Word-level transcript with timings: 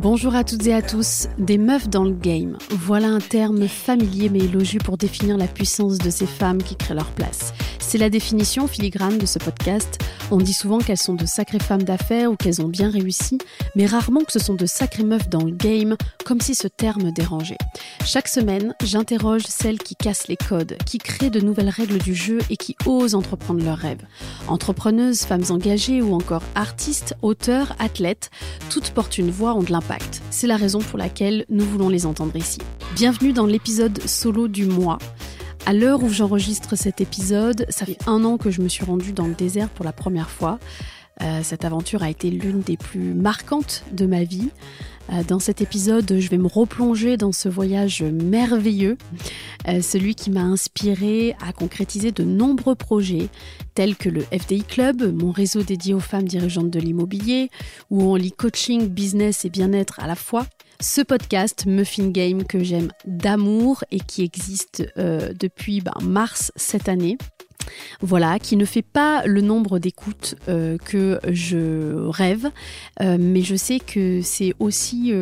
Bonjour 0.00 0.36
à 0.36 0.44
toutes 0.44 0.64
et 0.68 0.74
à 0.74 0.80
tous, 0.80 1.26
des 1.38 1.58
meufs 1.58 1.88
dans 1.88 2.04
le 2.04 2.12
game. 2.12 2.56
Voilà 2.70 3.08
un 3.08 3.18
terme 3.18 3.66
familier 3.66 4.28
mais 4.28 4.38
élogieux 4.38 4.78
pour 4.78 4.96
définir 4.96 5.36
la 5.36 5.48
puissance 5.48 5.98
de 5.98 6.08
ces 6.08 6.24
femmes 6.24 6.62
qui 6.62 6.76
créent 6.76 6.94
leur 6.94 7.10
place. 7.10 7.52
C'est 7.88 7.96
la 7.96 8.10
définition 8.10 8.68
filigrane 8.68 9.16
de 9.16 9.24
ce 9.24 9.38
podcast. 9.38 9.98
On 10.30 10.36
dit 10.36 10.52
souvent 10.52 10.76
qu'elles 10.76 10.98
sont 10.98 11.14
de 11.14 11.24
sacrées 11.24 11.58
femmes 11.58 11.84
d'affaires 11.84 12.30
ou 12.30 12.36
qu'elles 12.36 12.60
ont 12.60 12.68
bien 12.68 12.90
réussi, 12.90 13.38
mais 13.76 13.86
rarement 13.86 14.24
que 14.24 14.32
ce 14.32 14.38
sont 14.38 14.52
de 14.52 14.66
sacrées 14.66 15.04
meufs 15.04 15.30
dans 15.30 15.42
le 15.42 15.52
game, 15.52 15.96
comme 16.26 16.42
si 16.42 16.54
ce 16.54 16.68
terme 16.68 17.12
dérangeait. 17.12 17.56
Chaque 18.04 18.28
semaine, 18.28 18.74
j'interroge 18.84 19.44
celles 19.48 19.78
qui 19.78 19.96
cassent 19.96 20.28
les 20.28 20.36
codes, 20.36 20.76
qui 20.84 20.98
créent 20.98 21.30
de 21.30 21.40
nouvelles 21.40 21.70
règles 21.70 21.96
du 21.96 22.14
jeu 22.14 22.40
et 22.50 22.58
qui 22.58 22.76
osent 22.84 23.14
entreprendre 23.14 23.64
leurs 23.64 23.78
rêves. 23.78 24.04
Entrepreneuses, 24.48 25.20
femmes 25.20 25.46
engagées 25.48 26.02
ou 26.02 26.12
encore 26.12 26.42
artistes, 26.56 27.14
auteurs, 27.22 27.74
athlètes, 27.78 28.28
toutes 28.68 28.90
portent 28.90 29.16
une 29.16 29.30
voix, 29.30 29.54
ont 29.54 29.62
de 29.62 29.72
l'impact. 29.72 30.20
C'est 30.28 30.46
la 30.46 30.58
raison 30.58 30.80
pour 30.80 30.98
laquelle 30.98 31.46
nous 31.48 31.64
voulons 31.64 31.88
les 31.88 32.04
entendre 32.04 32.36
ici. 32.36 32.58
Bienvenue 32.96 33.32
dans 33.32 33.46
l'épisode 33.46 33.98
solo 34.06 34.46
du 34.46 34.66
mois. 34.66 34.98
À 35.66 35.72
l'heure 35.74 36.02
où 36.02 36.08
j'enregistre 36.08 36.76
cet 36.76 37.00
épisode, 37.00 37.66
ça 37.68 37.84
fait 37.84 37.98
un 38.06 38.24
an 38.24 38.38
que 38.38 38.50
je 38.50 38.62
me 38.62 38.68
suis 38.68 38.84
rendue 38.84 39.12
dans 39.12 39.26
le 39.26 39.34
désert 39.34 39.68
pour 39.68 39.84
la 39.84 39.92
première 39.92 40.30
fois. 40.30 40.58
Euh, 41.20 41.40
cette 41.42 41.64
aventure 41.64 42.02
a 42.02 42.10
été 42.10 42.30
l'une 42.30 42.60
des 42.60 42.76
plus 42.76 43.14
marquantes 43.14 43.84
de 43.92 44.06
ma 44.06 44.24
vie. 44.24 44.50
Euh, 45.12 45.22
dans 45.26 45.38
cet 45.38 45.60
épisode, 45.60 46.18
je 46.18 46.28
vais 46.28 46.38
me 46.38 46.46
replonger 46.46 47.16
dans 47.16 47.32
ce 47.32 47.48
voyage 47.48 48.02
merveilleux, 48.02 48.96
euh, 49.66 49.80
celui 49.80 50.14
qui 50.14 50.30
m'a 50.30 50.42
inspiré 50.42 51.34
à 51.44 51.52
concrétiser 51.52 52.12
de 52.12 52.24
nombreux 52.24 52.74
projets 52.74 53.28
tels 53.74 53.96
que 53.96 54.08
le 54.08 54.20
FDI 54.22 54.64
Club, 54.64 55.14
mon 55.14 55.32
réseau 55.32 55.62
dédié 55.62 55.94
aux 55.94 56.00
femmes 56.00 56.28
dirigeantes 56.28 56.70
de 56.70 56.78
l'immobilier, 56.78 57.50
où 57.90 58.02
on 58.02 58.14
lit 58.14 58.32
coaching, 58.32 58.88
business 58.88 59.44
et 59.44 59.50
bien-être 59.50 59.98
à 60.00 60.06
la 60.06 60.14
fois, 60.14 60.46
ce 60.80 61.00
podcast 61.00 61.66
Muffin 61.66 62.08
Game 62.10 62.44
que 62.44 62.62
j'aime 62.62 62.92
d'amour 63.04 63.82
et 63.90 64.00
qui 64.00 64.22
existe 64.22 64.86
euh, 64.96 65.32
depuis 65.38 65.80
ben, 65.80 65.92
mars 66.02 66.52
cette 66.56 66.88
année. 66.88 67.18
Voilà, 68.00 68.38
qui 68.38 68.56
ne 68.56 68.64
fait 68.64 68.82
pas 68.82 69.24
le 69.26 69.40
nombre 69.40 69.78
d'écoutes 69.78 70.36
euh, 70.48 70.78
que 70.78 71.18
je 71.28 72.06
rêve, 72.08 72.48
euh, 73.00 73.16
mais 73.18 73.42
je 73.42 73.56
sais 73.56 73.80
que 73.80 74.20
c'est 74.22 74.54
aussi, 74.60 75.12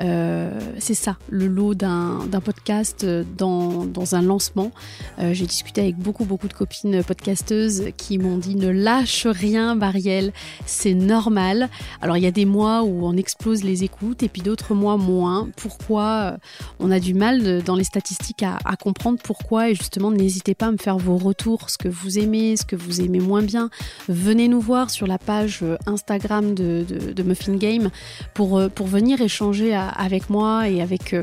euh, 0.00 0.60
c'est 0.78 0.94
ça, 0.94 1.16
le 1.28 1.46
lot 1.46 1.74
d'un 1.74 2.28
podcast 2.44 3.06
dans, 3.36 3.84
dans, 3.84 4.14
un 4.14 4.22
lancement. 4.22 4.72
J'ai 5.18 5.46
discuté 5.46 5.80
avec 5.80 5.96
beaucoup, 5.96 6.24
beaucoup 6.24 6.48
de 6.48 6.52
copines 6.52 7.02
podcasteuses 7.02 7.88
qui 7.96 8.18
m'ont 8.18 8.38
dit 8.38 8.56
ne 8.56 8.68
lâche 8.68 9.26
rien, 9.26 9.74
Marielle, 9.74 10.32
c'est 10.66 10.94
normal. 10.94 11.68
Alors 12.00 12.16
il 12.16 12.22
y 12.22 12.26
a 12.26 12.30
des 12.30 12.46
mois 12.46 12.82
où 12.82 13.06
on 13.06 13.16
explose 13.16 13.64
les 13.64 13.84
écoutes 13.84 14.22
et 14.22 14.28
puis 14.28 14.42
d'autres 14.42 14.74
mois 14.74 14.96
moins. 14.96 15.48
Pourquoi 15.56 16.36
On 16.80 16.90
a 16.90 17.00
du 17.00 17.14
mal 17.14 17.62
dans 17.62 17.76
les 17.76 17.84
statistiques 17.84 18.42
à, 18.42 18.58
à 18.64 18.76
comprendre 18.76 19.18
pourquoi? 19.22 19.70
Et 19.70 19.74
justement 19.74 20.10
n'hésitez 20.10 20.54
pas 20.54 20.66
à 20.66 20.72
me 20.72 20.78
faire 20.78 20.96
vos 20.96 21.16
retours 21.16 21.68
ce 21.78 21.84
que 21.84 21.94
vous 21.94 22.18
aimez, 22.18 22.56
ce 22.56 22.64
que 22.64 22.74
vous 22.74 23.00
aimez 23.00 23.20
moins 23.20 23.42
bien, 23.42 23.70
venez 24.08 24.48
nous 24.48 24.60
voir 24.60 24.90
sur 24.90 25.06
la 25.06 25.18
page 25.18 25.60
euh, 25.62 25.76
Instagram 25.86 26.54
de, 26.54 27.22
Muffin 27.22 27.54
Game 27.54 27.90
pour, 28.34 28.58
euh, 28.58 28.68
pour 28.68 28.86
venir 28.86 29.20
échanger 29.20 29.74
avec 29.74 30.28
moi 30.30 30.68
et 30.68 30.80
avec 30.80 31.14
euh, 31.14 31.22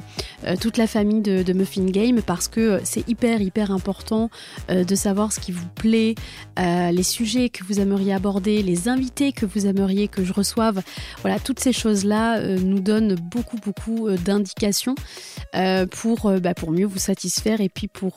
toute 0.62 0.78
la 0.78 0.88
famille 0.88 1.22
de, 1.22 1.54
Muffin 1.54 1.86
Game 1.86 2.22
parce 2.22 2.48
que 2.48 2.80
c'est 2.84 3.08
hyper 3.10 3.42
hyper 3.42 3.72
important 3.72 4.30
de 4.70 4.96
savoir 4.96 5.32
ce 5.32 5.40
qui 5.40 5.52
vous 5.54 5.68
plaît, 5.74 6.16
les 6.58 7.04
sujets 7.04 7.50
que 7.50 7.64
vous 7.64 7.80
aimeriez 7.80 8.14
aborder, 8.14 8.62
les 8.62 8.90
invités 8.90 9.32
que 9.32 9.46
vous 9.46 9.68
aimeriez 9.68 10.10
que 10.10 10.24
je 10.26 10.34
reçoive. 10.34 10.82
Voilà, 11.22 11.40
toutes 11.40 11.62
ces 11.62 11.72
choses-là 11.72 12.42
nous 12.58 12.82
donnent 12.82 13.16
beaucoup 13.16 13.58
beaucoup 13.64 14.10
d'indications 14.26 14.96
pour, 15.92 16.32
bah, 16.42 16.54
pour 16.54 16.72
mieux 16.72 16.86
vous 16.86 17.00
satisfaire 17.00 17.62
et 17.62 17.70
puis 17.70 17.88
pour, 17.88 18.16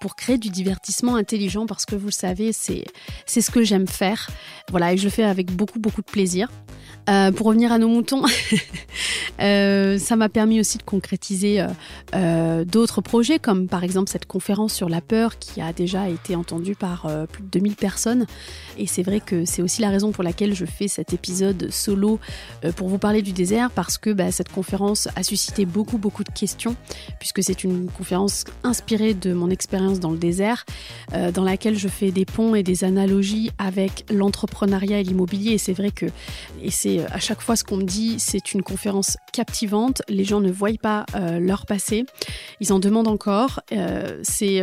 pour 0.00 0.14
créer 0.14 0.38
du 0.38 0.50
divertissement 0.50 1.16
intelligent 1.16 1.65
parce 1.66 1.84
que 1.84 1.94
vous 1.94 2.06
le 2.06 2.12
savez, 2.12 2.52
c'est 2.52 2.84
ce 3.26 3.50
que 3.50 3.62
j'aime 3.62 3.86
faire. 3.86 4.28
Voilà, 4.70 4.92
et 4.92 4.96
je 4.96 5.04
le 5.04 5.10
fais 5.10 5.24
avec 5.24 5.50
beaucoup, 5.52 5.78
beaucoup 5.78 6.02
de 6.02 6.10
plaisir. 6.10 6.48
Euh, 7.08 7.30
pour 7.30 7.46
revenir 7.46 7.70
à 7.70 7.78
nos 7.78 7.88
moutons, 7.88 8.24
euh, 9.40 9.96
ça 9.96 10.16
m'a 10.16 10.28
permis 10.28 10.58
aussi 10.58 10.78
de 10.78 10.82
concrétiser 10.82 11.64
euh, 12.14 12.64
d'autres 12.64 13.00
projets, 13.00 13.38
comme 13.38 13.68
par 13.68 13.84
exemple 13.84 14.10
cette 14.10 14.26
conférence 14.26 14.74
sur 14.74 14.88
la 14.88 15.00
peur 15.00 15.38
qui 15.38 15.60
a 15.60 15.72
déjà 15.72 16.08
été 16.08 16.34
entendue 16.34 16.74
par 16.74 17.08
plus 17.30 17.44
de 17.44 17.48
2000 17.48 17.76
personnes. 17.76 18.26
Et 18.78 18.86
c'est 18.86 19.02
vrai 19.02 19.20
que 19.20 19.44
c'est 19.44 19.62
aussi 19.62 19.80
la 19.82 19.90
raison 19.90 20.12
pour 20.12 20.24
laquelle 20.24 20.54
je 20.54 20.64
fais 20.64 20.88
cet 20.88 21.12
épisode 21.12 21.70
solo 21.70 22.18
pour 22.76 22.88
vous 22.88 22.98
parler 22.98 23.22
du 23.22 23.32
désert, 23.32 23.70
parce 23.70 23.98
que 23.98 24.10
bah, 24.10 24.30
cette 24.30 24.50
conférence 24.50 25.08
a 25.16 25.22
suscité 25.22 25.64
beaucoup, 25.64 25.98
beaucoup 25.98 26.24
de 26.24 26.30
questions, 26.30 26.76
puisque 27.18 27.42
c'est 27.42 27.64
une 27.64 27.90
conférence 27.90 28.44
inspirée 28.64 29.14
de 29.14 29.32
mon 29.32 29.50
expérience 29.50 30.00
dans 30.00 30.10
le 30.10 30.18
désert, 30.18 30.64
dans 31.34 31.44
laquelle 31.44 31.78
je 31.78 31.88
fais 31.88 32.10
des 32.10 32.24
ponts 32.24 32.54
et 32.54 32.62
des 32.62 32.84
analogies 32.84 33.50
avec 33.58 34.04
l'entrepreneuriat 34.10 35.00
et 35.00 35.02
l'immobilier. 35.02 35.52
Et 35.52 35.58
c'est 35.58 35.72
vrai 35.72 35.90
que, 35.90 36.06
et 36.62 36.70
c'est 36.70 37.00
euh, 37.00 37.06
à 37.10 37.18
chaque 37.18 37.40
fois 37.40 37.56
ce 37.56 37.64
qu'on 37.64 37.76
me 37.76 37.84
dit, 37.84 38.16
c'est 38.18 38.54
une 38.54 38.62
conférence 38.62 39.16
captivante. 39.32 40.02
Les 40.08 40.24
gens 40.24 40.40
ne 40.40 40.50
voient 40.50 40.66
pas 40.80 41.06
euh, 41.14 41.38
leur 41.38 41.66
passé. 41.66 42.04
Ils 42.60 42.72
en 42.72 42.78
demandent 42.78 43.08
encore. 43.08 43.60
Euh, 43.72 44.20
c'est, 44.22 44.62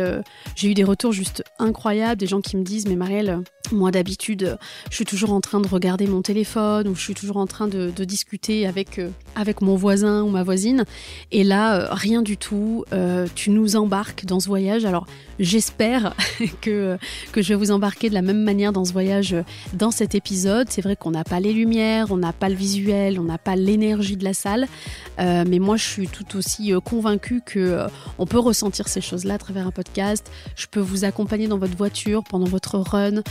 j'ai 0.56 0.68
eu 0.68 0.74
des 0.74 0.84
retours 0.84 1.12
juste 1.12 1.42
incroyables, 1.58 2.20
des 2.20 2.26
gens 2.26 2.40
qui 2.40 2.56
me 2.56 2.62
disent, 2.62 2.86
mais 2.86 2.96
Marielle, 2.96 3.40
moi 3.72 3.90
d'habitude, 3.90 4.03
je 4.06 4.56
suis 4.94 5.04
toujours 5.04 5.32
en 5.32 5.40
train 5.40 5.60
de 5.60 5.68
regarder 5.68 6.06
mon 6.06 6.22
téléphone 6.22 6.88
ou 6.88 6.94
je 6.94 7.00
suis 7.00 7.14
toujours 7.14 7.36
en 7.36 7.46
train 7.46 7.68
de, 7.68 7.90
discuter 8.04 8.66
avec, 8.66 9.00
avec 9.34 9.62
mon 9.62 9.76
voisin 9.76 10.22
ou 10.22 10.28
ma 10.28 10.42
voisine. 10.42 10.84
Et 11.32 11.44
là, 11.44 11.88
rien 11.92 12.22
du 12.22 12.36
tout. 12.36 12.84
tu 13.34 13.50
nous 13.50 13.76
embarques 13.76 14.24
dans 14.24 14.40
ce 14.40 14.48
voyage. 14.48 14.84
Alors 14.84 15.06
j'espère 15.38 16.14
que, 16.60 16.98
que 17.32 17.42
je 17.42 17.48
vais 17.48 17.54
vous 17.54 17.70
embarquer 17.70 18.08
de 18.08 18.14
la 18.14 18.22
même 18.22 18.42
manière 18.42 18.72
dans 18.72 18.84
ce 18.84 18.92
voyage, 18.92 19.36
dans 19.72 19.90
cet 19.90 20.14
épisode. 20.14 20.68
C'est 20.70 20.82
vrai 20.82 20.96
qu'on 20.96 21.10
n'a 21.10 21.24
pas 21.24 21.40
les 21.40 21.52
lumières, 21.52 22.08
on 22.10 22.16
n'a 22.16 22.32
pas 22.32 22.48
le 22.48 22.54
visuel, 22.54 23.18
on 23.18 23.24
n'a 23.24 23.38
pas 23.38 23.56
l'énergie 23.56 24.16
de 24.16 24.24
la 24.24 24.34
salle, 24.34 24.66
euh, 25.18 25.44
mais 25.46 25.58
moi 25.58 25.76
je 25.76 25.84
suis 25.84 26.08
tout 26.08 26.36
aussi 26.36 26.72
euh, 26.72 26.80
convaincue 26.80 27.40
que 27.44 27.58
euh, 27.58 27.86
on 28.18 28.26
peut 28.26 28.38
ressentir 28.38 28.88
ces 28.88 29.00
choses-là 29.00 29.34
à 29.34 29.38
travers 29.38 29.66
un 29.66 29.70
podcast. 29.70 30.30
Je 30.56 30.66
peux 30.66 30.80
vous 30.80 31.04
accompagner 31.04 31.48
dans 31.48 31.58
votre 31.58 31.76
voiture, 31.76 32.24
pendant 32.24 32.46
votre 32.46 32.78
run, 32.78 33.22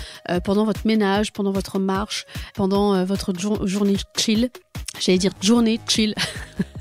pendant 0.43 0.62
votre 0.65 0.85
ménage, 0.85 1.33
pendant 1.33 1.51
votre 1.51 1.79
marche, 1.79 2.25
pendant 2.55 3.03
votre 3.05 3.33
journée 3.65 3.97
chill. 4.17 4.49
J'allais 4.99 5.17
dire 5.17 5.31
journée 5.41 5.79
chill. 5.87 6.15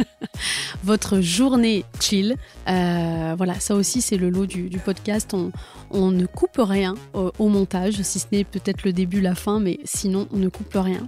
votre 0.85 1.21
journée 1.21 1.85
chill. 2.01 2.37
voilà, 2.67 3.59
ça 3.59 3.75
aussi 3.75 4.01
c'est 4.01 4.17
le 4.17 4.31
lot 4.31 4.47
du, 4.47 4.79
podcast. 4.85 5.35
On, 5.35 6.11
ne 6.11 6.27
coupe 6.27 6.59
rien 6.59 6.95
au 7.15 7.49
montage, 7.49 8.01
si 8.03 8.19
ce 8.19 8.27
n'est 8.33 8.45
peut-être 8.45 8.85
le 8.85 8.93
début, 8.93 9.21
la 9.21 9.35
fin, 9.35 9.61
mais 9.61 9.79
sinon 9.85 10.29
on 10.33 10.39
ne 10.39 10.49
coupe 10.49 10.75
rien. 10.75 11.07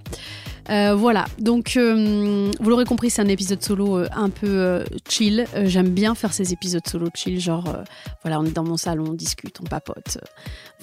Euh, 0.71 0.95
voilà, 0.95 1.27
donc 1.39 1.77
euh, 1.77 2.51
vous 2.59 2.71
l'aurez 2.71 2.87
compris, 2.87 3.11
c'est 3.11 3.21
un 3.21 3.29
épisode 3.29 3.63
solo 3.63 3.99
euh, 3.99 4.09
un 4.13 4.31
peu 4.31 4.85
chill. 5.09 5.47
J'aime 5.65 5.91
bien 5.91 6.15
faire 6.15 6.33
ces 6.33 6.53
épisodes 6.53 6.87
solo 6.87 7.09
chill, 7.15 7.39
genre 7.41 7.77
voilà, 8.23 8.41
on 8.41 8.45
est 8.45 8.53
dans 8.53 8.65
mon 8.65 8.77
salon, 8.77 9.05
on 9.09 9.13
discute, 9.13 9.59
on 9.61 9.65
papote. 9.65 10.19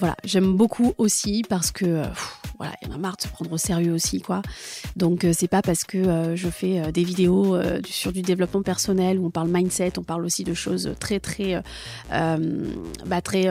Voilà, 0.02 0.16
j'aime 0.24 0.56
beaucoup 0.56 0.94
aussi 0.98 1.44
parce 1.48 1.70
que 1.70 2.02
voilà, 2.58 2.74
il 2.82 2.88
y 2.88 2.90
en 2.90 2.94
a 2.94 2.98
marre 2.98 3.16
de 3.16 3.22
se 3.22 3.28
prendre 3.28 3.52
au 3.52 3.56
sérieux 3.56 3.92
aussi, 3.92 4.20
quoi. 4.20 4.42
Donc 4.96 5.24
c'est 5.32 5.46
pas 5.46 5.62
parce 5.62 5.84
que 5.84 6.34
je 6.34 6.48
fais 6.48 6.90
des 6.90 7.04
vidéos 7.04 7.56
sur 7.88 8.12
du 8.12 8.22
développement 8.22 8.62
personnel 8.62 9.20
où 9.20 9.26
on 9.26 9.30
parle 9.30 9.48
mindset, 9.48 9.92
on 9.98 10.02
parle 10.02 10.24
aussi 10.24 10.42
de 10.42 10.54
choses 10.54 10.92
très 10.98 11.20
très 11.20 11.62
bah, 12.10 13.20
très 13.22 13.48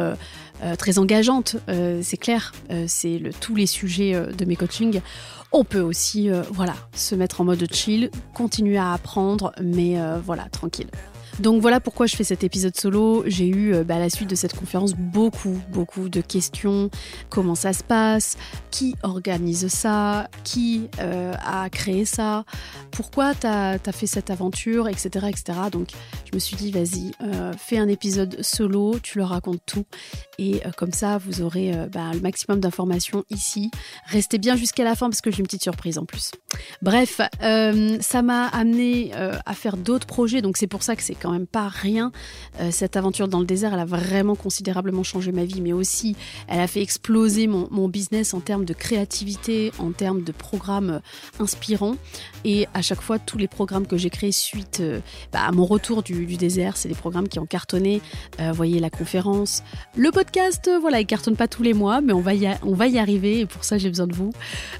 très 0.78 1.00
engageantes. 1.00 1.56
c'est 2.02 2.18
clair, 2.18 2.54
c'est 2.88 3.22
tous 3.40 3.56
les 3.56 3.66
sujets 3.66 4.14
de 4.38 4.46
mes 4.46 4.58
coachings. 4.58 5.02
On 5.54 5.66
peut 5.66 5.82
aussi, 5.82 6.30
euh, 6.30 6.44
voilà, 6.50 6.76
se 6.94 7.14
mettre 7.14 7.42
en 7.42 7.44
mode 7.44 7.68
chill, 7.74 8.10
continuer 8.34 8.78
à 8.78 8.94
apprendre, 8.94 9.52
mais 9.62 10.00
euh, 10.00 10.18
voilà, 10.24 10.46
tranquille. 10.50 10.88
Donc 11.40 11.62
voilà 11.62 11.80
pourquoi 11.80 12.06
je 12.06 12.16
fais 12.16 12.24
cet 12.24 12.44
épisode 12.44 12.76
solo. 12.76 13.24
J'ai 13.26 13.48
eu 13.48 13.74
euh, 13.74 13.84
bah, 13.84 13.96
à 13.96 14.00
la 14.00 14.10
suite 14.10 14.30
de 14.30 14.36
cette 14.36 14.56
conférence 14.56 14.94
beaucoup, 14.94 15.60
beaucoup 15.70 16.10
de 16.10 16.22
questions. 16.22 16.90
Comment 17.30 17.56
ça 17.56 17.74
se 17.74 17.84
passe? 17.84 18.38
Qui 18.70 18.96
organise 19.04 19.68
ça? 19.68 20.28
Qui 20.44 20.90
euh, 21.00 21.34
a 21.46 21.70
créé 21.70 22.06
ça? 22.06 22.44
Pourquoi 22.92 23.34
tu 23.36 23.48
as, 23.48 23.80
fait 23.92 24.08
cette 24.08 24.30
aventure? 24.30 24.88
Etc. 24.88 25.10
etc. 25.28 25.60
Donc 25.72 25.90
je 26.26 26.32
me 26.34 26.40
suis 26.40 26.56
dit, 26.56 26.72
vas-y, 26.72 27.12
euh, 27.24 27.54
fais 27.58 27.78
un 27.78 27.88
épisode 27.88 28.42
solo, 28.42 29.00
tu 29.02 29.18
leur 29.18 29.30
racontes 29.30 29.62
tout. 29.66 29.86
Et 30.44 30.60
comme 30.76 30.92
ça, 30.92 31.20
vous 31.20 31.44
aurez 31.44 31.72
bah, 31.92 32.10
le 32.14 32.20
maximum 32.20 32.60
d'informations 32.60 33.24
ici. 33.30 33.70
Restez 34.08 34.40
bien 34.40 34.56
jusqu'à 34.56 34.84
la 34.84 34.96
fin 34.96 35.08
parce 35.08 35.22
que 35.22 35.30
j'ai 35.30 35.40
une 35.40 35.46
petite 35.46 35.62
surprise 35.62 36.00
en 36.00 36.06
plus. 36.06 36.32
Bref, 36.82 37.22
euh, 37.44 37.98
ça 38.02 38.22
m'a 38.22 38.48
amené 38.48 39.12
euh, 39.16 39.38
à 39.46 39.54
faire 39.54 39.78
d'autres 39.78 40.08
projets, 40.08 40.42
donc 40.42 40.58
c'est 40.58 40.68
pour 40.68 40.84
ça 40.84 40.96
que 40.96 41.04
c'est 41.04 41.16
quand 41.16 41.32
même 41.32 41.48
pas 41.48 41.68
rien. 41.68 42.12
Euh, 42.60 42.72
cette 42.72 42.98
aventure 42.98 43.28
dans 43.28 43.40
le 43.40 43.46
désert, 43.46 43.74
elle 43.74 43.80
a 43.80 43.86
vraiment 43.86 44.36
considérablement 44.36 45.04
changé 45.04 45.32
ma 45.32 45.46
vie, 45.46 45.62
mais 45.62 45.74
aussi 45.74 46.16
elle 46.48 46.60
a 46.60 46.68
fait 46.68 46.82
exploser 46.82 47.48
mon, 47.48 47.68
business 47.92 48.34
en 48.34 48.40
termes 48.40 48.64
de 48.64 48.74
créativité, 48.74 49.72
en 49.78 49.92
termes 49.92 50.24
de 50.24 50.32
programmes 50.32 51.02
inspirants. 51.40 51.96
Et 52.46 52.68
à 52.74 52.82
chaque 52.82 53.02
fois, 53.02 53.20
tous 53.20 53.38
les 53.38 53.48
programmes 53.48 53.86
que 53.86 53.98
j'ai 53.98 54.10
créés 54.10 54.32
suite 54.32 54.82
bah, 55.34 55.42
à 55.46 55.52
mon 55.52 55.66
retour 55.66 56.04
du, 56.04 56.26
désert, 56.38 56.78
c'est 56.78 56.88
des 56.88 56.96
programmes 56.96 57.28
qui 57.28 57.40
ont 57.40 57.46
cartonné. 57.46 58.02
vous 58.40 58.54
voyez 58.54 58.80
la 58.80 58.90
conférence, 58.90 59.64
le 59.96 60.10
podcast, 60.12 60.31
voilà, 60.80 61.00
il 61.00 61.06
cartonne 61.06 61.36
pas 61.36 61.48
tous 61.48 61.64
les 61.64 61.74
mois, 61.74 62.02
mais 62.02 62.14
on 62.14 62.22
va 62.22 62.34
y, 62.34 62.98
arriver, 62.98 63.42
et 63.42 63.46
pour 63.46 63.64
ça 63.64 63.78
j'ai 63.78 63.90
besoin 63.90 64.08
de 64.08 64.14
vous. 64.14 64.32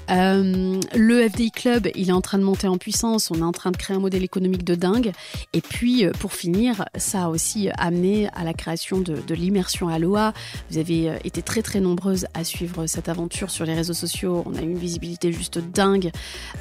le 0.08 1.28
FDI 1.28 1.50
Club, 1.50 1.88
il 1.94 2.08
est 2.08 2.12
en 2.12 2.20
train 2.20 2.38
de 2.38 2.44
monter 2.44 2.68
en 2.68 2.78
puissance, 2.78 3.30
on 3.30 3.36
est 3.36 3.42
en 3.42 3.52
train 3.52 3.70
de 3.70 3.76
créer 3.76 3.96
un 3.96 4.00
modèle 4.00 4.22
économique 4.22 4.64
de 4.64 4.74
dingue. 4.74 5.12
Et 5.52 5.60
puis, 5.60 6.04
euh, 6.04 6.12
pour 6.12 6.32
finir, 6.32 6.84
ça 6.96 7.24
a 7.24 7.28
aussi 7.28 7.68
amené 7.78 8.28
à 8.34 8.44
la 8.44 8.54
création 8.54 9.00
de, 9.00 9.14
l'immersion 9.34 9.88
Aloha. 9.88 10.34
Vous 10.70 10.78
avez 10.78 11.10
euh, 11.10 11.16
été 11.24 11.42
très 11.42 11.62
très 11.62 11.80
nombreuses 11.80 12.26
à 12.34 12.44
suivre 12.44 12.86
cette 12.86 13.08
aventure 13.08 13.50
sur 13.50 13.64
les 13.64 13.74
réseaux 13.74 13.94
sociaux. 13.94 14.42
On 14.46 14.54
a 14.54 14.60
eu 14.60 14.70
une 14.70 14.78
visibilité 14.78 15.32
juste 15.32 15.58
dingue. 15.58 16.10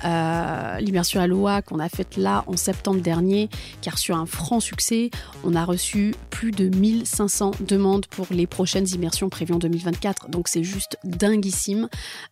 Euh, 0.06 0.78
l'immersion 0.80 1.20
Aloha 1.20 1.62
qu'on 1.62 1.80
a 1.80 1.90
faite 1.90 2.18
là 2.18 2.44
en 2.48 2.56
septembre 2.56 3.02
dernier, 3.02 3.50
a 3.86 3.90
reçu 3.90 4.14
un 4.14 4.26
franc 4.26 4.60
succès. 4.60 5.10
On 5.44 5.56
a 5.56 5.66
reçu 5.66 6.16
plus 6.30 6.52
de 6.52 6.70
1500 6.70 7.52
demandes 7.68 8.06
pour 8.06 8.28
les 8.32 8.48
prochaines 8.72 8.96
immersions 8.96 9.28
prévues 9.28 9.54
en 9.54 9.60
2024. 9.60 10.30
Donc 10.30 10.48
c'est 10.48 10.64
juste 10.64 10.98
dinguissime. 11.04 11.90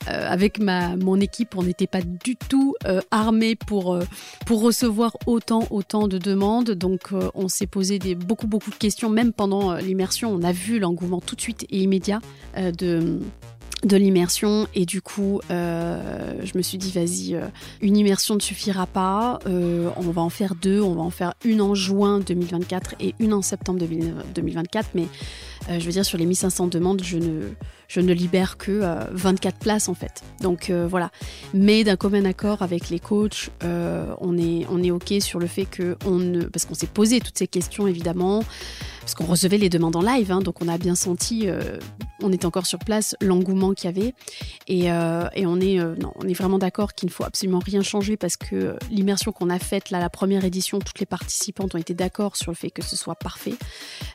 avec 0.08 0.60
ma, 0.60 0.96
mon 0.96 1.20
équipe, 1.20 1.58
on 1.58 1.64
n'était 1.64 1.88
pas 1.88 2.02
du 2.02 2.38
tout 2.38 2.76
euh, 2.86 3.02
armé 3.12 3.56
pour, 3.56 3.94
euh, 3.94 4.04
pour 4.46 4.62
recevoir 4.62 5.18
autant, 5.26 5.68
autant 5.70 6.08
de 6.08 6.18
demandes. 6.18 6.72
Donc 6.72 7.12
euh, 7.12 7.30
on 7.36 7.50
s'est 7.50 7.68
posé 7.68 8.00
des, 8.00 8.16
beaucoup, 8.16 8.48
beaucoup 8.48 8.72
de 8.72 8.76
questions, 8.76 9.10
même 9.10 9.34
pendant 9.34 9.76
l'immersion. 9.76 10.32
On 10.32 10.44
a 10.44 10.54
vu 10.54 10.80
l'engouement 10.80 11.20
tout 11.20 11.36
de 11.36 11.42
suite 11.42 11.66
et 11.70 11.80
immédiat 11.80 12.22
de 12.56 13.20
de 13.86 13.96
l'immersion 13.96 14.68
et 14.76 14.86
du 14.86 15.02
coup 15.02 15.40
je 15.50 16.58
me 16.58 16.62
suis 16.62 16.78
dit 16.78 16.92
vas-y 16.92 17.40
une 17.80 17.96
immersion 17.96 18.36
ne 18.36 18.42
suffira 18.42 18.86
pas 18.86 19.40
on 19.46 20.02
va 20.02 20.22
en 20.22 20.30
faire 20.30 20.56
deux 20.56 20.82
on 20.82 20.96
va 20.96 21.02
en 21.02 21.10
faire 21.10 21.34
une 21.46 21.62
en 21.62 21.76
juin 21.76 22.20
2024 22.20 22.96
et 23.00 23.16
une 23.20 23.34
en 23.34 23.42
septembre 23.42 23.80
2024 24.36 24.90
mais 24.96 25.08
je 25.68 25.86
veux 25.86 25.92
dire 25.92 26.06
sur 26.06 26.18
les 26.18 26.26
1500 26.26 26.68
demandes 26.68 27.02
je 27.04 27.18
ne 27.18 27.54
je 27.90 28.00
ne 28.00 28.14
libère 28.14 28.58
que 28.58 28.82
24 29.12 29.56
euh, 29.56 29.58
places 29.60 29.90
en 29.90 29.96
fait. 29.96 30.24
Donc 30.42 30.70
euh, 30.70 30.88
voilà. 30.88 31.12
Mais 31.54 31.84
d'un 31.84 31.98
commun 31.98 32.24
accord 32.24 32.62
avec 32.62 32.90
les 32.90 33.00
coachs, 33.00 33.50
euh, 33.64 34.14
on, 34.22 34.38
est, 34.38 34.66
on 34.70 34.82
est 34.82 34.92
OK 34.92 35.12
sur 35.20 35.40
le 35.40 35.48
fait 35.48 35.66
que 35.66 35.98
on 36.06 36.16
ne. 36.16 36.44
Parce 36.44 36.66
qu'on 36.66 36.76
s'est 36.76 36.88
posé 36.88 37.20
toutes 37.20 37.38
ces 37.38 37.48
questions 37.48 37.88
évidemment 37.88 38.44
parce 39.10 39.26
qu'on 39.26 39.32
recevait 39.32 39.58
les 39.58 39.70
demandes 39.70 39.96
en 39.96 40.04
live, 40.04 40.32
hein, 40.32 40.40
donc 40.40 40.62
on 40.62 40.68
a 40.68 40.78
bien 40.78 40.94
senti, 40.94 41.48
euh, 41.48 41.80
on 42.22 42.32
était 42.32 42.46
encore 42.46 42.68
sur 42.68 42.78
place, 42.78 43.16
l'engouement 43.22 43.74
qu'il 43.74 43.86
y 43.86 43.88
avait. 43.88 44.14
Et, 44.68 44.92
euh, 44.92 45.28
on, 45.36 45.60
est, 45.60 45.80
euh, 45.80 45.96
non, 45.96 46.14
on 46.18 46.28
est 46.28 46.34
vraiment 46.34 46.60
d'accord 46.60 46.94
qu'il 46.94 47.10
ne 47.10 47.12
faut 47.12 47.24
absolument 47.24 47.58
rien 47.58 47.82
changer 47.82 48.18
parce 48.18 48.38
que 48.38 48.76
l'immersion 48.92 49.32
qu'on 49.32 49.50
a 49.50 49.58
faite, 49.58 49.90
là, 49.90 50.00
la 50.00 50.12
première 50.12 50.46
édition, 50.46 50.78
toutes 50.78 51.00
les 51.00 51.08
participantes 51.08 51.74
ont 51.74 51.80
été 51.80 51.96
d'accord 51.96 52.36
sur 52.36 52.52
le 52.52 52.56
fait 52.56 52.70
que 52.70 52.84
ce 52.84 52.96
soit 52.96 53.16
parfait, 53.16 53.56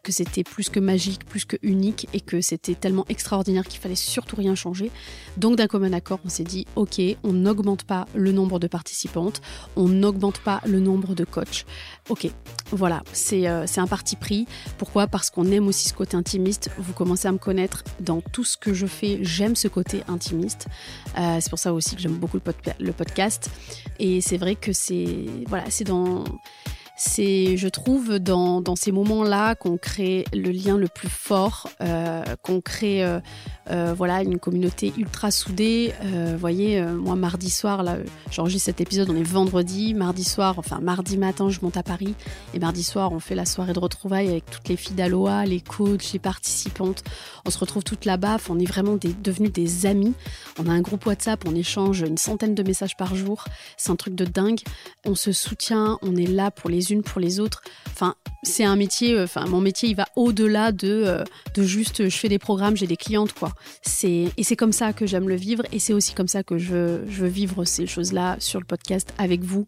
que 0.05 0.13
c'était 0.13 0.45
plus 0.45 0.69
que 0.69 0.79
magique, 0.79 1.25
plus 1.27 1.44
que 1.47 1.57
unique 1.63 2.09
et 2.13 2.21
que 2.21 2.41
c'était 2.41 2.75
tellement 2.75 3.05
extraordinaire 3.09 3.67
qu'il 3.67 3.81
fallait 3.81 3.95
surtout 3.95 4.37
rien 4.37 4.55
changer. 4.55 4.91
Donc 5.37 5.57
d'un 5.57 5.67
commun 5.67 5.93
accord, 5.93 6.21
on 6.25 6.29
s'est 6.29 6.45
dit, 6.45 6.67
ok, 6.77 7.01
on 7.23 7.33
n'augmente 7.33 7.85
pas 7.85 8.07
le 8.15 8.33
nombre 8.33 8.59
de 8.59 8.67
participantes, 8.67 9.41
on 9.77 9.89
n'augmente 9.89 10.39
pas 10.39 10.61
le 10.67 10.81
nombre 10.81 11.15
de 11.15 11.25
coachs. 11.25 11.65
Ok, 12.09 12.29
voilà, 12.71 13.03
c'est 13.13 13.47
un 13.47 13.87
parti 13.87 14.17
pris. 14.17 14.47
Pourquoi? 14.79 15.07
Parce 15.07 15.31
qu'on 15.31 15.51
aime 15.51 15.69
aussi 15.69 15.89
ce 15.89 15.95
côté 15.95 16.17
intimiste. 16.17 16.71
Vous 16.79 16.93
commencez 16.93 17.29
à 17.29 17.33
me 17.33 17.39
connaître 17.39 17.85
dans 18.01 18.21
tout 18.21 18.45
ce 18.45 18.57
que 18.57 18.75
je 18.75 18.87
fais. 18.87 19.19
J'aime 19.23 19.57
ce 19.57 19.69
côté 19.69 20.03
intimiste. 20.09 20.67
Euh, 21.19 21.39
c'est 21.41 21.51
pour 21.51 21.59
ça 21.59 21.73
aussi 21.73 21.97
que 21.97 22.03
j'aime 22.03 22.17
beaucoup 22.17 22.39
le, 22.79 22.93
podcast. 22.93 23.51
Et 23.99 24.21
c'est 24.21 24.37
vrai 24.37 24.55
que 24.55 24.73
c'est 24.73 25.27
voilà, 25.47 25.65
c'est 25.71 25.85
dans 25.85 26.25
c'est, 26.97 27.57
je 27.57 27.69
trouve, 27.69 28.19
dans, 28.19 28.63
ces 28.77 28.93
moments-là 28.93 29.57
qu'on 29.57 29.77
crée 29.77 30.25
le 30.33 30.51
lien 30.51 30.77
le 30.77 30.87
plus 30.87 31.09
fort, 31.09 31.69
euh, 31.81 32.23
qu'on 32.43 32.61
crée 32.61 33.05
euh, 33.05 33.19
euh, 33.71 33.95
voilà, 33.97 34.23
une 34.23 34.39
communauté 34.39 34.93
ultra 34.97 35.31
soudée. 35.31 35.93
Vous 36.03 36.39
voyez, 36.39 36.81
moi, 36.83 37.17
mardi 37.17 37.51
soir, 37.51 37.83
là, 37.83 37.97
j'enregistre 38.31 38.67
cet 38.67 38.81
épisode, 38.81 39.11
on 39.11 39.17
est 39.17 39.23
vendredi. 39.23 39.95
Mardi 39.95 40.23
soir, 40.23 40.55
enfin, 40.59 40.79
mardi 40.81 41.19
matin, 41.19 41.49
je 41.49 41.59
monte 41.63 41.77
à 41.77 41.83
Paris. 41.83 42.15
Et 42.53 42.59
mardi 42.59 42.83
soir, 42.83 43.13
on 43.13 43.19
fait 43.19 43.35
la 43.35 43.45
soirée 43.45 43.73
de 43.73 43.81
retrouvailles 43.81 44.29
avec 44.29 44.49
toutes 44.51 44.69
les 44.69 44.77
filles 44.77 44.97
d'Aloha, 44.97 45.47
les 45.47 45.61
coachs, 45.61 46.13
les 46.13 46.19
participantes. 46.19 47.03
On 47.45 47.51
se 47.51 47.59
retrouve 47.59 47.83
toutes 47.83 48.05
là-bas. 48.05 48.37
On 48.49 48.59
est 48.59 48.67
vraiment 48.67 48.97
des, 48.97 49.13
devenus 49.13 49.53
des 49.53 49.87
amis. 49.87 50.15
On 50.59 50.69
a 50.69 50.73
un 50.73 50.81
groupe 50.81 51.07
WhatsApp, 51.07 51.45
on 51.47 51.55
échange 51.55 52.03
une 52.03 52.19
centaine 52.19 52.55
de 52.55 52.63
messages 52.63 52.97
par 52.97 53.15
jour. 53.17 53.45
C'est 53.77 53.91
un 53.91 53.97
truc 53.97 54.15
de 54.15 54.25
dingue. 54.25 54.61
On 55.05 55.15
se 55.15 55.33
soutient, 55.33 55.99
on 56.03 56.17
est 56.17 56.27
là 56.27 56.51
pour 56.51 56.71
les 56.71 56.84
unes 56.91 57.03
pour 57.03 57.21
les 57.21 57.41
autres. 57.41 57.63
Enfin, 57.89 58.15
c'est 58.43 58.65
un 58.65 58.77
métier, 58.77 59.15
euh, 59.15 59.25
enfin, 59.25 59.47
mon 59.47 59.61
métier, 59.61 59.89
il 59.89 59.97
va 59.97 60.07
au-delà 60.17 60.73
de, 60.73 61.03
euh, 61.07 61.25
de 61.55 61.63
juste 61.63 62.09
je 62.09 62.17
fais 62.17 62.29
des 62.29 62.39
programmes, 62.39 62.77
j'ai 62.77 62.87
des 62.87 62.97
clientes, 62.97 63.33
quoi. 63.33 63.53
C'est, 63.83 64.33
et 64.37 64.43
c'est 64.43 64.57
comme 64.57 64.73
ça 64.73 64.93
que 64.93 65.07
j'aime 65.07 65.29
le 65.29 65.37
vivre 65.37 65.65
et 65.73 65.79
c'est 65.79 65.93
aussi 65.93 66.15
comme 66.15 66.29
ça 66.29 66.43
que 66.43 66.59
je, 66.59 67.01
je 67.09 67.23
veux 67.23 67.29
vivre 67.29 67.65
ces 67.65 67.87
choses-là 67.87 68.37
sur 68.39 68.61
le 68.61 68.67
podcast 68.67 69.13
avec 69.19 69.43
vous 69.43 69.67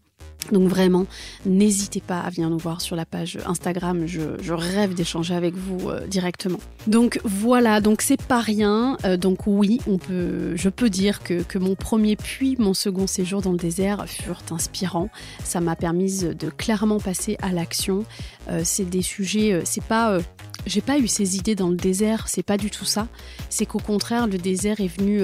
donc 0.51 0.69
vraiment, 0.69 1.05
n'hésitez 1.45 1.99
pas 1.99 2.19
à 2.19 2.29
venir 2.29 2.49
nous 2.49 2.57
voir 2.57 2.81
sur 2.81 2.95
la 2.95 3.05
page 3.05 3.37
Instagram. 3.45 4.05
Je, 4.05 4.53
rêve 4.53 4.93
d'échanger 4.93 5.35
avec 5.35 5.55
vous 5.55 5.89
euh, 5.89 6.07
directement. 6.07 6.59
Donc 6.87 7.19
voilà, 7.23 7.81
donc 7.81 8.01
c'est 8.01 8.21
pas 8.21 8.39
rien. 8.39 8.97
Euh, 9.05 9.17
donc 9.17 9.45
oui, 9.45 9.79
on 9.87 9.97
peut, 9.97 10.55
je 10.55 10.69
peux 10.69 10.89
dire 10.89 11.21
que, 11.21 11.57
mon 11.57 11.75
premier 11.75 12.15
puis 12.15 12.55
mon 12.59 12.73
second 12.73 13.07
séjour 13.07 13.41
dans 13.41 13.51
le 13.51 13.57
désert 13.57 14.07
furent 14.07 14.41
inspirants. 14.51 15.09
Ça 15.43 15.59
m'a 15.59 15.75
permis 15.75 16.23
de 16.23 16.49
clairement 16.49 16.99
passer 16.99 17.35
à 17.41 17.51
l'action. 17.51 18.05
Euh, 18.49 18.61
c'est 18.63 18.85
des 18.85 19.01
sujets, 19.01 19.61
c'est 19.65 19.83
pas 19.83 20.19
j'ai 20.65 20.81
pas 20.81 20.97
eu 20.97 21.07
ces 21.07 21.37
idées 21.37 21.55
dans 21.55 21.69
le 21.69 21.75
désert, 21.75 22.27
c'est 22.27 22.43
pas 22.43 22.57
du 22.57 22.69
tout 22.69 22.85
ça. 22.85 23.07
C'est 23.49 23.65
qu'au 23.65 23.79
contraire, 23.79 24.27
le 24.27 24.37
désert 24.37 24.81
est 24.81 24.87
venu 24.87 25.21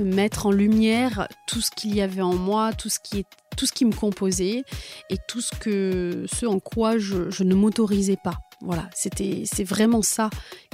mettre 0.00 0.46
en 0.46 0.50
lumière 0.50 1.28
tout 1.46 1.60
ce 1.60 1.70
qu'il 1.70 1.94
y 1.94 2.00
avait 2.00 2.22
en 2.22 2.34
moi, 2.34 2.72
tout 2.72 2.88
ce 2.88 2.98
qui 2.98 3.18
est 3.18 3.26
tout 3.60 3.66
ce 3.66 3.72
qui 3.72 3.84
me 3.84 3.92
composait 3.92 4.64
et 5.10 5.18
tout 5.28 5.42
ce, 5.42 5.54
que, 5.54 6.24
ce 6.32 6.46
en 6.46 6.60
quoi 6.60 6.96
je, 6.96 7.44
ne 7.44 7.54
m'autorisais 7.54 8.16
pas. 8.16 8.38
Voilà, 8.62 8.88
c'était 8.94 9.42
c'est 9.44 9.64
vraiment 9.64 10.00
ça 10.00 10.30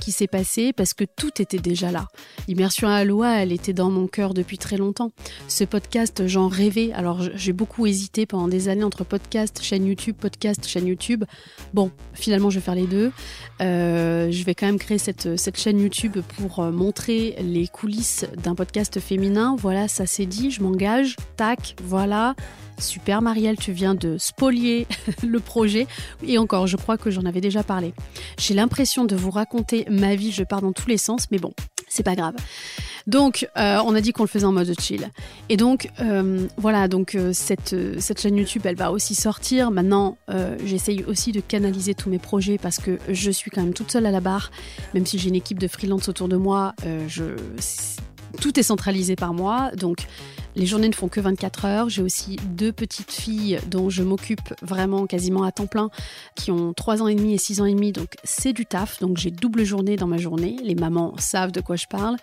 qui 0.06 0.12
s'est 0.12 0.28
passé 0.28 0.72
parce 0.72 0.94
que 0.94 1.02
tout 1.02 1.42
était 1.42 1.58
déjà 1.58 1.90
là. 1.90 2.06
L'immersion 2.46 2.86
à 2.86 2.94
Aloha, 2.94 3.42
elle 3.42 3.50
était 3.50 3.72
dans 3.72 3.90
mon 3.90 4.06
cœur 4.06 4.34
depuis 4.34 4.56
très 4.56 4.76
longtemps. 4.76 5.10
Ce 5.48 5.64
podcast, 5.64 6.28
j'en 6.28 6.46
rêvais. 6.46 6.92
Alors 6.92 7.22
j'ai 7.34 7.52
beaucoup 7.52 7.86
hésité 7.86 8.24
pendant 8.24 8.46
des 8.46 8.68
années 8.68 8.84
entre 8.84 9.02
podcast, 9.02 9.58
chaîne 9.60 9.84
YouTube, 9.84 10.14
podcast, 10.14 10.64
chaîne 10.68 10.86
YouTube. 10.86 11.24
Bon, 11.74 11.90
finalement 12.14 12.50
je 12.50 12.60
vais 12.60 12.64
faire 12.64 12.76
les 12.76 12.86
deux. 12.86 13.10
Euh, 13.60 14.30
je 14.30 14.44
vais 14.44 14.54
quand 14.54 14.66
même 14.66 14.78
créer 14.78 14.98
cette, 14.98 15.36
cette 15.36 15.58
chaîne 15.58 15.80
YouTube 15.80 16.18
pour 16.38 16.60
euh, 16.60 16.70
montrer 16.70 17.34
les 17.40 17.66
coulisses 17.66 18.26
d'un 18.40 18.54
podcast 18.54 19.00
féminin. 19.00 19.56
Voilà, 19.58 19.88
ça 19.88 20.06
c'est 20.06 20.26
dit, 20.26 20.52
je 20.52 20.62
m'engage. 20.62 21.16
Tac, 21.36 21.74
voilà. 21.82 22.36
Super 22.78 23.22
Marielle, 23.22 23.56
tu 23.56 23.72
viens 23.72 23.94
de 23.94 24.18
spolier 24.18 24.86
le 25.26 25.40
projet. 25.40 25.86
Et 26.26 26.38
encore, 26.38 26.66
je 26.66 26.76
crois 26.76 26.98
que 26.98 27.10
j'en 27.10 27.24
avais 27.24 27.40
déjà 27.40 27.62
parlé. 27.62 27.94
J'ai 28.38 28.54
l'impression 28.54 29.04
de 29.04 29.16
vous 29.16 29.30
raconter 29.30 29.86
ma 29.98 30.14
vie, 30.14 30.32
je 30.32 30.44
pars 30.44 30.62
dans 30.62 30.72
tous 30.72 30.88
les 30.88 30.98
sens, 30.98 31.26
mais 31.30 31.38
bon, 31.38 31.52
c'est 31.88 32.02
pas 32.02 32.14
grave. 32.14 32.34
Donc, 33.06 33.48
euh, 33.56 33.78
on 33.84 33.94
a 33.94 34.00
dit 34.00 34.12
qu'on 34.12 34.24
le 34.24 34.28
faisait 34.28 34.46
en 34.46 34.52
mode 34.52 34.72
chill. 34.80 35.10
Et 35.48 35.56
donc, 35.56 35.90
euh, 36.00 36.46
voilà, 36.56 36.88
donc 36.88 37.14
euh, 37.14 37.32
cette, 37.32 37.74
chaîne 38.18 38.36
YouTube, 38.36 38.62
elle 38.64 38.74
va 38.74 38.90
aussi 38.90 39.14
sortir. 39.14 39.70
Maintenant, 39.70 40.18
j'essaye 40.64 41.04
aussi 41.04 41.32
de 41.32 41.40
canaliser 41.40 41.94
tous 41.94 42.10
mes 42.10 42.18
projets 42.18 42.58
parce 42.58 42.78
que 42.78 42.98
je 43.08 43.30
suis 43.30 43.50
quand 43.50 43.62
même 43.62 43.74
toute 43.74 43.92
seule 43.92 44.06
à 44.06 44.10
la 44.10 44.20
barre. 44.20 44.50
Même 44.94 45.06
si 45.06 45.18
j'ai 45.18 45.28
une 45.28 45.36
équipe 45.36 45.58
de 45.58 45.68
freelance 45.68 46.08
autour 46.08 46.28
de 46.28 46.36
moi, 46.36 46.74
tout 48.40 48.58
est 48.58 48.64
centralisé 48.64 49.14
par 49.14 49.32
moi. 49.32 49.70
Donc, 49.76 50.06
les 50.56 50.64
journées 50.64 50.88
ne 50.88 50.94
font 50.94 51.08
que 51.08 51.20
24 51.20 51.64
heures. 51.66 51.88
J'ai 51.90 52.02
aussi 52.02 52.36
deux 52.36 52.72
petites 52.72 53.12
filles 53.12 53.60
dont 53.68 53.90
je 53.90 54.02
m'occupe 54.02 54.54
vraiment 54.62 55.06
quasiment 55.06 55.44
à 55.44 55.52
temps 55.52 55.66
plein, 55.66 55.90
qui 56.34 56.50
ont 56.50 56.72
3 56.72 57.02
ans 57.02 57.08
et 57.08 57.14
demi 57.14 57.34
et 57.34 57.38
6 57.38 57.60
ans 57.60 57.66
et 57.66 57.74
demi. 57.74 57.92
Donc 57.92 58.14
c'est 58.24 58.54
du 58.54 58.64
taf. 58.64 58.98
Donc 59.00 59.18
j'ai 59.18 59.30
double 59.30 59.64
journée 59.64 59.96
dans 59.96 60.06
ma 60.06 60.16
journée. 60.16 60.56
Les 60.64 60.74
mamans 60.74 61.14
savent 61.18 61.52
de 61.52 61.60
quoi 61.60 61.76
je 61.76 61.86
parle. 61.86 62.16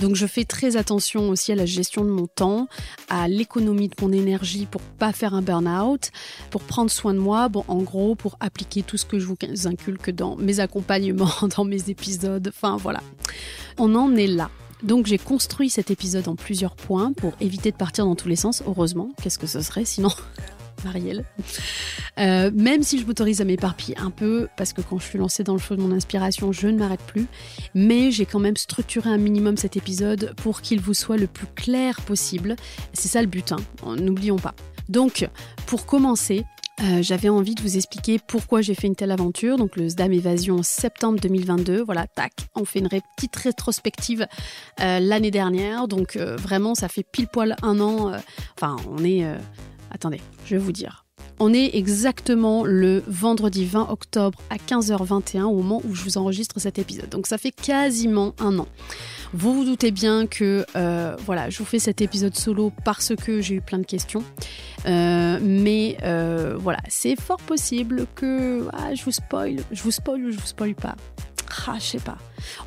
Donc 0.00 0.16
je 0.16 0.26
fais 0.26 0.44
très 0.44 0.76
attention 0.76 1.28
aussi 1.28 1.52
à 1.52 1.54
la 1.54 1.66
gestion 1.66 2.02
de 2.02 2.10
mon 2.10 2.26
temps, 2.26 2.66
à 3.10 3.28
l'économie 3.28 3.88
de 3.88 3.94
mon 4.00 4.10
énergie 4.10 4.64
pour 4.64 4.80
pas 4.80 5.12
faire 5.12 5.34
un 5.34 5.42
burn-out, 5.42 6.10
pour 6.50 6.62
prendre 6.62 6.90
soin 6.90 7.12
de 7.12 7.18
moi. 7.18 7.50
Bon, 7.50 7.64
en 7.68 7.82
gros, 7.82 8.14
pour 8.14 8.38
appliquer 8.40 8.82
tout 8.82 8.96
ce 8.96 9.04
que 9.04 9.18
je 9.18 9.26
vous 9.26 9.36
inculque 9.66 10.10
dans 10.10 10.36
mes 10.36 10.60
accompagnements, 10.60 11.30
dans 11.56 11.64
mes 11.64 11.90
épisodes. 11.90 12.48
Enfin 12.48 12.78
voilà. 12.78 13.02
On 13.76 13.94
en 13.94 14.16
est 14.16 14.26
là. 14.26 14.50
Donc 14.82 15.06
j'ai 15.06 15.18
construit 15.18 15.70
cet 15.70 15.90
épisode 15.90 16.28
en 16.28 16.36
plusieurs 16.36 16.76
points 16.76 17.12
pour 17.12 17.32
éviter 17.40 17.70
de 17.70 17.76
partir 17.76 18.04
dans 18.04 18.14
tous 18.14 18.28
les 18.28 18.36
sens, 18.36 18.62
heureusement. 18.66 19.10
Qu'est-ce 19.22 19.38
que 19.38 19.46
ce 19.46 19.60
serait 19.60 19.84
sinon 19.84 20.10
Marielle. 20.84 21.24
Euh, 22.18 22.50
même 22.54 22.82
si 22.82 23.00
je 23.00 23.06
m'autorise 23.06 23.40
à 23.40 23.44
m'éparpiller 23.44 23.96
un 23.98 24.10
peu, 24.10 24.48
parce 24.58 24.74
que 24.74 24.82
quand 24.82 24.98
je 24.98 25.04
suis 25.06 25.18
lancée 25.18 25.42
dans 25.42 25.54
le 25.54 25.58
feu 25.58 25.74
de 25.74 25.80
mon 25.80 25.90
inspiration, 25.90 26.52
je 26.52 26.68
ne 26.68 26.78
m'arrête 26.78 27.00
plus. 27.00 27.26
Mais 27.74 28.10
j'ai 28.10 28.26
quand 28.26 28.38
même 28.38 28.56
structuré 28.56 29.08
un 29.08 29.16
minimum 29.16 29.56
cet 29.56 29.76
épisode 29.76 30.34
pour 30.36 30.60
qu'il 30.60 30.80
vous 30.80 30.94
soit 30.94 31.16
le 31.16 31.26
plus 31.26 31.46
clair 31.46 32.00
possible. 32.02 32.56
C'est 32.92 33.08
ça 33.08 33.22
le 33.22 33.26
but, 33.26 33.52
hein. 33.52 33.58
n'oublions 33.96 34.36
pas. 34.36 34.54
Donc, 34.88 35.28
pour 35.66 35.86
commencer, 35.86 36.44
euh, 36.82 37.02
j'avais 37.02 37.28
envie 37.28 37.54
de 37.54 37.62
vous 37.62 37.76
expliquer 37.76 38.18
pourquoi 38.18 38.60
j'ai 38.60 38.74
fait 38.74 38.86
une 38.86 38.96
telle 38.96 39.10
aventure. 39.10 39.56
Donc 39.56 39.76
le 39.76 39.88
SDAM 39.88 40.12
Évasion 40.12 40.62
septembre 40.62 41.18
2022. 41.20 41.82
Voilà, 41.82 42.06
tac, 42.06 42.32
on 42.54 42.64
fait 42.64 42.80
une 42.80 42.88
petite 42.88 43.36
rétrospective 43.36 44.26
euh, 44.80 44.98
l'année 45.00 45.30
dernière. 45.30 45.88
Donc 45.88 46.16
vraiment, 46.16 46.74
ça 46.74 46.88
fait 46.88 47.04
pile 47.04 47.28
poil 47.28 47.56
un 47.62 47.80
an. 47.80 48.12
enfin, 48.56 48.76
on 48.90 49.04
est 49.04 49.24
Attendez, 49.90 50.20
je 50.44 50.56
vais 50.56 50.60
vous 50.60 50.72
dire. 50.72 51.05
On 51.38 51.52
est 51.52 51.74
exactement 51.74 52.64
le 52.64 53.02
vendredi 53.06 53.66
20 53.66 53.88
octobre 53.90 54.38
à 54.50 54.56
15h21 54.56 55.42
au 55.42 55.56
moment 55.56 55.82
où 55.84 55.94
je 55.94 56.02
vous 56.02 56.18
enregistre 56.18 56.58
cet 56.60 56.78
épisode. 56.78 57.10
Donc 57.10 57.26
ça 57.26 57.36
fait 57.36 57.50
quasiment 57.50 58.34
un 58.38 58.58
an. 58.58 58.66
Vous 59.34 59.54
vous 59.54 59.64
doutez 59.64 59.90
bien 59.90 60.26
que 60.26 60.64
euh, 60.76 61.16
voilà, 61.26 61.50
je 61.50 61.58
vous 61.58 61.64
fais 61.64 61.78
cet 61.78 62.00
épisode 62.00 62.34
solo 62.34 62.72
parce 62.84 63.14
que 63.14 63.40
j'ai 63.40 63.56
eu 63.56 63.60
plein 63.60 63.78
de 63.78 63.86
questions. 63.86 64.24
Euh, 64.86 65.38
mais 65.42 65.98
euh, 66.04 66.56
voilà, 66.58 66.78
c'est 66.88 67.20
fort 67.20 67.38
possible 67.38 68.06
que 68.14 68.66
ah, 68.72 68.94
je 68.94 69.04
vous 69.04 69.10
spoil, 69.10 69.56
je 69.72 69.82
vous 69.82 69.90
spoil 69.90 70.24
ou 70.24 70.30
je 70.30 70.38
vous 70.38 70.46
spoil 70.46 70.74
pas. 70.74 70.96
Ah, 71.66 71.76
je 71.78 71.84
sais 71.84 71.98
pas. 71.98 72.18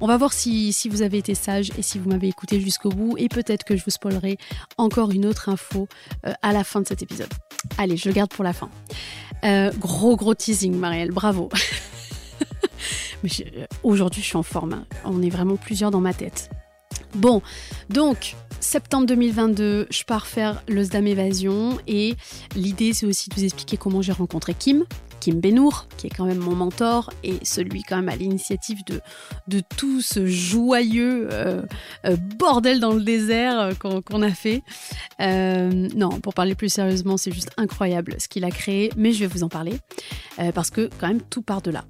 On 0.01 0.07
va 0.07 0.17
voir 0.17 0.33
si, 0.33 0.73
vous 0.89 1.01
avez 1.01 1.17
été 1.17 1.35
sage 1.35 1.71
et 1.77 1.81
si 1.81 1.99
vous 1.99 2.09
m'avez 2.09 2.27
écouté 2.27 2.59
jusqu'au 2.59 2.89
bout. 2.89 3.15
Et 3.17 3.29
peut-être 3.29 3.63
que 3.63 3.75
je 3.75 3.83
vous 3.83 3.91
spoilerai 3.91 4.37
encore 4.77 5.11
une 5.11 5.25
autre 5.25 5.49
info 5.49 5.87
euh, 6.25 6.33
à 6.41 6.51
la 6.51 6.63
fin 6.63 6.81
de 6.81 6.87
cet 6.87 7.01
épisode. 7.01 7.29
Allez, 7.77 7.97
je 7.97 8.07
le 8.07 8.13
garde 8.13 8.31
pour 8.31 8.43
la 8.43 8.53
fin. 8.53 8.69
Euh, 9.45 9.71
gros, 9.77 10.15
gros 10.15 10.33
teasing, 10.33 10.75
Marielle. 10.75 11.11
Bravo. 11.11 11.49
Euh, 13.25 13.65
aujourd'hui, 13.83 14.21
je 14.21 14.27
suis 14.27 14.37
en 14.37 14.43
forme. 14.43 14.71
Hein. 14.71 14.85
On 15.03 15.21
est 15.21 15.29
vraiment 15.29 15.57
plusieurs 15.57 15.91
dans 15.91 15.99
ma 15.99 16.13
tête. 16.13 16.49
Bon, 17.15 17.41
donc, 17.89 18.35
septembre 18.61 19.07
2022, 19.07 19.87
je 19.89 20.03
pars 20.03 20.25
faire 20.25 20.63
le 20.69 20.83
SDAM 20.83 21.05
Évasion 21.05 21.77
et 21.85 22.15
l'idée 22.55 22.93
c'est 22.93 23.05
aussi 23.05 23.29
de 23.29 23.35
vous 23.35 23.43
expliquer 23.43 23.77
comment 23.77 24.01
j'ai 24.01 24.11
rencontré 24.11 24.53
Kim, 24.53 24.85
Kim 25.19 25.39
Benour, 25.39 25.87
qui 25.97 26.07
est 26.07 26.09
quand 26.09 26.25
même 26.25 26.39
mon 26.39 26.55
mentor 26.55 27.11
et 27.23 27.35
celui 27.43 27.83
quand 27.83 27.97
même 27.97 28.09
à 28.09 28.15
l'initiative 28.15 28.83
de, 28.85 29.61
tout 29.77 30.01
ce 30.01 30.25
joyeux 30.25 31.27
euh, 31.31 31.61
euh, 32.05 32.15
bordel 32.37 32.79
dans 32.79 32.93
le 32.93 33.01
désert 33.01 33.59
euh, 33.59 33.73
qu'on 33.73 34.21
a 34.21 34.31
fait. 34.31 34.63
non, 35.19 36.19
pour 36.21 36.33
parler 36.33 36.55
plus 36.55 36.69
sérieusement, 36.69 37.17
c'est 37.17 37.31
juste 37.31 37.51
incroyable 37.57 38.15
ce 38.19 38.27
qu'il 38.27 38.43
a 38.43 38.51
créé, 38.51 38.91
mais 38.95 39.11
je 39.11 39.19
vais 39.19 39.27
vous 39.27 39.43
en 39.43 39.49
parler 39.49 39.73
parce 40.53 40.69
que 40.69 40.89
quand 40.99 41.07
même 41.07 41.21
tout 41.21 41.41
part 41.41 41.61
de 41.61 41.71
là. 41.71 41.83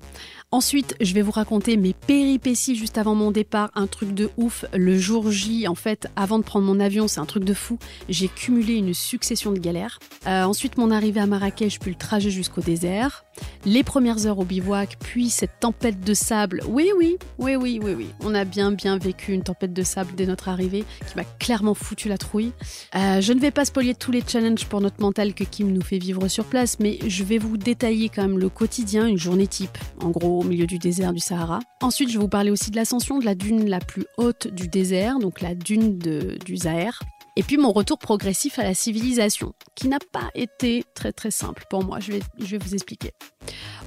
Ensuite, 0.52 0.96
je 1.00 1.14
vais 1.14 1.22
vous 1.22 1.30
raconter 1.30 1.78
mes 1.78 1.94
péripéties 1.94 2.76
juste 2.76 2.98
avant 2.98 3.14
mon 3.14 3.30
départ, 3.30 3.70
un 3.76 3.86
truc 3.86 4.16
de 4.16 4.32
ouf. 4.38 4.66
Le 4.74 4.98
jour 4.98 5.30
J, 5.30 5.68
en 5.68 5.76
fait, 5.76 6.08
avant 6.16 6.40
de 6.40 6.44
prendre 6.44 6.66
mon 6.66 6.80
avion, 6.80 7.08
c'est 7.08 7.20
un 7.20 7.28
truc 7.28 7.44
de 7.44 7.54
fou. 7.54 7.78
J'ai 8.10 8.30
cumulé 8.30 8.74
une 8.74 8.96
succession 8.96 9.52
de 9.52 9.60
galères. 9.60 10.00
Euh, 10.26 10.46
ensuite, 10.46 10.78
mon 10.78 10.90
arrivée 10.90 11.20
à 11.20 11.28
Marrakech, 11.28 11.80
puis 11.80 11.92
le 11.92 11.98
trajet 11.98 12.32
jusqu'au 12.32 12.62
désert. 12.62 13.26
Les 13.64 13.84
premières 13.84 14.26
heures 14.26 14.40
au 14.40 14.44
bivouac, 14.44 14.98
puis 15.00 15.30
cette 15.30 15.60
tempête 15.60 16.02
de 16.02 16.16
sable. 16.16 16.64
Oui, 16.68 16.90
oui, 16.98 17.18
oui, 17.38 17.56
oui, 17.56 17.80
oui, 17.82 17.94
oui. 17.96 18.08
On 18.22 18.34
a 18.34 18.44
bien, 18.44 18.72
bien 18.72 18.98
vécu 18.98 19.34
une 19.34 19.44
tempête 19.44 19.72
de 19.72 19.84
sable 19.84 20.14
dès 20.18 20.26
notre 20.26 20.50
arrivée 20.50 20.84
qui 21.08 21.16
m'a 21.16 21.26
clairement 21.26 21.76
foutu 21.76 22.10
la 22.10 22.18
trouille. 22.18 22.54
Euh, 22.96 23.22
je 23.22 23.34
ne 23.34 23.40
vais 23.40 23.52
pas 23.52 23.66
spoiler 23.66 23.94
tous 23.94 24.12
les 24.12 24.24
challenges 24.26 24.66
pour 24.66 24.82
notre 24.82 25.00
mental 25.00 25.36
que 25.36 25.44
Kim 25.44 25.72
nous 25.72 25.82
fait 25.82 26.00
vivre 26.00 26.28
sur 26.28 26.46
place, 26.46 26.80
mais 26.80 26.98
je 27.06 27.24
vais 27.24 27.38
vous 27.38 27.56
détailler 27.56 28.10
quand 28.10 28.24
même 28.24 28.40
le 28.40 28.50
quotidien, 28.50 29.06
une 29.06 29.20
journée 29.20 29.48
type. 29.48 29.78
En 30.02 30.10
gros, 30.10 30.39
au 30.40 30.44
milieu 30.44 30.66
du 30.66 30.80
désert 30.80 31.14
du 31.14 31.20
Sahara. 31.20 31.60
Ensuite, 31.82 32.10
je 32.10 32.14
vais 32.14 32.22
vous 32.22 32.30
parler 32.30 32.52
aussi 32.52 32.72
de 32.72 32.76
l'ascension 32.76 33.20
de 33.20 33.26
la 33.26 33.36
dune 33.36 33.70
la 33.70 33.80
plus 33.80 34.06
haute 34.18 34.48
du 34.48 34.68
désert, 34.68 35.20
donc 35.20 35.42
la 35.42 35.56
dune 35.56 35.98
du 35.98 36.58
Zahir. 36.58 37.00
Et 37.40 37.44
puis 37.44 37.56
mon 37.56 37.72
retour 37.72 38.00
progressif 38.00 38.60
à 38.60 38.64
la 38.64 38.74
civilisation, 38.74 39.54
qui 39.74 39.88
n'a 39.88 40.00
pas 40.12 40.30
été 40.36 40.84
très 40.94 41.14
très 41.14 41.32
simple 41.32 41.64
pour 41.70 41.86
moi, 41.86 42.02
je 42.02 42.12
vais, 42.12 42.20
je 42.38 42.46
vais 42.46 42.58
vous 42.58 42.74
expliquer. 42.74 43.14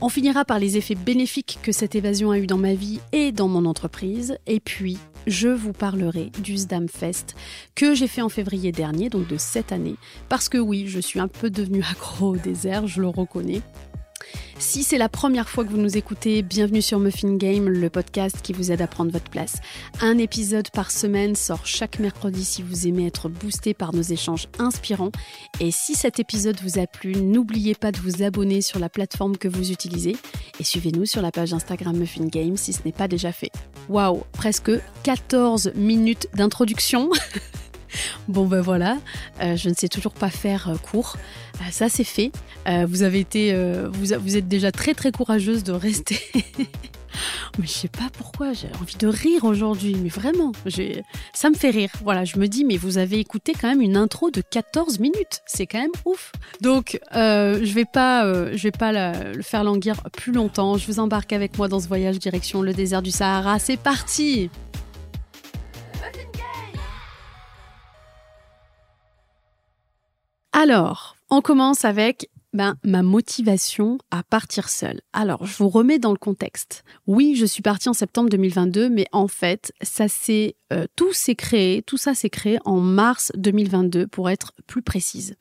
On 0.01 0.09
finira 0.09 0.47
par 0.47 0.59
les 0.59 0.79
effets 0.79 0.95
bénéfiques 0.95 1.59
que 1.63 1.71
cette 1.71 1.95
évasion 1.95 2.31
a 2.31 2.39
eu 2.39 2.47
dans 2.47 2.57
ma 2.57 2.73
vie 2.73 3.01
et 3.13 3.31
dans 3.31 3.49
mon 3.49 3.67
entreprise, 3.67 4.39
et 4.47 4.59
puis 4.59 4.97
je 5.27 5.49
vous 5.49 5.75
parlerai 5.75 6.31
du 6.43 6.57
Sdam 6.57 6.89
Fest 6.89 7.35
que 7.75 7.95
j'ai 7.95 8.09
fait 8.09 8.23
en 8.23 8.31
février 8.31 8.73
dernier, 8.73 9.11
donc 9.11 9.29
de 9.29 9.37
cette 9.37 9.71
année, 9.71 9.97
parce 10.31 10.49
que 10.49 10.57
oui, 10.57 10.87
je 10.87 11.01
suis 11.01 11.21
un 11.21 11.29
peu 11.29 11.51
devenue 11.51 11.85
accro 11.91 12.35
au 12.35 12.37
désert, 12.37 12.87
je 12.87 13.03
le 13.03 13.09
reconnais, 13.09 13.61
si 14.59 14.85
c'est 14.85 14.99
la 14.99 15.09
première 15.09 15.49
fois 15.49 15.65
que 15.65 15.71
vous 15.71 15.77
nous 15.77 15.97
écoutez, 15.97 16.43
bienvenue 16.43 16.83
sur 16.83 16.99
Muffin 16.99 17.37
Game, 17.37 17.69
le 17.69 17.91
podcast 17.91 18.37
qui 18.43 18.53
vous 18.53 18.71
aide 18.71 18.81
à 18.81 18.87
prendre 18.87 19.11
votre 19.11 19.31
place. 19.31 19.57
Un 20.01 20.19
épisode 20.19 20.71
par 20.71 20.91
semaine 20.91 21.35
sort 21.35 21.67
chaque 21.67 21.99
mercredi 21.99 22.45
si 22.45 22.63
vous 22.63 22.87
aimez 22.87 23.07
être 23.07 23.29
boosté 23.29 23.75
par 23.75 23.95
nos 23.95 24.03
échanges 24.03 24.49
inspirants. 24.59 25.13
Et 25.61 25.71
si 25.71 25.95
cet 25.95 26.21
épisode 26.21 26.59
vous 26.63 26.79
a 26.79 26.87
plu, 26.87 27.17
n'oubliez 27.17 27.75
pas 27.75 27.93
de 27.93 27.99
vous 27.99 28.23
abonner 28.23 28.61
sur 28.61 28.79
la 28.79 28.89
plateforme 28.89 29.37
que 29.37 29.49
vous 29.49 29.73
utilisez 29.73 30.17
et 30.61 30.65
suivez-nous 30.65 31.07
sur 31.07 31.23
la 31.23 31.33
page 31.33 31.53
Instagram 31.53 31.97
Muffin 31.97 32.27
Game 32.27 32.57
si 32.57 32.73
ce 32.73 32.81
n'est 32.85 32.93
pas 32.93 33.09
déjà 33.09 33.33
fait. 33.33 33.51
Waouh, 33.89 34.23
presque 34.33 34.71
14 35.03 35.73
minutes 35.75 36.29
d'introduction. 36.35 37.11
Bon 38.29 38.47
ben 38.47 38.61
voilà, 38.61 38.99
euh, 39.43 39.57
je 39.57 39.69
ne 39.69 39.75
sais 39.75 39.89
toujours 39.89 40.13
pas 40.13 40.31
faire 40.31 40.71
euh, 40.71 40.77
court. 40.77 41.17
Euh, 41.57 41.65
ça 41.71 41.89
c'est 41.89 42.05
fait. 42.05 42.31
vous 42.87 43.03
avez 43.03 43.21
été, 43.21 43.55
vous, 43.93 44.13
êtes 44.13 44.49
déjà 44.49 44.73
très 44.73 44.95
très 44.95 45.13
courageuse 45.13 45.65
de 45.65 45.73
rester. 45.73 46.19
mais 47.59 47.67
je 47.67 47.73
sais 47.73 47.89
pas 47.89 48.09
pourquoi, 48.17 48.53
j'ai 48.53 48.69
envie 48.81 48.97
de 48.97 49.07
rire 49.07 49.45
aujourd'hui, 49.45 49.97
mais 50.01 50.09
vraiment, 50.09 50.53
ça 51.35 51.51
me 51.51 51.55
fait 51.55 51.71
rire. 51.71 51.91
Voilà, 52.03 52.25
je 52.25 52.39
me 52.39 52.47
dis, 52.47 52.65
mais 52.65 52.77
vous 52.77 52.99
avez 52.99 53.19
écouté 53.19 53.53
quand 53.53 53.69
même 53.69 53.83
une 53.83 53.97
intro 53.97 54.31
de 54.31 54.41
14 54.41 54.99
minutes, 55.01 55.43
c'est 55.47 55.67
quand 55.67 55.81
même 55.81 55.91
ouf. 56.05 56.33
Donc, 56.61 56.99
je 57.13 57.73
vais 57.73 57.85
pas, 57.85 58.25
je 58.55 58.63
vais 58.63 58.71
pas 58.71 58.93
le 59.35 59.43
faire 59.43 59.65
languir 59.65 60.03
plus 60.13 60.33
longtemps. 60.33 60.79
Je 60.79 60.87
vous 60.87 61.01
embarque 61.01 61.33
avec 61.33 61.59
moi 61.59 61.69
dans 61.69 61.81
ce 61.81 61.89
voyage 61.89 62.19
direction 62.19 62.63
le 62.63 62.73
désert 62.73 63.03
du 63.03 63.11
Sahara. 63.11 63.59
C'est 63.59 63.77
parti. 63.77 64.51
Alors, 70.53 71.17
on 71.31 71.41
commence 71.41 71.87
avec 71.87 72.29
ben, 72.53 72.77
ma 72.85 73.03
motivation 73.03 73.97
à 74.11 74.23
partir 74.23 74.69
seule. 74.69 75.01
Alors, 75.15 75.47
je 75.47 75.57
vous 75.57 75.71
remets 75.71 75.99
dans 75.99 76.13
le 76.13 76.19
contexte. 76.19 76.85
Oui, 77.07 77.35
je 77.35 77.47
suis 77.47 77.63
partie 77.63 77.89
en 77.89 77.95
septembre 77.95 78.29
2022, 78.29 78.91
mais 78.91 79.07
en 79.13 79.29
fait, 79.29 79.73
ça 79.81 80.09
s'est 80.09 80.57
euh, 80.71 80.87
tout 80.95 81.15
s'est 81.15 81.35
créé, 81.35 81.83
tout 81.83 81.97
ça 81.97 82.15
s'est 82.15 82.29
créé 82.29 82.59
en 82.67 82.81
mars 82.81 83.33
2022 83.37 84.07
pour 84.07 84.29
être 84.29 84.53
plus 84.67 84.83
précise. 84.83 85.37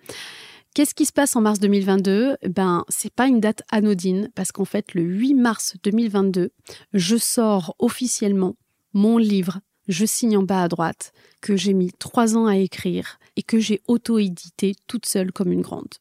Qu'est-ce 0.74 0.96
qui 0.96 1.06
se 1.06 1.12
passe 1.12 1.36
en 1.36 1.41
mars 1.41 1.60
2022 1.60 2.38
Ben, 2.48 2.86
c'est 2.88 3.13
pas 3.13 3.27
une 3.27 3.41
date 3.41 3.63
anodine 3.70 4.30
parce 4.34 4.53
qu'en 4.53 4.63
fait, 4.63 4.94
le 4.94 5.01
8 5.01 5.34
mars 5.34 5.75
2022, 5.84 6.51
je 6.94 7.18
sors 7.18 7.75
officiellement 7.80 8.56
mon 8.94 9.18
livre 9.18 9.60
Je 9.88 10.05
signe 10.05 10.38
en 10.38 10.43
bas 10.43 10.63
à 10.63 10.67
droite 10.67 11.13
que 11.41 11.55
j'ai 11.55 11.73
mis 11.73 11.91
trois 11.91 12.38
ans 12.38 12.45
à 12.45 12.57
écrire 12.57 13.19
et 13.35 13.43
que 13.43 13.59
j'ai 13.59 13.81
auto-édité 13.88 14.75
toute 14.88 15.05
seule 15.05 15.31
comme 15.31 15.51
une 15.51 15.61
grande. 15.61 15.93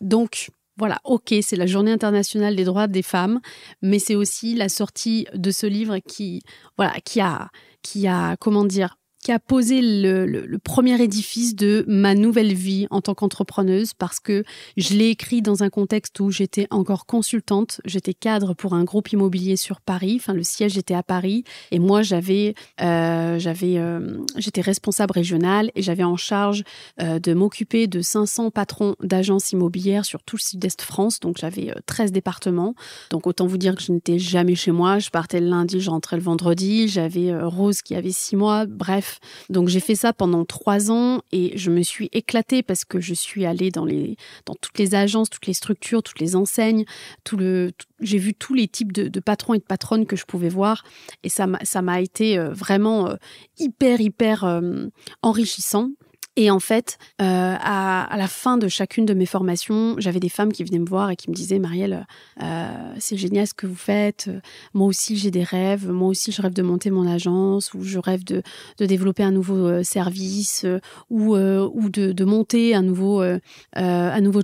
Donc, 0.00 0.50
voilà, 0.76 1.00
ok, 1.04 1.34
c'est 1.42 1.56
la 1.56 1.66
journée 1.66 1.90
internationale 1.90 2.54
des 2.54 2.64
droits 2.64 2.86
des 2.86 3.02
femmes, 3.02 3.40
mais 3.82 3.98
c'est 3.98 4.14
aussi 4.14 4.54
la 4.54 4.68
sortie 4.68 5.26
de 5.34 5.50
ce 5.50 5.66
livre 5.66 5.98
qui, 5.98 6.42
voilà, 6.76 7.00
qui 7.00 7.20
a, 7.20 7.50
qui 7.82 8.06
a, 8.06 8.36
comment 8.36 8.64
dire, 8.64 8.96
qui 9.28 9.32
a 9.32 9.38
posé 9.38 9.82
le, 9.82 10.56
premier 10.64 11.02
édifice 11.02 11.54
de 11.54 11.84
ma 11.86 12.14
nouvelle 12.14 12.54
vie 12.54 12.86
en 12.88 13.02
tant 13.02 13.14
qu'entrepreneuse 13.14 13.92
parce 13.92 14.20
que 14.20 14.42
je 14.78 14.94
l'ai 14.94 15.08
écrit 15.08 15.42
dans 15.42 15.62
un 15.62 15.68
contexte 15.68 16.18
où 16.20 16.30
j'étais 16.30 16.66
encore 16.70 17.04
consultante, 17.04 17.82
j'étais 17.84 18.14
cadre 18.14 18.54
pour 18.54 18.72
un 18.72 18.84
groupe 18.84 19.12
immobilier 19.12 19.56
sur 19.56 19.82
Paris, 19.82 20.16
enfin 20.18 20.32
le 20.32 20.42
siège 20.42 20.78
était 20.78 20.94
à 20.94 21.02
Paris. 21.02 21.44
Et 21.72 21.78
moi 21.78 22.00
j'avais 22.00 22.54
euh, 22.80 23.38
j'avais 23.38 23.76
euh, 23.76 24.16
j'étais 24.38 24.62
responsable 24.62 25.12
régionale 25.12 25.70
et 25.74 25.82
j'avais 25.82 26.04
en 26.04 26.16
charge 26.16 26.64
euh, 27.02 27.18
de 27.18 27.34
m'occuper 27.34 27.86
de 27.86 28.00
500 28.00 28.50
patrons 28.50 28.94
d'agences 29.02 29.52
immobilières 29.52 30.06
sur 30.06 30.22
tout 30.22 30.36
le 30.36 30.42
sud-est 30.42 30.80
France, 30.80 31.20
donc 31.20 31.36
j'avais 31.36 31.74
13 31.84 32.12
départements. 32.12 32.74
Donc 33.10 33.26
autant 33.26 33.46
vous 33.46 33.58
dire 33.58 33.74
que 33.74 33.82
je 33.82 33.92
n'étais 33.92 34.18
jamais 34.18 34.54
chez 34.54 34.72
moi, 34.72 34.98
je 34.98 35.10
partais 35.10 35.40
le 35.40 35.48
lundi, 35.48 35.80
je 35.80 35.90
rentrais 35.90 36.16
le 36.16 36.22
vendredi, 36.22 36.88
j'avais 36.88 37.38
Rose 37.42 37.82
qui 37.82 37.94
avait 37.94 38.10
6 38.10 38.36
mois, 38.36 38.64
bref, 38.64 39.17
Donc 39.50 39.68
j'ai 39.68 39.80
fait 39.80 39.94
ça 39.94 40.12
pendant 40.12 40.44
trois 40.44 40.90
ans 40.90 41.20
et 41.32 41.56
je 41.56 41.70
me 41.70 41.82
suis 41.82 42.08
éclatée 42.12 42.62
parce 42.62 42.84
que 42.84 43.00
je 43.00 43.14
suis 43.14 43.46
allée 43.46 43.70
dans 43.70 43.84
les 43.84 44.16
dans 44.46 44.54
toutes 44.54 44.78
les 44.78 44.94
agences, 44.94 45.30
toutes 45.30 45.46
les 45.46 45.54
structures, 45.54 46.02
toutes 46.02 46.20
les 46.20 46.36
enseignes, 46.36 46.84
tout 47.24 47.36
le 47.36 47.72
j'ai 48.00 48.18
vu 48.18 48.34
tous 48.34 48.54
les 48.54 48.68
types 48.68 48.92
de, 48.92 49.20
patrons 49.20 49.54
et 49.54 49.58
de 49.58 49.64
patronnes 49.64 50.06
que 50.06 50.16
je 50.16 50.24
pouvais 50.24 50.48
voir 50.48 50.84
et 51.22 51.28
ça 51.28 51.46
m'a 51.82 52.00
été 52.00 52.38
euh, 52.38 52.50
vraiment 52.52 53.08
euh, 53.08 53.14
hyper 53.58 54.00
hyper 54.00 54.44
euh, 54.44 54.86
enrichissant 55.22 55.90
et 56.38 56.52
en 56.52 56.60
fait, 56.60 56.98
euh, 57.20 57.56
à, 57.60 58.14
la 58.16 58.28
fin 58.28 58.58
de 58.58 58.68
chacune 58.68 59.04
de 59.04 59.12
mes 59.12 59.26
formations, 59.26 59.96
j'avais 59.98 60.20
des 60.20 60.28
femmes 60.28 60.52
qui 60.52 60.62
venaient 60.62 60.78
me 60.78 60.88
voir 60.88 61.10
et 61.10 61.16
qui 61.16 61.28
me 61.30 61.34
disaient 61.34 61.58
Marielle, 61.58 62.06
euh, 62.40 62.94
c'est 63.00 63.16
génial 63.16 63.48
ce 63.48 63.54
que 63.54 63.66
vous 63.66 63.74
faites. 63.74 64.30
Moi 64.72 64.86
aussi, 64.86 65.16
j'ai 65.16 65.32
des 65.32 65.42
rêves. 65.42 65.90
Moi 65.90 66.06
aussi, 66.06 66.30
je 66.30 66.40
rêve 66.40 66.52
de 66.52 66.62
monter 66.62 66.92
mon 66.92 67.08
agence 67.08 67.74
ou 67.74 67.82
je 67.82 67.98
rêve 67.98 68.22
de, 68.22 68.44
développer 68.78 69.24
un 69.24 69.32
nouveau 69.32 69.66
euh, 69.66 69.82
service 69.82 70.64
ou, 71.10 71.34
de, 71.36 72.24
monter 72.24 72.76
un 72.76 72.82
nouveau 72.82 73.20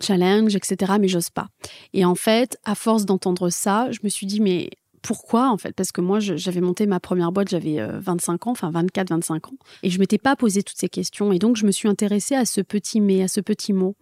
challenge, 0.03 0.57
etc. 0.57 0.95
Mais 1.01 1.07
j'ose 1.07 1.31
pas. 1.31 1.47
Et 1.93 2.05
en 2.05 2.17
fait, 2.17 2.59
à 2.65 2.75
force 2.75 3.05
d'entendre 3.05 3.51
ça, 3.51 3.89
je 3.93 4.01
me 4.03 4.09
suis 4.09 4.27
dit 4.27 4.41
mais 4.41 4.69
pourquoi 5.05 5.51
en 5.51 5.59
fait? 5.59 5.73
Parce 5.73 5.93
que 5.93 6.01
moi, 6.01 6.19
j'avais 6.19 6.63
monté 6.63 6.87
ma 6.87 6.99
première 6.99 7.31
boîte, 7.31 7.51
j'avais 7.51 7.79
25 7.79 8.47
euh, 8.47 8.49
ans, 8.49 8.53
enfin 8.53 8.71
24, 8.71 9.11
25 9.11 9.49
ans, 9.49 9.57
et 9.83 9.91
je 9.91 9.99
m'étais 9.99 10.19
pas 10.19 10.35
posé 10.35 10.63
toutes 10.63 10.79
ces 10.79 10.89
questions. 10.89 11.31
Et 11.31 11.39
donc, 11.39 11.57
je 11.57 11.67
me 11.67 11.71
suis 11.71 11.89
intéressée 11.89 12.35
à 12.35 12.47
ce 12.47 12.63
petit 12.63 13.01
mais, 13.01 13.23
à 13.23 13.29
ce 13.29 13.41
petit 13.41 13.75
mot 13.75 13.97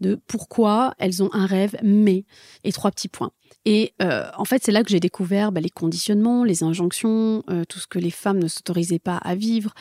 de 0.00 0.18
pourquoi 0.28 0.94
elles 0.98 1.22
ont 1.22 1.30
un 1.32 1.46
rêve, 1.46 1.76
mais, 1.82 2.24
et 2.62 2.70
trois 2.70 2.92
petits 2.92 3.08
points. 3.08 3.32
Et 3.64 3.94
euh, 4.00 4.28
en 4.38 4.44
fait, 4.44 4.62
c'est 4.64 4.72
là 4.72 4.84
que 4.84 4.90
j'ai 4.90 5.00
découvert 5.00 5.50
bah, 5.50 5.60
les 5.60 5.70
conditionnements, 5.70 6.44
les 6.44 6.62
injonctions, 6.62 7.42
euh, 7.50 7.64
tout 7.68 7.80
ce 7.80 7.88
que 7.88 7.98
les 7.98 8.10
femmes 8.10 8.38
ne 8.38 8.48
s'autorisaient 8.48 9.00
pas 9.00 9.16
à 9.16 9.34
vivre. 9.34 9.74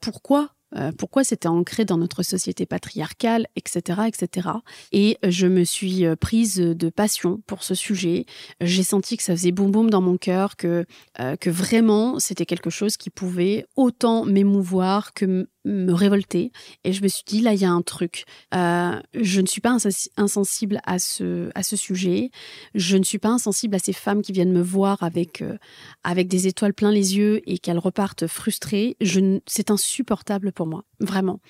pourquoi 0.00 0.55
euh, 0.74 0.90
pourquoi 0.96 1.22
c'était 1.22 1.48
ancré 1.48 1.84
dans 1.84 1.96
notre 1.96 2.22
société 2.22 2.66
patriarcale, 2.66 3.46
etc., 3.54 4.02
etc. 4.08 4.48
Et 4.92 5.16
je 5.22 5.46
me 5.46 5.64
suis 5.64 6.04
euh, 6.04 6.16
prise 6.16 6.56
de 6.56 6.88
passion 6.90 7.40
pour 7.46 7.62
ce 7.62 7.74
sujet. 7.74 8.26
J'ai 8.60 8.82
senti 8.82 9.16
que 9.16 9.22
ça 9.22 9.34
faisait 9.36 9.52
boum 9.52 9.70
boum 9.70 9.90
dans 9.90 10.00
mon 10.00 10.16
cœur, 10.16 10.56
que, 10.56 10.84
euh, 11.20 11.36
que 11.36 11.50
vraiment 11.50 12.18
c'était 12.18 12.46
quelque 12.46 12.70
chose 12.70 12.96
qui 12.96 13.10
pouvait 13.10 13.64
autant 13.76 14.24
m'émouvoir 14.24 15.14
que 15.14 15.48
me 15.66 15.92
révolter 15.92 16.52
et 16.84 16.92
je 16.92 17.02
me 17.02 17.08
suis 17.08 17.24
dit 17.26 17.40
là 17.40 17.52
il 17.52 17.60
y 17.60 17.64
a 17.64 17.70
un 17.70 17.82
truc. 17.82 18.24
Euh, 18.54 19.00
je 19.14 19.40
ne 19.40 19.46
suis 19.46 19.60
pas 19.60 19.76
insensible 20.16 20.80
à 20.84 20.98
ce 20.98 21.50
à 21.54 21.62
ce 21.62 21.76
sujet. 21.76 22.30
Je 22.74 22.96
ne 22.96 23.02
suis 23.02 23.18
pas 23.18 23.30
insensible 23.30 23.74
à 23.74 23.78
ces 23.78 23.92
femmes 23.92 24.22
qui 24.22 24.32
viennent 24.32 24.52
me 24.52 24.62
voir 24.62 25.02
avec 25.02 25.42
euh, 25.42 25.58
avec 26.04 26.28
des 26.28 26.46
étoiles 26.46 26.72
plein 26.72 26.92
les 26.92 27.16
yeux 27.16 27.42
et 27.46 27.58
qu'elles 27.58 27.78
repartent 27.78 28.26
frustrées. 28.26 28.96
C'est 29.46 29.70
insupportable 29.70 30.52
pour 30.52 30.66
moi 30.66 30.84
vraiment. 31.00 31.40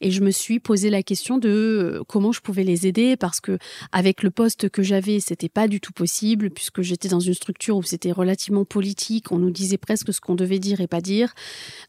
Et 0.00 0.10
je 0.10 0.20
me 0.22 0.30
suis 0.30 0.58
posé 0.58 0.90
la 0.90 1.02
question 1.02 1.38
de 1.38 1.48
euh, 1.48 2.02
comment 2.08 2.32
je 2.32 2.40
pouvais 2.40 2.64
les 2.64 2.86
aider 2.86 3.16
parce 3.16 3.40
que 3.40 3.58
avec 3.92 4.22
le 4.22 4.30
poste 4.30 4.68
que 4.70 4.82
j'avais 4.82 5.20
c'était 5.20 5.48
pas 5.48 5.68
du 5.68 5.80
tout 5.80 5.92
possible 5.92 6.50
puisque 6.50 6.80
j'étais 6.80 7.08
dans 7.08 7.20
une 7.20 7.34
structure 7.34 7.76
où 7.76 7.82
c'était 7.82 8.12
relativement 8.12 8.64
politique. 8.64 9.32
On 9.32 9.38
nous 9.38 9.50
disait 9.50 9.78
presque 9.78 10.14
ce 10.14 10.20
qu'on 10.20 10.34
devait 10.34 10.58
dire 10.58 10.80
et 10.80 10.86
pas 10.86 11.02
dire. 11.02 11.34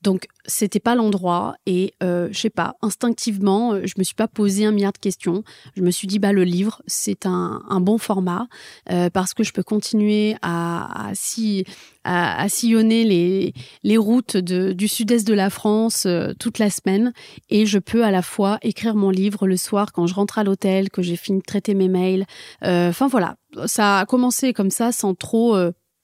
Donc 0.03 0.27
c'était 0.45 0.79
pas 0.79 0.95
l'endroit 0.95 1.55
et 1.65 1.76
euh, 2.03 2.27
je 2.31 2.39
sais 2.39 2.49
pas 2.49 2.75
instinctivement 2.81 3.73
euh, 3.73 3.81
je 3.85 3.93
me 3.97 4.03
suis 4.03 4.15
pas 4.15 4.27
posé 4.27 4.65
un 4.65 4.71
milliard 4.71 4.93
de 4.93 4.97
questions. 4.97 5.43
Je 5.75 5.81
me 5.81 5.91
suis 5.91 6.07
dit 6.07 6.19
bah 6.19 6.33
le 6.33 6.43
livre 6.43 6.81
c'est 6.87 7.25
un, 7.25 7.61
un, 7.69 7.79
bon 7.79 7.97
format 7.97 8.47
euh, 8.91 9.09
parce 9.09 9.33
que 9.33 9.43
je 9.43 9.53
peux 9.53 9.63
continuer 9.63 10.35
à, 10.41 11.09
à, 11.09 11.15
si, 11.15 11.65
à, 12.03 12.41
à 12.41 12.49
sillonner 12.49 13.03
les, 13.03 13.53
les 13.83 13.97
routes 13.97 14.37
du 14.37 14.87
sud-est 14.87 15.27
de 15.27 15.33
la 15.33 15.49
France 15.49 16.05
euh, 16.05 16.33
toute 16.39 16.59
la 16.59 16.69
semaine. 16.69 17.13
Et 17.49 17.65
je 17.65 17.79
peux 17.79 18.03
à 18.03 18.11
la 18.11 18.21
fois 18.21 18.57
écrire 18.61 18.95
mon 18.95 19.09
livre 19.09 19.47
le 19.47 19.57
soir 19.57 19.91
quand 19.91 20.07
je 20.07 20.13
rentre 20.13 20.37
à 20.37 20.43
l'hôtel 20.43 20.89
que 20.89 21.01
j'ai 21.01 21.15
fini 21.15 21.39
de 21.39 21.45
traiter 21.45 21.73
mes 21.73 21.89
mails. 21.89 22.25
Enfin 22.61 23.07
voilà. 23.07 23.35
Ça 23.65 23.99
a 23.99 24.05
commencé 24.05 24.53
comme 24.53 24.71
ça 24.71 24.91
sans 24.91 25.15
trop 25.15 25.55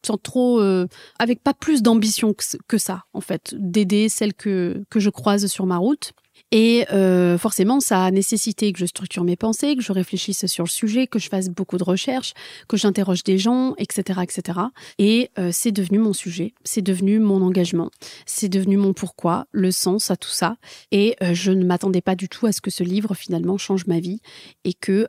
sans 0.05 0.17
trop, 0.17 0.59
euh, 0.59 0.87
avec 1.19 1.41
pas 1.41 1.53
plus 1.53 1.81
d'ambition 1.81 2.33
que, 2.67 2.77
ça, 2.77 3.03
en 3.13 3.21
fait, 3.21 3.55
d'aider 3.57 4.09
celles 4.09 4.33
que, 4.33 4.83
que 4.89 4.99
je 4.99 5.09
croise 5.09 5.47
sur 5.47 5.65
ma 5.65 5.77
route. 5.77 6.13
Et 6.51 6.85
euh, 6.91 7.37
forcément, 7.39 7.79
ça 7.79 8.05
a 8.05 8.11
nécessité 8.11 8.71
que 8.73 8.79
je 8.79 8.85
structure 8.85 9.23
mes 9.23 9.35
pensées, 9.35 9.75
que 9.75 9.81
je 9.81 9.91
réfléchisse 9.91 10.45
sur 10.45 10.63
le 10.63 10.69
sujet, 10.69 11.07
que 11.07 11.17
je 11.17 11.27
fasse 11.27 11.49
beaucoup 11.49 11.77
de 11.77 11.83
recherches, 11.83 12.33
que 12.67 12.77
j'interroge 12.77 13.23
des 13.23 13.39
gens, 13.39 13.73
etc., 13.79 14.19
etc. 14.21 14.59
Et 14.99 15.31
euh, 15.39 15.49
c'est 15.51 15.71
devenu 15.71 15.97
mon 15.97 16.13
sujet, 16.13 16.53
c'est 16.63 16.83
devenu 16.83 17.17
mon 17.17 17.41
engagement, 17.41 17.89
c'est 18.27 18.49
devenu 18.49 18.77
mon 18.77 18.93
pourquoi, 18.93 19.47
le 19.51 19.71
sens 19.71 20.11
à 20.11 20.15
tout 20.15 20.29
ça. 20.29 20.57
Et 20.91 21.15
je 21.31 21.51
ne 21.51 21.65
m'attendais 21.65 22.01
pas 22.01 22.15
du 22.15 22.29
tout 22.29 22.45
à 22.45 22.51
ce 22.51 22.61
que 22.61 22.69
ce 22.69 22.83
livre 22.83 23.15
finalement 23.15 23.57
change 23.57 23.87
ma 23.87 23.99
vie 23.99 24.21
et 24.63 24.73
que, 24.73 25.07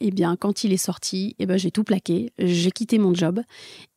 eh 0.00 0.10
bien, 0.10 0.36
quand 0.36 0.64
il 0.64 0.72
est 0.72 0.84
sorti, 0.84 1.36
eh 1.38 1.46
ben, 1.46 1.58
j'ai 1.58 1.70
tout 1.70 1.84
plaqué, 1.84 2.32
j'ai 2.38 2.72
quitté 2.72 2.98
mon 2.98 3.14
job 3.14 3.40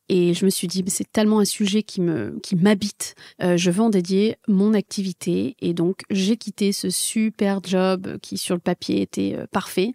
et 0.08 0.34
je 0.34 0.44
me 0.44 0.50
suis 0.50 0.68
dit, 0.68 0.84
c'est 0.88 1.10
tellement 1.10 1.38
un 1.38 1.46
sujet 1.46 1.82
qui 1.82 2.02
me 2.02 2.38
qui 2.42 2.56
m'habite. 2.56 3.14
Euh, 3.42 3.56
je 3.56 3.70
veux 3.70 3.82
en 3.82 3.88
dédier 3.88 4.36
mon 4.48 4.74
activité. 4.74 5.56
Et 5.60 5.72
donc, 5.72 6.02
j'ai 6.10 6.36
quitté 6.36 6.72
ce 6.72 6.90
super 6.90 7.60
job 7.64 8.18
qui, 8.20 8.36
sur 8.36 8.54
le 8.54 8.60
papier, 8.60 9.00
était 9.00 9.34
euh, 9.34 9.46
parfait. 9.50 9.94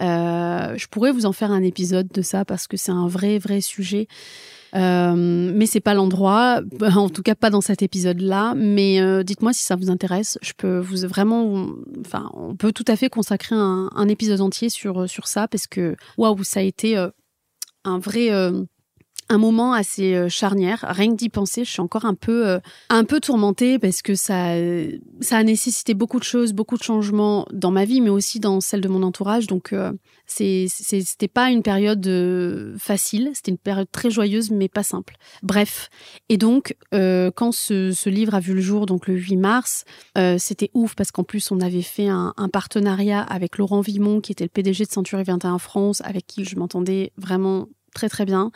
Euh, 0.00 0.74
je 0.76 0.86
pourrais 0.88 1.12
vous 1.12 1.26
en 1.26 1.32
faire 1.32 1.50
un 1.50 1.62
épisode 1.62 2.08
de 2.08 2.22
ça 2.22 2.44
parce 2.44 2.66
que 2.66 2.76
c'est 2.76 2.90
un 2.90 3.06
vrai, 3.06 3.38
vrai 3.38 3.60
sujet. 3.60 4.08
Euh, 4.74 5.52
mais 5.54 5.66
c'est 5.66 5.80
pas 5.80 5.94
l'endroit, 5.94 6.60
en 6.96 7.08
tout 7.10 7.22
cas 7.22 7.34
pas 7.34 7.50
dans 7.50 7.60
cet 7.60 7.82
épisode-là. 7.82 8.54
Mais 8.56 9.00
euh, 9.00 9.22
dites-moi 9.22 9.52
si 9.52 9.62
ça 9.62 9.76
vous 9.76 9.90
intéresse. 9.90 10.38
Je 10.40 10.52
peux 10.56 10.78
vous 10.78 11.06
vraiment, 11.06 11.68
enfin, 12.00 12.30
on 12.32 12.56
peut 12.56 12.72
tout 12.72 12.84
à 12.88 12.96
fait 12.96 13.10
consacrer 13.10 13.54
un, 13.54 13.90
un 13.94 14.08
épisode 14.08 14.40
entier 14.40 14.70
sur 14.70 15.08
sur 15.08 15.28
ça 15.28 15.48
parce 15.48 15.66
que 15.66 15.96
waouh, 16.16 16.42
ça 16.44 16.60
a 16.60 16.62
été 16.62 16.96
un 17.84 17.98
vrai 17.98 18.30
un 19.28 19.38
moment 19.38 19.72
assez 19.72 20.14
euh, 20.14 20.28
charnière. 20.28 20.84
Rien 20.88 21.10
que 21.10 21.16
d'y 21.16 21.28
penser, 21.28 21.64
je 21.64 21.70
suis 21.70 21.80
encore 21.80 22.04
un 22.04 22.14
peu, 22.14 22.46
euh, 22.46 22.58
un 22.90 23.04
peu 23.04 23.20
tourmentée 23.20 23.78
parce 23.78 24.02
que 24.02 24.14
ça, 24.14 24.54
ça 25.20 25.38
a 25.38 25.42
nécessité 25.42 25.94
beaucoup 25.94 26.18
de 26.18 26.24
choses, 26.24 26.52
beaucoup 26.52 26.76
de 26.76 26.82
changements 26.82 27.46
dans 27.52 27.70
ma 27.70 27.84
vie, 27.84 28.00
mais 28.00 28.10
aussi 28.10 28.40
dans 28.40 28.60
celle 28.60 28.80
de 28.80 28.88
mon 28.88 29.02
entourage. 29.02 29.46
Donc, 29.46 29.72
euh, 29.72 29.92
c'était 30.26 31.28
pas 31.28 31.50
une 31.50 31.62
période 31.62 32.04
facile. 32.78 33.30
C'était 33.34 33.50
une 33.50 33.58
période 33.58 33.88
très 33.90 34.10
joyeuse, 34.10 34.50
mais 34.50 34.68
pas 34.68 34.82
simple. 34.82 35.16
Bref. 35.42 35.88
Et 36.28 36.36
donc, 36.36 36.76
quand 36.92 37.52
ce, 37.52 37.92
ce, 37.92 38.08
livre 38.08 38.34
a 38.34 38.40
vu 38.40 38.54
le 38.54 38.60
jour, 38.60 38.86
donc 38.86 39.06
le 39.06 39.14
8 39.14 39.36
mars, 39.36 39.84
c'était 40.38 40.70
ouf 40.74 40.94
parce 40.94 41.10
qu'en 41.10 41.24
plus, 41.24 41.50
on 41.50 41.60
avait 41.60 41.82
fait 41.82 42.08
un, 42.08 42.32
un, 42.36 42.48
partenariat 42.48 43.20
avec 43.20 43.58
Laurent 43.58 43.80
Vimon, 43.80 44.20
qui 44.20 44.32
était 44.32 44.44
le 44.44 44.50
PDG 44.50 44.84
de 44.84 44.90
Century 44.90 45.24
21 45.24 45.58
France, 45.58 46.00
avec 46.04 46.26
qui 46.26 46.44
je 46.44 46.56
m'entendais 46.56 47.12
vraiment 47.16 47.68
très 47.94 48.08
très 48.08 48.24
bien 48.24 48.50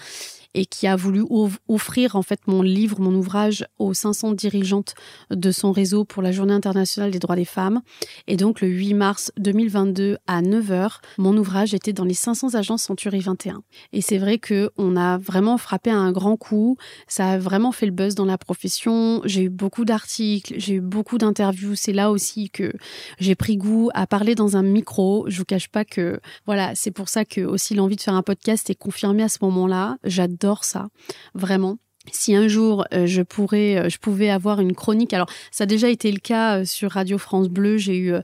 et 0.58 0.66
qui 0.66 0.88
a 0.88 0.96
voulu 0.96 1.22
offrir 1.68 2.16
en 2.16 2.22
fait 2.22 2.40
mon 2.48 2.62
livre, 2.62 3.00
mon 3.00 3.14
ouvrage 3.14 3.64
aux 3.78 3.94
500 3.94 4.32
dirigeantes 4.32 4.94
de 5.30 5.52
son 5.52 5.70
réseau 5.70 6.04
pour 6.04 6.20
la 6.20 6.32
Journée 6.32 6.52
internationale 6.52 7.12
des 7.12 7.20
droits 7.20 7.36
des 7.36 7.44
femmes. 7.44 7.80
Et 8.26 8.36
donc 8.36 8.60
le 8.60 8.66
8 8.66 8.94
mars 8.94 9.30
2022 9.36 10.18
à 10.26 10.42
9h, 10.42 10.98
mon 11.16 11.36
ouvrage 11.36 11.74
était 11.74 11.92
dans 11.92 12.04
les 12.04 12.14
500 12.14 12.56
agences 12.56 12.82
Century 12.82 13.20
21. 13.20 13.62
Et 13.92 14.00
c'est 14.00 14.18
vrai 14.18 14.38
que 14.38 14.70
on 14.76 14.96
a 14.96 15.16
vraiment 15.16 15.58
frappé 15.58 15.92
un 15.92 16.10
grand 16.10 16.36
coup, 16.36 16.76
ça 17.06 17.28
a 17.28 17.38
vraiment 17.38 17.70
fait 17.70 17.86
le 17.86 17.92
buzz 17.92 18.16
dans 18.16 18.24
la 18.24 18.36
profession, 18.36 19.22
j'ai 19.24 19.42
eu 19.42 19.50
beaucoup 19.50 19.84
d'articles, 19.84 20.54
j'ai 20.56 20.74
eu 20.74 20.80
beaucoup 20.80 21.18
d'interviews, 21.18 21.76
c'est 21.76 21.92
là 21.92 22.10
aussi 22.10 22.50
que 22.50 22.72
j'ai 23.20 23.36
pris 23.36 23.58
goût 23.58 23.90
à 23.94 24.08
parler 24.08 24.34
dans 24.34 24.56
un 24.56 24.64
micro. 24.64 25.24
Je 25.28 25.38
vous 25.38 25.44
cache 25.44 25.68
pas 25.68 25.84
que 25.84 26.18
voilà, 26.46 26.74
c'est 26.74 26.90
pour 26.90 27.08
ça 27.08 27.24
que 27.24 27.42
aussi 27.42 27.76
l'envie 27.76 27.94
de 27.94 28.00
faire 28.00 28.14
un 28.14 28.22
podcast 28.22 28.68
est 28.70 28.74
confirmée 28.74 29.22
à 29.22 29.28
ce 29.28 29.38
moment-là. 29.42 29.98
J'adore 30.02 30.47
ça, 30.64 30.88
vraiment 31.34 31.78
si 32.12 32.34
un 32.34 32.48
jour 32.48 32.84
euh, 32.92 33.06
euh, 33.08 33.88
je 33.88 33.98
pouvais 33.98 34.30
avoir 34.30 34.60
une 34.60 34.74
chronique. 34.74 35.12
Alors, 35.12 35.28
ça 35.50 35.64
a 35.64 35.66
déjà 35.66 35.88
été 35.88 36.10
le 36.10 36.18
cas 36.18 36.58
euh, 36.58 36.64
sur 36.64 36.92
Radio 36.92 37.18
France 37.18 37.48
Bleu. 37.48 37.78
J'ai 37.78 37.96
eu 37.98 38.14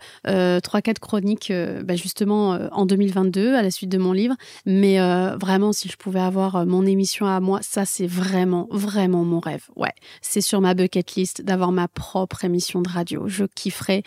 trois, 0.62 0.82
quatre 0.82 0.98
chroniques, 0.98 1.52
bah, 1.84 1.96
justement 1.96 2.58
en 2.72 2.86
2022 2.86 3.54
à 3.54 3.62
la 3.62 3.70
suite 3.70 3.90
de 3.90 3.98
mon 3.98 4.12
livre. 4.12 4.34
Mais 4.66 4.98
vraiment, 5.38 5.72
si 5.72 5.88
je 5.88 5.96
pouvais 5.96 6.20
avoir 6.20 6.66
mon 6.66 6.86
émission 6.86 7.26
à 7.26 7.40
moi, 7.40 7.60
ça 7.62 7.84
c'est 7.84 8.06
vraiment, 8.06 8.68
vraiment 8.70 9.24
mon 9.24 9.40
rêve. 9.40 9.64
Ouais, 9.76 9.92
c'est 10.22 10.40
sur 10.40 10.60
ma 10.60 10.74
bucket 10.74 11.14
list 11.14 11.42
d'avoir 11.42 11.72
ma 11.72 11.88
propre 11.88 12.44
émission 12.44 12.82
de 12.82 12.88
radio. 12.88 13.24
Je 13.26 13.44
kifferais 13.44 14.02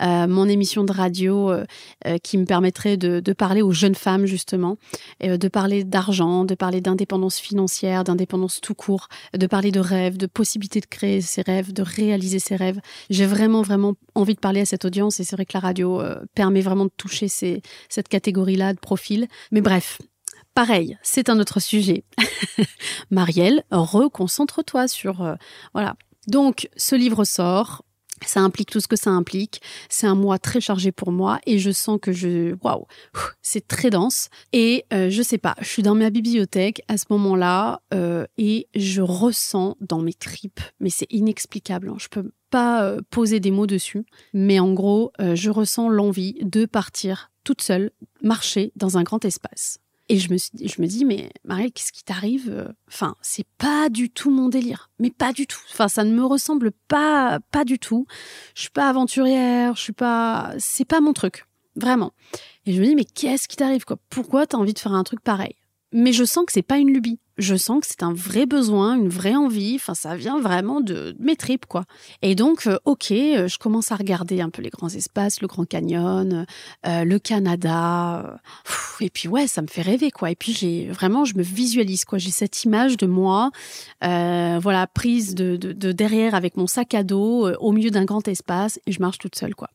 mon 0.00 0.48
émission 0.48 0.84
de 0.84 0.92
radio 0.92 1.52
qui 2.22 2.38
me 2.38 2.44
permettrait 2.44 2.96
de, 2.96 3.32
parler 3.32 3.62
aux 3.62 3.72
jeunes 3.72 3.94
femmes 3.94 4.26
justement, 4.26 4.76
de 5.22 5.48
parler 5.48 5.84
d'argent, 5.84 6.44
de 6.44 6.54
parler 6.54 6.80
d'indépendance 6.80 7.38
financière, 7.38 8.04
d'indépendance 8.04 8.60
tout 8.60 8.74
court 8.74 9.08
de 9.36 9.46
parler 9.46 9.70
de 9.70 9.80
rêves, 9.80 10.16
de 10.16 10.26
possibilités 10.26 10.80
de 10.80 10.86
créer 10.86 11.20
ses 11.20 11.42
rêves, 11.42 11.72
de 11.72 11.82
réaliser 11.82 12.38
ses 12.38 12.56
rêves. 12.56 12.80
J'ai 13.10 13.26
vraiment, 13.26 13.62
vraiment 13.62 13.94
envie 14.14 14.34
de 14.34 14.40
parler 14.40 14.60
à 14.60 14.66
cette 14.66 14.84
audience 14.84 15.20
et 15.20 15.24
c'est 15.24 15.36
vrai 15.36 15.46
que 15.46 15.54
la 15.54 15.60
radio 15.60 16.00
euh, 16.00 16.20
permet 16.34 16.60
vraiment 16.60 16.84
de 16.84 16.92
toucher 16.96 17.28
cette 17.28 18.08
catégorie-là 18.08 18.74
de 18.74 18.78
profil. 18.78 19.28
Mais 19.50 19.60
bref, 19.60 19.98
Pareil, 20.54 20.98
c'est 21.02 21.30
un 21.30 21.40
autre 21.40 21.60
sujet. 21.60 22.04
Marielle, 23.10 23.64
reconcentre-toi 23.70 24.86
sur... 24.86 25.22
Euh, 25.22 25.34
voilà. 25.72 25.96
Donc, 26.26 26.68
ce 26.76 26.94
livre 26.94 27.24
sort. 27.24 27.84
Ça 28.26 28.40
implique 28.40 28.70
tout 28.70 28.80
ce 28.80 28.88
que 28.88 28.96
ça 28.96 29.10
implique. 29.10 29.60
C'est 29.88 30.06
un 30.06 30.14
mois 30.14 30.38
très 30.38 30.60
chargé 30.60 30.92
pour 30.92 31.12
moi 31.12 31.40
et 31.46 31.58
je 31.58 31.70
sens 31.70 31.98
que 32.00 32.12
je, 32.12 32.54
waouh, 32.62 32.86
c'est 33.42 33.66
très 33.66 33.90
dense. 33.90 34.28
Et 34.52 34.84
euh, 34.92 35.10
je 35.10 35.22
sais 35.22 35.38
pas, 35.38 35.54
je 35.60 35.66
suis 35.66 35.82
dans 35.82 35.94
ma 35.94 36.10
bibliothèque 36.10 36.82
à 36.88 36.96
ce 36.96 37.06
moment-là 37.10 37.80
euh, 37.94 38.26
et 38.38 38.68
je 38.74 39.02
ressens 39.02 39.76
dans 39.80 40.00
mes 40.00 40.14
tripes, 40.14 40.60
mais 40.80 40.90
c'est 40.90 41.10
inexplicable. 41.10 41.88
Hein. 41.88 41.96
Je 41.98 42.08
peux 42.08 42.30
pas 42.50 42.84
euh, 42.84 43.00
poser 43.10 43.40
des 43.40 43.50
mots 43.50 43.66
dessus, 43.66 44.04
mais 44.32 44.58
en 44.60 44.72
gros, 44.72 45.12
je 45.18 45.50
ressens 45.50 45.88
l'envie 45.88 46.36
de 46.42 46.66
partir 46.66 47.30
toute 47.44 47.62
seule, 47.62 47.90
marcher 48.22 48.72
dans 48.76 48.98
un 48.98 49.02
grand 49.02 49.24
espace. 49.24 49.78
Et 50.12 50.18
je 50.18 50.30
me, 50.30 50.36
je 50.36 50.82
me 50.82 50.86
dis, 50.86 51.06
mais 51.06 51.30
Marielle, 51.42 51.72
qu'est-ce 51.72 51.90
qui 51.90 52.04
t'arrive 52.04 52.70
Enfin, 52.86 53.16
c'est 53.22 53.46
pas 53.56 53.88
du 53.88 54.10
tout 54.10 54.30
mon 54.30 54.50
délire. 54.50 54.90
Mais 54.98 55.08
pas 55.10 55.32
du 55.32 55.46
tout. 55.46 55.62
Enfin, 55.70 55.88
ça 55.88 56.04
ne 56.04 56.12
me 56.12 56.22
ressemble 56.22 56.70
pas, 56.86 57.40
pas 57.50 57.64
du 57.64 57.78
tout. 57.78 58.04
Je 58.54 58.60
suis 58.60 58.70
pas 58.70 58.90
aventurière, 58.90 59.74
je 59.74 59.80
suis 59.80 59.94
pas. 59.94 60.52
C'est 60.58 60.84
pas 60.84 61.00
mon 61.00 61.14
truc. 61.14 61.46
Vraiment. 61.76 62.12
Et 62.66 62.74
je 62.74 62.80
me 62.82 62.84
dis, 62.84 62.94
mais 62.94 63.06
qu'est-ce 63.06 63.48
qui 63.48 63.56
t'arrive, 63.56 63.86
quoi? 63.86 63.96
Pourquoi 64.10 64.46
t'as 64.46 64.58
envie 64.58 64.74
de 64.74 64.78
faire 64.78 64.92
un 64.92 65.02
truc 65.02 65.22
pareil? 65.22 65.56
Mais 65.92 66.12
je 66.12 66.24
sens 66.24 66.44
que 66.44 66.52
c'est 66.52 66.60
pas 66.60 66.76
une 66.76 66.92
lubie 66.92 67.18
je 67.38 67.54
sens 67.56 67.80
que 67.80 67.86
c'est 67.88 68.02
un 68.02 68.12
vrai 68.12 68.46
besoin, 68.46 68.96
une 68.96 69.08
vraie 69.08 69.34
envie. 69.34 69.76
Enfin, 69.76 69.94
ça 69.94 70.16
vient 70.16 70.40
vraiment 70.40 70.80
de, 70.80 71.16
mes 71.18 71.36
tripes, 71.36 71.66
quoi. 71.66 71.84
Et 72.20 72.34
donc, 72.34 72.66
euh, 72.66 72.78
ok, 72.84 73.10
euh, 73.10 73.48
je 73.48 73.58
commence 73.58 73.92
à 73.92 73.96
regarder 73.96 74.40
un 74.40 74.50
peu 74.50 74.62
les 74.62 74.70
grands 74.70 74.88
espaces, 74.88 75.40
le 75.40 75.48
Grand 75.48 75.64
Canyon, 75.64 76.46
euh, 76.86 77.04
le 77.04 77.18
Canada. 77.18 78.40
et 79.00 79.10
puis, 79.10 79.28
ouais, 79.28 79.46
ça 79.46 79.62
me 79.62 79.66
fait 79.66 79.82
rêver, 79.82 80.10
quoi. 80.10 80.30
Et 80.30 80.36
puis, 80.36 80.52
j'ai 80.52 80.88
vraiment, 80.88 81.24
je 81.24 81.36
me 81.36 81.42
visualise, 81.42 82.04
quoi. 82.04 82.18
J'ai 82.18 82.30
cette 82.30 82.64
image 82.64 82.96
de 82.96 83.06
moi, 83.06 83.50
voilà, 84.00 84.86
prise 84.86 85.34
de, 85.34 85.56
de, 85.56 85.92
derrière 85.92 86.34
avec 86.34 86.56
mon 86.56 86.66
sac 86.66 86.94
à 86.94 87.02
dos 87.02 87.48
au 87.56 87.72
milieu 87.72 87.90
d'un 87.90 88.04
grand 88.04 88.26
espace 88.28 88.78
et 88.86 88.92
je 88.92 89.00
marche 89.00 89.18
toute 89.18 89.36
seule, 89.36 89.54
quoi. 89.54 89.68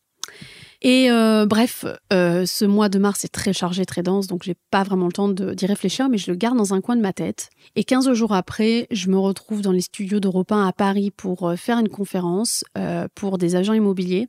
Et 0.81 1.09
euh, 1.09 1.45
bref, 1.47 1.85
euh, 2.13 2.45
ce 2.45 2.63
mois 2.63 2.89
de 2.89 2.99
mars 2.99 3.25
est 3.25 3.33
très 3.33 3.53
chargé, 3.53 3.85
très 3.85 4.03
dense, 4.03 4.27
donc 4.27 4.43
j'ai 4.43 4.55
pas 4.69 4.83
vraiment 4.83 5.07
le 5.07 5.11
temps 5.11 5.29
d'y 5.29 5.65
réfléchir, 5.65 6.07
mais 6.07 6.17
je 6.17 6.29
le 6.29 6.37
garde 6.37 6.57
dans 6.57 6.73
un 6.73 6.81
coin 6.81 6.95
de 6.95 7.01
ma 7.01 7.13
tête. 7.13 7.49
Et 7.75 7.83
15 7.83 8.13
jours 8.13 8.33
après, 8.33 8.87
je 8.91 9.09
me 9.09 9.17
retrouve 9.17 9.61
dans 9.61 9.71
les 9.71 9.81
studios 9.81 10.19
de 10.19 10.29
1 10.29 10.67
à 10.67 10.71
Paris 10.73 11.09
pour 11.09 11.49
euh, 11.49 11.55
faire 11.55 11.79
une 11.79 11.89
conférence 11.89 12.63
pour 13.15 13.37
des 13.37 13.55
agents 13.55 13.73
immobiliers. 13.73 14.27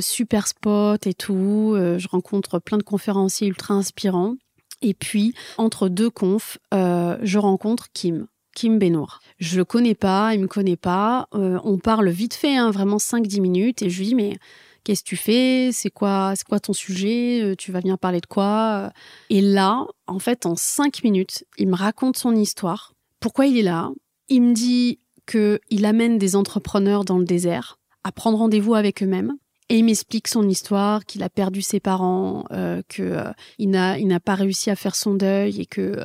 super 0.00 0.46
spot 0.48 1.06
et 1.06 1.14
tout. 1.14 1.74
je 1.76 2.08
rencontre 2.08 2.58
plein 2.58 2.78
de 2.78 2.82
conférenciers 2.82 3.48
ultra 3.48 3.74
inspirants. 3.74 4.34
Et 4.82 4.94
puis, 4.94 5.34
entre 5.58 5.88
deux 5.88 6.10
confs, 6.10 6.58
je 6.72 7.38
rencontre 7.38 7.88
Kim. 7.92 8.26
Kim 8.54 8.78
Benour. 8.78 9.20
Je 9.38 9.56
le 9.56 9.64
connais 9.64 9.94
pas, 9.94 10.34
il 10.34 10.40
me 10.40 10.48
connaît 10.48 10.76
pas. 10.76 11.28
on 11.32 11.78
parle 11.78 12.08
vite 12.08 12.34
fait, 12.34 12.56
hein, 12.56 12.70
vraiment 12.70 12.96
5-10 12.96 13.40
minutes, 13.40 13.82
et 13.82 13.90
je 13.90 13.98
lui 13.98 14.06
dis, 14.06 14.14
mais 14.14 14.38
Qu'est-ce 14.84 15.02
que 15.02 15.08
tu 15.08 15.16
fais? 15.16 15.70
C'est 15.72 15.90
quoi, 15.90 16.32
c'est 16.36 16.46
quoi 16.46 16.60
ton 16.60 16.72
sujet? 16.72 17.42
Euh, 17.42 17.54
Tu 17.56 17.72
vas 17.72 17.80
venir 17.80 17.98
parler 17.98 18.20
de 18.20 18.26
quoi? 18.26 18.92
Et 19.28 19.40
là, 19.40 19.86
en 20.06 20.18
fait, 20.18 20.46
en 20.46 20.56
cinq 20.56 21.04
minutes, 21.04 21.44
il 21.58 21.68
me 21.68 21.76
raconte 21.76 22.16
son 22.16 22.34
histoire. 22.34 22.94
Pourquoi 23.20 23.46
il 23.46 23.58
est 23.58 23.62
là? 23.62 23.90
Il 24.28 24.42
me 24.42 24.54
dit 24.54 25.00
qu'il 25.26 25.84
amène 25.84 26.18
des 26.18 26.34
entrepreneurs 26.36 27.04
dans 27.04 27.18
le 27.18 27.24
désert 27.24 27.78
à 28.04 28.12
prendre 28.12 28.38
rendez-vous 28.38 28.74
avec 28.74 29.02
eux-mêmes. 29.02 29.34
Et 29.70 29.78
il 29.78 29.84
m'explique 29.84 30.26
son 30.26 30.48
histoire, 30.48 31.04
qu'il 31.04 31.22
a 31.22 31.28
perdu 31.28 31.62
ses 31.62 31.78
parents, 31.78 32.44
euh, 32.50 32.82
qu'il 32.88 33.04
euh, 33.04 33.30
n'a 33.60 33.98
il 33.98 34.08
n'a 34.08 34.18
pas 34.18 34.34
réussi 34.34 34.68
à 34.68 34.74
faire 34.74 34.96
son 34.96 35.14
deuil 35.14 35.60
et 35.60 35.66
que 35.66 35.96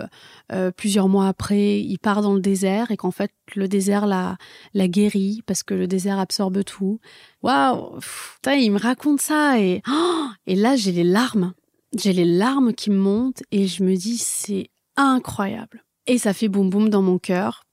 euh, 0.51 0.69
plusieurs 0.69 1.10
mois 1.10 1.28
après, 1.28 1.82
il 1.82 1.97
part 1.97 2.21
dans 2.21 2.36
le 2.36 2.41
désert 2.41 2.91
et 2.91 2.97
qu'en 2.97 3.10
fait 3.10 3.32
le 3.56 3.67
désert 3.67 4.06
l'a 4.06 4.38
l'a 4.75 4.88
guéri 4.88 5.41
parce 5.47 5.63
que 5.63 5.73
le 5.73 5.88
désert 5.88 6.19
absorbe 6.19 6.63
tout. 6.63 6.99
Waouh, 7.41 7.97
il 8.45 8.71
me 8.71 8.78
raconte 8.78 9.19
ça 9.19 9.60
et 9.60 9.82
oh, 9.89 10.28
et 10.45 10.54
là 10.54 10.75
j'ai 10.75 10.91
les 10.91 11.04
larmes, 11.04 11.54
j'ai 11.97 12.13
les 12.13 12.25
larmes 12.25 12.71
qui 12.71 12.91
me 12.91 12.99
montent 12.99 13.41
et 13.51 13.65
je 13.65 13.84
me 13.84 13.95
dis 13.95 14.19
c'est 14.19 14.69
incroyable. 14.95 15.84
Et 16.06 16.19
ça 16.19 16.34
fait 16.34 16.49
boum 16.49 16.69
boum 16.69 16.91
dans 16.91 17.01
mon 17.01 17.17
cœur. 17.17 17.64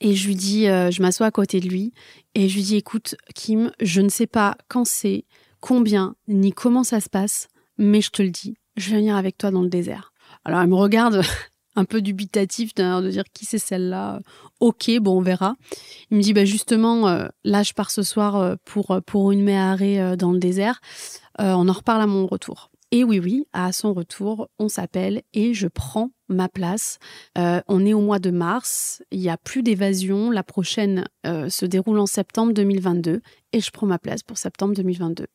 Et 0.00 0.14
je 0.14 0.26
lui 0.26 0.34
dis, 0.34 0.68
euh, 0.68 0.90
je 0.90 1.02
m'assois 1.02 1.26
à 1.26 1.30
côté 1.30 1.60
de 1.60 1.68
lui 1.68 1.92
et 2.34 2.48
je 2.48 2.56
lui 2.56 2.62
dis, 2.62 2.76
écoute, 2.76 3.16
Kim, 3.34 3.72
je 3.80 4.00
ne 4.00 4.08
sais 4.08 4.26
pas 4.26 4.56
quand 4.68 4.84
c'est, 4.84 5.24
combien, 5.60 6.14
ni 6.28 6.52
comment 6.52 6.84
ça 6.84 7.00
se 7.00 7.08
passe, 7.08 7.48
mais 7.78 8.00
je 8.00 8.10
te 8.10 8.22
le 8.22 8.30
dis, 8.30 8.56
je 8.76 8.90
vais 8.90 8.96
venir 8.96 9.16
avec 9.16 9.38
toi 9.38 9.50
dans 9.50 9.62
le 9.62 9.68
désert. 9.68 10.12
Alors 10.44 10.60
elle 10.60 10.68
me 10.68 10.74
regarde 10.74 11.22
un 11.76 11.84
peu 11.84 12.02
dubitatif 12.02 12.74
de 12.74 13.10
dire 13.10 13.24
qui 13.32 13.44
c'est 13.44 13.58
celle-là? 13.58 14.20
Ok, 14.60 14.90
bon, 15.00 15.18
on 15.18 15.22
verra. 15.22 15.56
Il 16.10 16.16
me 16.16 16.22
dit, 16.22 16.32
bah 16.32 16.44
justement, 16.44 17.08
euh, 17.08 17.26
là, 17.44 17.62
je 17.62 17.72
pars 17.72 17.90
ce 17.90 18.02
soir 18.02 18.36
euh, 18.36 18.56
pour, 18.64 19.00
pour 19.06 19.32
une 19.32 19.42
méharée 19.42 20.16
dans 20.16 20.32
le 20.32 20.38
désert. 20.38 20.80
on 21.38 21.68
en 21.68 21.72
reparle 21.72 22.02
à 22.02 22.06
mon 22.06 22.26
retour. 22.26 22.70
Et 22.94 23.02
oui, 23.02 23.18
oui, 23.18 23.48
à 23.52 23.72
son 23.72 23.92
retour, 23.92 24.48
on 24.60 24.68
s'appelle 24.68 25.22
et 25.32 25.52
je 25.52 25.66
prends 25.66 26.12
ma 26.28 26.48
place. 26.48 27.00
Euh, 27.36 27.60
on 27.66 27.84
est 27.84 27.92
au 27.92 28.00
mois 28.00 28.20
de 28.20 28.30
mars, 28.30 29.02
il 29.10 29.18
n'y 29.18 29.28
a 29.28 29.36
plus 29.36 29.64
d'évasion. 29.64 30.30
La 30.30 30.44
prochaine 30.44 31.04
euh, 31.26 31.48
se 31.48 31.66
déroule 31.66 31.98
en 31.98 32.06
septembre 32.06 32.52
2022 32.52 33.20
et 33.52 33.60
je 33.60 33.70
prends 33.72 33.88
ma 33.88 33.98
place 33.98 34.22
pour 34.22 34.38
septembre 34.38 34.74
2022. 34.74 35.26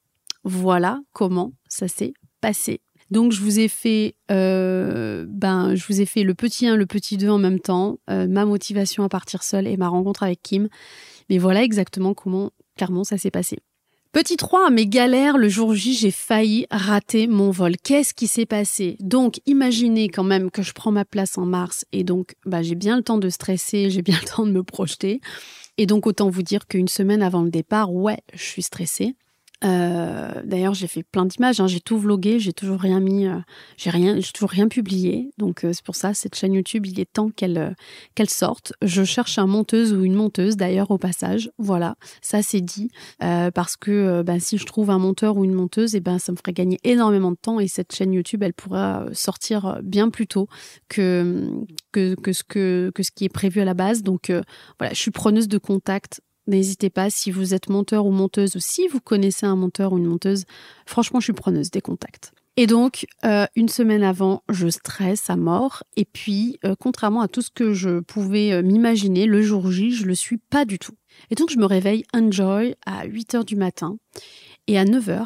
Voilà 0.46 1.02
comment 1.12 1.52
ça 1.68 1.90
s'est 1.90 2.14
passé. 2.40 2.80
Donc 3.12 3.34
je 3.34 3.68
fait, 3.68 4.16
euh, 4.32 5.26
ben 5.28 5.76
je 5.76 5.86
vous 5.86 6.00
ai 6.00 6.06
fait 6.06 6.24
le 6.24 6.36
petit 6.36 6.66
1, 6.66 6.78
le 6.78 6.86
petit 6.86 7.18
2 7.18 7.28
en 7.28 7.40
même 7.40 7.60
temps, 7.60 7.98
ma 8.08 8.46
motivation 8.46 9.04
à 9.04 9.10
partir 9.10 9.44
seule 9.44 9.68
et 9.68 9.76
ma 9.76 9.90
rencontre 9.90 10.24
avec 10.24 10.42
Kim. 10.42 10.70
Mais 11.30 11.40
voilà 11.40 11.62
exactement 11.64 12.14
comment 12.14 12.52
clairement 12.78 13.04
ça 13.04 13.18
s'est 13.18 13.32
passé. 13.32 13.60
Petit 14.12 14.38
3, 14.38 14.72
mes 14.72 14.88
galères, 14.88 15.38
le 15.38 15.50
jour 15.50 15.76
J, 15.76 15.94
j'ai 15.94 16.10
failli 16.10 16.66
rater 16.72 17.28
mon 17.28 17.52
vol. 17.52 17.78
Qu'est-ce 17.78 18.16
qui 18.16 18.26
s'est 18.26 18.48
passé? 18.48 18.98
Donc, 19.00 19.40
imaginez 19.46 20.10
quand 20.10 20.24
même 20.24 20.50
que 20.50 20.64
je 20.64 20.74
prends 20.74 20.90
ma 20.90 21.06
place 21.06 21.38
en 21.38 21.46
mars 21.46 21.86
et 21.92 22.04
donc 22.04 22.34
bah, 22.44 22.64
j'ai 22.64 22.74
bien 22.74 22.98
le 22.98 23.04
temps 23.04 23.20
de 23.20 23.30
stresser, 23.30 23.92
j'ai 23.92 24.02
bien 24.02 24.18
le 24.20 24.28
temps 24.28 24.48
de 24.48 24.52
me 24.52 24.64
projeter. 24.64 25.22
Et 25.78 25.86
donc, 25.86 26.08
autant 26.08 26.28
vous 26.32 26.42
dire 26.42 26.66
qu'une 26.66 26.88
semaine 26.88 27.22
avant 27.22 27.44
le 27.44 27.52
départ, 27.52 27.94
ouais, 27.94 28.18
je 28.34 28.42
suis 28.42 28.64
stressée. 28.64 29.14
Euh, 29.66 30.42
d'ailleurs, 30.46 30.74
j'ai 30.74 30.88
fait 30.88 31.04
plein 31.04 31.26
d'images, 31.26 31.60
hein. 31.60 31.68
j'ai 31.68 31.82
tout 31.82 31.98
vlogué, 31.98 32.40
j'ai 32.40 32.54
toujours 32.54 32.80
rien 32.80 33.02
mis, 33.02 33.28
euh, 33.28 33.40
j'ai 33.78 33.90
rien, 33.90 34.18
toujours 34.34 34.50
rien 34.50 34.70
publié. 34.70 35.32
Donc 35.38 35.66
euh, 35.66 35.74
c'est 35.74 35.84
pour 35.84 35.96
ça 35.96 36.14
cette 36.14 36.36
chaîne 36.36 36.54
YouTube, 36.54 36.86
il 36.86 37.00
est 37.00 37.12
temps 37.12 37.30
qu'elle 37.30 37.76
qu'elle 38.16 38.30
sorte. 38.30 38.74
Je 38.82 39.04
cherche 39.04 39.38
un 39.38 39.48
monteuse 39.48 39.94
ou 39.94 40.04
une 40.06 40.16
monteuse 40.16 40.56
d'ailleurs 40.56 40.92
au 40.92 40.98
passage. 40.98 41.52
Voilà, 41.58 41.96
ça 42.22 42.42
c'est 42.42 42.62
dit 42.62 42.90
parce 43.20 43.76
que 43.76 44.22
ben, 44.22 44.40
si 44.40 44.58
je 44.58 44.66
trouve 44.66 44.90
un 44.90 45.00
monteur 45.00 45.38
ou 45.38 45.44
une 45.44 45.54
monteuse, 45.54 45.94
et 45.96 45.98
eh 45.98 46.02
ben 46.02 46.20
ça 46.20 46.32
me 46.32 46.38
ferait 46.38 46.54
gagner 46.54 46.80
énormément 46.84 47.32
de 47.32 47.38
temps 47.38 47.60
et 47.60 47.68
cette 47.68 47.94
chaîne 47.94 48.14
YouTube, 48.14 48.44
elle 48.44 48.54
pourra 48.54 49.06
sortir 49.14 49.80
bien 49.84 50.10
plus 50.10 50.28
tôt 50.28 50.48
que 50.88 51.50
que, 51.92 52.16
que 52.16 52.34
ce 52.34 52.44
que 52.44 52.92
que 52.96 53.04
ce 53.04 53.12
qui 53.12 53.26
est 53.26 53.30
prévu 53.30 53.60
à 53.62 53.66
la 53.66 53.74
base. 53.74 54.04
Donc 54.04 54.32
voilà, 54.80 54.94
je 54.94 55.00
suis 55.00 55.12
preneuse 55.12 55.48
de 55.48 55.58
contact 55.58 56.22
N'hésitez 56.50 56.90
pas, 56.90 57.12
si 57.12 57.30
vous 57.30 57.54
êtes 57.54 57.70
monteur 57.70 58.08
ou 58.08 58.12
monteuse, 58.12 58.56
ou 58.56 58.60
si 58.60 58.88
vous 58.88 59.00
connaissez 59.00 59.46
un 59.46 59.56
monteur 59.56 59.94
ou 59.94 60.00
une 60.00 60.08
monteuse, 60.08 60.46
franchement, 60.88 61.20
je 61.20 61.26
suis 61.26 61.34
preneuse 61.34 61.70
des 61.70 61.80
contacts. 61.80 62.34
Et 62.58 62.66
donc, 62.66 63.06
euh, 63.24 63.46
une 63.56 63.70
semaine 63.70 64.02
avant, 64.02 64.42
je 64.50 64.68
stresse 64.68 65.30
à 65.30 65.36
mort. 65.36 65.84
Et 65.96 66.06
puis, 66.06 66.58
euh, 66.66 66.74
contrairement 66.78 67.22
à 67.22 67.28
tout 67.28 67.44
ce 67.44 67.52
que 67.52 67.74
je 67.74 68.00
pouvais 68.00 68.52
euh, 68.52 68.64
m'imaginer, 68.64 69.28
le 69.28 69.44
jour 69.44 69.72
J, 69.72 69.92
je 69.92 70.06
le 70.06 70.16
suis 70.16 70.40
pas 70.40 70.66
du 70.66 70.80
tout. 70.80 70.96
Et 71.30 71.36
donc, 71.36 71.52
je 71.52 71.60
me 71.60 71.66
réveille 71.66 72.04
enjoy 72.16 72.74
à 72.84 73.06
8 73.06 73.36
h 73.36 73.46
du 73.46 73.56
matin. 73.56 73.98
Et 74.66 74.80
à 74.80 74.86
9 74.86 75.08
h, 75.08 75.26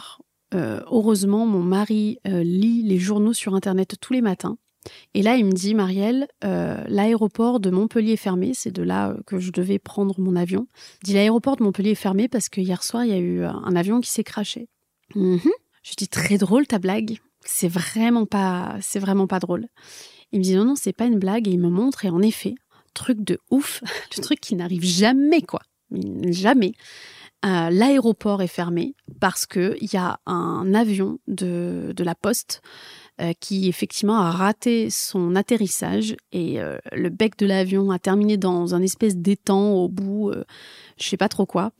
heureusement, 0.91 1.45
mon 1.45 1.63
mari 1.63 2.19
lit 2.25 2.83
les 2.83 2.99
journaux 2.99 3.33
sur 3.33 3.55
Internet 3.55 3.95
tous 3.99 4.13
les 4.13 4.21
matins. 4.21 4.57
Et 5.13 5.21
là, 5.21 5.35
il 5.35 5.45
me 5.45 5.51
dit, 5.51 5.75
Marielle, 5.75 6.27
euh, 6.43 6.83
l'aéroport 6.87 7.59
de 7.59 7.69
Montpellier 7.69 8.13
est 8.13 8.17
fermé. 8.17 8.51
C'est 8.53 8.71
de 8.71 8.83
là 8.83 9.09
euh, 9.09 9.17
que 9.25 9.39
je 9.39 9.51
devais 9.51 9.79
prendre 9.79 10.19
mon 10.19 10.35
avion. 10.35 10.67
Il 11.01 11.07
dit, 11.07 11.13
l'aéroport 11.13 11.55
de 11.55 11.63
Montpellier 11.63 11.91
est 11.91 11.95
fermé 11.95 12.27
parce 12.27 12.49
que 12.49 12.61
hier 12.61 12.83
soir, 12.83 13.05
il 13.05 13.11
y 13.11 13.13
a 13.13 13.17
eu 13.17 13.41
euh, 13.41 13.49
un 13.49 13.75
avion 13.75 14.01
qui 14.01 14.09
s'est 14.09 14.23
craché. 14.23 14.69
Mhm. 15.15 15.39
Je 15.83 15.93
dis, 15.97 16.07
très 16.07 16.37
drôle 16.37 16.67
ta 16.67 16.79
blague. 16.79 17.19
C'est 17.45 17.67
vraiment 17.67 18.25
pas, 18.25 18.77
c'est 18.81 18.99
vraiment 18.99 19.27
pas 19.27 19.39
drôle. 19.39 19.67
Il 20.31 20.39
me 20.39 20.43
dit, 20.43 20.55
non, 20.55 20.65
non, 20.65 20.75
c'est 20.75 20.93
pas 20.93 21.05
une 21.05 21.19
blague. 21.19 21.47
Et 21.47 21.51
il 21.51 21.59
me 21.59 21.69
montre, 21.69 22.05
et 22.05 22.09
en 22.09 22.21
effet, 22.21 22.55
truc 22.93 23.21
de 23.21 23.39
ouf, 23.51 23.81
le 24.17 24.21
truc 24.21 24.39
qui 24.39 24.55
n'arrive 24.55 24.83
jamais, 24.83 25.41
quoi. 25.41 25.61
Jamais. 25.91 26.73
l'aéroport 27.43 28.41
est 28.41 28.47
fermé 28.47 28.95
parce 29.19 29.45
qu'il 29.45 29.77
y 29.93 29.97
a 29.97 30.19
un 30.25 30.73
avion 30.73 31.19
de, 31.27 31.93
de 31.95 32.03
la 32.03 32.15
poste 32.15 32.63
qui 33.39 33.67
effectivement 33.67 34.17
a 34.17 34.31
raté 34.31 34.89
son 34.89 35.35
atterrissage 35.35 36.15
et 36.31 36.59
euh, 36.59 36.77
le 36.91 37.09
bec 37.09 37.37
de 37.37 37.45
l'avion 37.45 37.91
a 37.91 37.99
terminé 37.99 38.37
dans 38.37 38.73
un 38.75 38.81
espèce 38.81 39.15
d'étang 39.15 39.73
au 39.73 39.87
bout, 39.87 40.29
euh, 40.29 40.43
je 40.97 41.07
sais 41.07 41.17
pas 41.17 41.29
trop 41.29 41.45
quoi, 41.45 41.71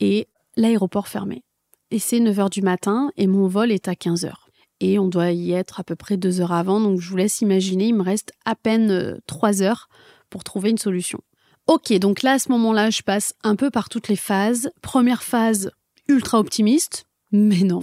et 0.00 0.26
l'aéroport 0.56 1.08
fermé. 1.08 1.42
Et 1.90 1.98
c'est 1.98 2.18
9h 2.18 2.50
du 2.50 2.62
matin 2.62 3.10
et 3.16 3.26
mon 3.26 3.46
vol 3.46 3.72
est 3.72 3.88
à 3.88 3.92
15h. 3.92 4.32
Et 4.80 4.98
on 4.98 5.08
doit 5.08 5.32
y 5.32 5.52
être 5.52 5.80
à 5.80 5.84
peu 5.84 5.96
près 5.96 6.16
deux 6.16 6.40
heures 6.40 6.52
avant, 6.52 6.80
donc 6.80 7.00
je 7.00 7.10
vous 7.10 7.16
laisse 7.16 7.42
imaginer, 7.42 7.88
il 7.88 7.94
me 7.94 8.02
reste 8.02 8.32
à 8.46 8.54
peine 8.54 9.20
trois 9.26 9.62
heures 9.62 9.88
pour 10.30 10.44
trouver 10.44 10.70
une 10.70 10.78
solution. 10.78 11.20
Ok, 11.66 11.92
donc 11.98 12.22
là, 12.22 12.32
à 12.32 12.38
ce 12.38 12.50
moment-là, 12.52 12.90
je 12.90 13.02
passe 13.02 13.34
un 13.44 13.54
peu 13.54 13.70
par 13.70 13.88
toutes 13.88 14.08
les 14.08 14.16
phases. 14.16 14.70
Première 14.80 15.22
phase, 15.22 15.70
ultra 16.08 16.38
optimiste. 16.38 17.04
Mais 17.32 17.60
non, 17.62 17.82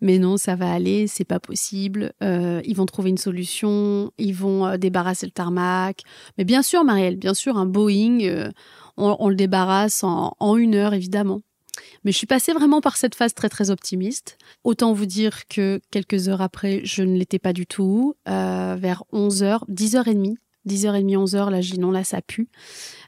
mais 0.00 0.18
non, 0.18 0.36
ça 0.36 0.54
va 0.54 0.72
aller, 0.72 1.08
c'est 1.08 1.24
pas 1.24 1.40
possible. 1.40 2.12
Euh, 2.22 2.60
ils 2.64 2.76
vont 2.76 2.86
trouver 2.86 3.10
une 3.10 3.18
solution, 3.18 4.12
ils 4.16 4.34
vont 4.34 4.64
euh, 4.64 4.76
débarrasser 4.76 5.26
le 5.26 5.32
tarmac. 5.32 6.02
Mais 6.38 6.44
bien 6.44 6.62
sûr, 6.62 6.84
Marielle, 6.84 7.16
bien 7.16 7.34
sûr, 7.34 7.56
un 7.56 7.66
Boeing, 7.66 8.20
euh, 8.22 8.50
on, 8.96 9.28
le 9.28 9.34
débarrasse 9.34 10.04
en, 10.04 10.36
en, 10.38 10.56
une 10.56 10.76
heure, 10.76 10.94
évidemment. 10.94 11.42
Mais 12.04 12.12
je 12.12 12.16
suis 12.16 12.28
passée 12.28 12.52
vraiment 12.52 12.80
par 12.80 12.96
cette 12.96 13.16
phase 13.16 13.34
très 13.34 13.48
très 13.48 13.70
optimiste. 13.70 14.38
Autant 14.62 14.92
vous 14.92 15.06
dire 15.06 15.48
que 15.48 15.80
quelques 15.90 16.28
heures 16.28 16.40
après, 16.40 16.80
je 16.84 17.02
ne 17.02 17.18
l'étais 17.18 17.40
pas 17.40 17.52
du 17.52 17.66
tout. 17.66 18.14
vers 18.24 19.02
11h, 19.12 19.68
10h30, 19.68 20.36
10h30, 20.66 21.16
11h, 21.16 21.50
là, 21.50 21.60
dis 21.60 21.78
non, 21.78 21.90
là, 21.90 22.04
ça 22.04 22.22
pue. 22.22 22.48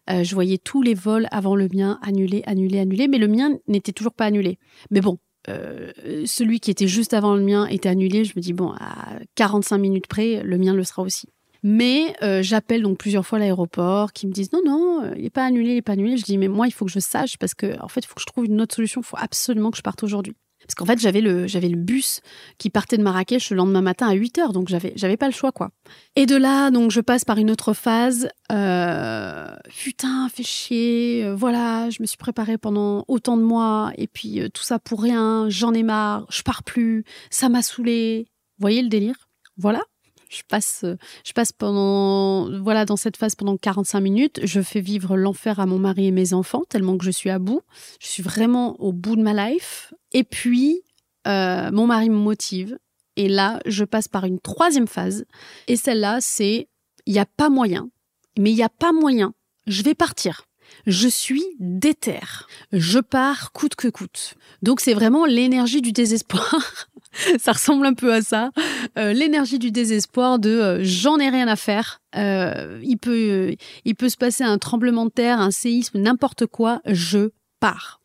je 0.09 0.35
voyais 0.35 0.59
tous 0.59 0.83
les 0.83 0.95
vols 0.95 1.29
avant 1.31 1.55
le 1.57 1.69
mien 1.73 1.99
annulés, 2.03 2.43
annulés, 2.47 2.81
annulés, 2.81 3.09
mais 3.09 3.19
le 3.19 3.29
mien 3.29 3.57
n'était 3.69 3.93
toujours 3.93 4.13
pas 4.13 4.27
annulé. 4.27 4.59
Mais 4.91 5.01
bon, 5.01 5.19
euh, 5.49 5.93
celui 6.27 6.61
qui 6.61 6.71
était 6.71 6.89
juste 6.89 7.15
avant 7.15 7.35
le 7.35 7.43
mien 7.43 7.67
était 7.67 7.89
annulé. 7.89 8.25
Je 8.25 8.33
me 8.37 8.41
dis, 8.41 8.53
bon, 8.53 8.73
à 8.79 9.19
45 9.35 9.79
minutes 9.79 10.07
près, 10.07 10.43
le 10.43 10.59
mien 10.59 10.75
le 10.75 10.85
sera 10.85 11.03
aussi. 11.03 11.29
Mais 11.63 12.15
euh, 12.23 12.43
j'appelle 12.43 12.83
donc 12.83 12.99
plusieurs 12.99 13.27
fois 13.27 13.39
l'aéroport 13.39 14.13
qui 14.13 14.27
me 14.27 14.33
disent 14.33 14.53
non, 14.53 14.61
non, 14.65 15.03
euh, 15.03 15.13
il 15.17 15.25
n'est 15.25 15.31
pas 15.31 15.45
annulé, 15.45 15.71
il 15.71 15.75
n'est 15.75 15.83
pas 15.83 15.93
annulé. 15.93 16.17
Je 16.17 16.25
dis, 16.25 16.39
mais 16.39 16.49
moi, 16.49 16.67
il 16.69 16.71
faut 16.71 16.85
que 16.85 16.93
je 16.93 17.01
sache 17.01 17.37
parce 17.39 17.55
que, 17.55 17.81
en 17.83 17.89
fait, 17.89 18.01
il 18.01 18.07
faut 18.07 18.15
que 18.15 18.21
je 18.21 18.27
trouve 18.27 18.45
une 18.45 18.61
autre 18.61 18.75
solution. 18.75 19.01
Il 19.01 19.05
faut 19.05 19.17
absolument 19.19 19.71
que 19.71 19.77
je 19.77 19.83
parte 19.83 20.03
aujourd'hui. 20.03 20.35
Parce 20.69 20.75
qu'en 20.75 20.85
fait, 20.85 20.99
j'avais 20.99 21.23
le, 21.23 21.77
bus 21.77 22.21
qui 22.59 22.69
partait 22.69 22.99
de 22.99 23.03
Marrakech 23.03 23.49
le 23.51 23.57
lendemain 23.57 23.81
matin 23.81 24.07
à 24.07 24.13
8 24.13 24.39
heures, 24.39 24.53
donc 24.53 24.69
j'avais, 24.69 25.17
pas 25.17 25.27
le 25.27 25.33
choix, 25.33 25.51
quoi. 25.51 25.71
Et 26.15 26.27
de 26.27 26.37
là, 26.37 26.71
donc, 26.71 26.91
je 26.91 27.01
passe 27.01 27.25
par 27.25 27.39
une 27.39 27.51
autre 27.51 27.73
phase. 27.73 28.29
Euh, 28.53 29.49
putain, 29.79 30.29
fait 30.29 30.43
chier. 30.43 31.25
Euh, 31.25 31.35
voilà, 31.35 31.89
je 31.89 32.03
me 32.03 32.07
suis 32.07 32.19
préparée 32.19 32.59
pendant 32.59 33.07
autant 33.09 33.39
de 33.39 33.43
mois, 33.43 33.93
et 33.97 34.09
puis 34.09 34.41
euh, 34.41 34.51
tout 34.51 34.63
ça 34.63 34.79
pour 34.79 35.01
rien. 35.03 35.49
J'en 35.49 35.73
ai 35.73 35.83
marre. 35.83 36.27
Je 36.29 36.43
pars 36.43 36.63
plus. 36.63 37.05
Ça 37.31 37.49
m'a 37.49 37.63
saoulé. 37.63 38.27
Vous 38.59 38.63
voyez 38.63 38.83
le 38.83 38.89
délire? 38.89 39.31
Voilà 39.57 39.81
je 40.29 40.43
passe, 40.47 40.85
je 41.25 41.33
passe 41.33 41.53
pendant, 41.53 42.51
voilà, 42.61 42.85
dans 42.85 42.97
cette 42.97 43.17
phase 43.17 43.35
pendant 43.35 43.57
45 43.57 44.01
minutes. 44.01 44.41
Je 44.45 44.61
fais 44.61 44.81
vivre 44.81 45.17
l'enfer 45.17 45.59
à 45.59 45.65
mon 45.65 45.79
mari 45.79 46.07
et 46.09 46.11
mes 46.11 46.35
enfants 46.35 46.65
tellement 46.69 46.99
que 46.99 47.05
je 47.07 47.11
suis 47.11 47.31
à 47.31 47.39
bout. 47.39 47.63
Je 47.99 48.09
suis 48.09 48.23
vraiment 48.23 48.79
au 48.81 48.93
bout 48.93 49.17
de 49.17 49.23
ma 49.23 49.33
life. 49.33 49.95
Et 50.13 50.25
puis, 50.25 50.83
euh, 51.27 51.71
mon 51.71 51.87
mari 51.87 52.11
me 52.11 52.17
motive. 52.17 52.79
Et 53.17 53.29
là, 53.29 53.61
je 53.67 53.85
passe 53.85 54.09
par 54.09 54.25
une 54.25 54.41
troisième 54.41 54.87
phase. 54.87 55.25
Et 55.67 55.77
celle-là, 55.77 56.19
c'est, 56.21 56.69
il 57.07 57.13
n'y 57.13 57.19
a 57.19 57.27
pas 57.27 57.49
moyen. 57.49 57.91
Mais 58.39 58.51
il 58.51 58.57
n'y 58.57 58.63
a 58.63 58.69
pas 58.69 58.93
moyen. 58.93 59.35
Je 59.67 59.83
vais 59.83 59.95
partir. 59.95 60.45
Je 60.87 61.09
suis 61.09 61.45
déterre. 61.59 62.47
Je 62.73 62.99
pars 62.99 63.53
coûte 63.53 63.75
que 63.75 63.89
coûte. 63.89 64.35
Donc 64.63 64.81
c'est 64.81 64.95
vraiment 64.95 65.25
l'énergie 65.25 65.81
du 65.81 65.93
désespoir 65.93 66.89
ça 67.39 67.53
ressemble 67.53 67.87
un 67.87 67.95
peu 67.95 68.13
à 68.13 68.23
ça. 68.23 68.51
Euh, 68.99 69.13
l'énergie 69.13 69.59
du 69.59 69.71
désespoir 69.71 70.39
de 70.39 70.51
euh, 70.51 70.79
j'en 70.83 71.19
ai 71.19 71.31
rien 71.31 71.49
à 71.49 71.57
faire. 71.57 72.01
Il 72.15 72.97
peut, 73.01 73.55
il 73.85 73.95
peut 73.95 74.09
se 74.09 74.17
passer 74.17 74.45
un 74.45 74.59
tremblement 74.59 75.07
de 75.07 75.11
terre, 75.11 75.41
un 75.41 75.51
séisme, 75.51 75.99
n'importe 75.99 76.47
quoi. 76.47 76.81
Je 76.85 77.31
pars. 77.61 78.01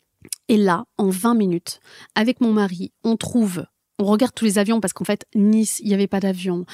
Et 0.48 0.56
là, 0.56 0.84
en 0.98 1.08
20 1.08 1.34
minutes, 1.34 1.80
avec 2.14 2.40
mon 2.40 2.52
mari, 2.52 2.92
on 3.02 3.16
trouve 3.16 3.64
on 3.98 4.04
regarde 4.04 4.34
tous 4.34 4.44
les 4.44 4.58
avions 4.58 4.80
parce 4.80 4.92
qu'en 4.92 5.04
fait, 5.04 5.24
Nice, 5.34 5.80
il 5.80 5.88
n'y 5.88 5.94
avait 5.94 6.08
pas 6.08 6.20
d'avion. 6.20 6.64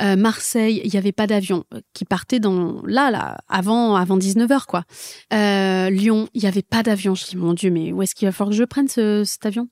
Euh, 0.00 0.16
Marseille, 0.16 0.80
il 0.84 0.90
n'y 0.90 0.96
avait 0.96 1.12
pas 1.12 1.26
d'avion 1.26 1.64
euh, 1.74 1.80
qui 1.92 2.04
partait 2.04 2.38
dans 2.38 2.82
là, 2.84 3.10
là, 3.10 3.38
avant, 3.48 3.96
avant 3.96 4.16
19h, 4.16 4.64
quoi. 4.66 4.84
Euh, 5.32 5.90
Lyon, 5.90 6.28
il 6.34 6.42
n'y 6.42 6.48
avait 6.48 6.62
pas 6.62 6.82
d'avion. 6.82 7.14
Je 7.14 7.26
dis, 7.26 7.36
mon 7.36 7.52
Dieu, 7.52 7.70
mais 7.70 7.92
où 7.92 8.02
est-ce 8.02 8.14
qu'il 8.14 8.28
va 8.28 8.32
falloir 8.32 8.50
que 8.50 8.56
je 8.56 8.64
prenne 8.64 8.88
cet 8.88 9.44
avion? 9.44 9.68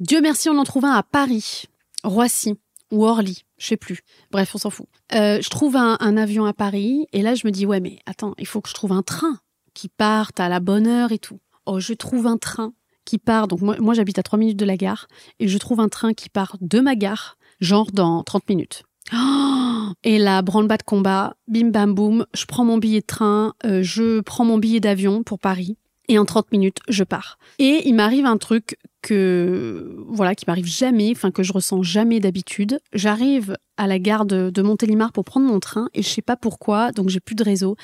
Dieu 0.00 0.20
merci, 0.20 0.48
on 0.48 0.58
en 0.58 0.64
trouve 0.64 0.86
un 0.86 0.92
à 0.92 1.02
Paris, 1.02 1.64
Roissy 2.02 2.54
ou 2.90 3.04
Orly, 3.04 3.44
je 3.58 3.66
sais 3.66 3.76
plus. 3.76 4.00
Bref, 4.30 4.54
on 4.54 4.58
s'en 4.58 4.70
fout. 4.70 4.86
je 5.12 5.48
trouve 5.50 5.76
un, 5.76 5.96
un 6.00 6.16
avion 6.16 6.46
à 6.46 6.52
Paris 6.52 7.06
et 7.12 7.20
là, 7.20 7.34
je 7.34 7.46
me 7.46 7.50
dis, 7.50 7.66
ouais, 7.66 7.80
mais 7.80 7.98
attends, 8.06 8.34
il 8.38 8.46
faut 8.46 8.60
que 8.60 8.68
je 8.68 8.74
trouve 8.74 8.92
un 8.92 9.02
train 9.02 9.40
qui 9.74 9.88
parte 9.88 10.40
à 10.40 10.48
la 10.48 10.60
bonne 10.60 10.86
heure 10.86 11.12
et 11.12 11.18
tout. 11.18 11.40
Oh, 11.66 11.80
je 11.80 11.92
trouve 11.92 12.26
un 12.26 12.38
train 12.38 12.72
qui 13.06 13.16
part, 13.16 13.48
donc 13.48 13.62
moi, 13.62 13.94
j'habite 13.94 14.18
à 14.18 14.22
3 14.22 14.38
minutes 14.38 14.58
de 14.58 14.66
la 14.66 14.76
gare, 14.76 15.06
et 15.40 15.48
je 15.48 15.56
trouve 15.56 15.80
un 15.80 15.88
train 15.88 16.12
qui 16.12 16.28
part 16.28 16.56
de 16.60 16.80
ma 16.80 16.94
gare, 16.94 17.38
genre 17.60 17.90
dans 17.92 18.22
30 18.22 18.48
minutes. 18.50 18.82
et 20.04 20.18
là, 20.18 20.42
branle-bas 20.42 20.76
de 20.76 20.82
combat, 20.82 21.36
bim 21.48 21.70
bam 21.70 21.94
boum, 21.94 22.26
je 22.34 22.44
prends 22.44 22.64
mon 22.64 22.76
billet 22.76 23.00
de 23.00 23.06
train, 23.06 23.54
euh, 23.64 23.82
je 23.82 24.20
prends 24.20 24.44
mon 24.44 24.58
billet 24.58 24.80
d'avion 24.80 25.22
pour 25.22 25.38
Paris 25.38 25.78
et 26.08 26.18
en 26.18 26.24
30 26.24 26.52
minutes, 26.52 26.78
je 26.88 27.04
pars. 27.04 27.38
Et 27.58 27.82
il 27.86 27.94
m'arrive 27.94 28.26
un 28.26 28.36
truc 28.36 28.76
que, 29.02 30.04
voilà, 30.08 30.34
qui 30.34 30.44
m'arrive 30.46 30.66
jamais, 30.66 31.12
enfin, 31.12 31.30
que 31.30 31.42
je 31.42 31.52
ressens 31.52 31.82
jamais 31.82 32.20
d'habitude. 32.20 32.80
J'arrive 32.92 33.56
à 33.76 33.86
la 33.86 33.98
gare 33.98 34.26
de, 34.26 34.62
Montélimar 34.62 35.12
pour 35.12 35.24
prendre 35.24 35.46
mon 35.46 35.60
train 35.60 35.88
et 35.94 36.02
je 36.02 36.08
sais 36.08 36.22
pas 36.22 36.36
pourquoi, 36.36 36.90
donc 36.92 37.08
j'ai 37.08 37.20
plus 37.20 37.36
de 37.36 37.44
réseau. 37.44 37.76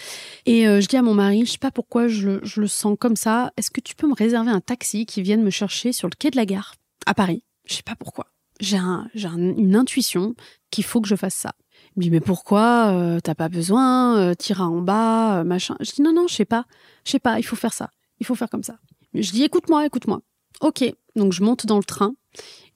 Et 0.46 0.66
euh, 0.66 0.80
je 0.80 0.88
dis 0.88 0.96
à 0.96 1.02
mon 1.02 1.14
mari, 1.14 1.46
je 1.46 1.52
sais 1.52 1.58
pas 1.58 1.70
pourquoi 1.70 2.08
je, 2.08 2.40
je 2.42 2.60
le 2.60 2.66
sens 2.66 2.96
comme 2.98 3.16
ça. 3.16 3.52
Est-ce 3.56 3.70
que 3.70 3.80
tu 3.80 3.94
peux 3.94 4.08
me 4.08 4.14
réserver 4.14 4.50
un 4.50 4.60
taxi 4.60 5.06
qui 5.06 5.22
vienne 5.22 5.42
me 5.42 5.50
chercher 5.50 5.92
sur 5.92 6.08
le 6.08 6.14
quai 6.18 6.30
de 6.30 6.36
la 6.36 6.46
gare 6.46 6.74
à 7.06 7.14
Paris? 7.14 7.44
Je 7.66 7.74
sais 7.74 7.82
pas 7.82 7.94
pourquoi. 7.94 8.26
J'ai 8.60 8.76
un, 8.76 9.08
une 9.14 9.74
intuition 9.74 10.34
qu'il 10.70 10.84
faut 10.84 11.00
que 11.00 11.08
je 11.08 11.16
fasse 11.16 11.34
ça. 11.34 11.52
Il 11.96 12.00
me 12.00 12.02
dit 12.02 12.10
mais 12.10 12.20
pourquoi? 12.20 12.92
Euh, 12.92 13.20
T'as 13.20 13.34
pas 13.34 13.48
besoin, 13.48 14.16
euh, 14.16 14.34
t'iras 14.34 14.64
en 14.64 14.80
bas, 14.80 15.40
euh, 15.40 15.44
machin. 15.44 15.76
Je 15.80 15.92
dis 15.92 16.02
non 16.02 16.12
non, 16.12 16.26
je 16.28 16.34
sais 16.34 16.44
pas, 16.44 16.64
je 17.04 17.10
sais 17.10 17.18
pas, 17.18 17.38
il 17.38 17.42
faut 17.42 17.56
faire 17.56 17.72
ça 17.72 17.90
il 18.22 18.24
faut 18.24 18.36
faire 18.36 18.48
comme 18.48 18.62
ça. 18.62 18.78
Je 19.14 19.32
dis 19.32 19.42
écoute-moi, 19.42 19.84
écoute-moi. 19.84 20.20
Ok, 20.60 20.84
donc 21.16 21.32
je 21.32 21.42
monte 21.42 21.66
dans 21.66 21.76
le 21.76 21.82
train. 21.82 22.14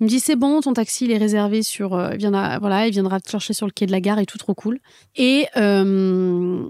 Il 0.01 0.05
me 0.05 0.09
dit 0.09 0.19
c'est 0.19 0.35
bon, 0.35 0.61
ton 0.61 0.73
taxi 0.73 1.05
il 1.05 1.13
est 1.13 1.19
réservé 1.19 1.63
sur, 1.63 1.95
euh, 1.95 2.11
il 2.15 2.19
viendra, 2.19 2.59
voilà, 2.59 2.89
il 2.89 2.93
viendra 2.93 3.21
te 3.21 3.31
chercher 3.31 3.55
sur 3.55 3.67
le 3.67 3.73
quai 3.73 3.87
de 3.87 3.93
la 3.93 4.01
gare 4.01 4.19
et 4.19 4.27
tout 4.27 4.39
trop 4.39 4.55
cool. 4.55 4.81
Et 5.15 5.47
euh, 5.57 6.67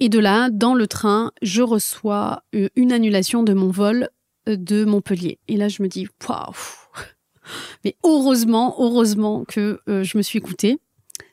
et 0.00 0.08
de 0.08 0.18
là, 0.18 0.48
dans 0.50 0.74
le 0.74 0.86
train, 0.86 1.30
je 1.42 1.60
reçois 1.60 2.42
euh, 2.54 2.68
une 2.74 2.90
annulation 2.90 3.42
de 3.42 3.52
mon 3.52 3.70
vol 3.70 4.08
de 4.46 4.84
Montpellier. 4.86 5.38
Et 5.48 5.56
là, 5.56 5.68
je 5.68 5.82
me 5.82 5.88
dis 5.88 6.08
waouh. 6.26 6.54
Mais 7.84 7.96
heureusement, 8.02 8.76
heureusement 8.78 9.44
que 9.44 9.80
je 9.86 10.16
me 10.16 10.22
suis 10.22 10.38
écoutée. 10.38 10.80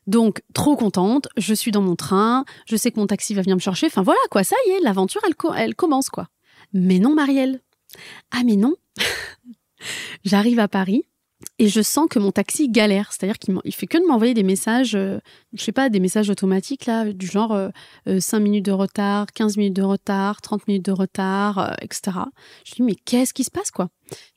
Donc, 0.05 0.41
trop 0.53 0.75
contente, 0.75 1.27
je 1.37 1.53
suis 1.53 1.71
dans 1.71 1.81
mon 1.81 1.95
train, 1.95 2.43
je 2.67 2.75
sais 2.75 2.91
que 2.91 2.99
mon 2.99 3.07
taxi 3.07 3.33
va 3.33 3.41
venir 3.41 3.55
me 3.55 3.61
chercher. 3.61 3.87
Enfin 3.87 4.01
voilà, 4.01 4.19
quoi, 4.29 4.43
ça 4.43 4.55
y 4.67 4.71
est, 4.71 4.79
l'aventure, 4.81 5.21
elle, 5.25 5.35
elle 5.57 5.75
commence, 5.75 6.09
quoi. 6.09 6.27
Mais 6.73 6.99
non, 6.99 7.13
Marielle. 7.15 7.61
Ah, 8.31 8.43
mais 8.43 8.55
non. 8.55 8.75
J'arrive 10.23 10.59
à 10.59 10.67
Paris 10.67 11.05
et 11.59 11.67
je 11.67 11.81
sens 11.81 12.07
que 12.09 12.19
mon 12.19 12.31
taxi 12.31 12.69
galère. 12.69 13.11
C'est-à-dire 13.11 13.37
qu'il 13.37 13.55
il 13.63 13.73
fait 13.73 13.87
que 13.87 13.97
de 13.97 14.05
m'envoyer 14.05 14.33
des 14.33 14.43
messages, 14.43 14.95
euh, 14.95 15.19
je 15.53 15.63
sais 15.63 15.71
pas, 15.71 15.89
des 15.89 15.99
messages 15.99 16.29
automatiques, 16.29 16.85
là, 16.85 17.11
du 17.11 17.27
genre 17.27 17.49
5 17.49 17.57
euh, 18.07 18.19
euh, 18.37 18.39
minutes 18.39 18.65
de 18.65 18.71
retard, 18.71 19.27
15 19.33 19.57
minutes 19.57 19.75
de 19.75 19.83
retard, 19.83 20.41
30 20.41 20.67
minutes 20.67 20.85
de 20.85 20.91
retard, 20.91 21.75
etc. 21.81 22.17
Je 22.65 22.75
dis, 22.75 22.83
mais 22.83 22.95
qu'est-ce 22.95 23.33
qui 23.33 23.43
se 23.43 23.51
passe, 23.51 23.71
quoi? 23.71 23.89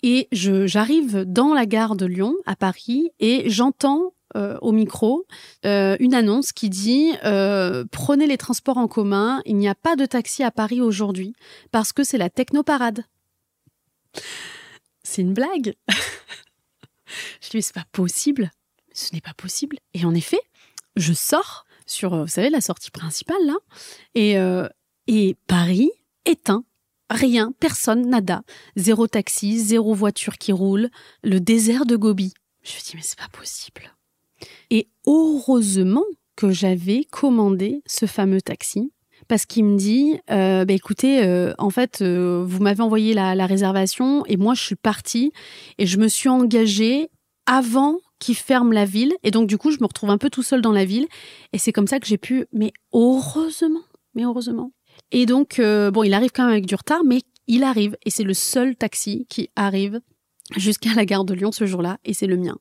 Et 0.03 0.29
j'arrive 0.33 1.25
dans 1.25 1.55
la 1.55 1.67
gare 1.67 1.97
de 1.97 2.07
Lyon, 2.07 2.35
à 2.47 2.57
Paris, 2.57 3.11
et 3.19 3.49
j'entends 3.51 4.13
euh, 4.37 4.59
au 4.61 4.71
micro 4.71 5.27
euh, 5.65 5.97
une 5.99 6.13
annonce 6.13 6.53
qui 6.53 6.69
dit 6.69 7.13
euh, 7.25 7.87
prenez 7.91 8.27
les 8.27 8.37
transports 8.37 8.77
en 8.77 8.87
commun, 8.87 9.41
il 9.47 9.57
n'y 9.57 9.67
a 9.67 9.75
pas 9.75 9.97
de 9.97 10.05
taxi 10.05 10.43
à 10.43 10.51
Paris 10.51 10.83
aujourd'hui 10.83 11.35
parce 11.73 11.95
que 11.95 12.05
c'est 12.05 12.19
la 12.19 12.29
technoparade. 12.29 13.05
C'est 15.03 15.23
une 15.23 15.33
blague. 15.33 15.75
je 17.41 17.49
dis 17.49 17.63
c'est 17.63 17.75
pas 17.75 17.87
possible. 17.93 18.51
Ce 18.93 19.15
n'est 19.15 19.23
pas 19.23 19.33
possible. 19.35 19.79
Et 19.95 20.05
en 20.05 20.15
effet, 20.15 20.41
je 20.97 21.15
sors 21.15 21.65
sur, 21.87 22.25
vous 22.25 22.29
savez, 22.29 22.51
la 22.51 22.61
sortie 22.61 22.91
principale 22.91 23.45
là, 23.47 23.55
et, 24.15 24.37
et 25.07 25.37
Paris 25.47 25.91
éteint. 26.25 26.65
Rien, 27.09 27.53
personne, 27.61 28.09
nada. 28.09 28.43
Zéro 28.75 29.07
taxi, 29.07 29.61
zéro 29.61 29.95
voiture 29.95 30.39
qui 30.39 30.53
roule, 30.53 30.91
le 31.23 31.39
désert 31.39 31.87
de 31.87 31.97
Gobi. 31.97 32.35
Je 32.65 32.75
me 32.75 32.81
dis, 32.81 32.93
mais 32.97 33.03
c'est 33.03 33.19
pas 33.19 33.29
possible. 33.29 33.96
Et 34.71 34.89
heureusement 35.07 36.05
que 36.37 36.51
j'avais 36.51 37.05
commandé 37.11 37.83
ce 37.87 38.07
fameux 38.07 38.41
taxi 38.41 38.93
parce 39.29 39.47
qu'il 39.47 39.65
me 39.65 39.77
dit 39.77 40.19
euh, 40.31 40.65
bah, 40.65 40.75
écoutez 40.75 41.25
euh, 41.25 41.53
en 41.59 41.71
fait 41.71 42.01
euh, 42.03 42.45
vous 42.47 42.63
m'avez 42.63 42.83
envoyé 42.83 43.15
la, 43.15 43.35
la, 43.35 43.47
réservation 43.47 44.25
et 44.27 44.37
moi 44.37 44.55
je 44.55 44.63
suis 44.63 44.77
partie 44.77 45.33
et 45.79 45.87
je 45.87 45.99
me 45.99 46.09
suis 46.09 46.29
engagée 46.29 47.11
avant 47.47 47.99
qu'il 48.19 48.37
ferme 48.37 48.73
la 48.73 48.85
ville. 48.85 49.15
Et 49.23 49.31
donc 49.31 49.49
du 49.49 49.59
coup 49.59 49.71
je 49.71 49.79
me 49.81 49.87
retrouve 49.87 50.11
un 50.11 50.19
peu 50.19 50.31
tout 50.31 50.43
seul 50.43 50.61
dans 50.61 50.73
la 50.73 50.85
ville. 50.85 51.07
Et 51.53 51.59
c'est 51.59 51.73
comme 51.73 51.87
ça 51.87 51.99
que 51.99 52.07
j'ai 52.07 52.19
pu 52.19 52.47
mais 52.53 52.73
heureusement 52.93 53.85
mais 54.15 54.25
heureusement. 54.25 54.73
Et 55.13 55.27
donc 55.27 55.61
bon 55.61 56.03
il 56.03 56.15
arrive 56.15 56.31
quand 56.33 56.45
même 56.45 56.53
avec 56.53 56.67
du 56.67 56.75
retard 56.75 57.03
mais 57.05 57.21
il 57.47 57.63
arrive. 57.63 57.97
Et 58.05 58.11
c'est 58.11 58.25
le 58.25 58.35
seul 58.35 58.77
taxi 58.77 59.27
qui 59.29 59.51
arrive 59.57 60.01
jusqu'à 60.57 60.95
la 60.95 61.05
gare 61.05 61.25
de 61.25 61.35
Lyon 61.35 61.53
ce 61.53 61.67
jour-là 61.67 61.99
et 62.05 62.15
c'est 62.15 62.27
le 62.27 62.37
mien 62.37 62.57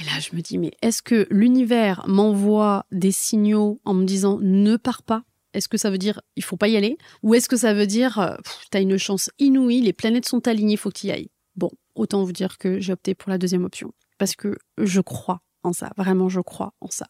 et 0.00 0.04
là, 0.04 0.12
je 0.20 0.36
me 0.36 0.40
dis, 0.40 0.58
mais 0.58 0.70
est-ce 0.80 1.02
que 1.02 1.26
l'univers 1.30 2.04
m'envoie 2.06 2.86
des 2.92 3.10
signaux 3.10 3.80
en 3.84 3.94
me 3.94 4.04
disant 4.04 4.38
ne 4.40 4.76
pars 4.76 5.02
pas? 5.02 5.24
Est-ce 5.54 5.68
que 5.68 5.78
ça 5.78 5.90
veut 5.90 5.98
dire 5.98 6.20
il 6.36 6.44
faut 6.44 6.56
pas 6.56 6.68
y 6.68 6.76
aller? 6.76 6.98
Ou 7.22 7.34
est-ce 7.34 7.48
que 7.48 7.56
ça 7.56 7.74
veut 7.74 7.86
dire 7.86 8.38
tu 8.70 8.76
as 8.76 8.80
une 8.80 8.98
chance 8.98 9.30
inouïe, 9.38 9.80
les 9.80 9.92
planètes 9.92 10.28
sont 10.28 10.46
alignées, 10.46 10.76
faut 10.76 10.90
que 10.90 10.98
tu 10.98 11.06
y 11.06 11.10
ailles? 11.10 11.30
Bon, 11.56 11.70
autant 11.94 12.22
vous 12.22 12.32
dire 12.32 12.58
que 12.58 12.78
j'ai 12.78 12.92
opté 12.92 13.14
pour 13.14 13.30
la 13.30 13.38
deuxième 13.38 13.64
option. 13.64 13.92
Parce 14.18 14.36
que 14.36 14.56
je 14.76 15.00
crois 15.00 15.40
en 15.62 15.72
ça, 15.72 15.90
vraiment 15.96 16.28
je 16.28 16.40
crois 16.40 16.74
en 16.80 16.88
ça. 16.90 17.06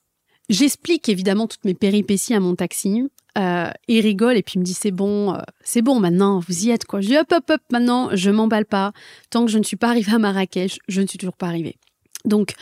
J'explique 0.49 1.11
évidemment 1.11 1.47
toutes 1.47 1.67
mes 1.67 1.75
péripéties 1.75 2.33
à 2.33 2.41
mon 2.41 2.55
taxi. 2.55 3.03
Euh, 3.37 3.71
il 3.87 4.01
rigole 4.01 4.39
et 4.39 4.43
puis 4.43 4.59
me 4.59 4.65
dit 4.65 4.73
c'est 4.73 4.91
bon, 4.91 5.35
euh, 5.35 5.41
c'est 5.63 5.83
bon 5.83 6.01
maintenant, 6.01 6.41
vous 6.41 6.67
y 6.67 6.71
êtes 6.71 6.87
quoi. 6.87 7.03
Je 7.03 7.09
dis 7.09 7.19
hop 7.19 7.31
hop 7.31 7.51
hop 7.51 7.61
maintenant, 7.71 8.09
je 8.15 8.31
m'emballe 8.31 8.65
pas. 8.65 8.93
Tant 9.31 9.45
que 9.45 9.51
je 9.51 9.59
ne 9.59 9.65
suis 9.65 9.77
pas 9.77 9.91
arrivée 9.91 10.13
à 10.13 10.19
Marrakech, 10.19 10.79
je 10.89 11.03
ne 11.03 11.07
suis 11.07 11.19
toujours 11.19 11.37
pas 11.37 11.49
arrivée. 11.49 11.77
Donc 12.25 12.55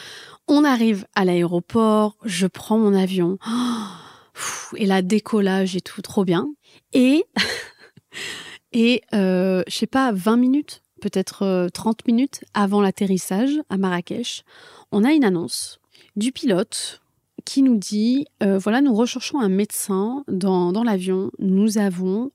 on 0.48 0.64
arrive 0.64 1.06
à 1.14 1.24
l'aéroport, 1.24 2.16
je 2.24 2.46
prends 2.46 2.78
mon 2.78 2.94
avion. 2.94 3.38
et 4.76 4.86
la 4.86 5.02
décollage 5.02 5.76
et 5.76 5.80
tout, 5.80 6.02
trop 6.02 6.24
bien. 6.24 6.48
Et, 6.92 7.24
et 8.72 9.02
euh, 9.14 9.62
je 9.66 9.74
sais 9.74 9.86
pas, 9.86 10.12
20 10.12 10.36
minutes, 10.36 10.82
peut-être 11.00 11.68
30 11.72 12.00
euh, 12.00 12.02
minutes 12.06 12.44
avant 12.54 12.80
l'atterrissage 12.80 13.60
à 13.68 13.76
Marrakech, 13.76 14.44
on 14.92 15.04
a 15.04 15.12
une 15.12 15.24
annonce 15.24 15.80
du 16.14 16.32
pilote 16.32 17.02
qui 17.44 17.62
nous 17.62 17.76
dit 17.76 18.26
euh, 18.42 18.58
voilà, 18.58 18.80
nous 18.80 18.94
recherchons 18.94 19.40
un 19.40 19.48
médecin 19.48 20.24
dans, 20.28 20.82
l'avion. 20.84 21.30
Nous 21.38 21.78
avons 21.78 22.30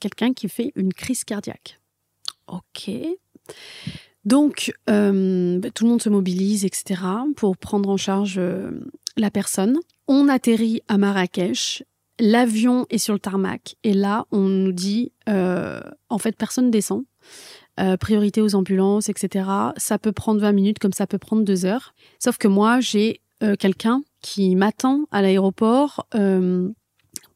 quelqu'un 0.00 0.32
qui 0.32 0.48
fait 0.48 0.72
une 0.74 0.92
crise 0.92 1.22
cardiaque. 1.22 1.78
Ok. 2.48 2.90
Donc, 4.28 4.74
euh, 4.90 5.58
tout 5.74 5.84
le 5.84 5.90
monde 5.90 6.02
se 6.02 6.10
mobilise, 6.10 6.66
etc., 6.66 7.00
pour 7.34 7.56
prendre 7.56 7.88
en 7.88 7.96
charge 7.96 8.38
la 9.16 9.30
personne. 9.30 9.78
On 10.06 10.28
atterrit 10.28 10.82
à 10.86 10.98
Marrakech. 10.98 11.82
L'avion 12.20 12.84
est 12.90 12.98
sur 12.98 13.14
le 13.14 13.20
tarmac. 13.20 13.76
Et 13.84 13.94
là, 13.94 14.26
on 14.30 14.42
nous 14.42 14.72
dit 14.72 15.12
en 15.26 16.18
fait, 16.18 16.36
personne 16.36 16.70
descend. 16.70 17.04
priorité 18.00 18.42
aux 18.42 18.54
ambulances, 18.54 19.08
etc. 19.08 19.48
Ça 19.78 19.98
peut 19.98 20.12
prendre 20.12 20.42
20 20.42 20.52
minutes 20.52 20.78
comme 20.78 20.92
ça 20.92 21.06
peut 21.06 21.16
prendre 21.16 21.42
2 21.42 21.64
heures. 21.64 21.94
Sauf 22.18 22.36
que 22.36 22.48
moi, 22.48 22.80
j'ai 22.80 23.22
quelqu'un 23.58 24.02
qui 24.20 24.56
m'attend 24.56 25.06
à 25.10 25.22
l'aéroport 25.22 26.06
euh, 26.14 26.68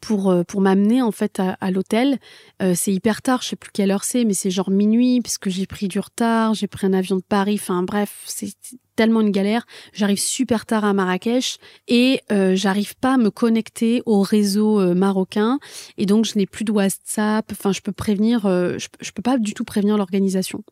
pour, 0.02 0.30
euh, 0.30 0.42
pour 0.42 0.60
m'amener 0.60 1.00
en 1.00 1.12
fait 1.12 1.40
à, 1.40 1.70
l'hôtel. 1.70 2.18
Euh, 2.60 2.74
c'est 2.76 2.92
hyper 2.92 3.22
tard, 3.22 3.40
je 3.40 3.48
sais 3.48 3.56
plus 3.56 3.70
quelle 3.72 3.90
heure 3.90 4.04
c'est, 4.04 4.24
mais 4.24 4.34
c'est 4.34 4.50
genre 4.50 4.70
minuit 4.70 5.22
puisque 5.22 5.48
j'ai 5.48 5.64
pris 5.64 5.88
du 5.88 5.98
retard, 5.98 6.52
j'ai 6.52 6.66
pris 6.66 6.86
un 6.86 6.92
avion 6.92 7.16
de 7.16 7.22
Paris. 7.22 7.58
Enfin 7.58 7.82
bref, 7.82 8.22
c'est 8.26 8.54
tellement 8.96 9.20
une 9.20 9.31
galère. 9.31 9.66
J'arrive 9.92 10.18
super 10.18 10.66
tard 10.66 10.85
à 10.85 10.92
Marrakech 10.92 11.59
et 11.88 12.20
euh, 12.31 12.55
j'arrive 12.55 12.96
pas 12.96 13.14
à 13.14 13.16
me 13.16 13.31
connecter 13.31 14.02
au 14.07 14.22
réseau 14.22 14.81
euh, 14.81 14.94
marocain 14.94 15.59
et 15.98 16.07
donc 16.07 16.24
je 16.24 16.37
n'ai 16.37 16.46
plus 16.46 16.64
de 16.64 16.72
WhatsApp. 16.72 17.50
Enfin, 17.52 17.72
je 17.72 17.81
peux 17.81 17.92
prévenir, 17.92 18.46
euh, 18.46 18.76
je, 18.78 19.12
peux 19.12 19.22
pas 19.22 19.38
du 19.38 19.55
tout 19.55 19.64
prévenir 19.64 19.96
l'organisation. 19.96 20.64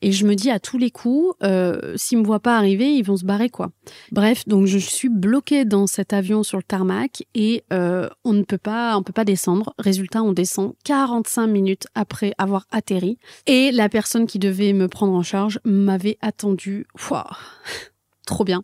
Et 0.00 0.12
je 0.12 0.26
me 0.26 0.34
dis 0.34 0.50
à 0.50 0.60
tous 0.60 0.78
les 0.78 0.90
coups, 0.90 1.36
s'ils 1.96 2.18
me 2.18 2.24
voient 2.24 2.40
pas 2.40 2.56
arriver, 2.56 2.94
ils 2.94 3.02
vont 3.02 3.16
se 3.16 3.24
barrer 3.24 3.50
quoi. 3.50 3.70
Bref, 4.10 4.46
donc 4.46 4.66
je 4.66 4.78
suis 4.78 5.08
bloquée 5.08 5.64
dans 5.64 5.86
cet 5.86 6.12
avion 6.12 6.42
sur 6.42 6.58
le 6.58 6.62
tarmac 6.62 7.24
et 7.34 7.64
on 7.70 8.32
ne 8.32 8.42
peut 8.42 8.58
pas, 8.58 8.96
on 8.96 9.02
peut 9.02 9.12
pas 9.12 9.24
descendre. 9.24 9.74
Résultat, 9.78 10.22
on 10.22 10.32
descend 10.32 10.74
45 10.84 11.46
minutes 11.46 11.86
après 11.94 12.32
avoir 12.38 12.66
atterri 12.70 13.18
et 13.46 13.72
la 13.72 13.88
personne 13.88 14.26
qui 14.26 14.38
devait 14.38 14.72
me 14.72 14.88
prendre 14.88 15.12
en 15.12 15.22
charge 15.22 15.60
m'avait 15.64 16.18
attendu. 16.20 16.86
Trop 18.26 18.44
bien. 18.44 18.62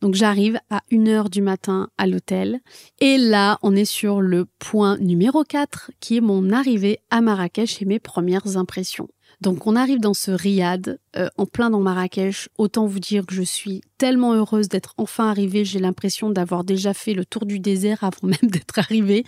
Donc 0.00 0.14
j'arrive 0.14 0.58
à 0.70 0.80
1h 0.90 1.28
du 1.28 1.42
matin 1.42 1.88
à 1.98 2.06
l'hôtel 2.06 2.60
et 3.00 3.18
là 3.18 3.58
on 3.62 3.74
est 3.74 3.84
sur 3.84 4.20
le 4.20 4.46
point 4.58 4.96
numéro 4.98 5.42
4 5.42 5.90
qui 6.00 6.16
est 6.16 6.20
mon 6.20 6.50
arrivée 6.50 7.00
à 7.10 7.20
Marrakech 7.20 7.82
et 7.82 7.84
mes 7.84 7.98
premières 7.98 8.56
impressions. 8.56 9.08
Donc 9.40 9.66
on 9.66 9.76
arrive 9.76 10.00
dans 10.00 10.14
ce 10.14 10.30
riad 10.30 10.98
euh, 11.16 11.28
en 11.38 11.46
plein 11.46 11.70
dans 11.70 11.80
Marrakech. 11.80 12.48
Autant 12.58 12.86
vous 12.86 13.00
dire 13.00 13.24
que 13.26 13.34
je 13.34 13.42
suis 13.42 13.80
tellement 13.98 14.34
heureuse 14.34 14.68
d'être 14.68 14.92
enfin 14.98 15.30
arrivée. 15.30 15.64
J'ai 15.64 15.78
l'impression 15.78 16.28
d'avoir 16.28 16.64
déjà 16.64 16.92
fait 16.92 17.14
le 17.14 17.24
tour 17.24 17.46
du 17.46 17.58
désert 17.58 18.04
avant 18.04 18.18
même 18.22 18.50
d'être 18.50 18.78
arrivée, 18.78 19.24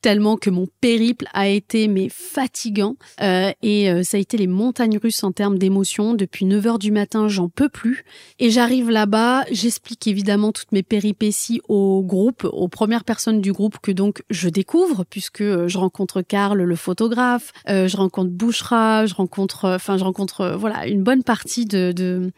tellement 0.00 0.36
que 0.36 0.50
mon 0.50 0.68
périple 0.80 1.26
a 1.32 1.48
été 1.48 1.88
mais 1.88 2.08
fatigant. 2.08 2.96
Euh, 3.20 3.50
et 3.62 3.90
euh, 3.90 4.02
ça 4.02 4.16
a 4.16 4.20
été 4.20 4.36
les 4.36 4.46
montagnes 4.46 4.98
russes 4.98 5.24
en 5.24 5.32
termes 5.32 5.58
d'émotions. 5.58 6.14
Depuis 6.14 6.44
9 6.44 6.66
heures 6.66 6.78
du 6.78 6.92
matin, 6.92 7.28
j'en 7.28 7.48
peux 7.48 7.68
plus. 7.68 8.04
Et 8.38 8.50
j'arrive 8.50 8.90
là-bas, 8.90 9.44
j'explique 9.50 10.06
évidemment 10.06 10.52
toutes 10.52 10.72
mes 10.72 10.82
péripéties 10.82 11.60
au 11.68 12.02
groupe, 12.02 12.44
aux 12.50 12.68
premières 12.68 13.04
personnes 13.04 13.40
du 13.40 13.52
groupe 13.52 13.78
que 13.80 13.90
donc 13.90 14.22
je 14.30 14.48
découvre, 14.48 15.04
puisque 15.08 15.42
je 15.42 15.78
rencontre 15.78 16.22
Karl, 16.22 16.62
le 16.62 16.76
photographe, 16.76 17.52
je 17.66 17.96
rencontre 17.96 18.30
Bouchra, 18.30 19.06
je 19.06 19.14
rencontre, 19.14 19.68
enfin 19.68 19.96
je 19.96 20.04
rencontre 20.04 20.56
voilà 20.58 20.86
une 20.86 21.02
bonne 21.02 21.22
partie 21.22 21.31
de, 21.66 22.32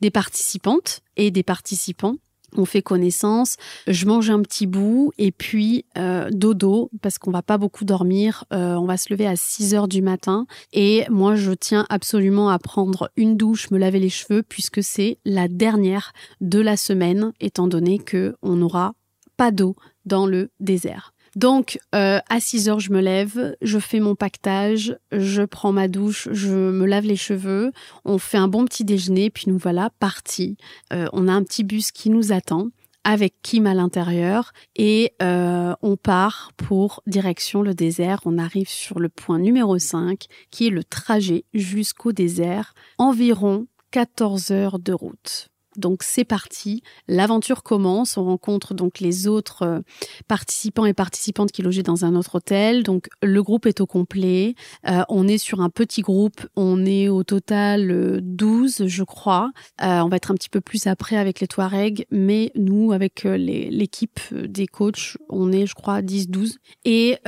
des 0.00 0.10
participantes 0.10 1.00
et 1.16 1.30
des 1.30 1.42
participants. 1.42 2.16
On 2.56 2.64
fait 2.64 2.80
connaissance, 2.80 3.56
je 3.86 4.06
mange 4.06 4.30
un 4.30 4.40
petit 4.40 4.66
bout 4.66 5.12
et 5.18 5.32
puis 5.32 5.84
euh, 5.98 6.30
dodo 6.30 6.90
parce 7.02 7.18
qu'on 7.18 7.30
va 7.30 7.42
pas 7.42 7.58
beaucoup 7.58 7.84
dormir. 7.84 8.44
Euh, 8.54 8.74
on 8.76 8.86
va 8.86 8.96
se 8.96 9.12
lever 9.12 9.26
à 9.26 9.36
6 9.36 9.74
heures 9.74 9.86
du 9.86 10.00
matin 10.00 10.46
et 10.72 11.04
moi 11.10 11.34
je 11.34 11.52
tiens 11.52 11.84
absolument 11.90 12.48
à 12.48 12.58
prendre 12.58 13.10
une 13.16 13.36
douche, 13.36 13.70
me 13.70 13.76
laver 13.76 13.98
les 13.98 14.08
cheveux 14.08 14.42
puisque 14.42 14.82
c'est 14.82 15.18
la 15.26 15.46
dernière 15.46 16.14
de 16.40 16.58
la 16.58 16.78
semaine 16.78 17.32
étant 17.38 17.68
donné 17.68 17.98
que 17.98 18.34
on 18.40 18.56
n'aura 18.56 18.94
pas 19.36 19.50
d'eau 19.50 19.76
dans 20.06 20.24
le 20.24 20.50
désert. 20.58 21.12
Donc, 21.36 21.78
euh, 21.94 22.20
à 22.28 22.40
6 22.40 22.68
heures, 22.68 22.80
je 22.80 22.92
me 22.92 23.00
lève, 23.00 23.56
je 23.62 23.78
fais 23.78 24.00
mon 24.00 24.14
pactage, 24.14 24.96
je 25.12 25.42
prends 25.42 25.72
ma 25.72 25.88
douche, 25.88 26.28
je 26.32 26.54
me 26.54 26.86
lave 26.86 27.04
les 27.04 27.16
cheveux, 27.16 27.72
on 28.04 28.18
fait 28.18 28.38
un 28.38 28.48
bon 28.48 28.64
petit 28.64 28.84
déjeuner, 28.84 29.30
puis 29.30 29.44
nous 29.48 29.58
voilà 29.58 29.90
partis. 29.98 30.56
Euh, 30.92 31.06
on 31.12 31.28
a 31.28 31.32
un 31.32 31.42
petit 31.42 31.64
bus 31.64 31.90
qui 31.90 32.10
nous 32.10 32.32
attend 32.32 32.68
avec 33.04 33.36
Kim 33.42 33.66
à 33.66 33.74
l'intérieur 33.74 34.52
et 34.76 35.14
euh, 35.22 35.74
on 35.80 35.96
part 35.96 36.52
pour 36.56 37.02
direction 37.06 37.62
le 37.62 37.72
désert. 37.72 38.20
On 38.26 38.36
arrive 38.36 38.68
sur 38.68 38.98
le 38.98 39.08
point 39.08 39.38
numéro 39.38 39.78
5 39.78 40.26
qui 40.50 40.66
est 40.66 40.70
le 40.70 40.84
trajet 40.84 41.44
jusqu'au 41.54 42.12
désert, 42.12 42.74
environ 42.98 43.66
14 43.92 44.50
heures 44.50 44.78
de 44.78 44.92
route. 44.92 45.48
Donc 45.78 46.02
c'est 46.02 46.24
parti, 46.24 46.82
l'aventure 47.06 47.62
commence, 47.62 48.16
on 48.16 48.24
rencontre 48.24 48.74
donc 48.74 48.98
les 48.98 49.28
autres 49.28 49.62
euh, 49.62 49.80
participants 50.26 50.86
et 50.86 50.92
participantes 50.92 51.52
qui 51.52 51.62
logeaient 51.62 51.84
dans 51.84 52.04
un 52.04 52.16
autre 52.16 52.34
hôtel. 52.34 52.82
Donc 52.82 53.08
le 53.22 53.42
groupe 53.44 53.64
est 53.64 53.80
au 53.80 53.86
complet, 53.86 54.56
euh, 54.88 55.02
on 55.08 55.28
est 55.28 55.38
sur 55.38 55.60
un 55.60 55.70
petit 55.70 56.02
groupe, 56.02 56.46
on 56.56 56.84
est 56.84 57.08
au 57.08 57.22
total 57.22 58.20
12 58.22 58.80
euh, 58.80 58.88
je 58.88 59.04
crois. 59.04 59.52
on 59.80 60.08
va 60.08 60.16
être 60.16 60.32
un 60.32 60.34
petit 60.34 60.48
peu 60.48 60.60
plus 60.60 60.88
après 60.88 61.16
avec 61.16 61.38
les 61.38 61.46
Touaregs, 61.46 62.06
mais 62.10 62.50
nous 62.56 62.92
avec 62.92 63.22
l'équipe 63.22 64.20
des 64.32 64.66
coachs, 64.66 65.16
on 65.28 65.52
est 65.52 65.66
je 65.66 65.74
crois 65.74 66.00
10-12. 66.02 66.56
Et 66.84 67.18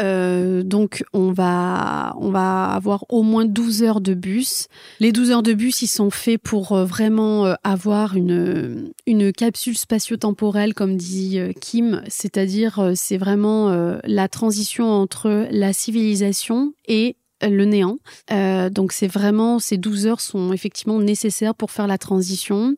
donc 0.64 1.04
on 1.12 1.30
va, 1.32 2.14
on 2.18 2.30
va 2.30 2.64
avoir 2.64 3.04
au 3.10 3.22
moins 3.22 3.44
12 3.44 3.84
heures 3.84 4.00
de 4.00 4.14
bus. 4.14 4.66
Les 4.98 5.12
12 5.12 5.30
heures 5.30 5.42
de 5.42 5.52
bus, 5.52 5.82
ils 5.82 5.86
sont 5.86 6.10
faits 6.10 6.40
pour 6.42 6.74
vraiment 6.74 7.54
avoir 7.62 8.16
une 8.16 8.39
une, 9.07 9.33
capsule 9.33 9.76
spatio-temporelle, 9.76 10.74
comme 10.74 10.96
dit 10.96 11.38
euh, 11.38 11.53
Kim, 11.53 12.03
c'est-à-dire 12.09 12.79
euh, 12.79 12.92
c'est 12.94 13.16
vraiment 13.16 13.70
euh, 13.70 13.98
la 14.05 14.29
transition 14.29 14.90
entre 14.90 15.48
la 15.50 15.72
civilisation 15.72 16.72
et 16.87 17.16
le 17.42 17.64
néant. 17.64 17.96
donc 18.70 18.92
c'est 18.92 19.07
vraiment, 19.07 19.59
ces 19.59 19.79
12 19.79 20.07
heures 20.07 20.20
sont 20.20 20.53
effectivement 20.53 20.98
nécessaires 21.00 21.55
pour 21.55 21.70
faire 21.70 21.87
la 21.87 21.96
transition, 21.96 22.74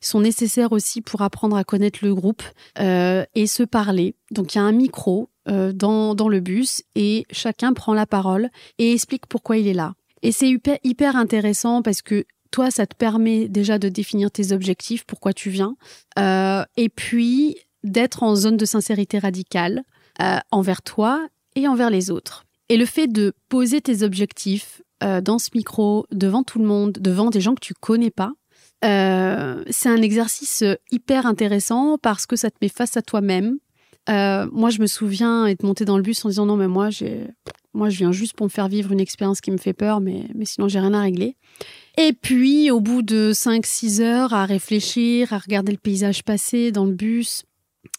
sont 0.00 0.20
nécessaires 0.20 0.72
aussi 0.72 1.02
pour 1.02 1.20
apprendre 1.20 1.54
à 1.54 1.64
connaître 1.64 1.98
le 2.00 2.14
groupe 2.14 2.42
et 2.78 3.46
se 3.46 3.62
parler. 3.62 4.14
Donc 4.30 4.54
il 4.54 4.56
y 4.56 4.60
a 4.62 4.64
un 4.64 4.72
micro 4.72 5.28
dans, 5.46 6.14
dans 6.14 6.30
le 6.30 6.40
bus 6.40 6.82
et 6.94 7.26
chacun 7.30 7.74
prend 7.74 7.92
la 7.92 8.06
parole 8.06 8.48
et 8.78 8.94
explique 8.94 9.26
pourquoi 9.26 9.58
il 9.58 9.68
est 9.68 9.74
là. 9.74 9.92
Et 10.22 10.32
c'est 10.32 10.48
hyper 10.82 11.16
intéressant 11.16 11.82
parce 11.82 12.00
que 12.00 12.24
toi, 12.50 12.70
ça 12.70 12.86
te 12.86 12.94
permet 12.94 13.48
déjà 13.48 13.78
de 13.78 13.88
définir 13.88 14.30
tes 14.30 14.52
objectifs, 14.52 15.04
pourquoi 15.04 15.32
tu 15.32 15.50
viens, 15.50 15.76
euh, 16.18 16.64
et 16.76 16.88
puis 16.88 17.56
d'être 17.84 18.22
en 18.22 18.34
zone 18.34 18.56
de 18.56 18.64
sincérité 18.64 19.18
radicale 19.18 19.82
euh, 20.20 20.38
envers 20.50 20.82
toi 20.82 21.26
et 21.54 21.68
envers 21.68 21.90
les 21.90 22.10
autres. 22.10 22.44
Et 22.68 22.76
le 22.76 22.86
fait 22.86 23.06
de 23.06 23.32
poser 23.48 23.80
tes 23.80 24.02
objectifs 24.02 24.82
euh, 25.02 25.20
dans 25.20 25.38
ce 25.38 25.50
micro, 25.54 26.06
devant 26.10 26.42
tout 26.42 26.58
le 26.58 26.66
monde, 26.66 26.92
devant 26.92 27.30
des 27.30 27.40
gens 27.40 27.54
que 27.54 27.60
tu 27.60 27.74
connais 27.74 28.10
pas, 28.10 28.32
c'est 28.82 29.88
un 29.88 30.00
exercice 30.00 30.62
hyper 30.92 31.26
intéressant 31.26 31.98
parce 31.98 32.24
que 32.24 32.36
ça 32.36 32.50
te 32.50 32.56
met 32.62 32.68
face 32.68 32.96
à 32.96 33.02
toi-même. 33.02 33.58
moi, 34.08 34.70
je 34.70 34.80
me 34.80 34.86
souviens 34.86 35.46
être 35.46 35.64
montée 35.64 35.84
dans 35.84 35.96
le 35.96 36.04
bus 36.04 36.24
en 36.24 36.28
disant 36.28 36.46
non, 36.46 36.56
mais 36.56 36.68
moi, 36.68 36.90
moi, 37.76 37.90
je 37.90 37.98
viens 37.98 38.10
juste 38.10 38.34
pour 38.34 38.46
me 38.46 38.50
faire 38.50 38.68
vivre 38.68 38.90
une 38.90 39.00
expérience 39.00 39.42
qui 39.42 39.50
me 39.50 39.58
fait 39.58 39.74
peur, 39.74 40.00
mais, 40.00 40.24
mais 40.34 40.46
sinon, 40.46 40.66
j'ai 40.66 40.80
rien 40.80 40.94
à 40.94 41.02
régler. 41.02 41.36
Et 41.98 42.12
puis, 42.12 42.70
au 42.70 42.80
bout 42.80 43.02
de 43.02 43.32
5-6 43.32 44.02
heures 44.02 44.34
à 44.34 44.44
réfléchir, 44.44 45.32
à 45.32 45.38
regarder 45.38 45.72
le 45.72 45.78
paysage 45.78 46.22
passer 46.22 46.70
dans 46.70 46.84
le 46.84 46.92
bus, 46.92 47.44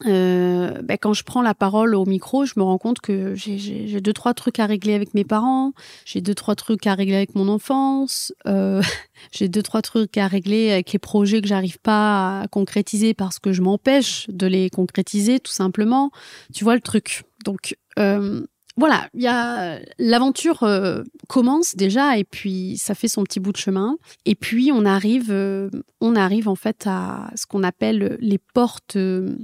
euh, 0.06 0.82
ben, 0.84 0.98
quand 1.02 1.14
je 1.14 1.24
prends 1.24 1.42
la 1.42 1.56
parole 1.56 1.96
au 1.96 2.06
micro, 2.06 2.46
je 2.46 2.54
me 2.58 2.64
rends 2.64 2.78
compte 2.78 3.00
que 3.00 3.34
j'ai 3.36 4.00
deux, 4.02 4.14
trois 4.14 4.34
trucs 4.34 4.60
à 4.60 4.66
régler 4.66 4.94
avec 4.94 5.14
mes 5.14 5.24
parents, 5.24 5.74
j'ai 6.06 6.22
deux, 6.22 6.36
trois 6.36 6.56
trucs 6.56 6.86
à 6.86 6.94
régler 6.94 7.16
avec 7.16 7.36
mon 7.36 7.48
enfance, 7.48 8.34
euh, 8.48 8.82
j'ai 9.32 9.48
deux, 9.48 9.64
trois 9.64 9.82
trucs 9.82 10.18
à 10.18 10.28
régler 10.28 10.72
avec 10.72 10.94
les 10.94 11.00
projets 11.00 11.42
que 11.42 11.48
j'arrive 11.48 11.80
pas 11.80 12.42
à 12.42 12.48
concrétiser 12.48 13.14
parce 13.14 13.40
que 13.40 13.54
je 13.54 13.62
m'empêche 13.62 14.28
de 14.30 14.46
les 14.48 14.70
concrétiser, 14.70 15.40
tout 15.40 15.52
simplement. 15.52 16.12
Tu 16.54 16.64
vois 16.64 16.76
le 16.76 16.82
truc. 16.82 17.24
Donc, 17.46 17.76
euh, 17.98 18.46
voilà, 18.78 19.10
il 19.16 19.24
y 19.24 19.28
a 19.28 19.80
l'aventure 19.98 20.62
euh, 20.62 21.02
commence 21.28 21.76
déjà 21.76 22.18
et 22.20 22.24
puis 22.24 22.78
ça 22.78 22.94
fait 22.94 23.08
son 23.08 23.24
petit 23.24 23.40
bout 23.40 23.52
de 23.52 23.58
chemin 23.58 23.98
et 24.26 24.36
puis 24.36 24.72
on 24.72 24.86
arrive 24.86 25.32
euh, 25.32 25.70
on 26.00 26.16
arrive 26.16 26.48
en 26.48 26.56
fait 26.56 26.84
à 26.86 27.32
ce 27.36 27.48
qu'on 27.48 27.64
appelle 27.64 28.18
les 28.22 28.38
portes 28.38 28.96
euh, 28.96 29.36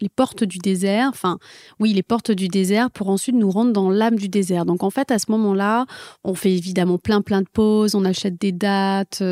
les 0.00 0.08
portes 0.08 0.44
du 0.44 0.58
désert, 0.58 1.08
enfin 1.08 1.38
oui, 1.80 1.92
les 1.92 2.04
portes 2.04 2.30
du 2.30 2.46
désert 2.46 2.88
pour 2.88 3.08
ensuite 3.08 3.34
nous 3.34 3.50
rendre 3.50 3.72
dans 3.72 3.90
l'âme 3.90 4.14
du 4.14 4.28
désert. 4.28 4.64
Donc 4.64 4.84
en 4.84 4.90
fait, 4.90 5.10
à 5.10 5.18
ce 5.18 5.28
moment-là, 5.32 5.86
on 6.22 6.34
fait 6.34 6.52
évidemment 6.52 6.98
plein 6.98 7.20
plein 7.20 7.42
de 7.42 7.48
pauses, 7.52 7.96
on 7.96 8.04
achète 8.04 8.40
des 8.40 8.52
dates, 8.52 9.24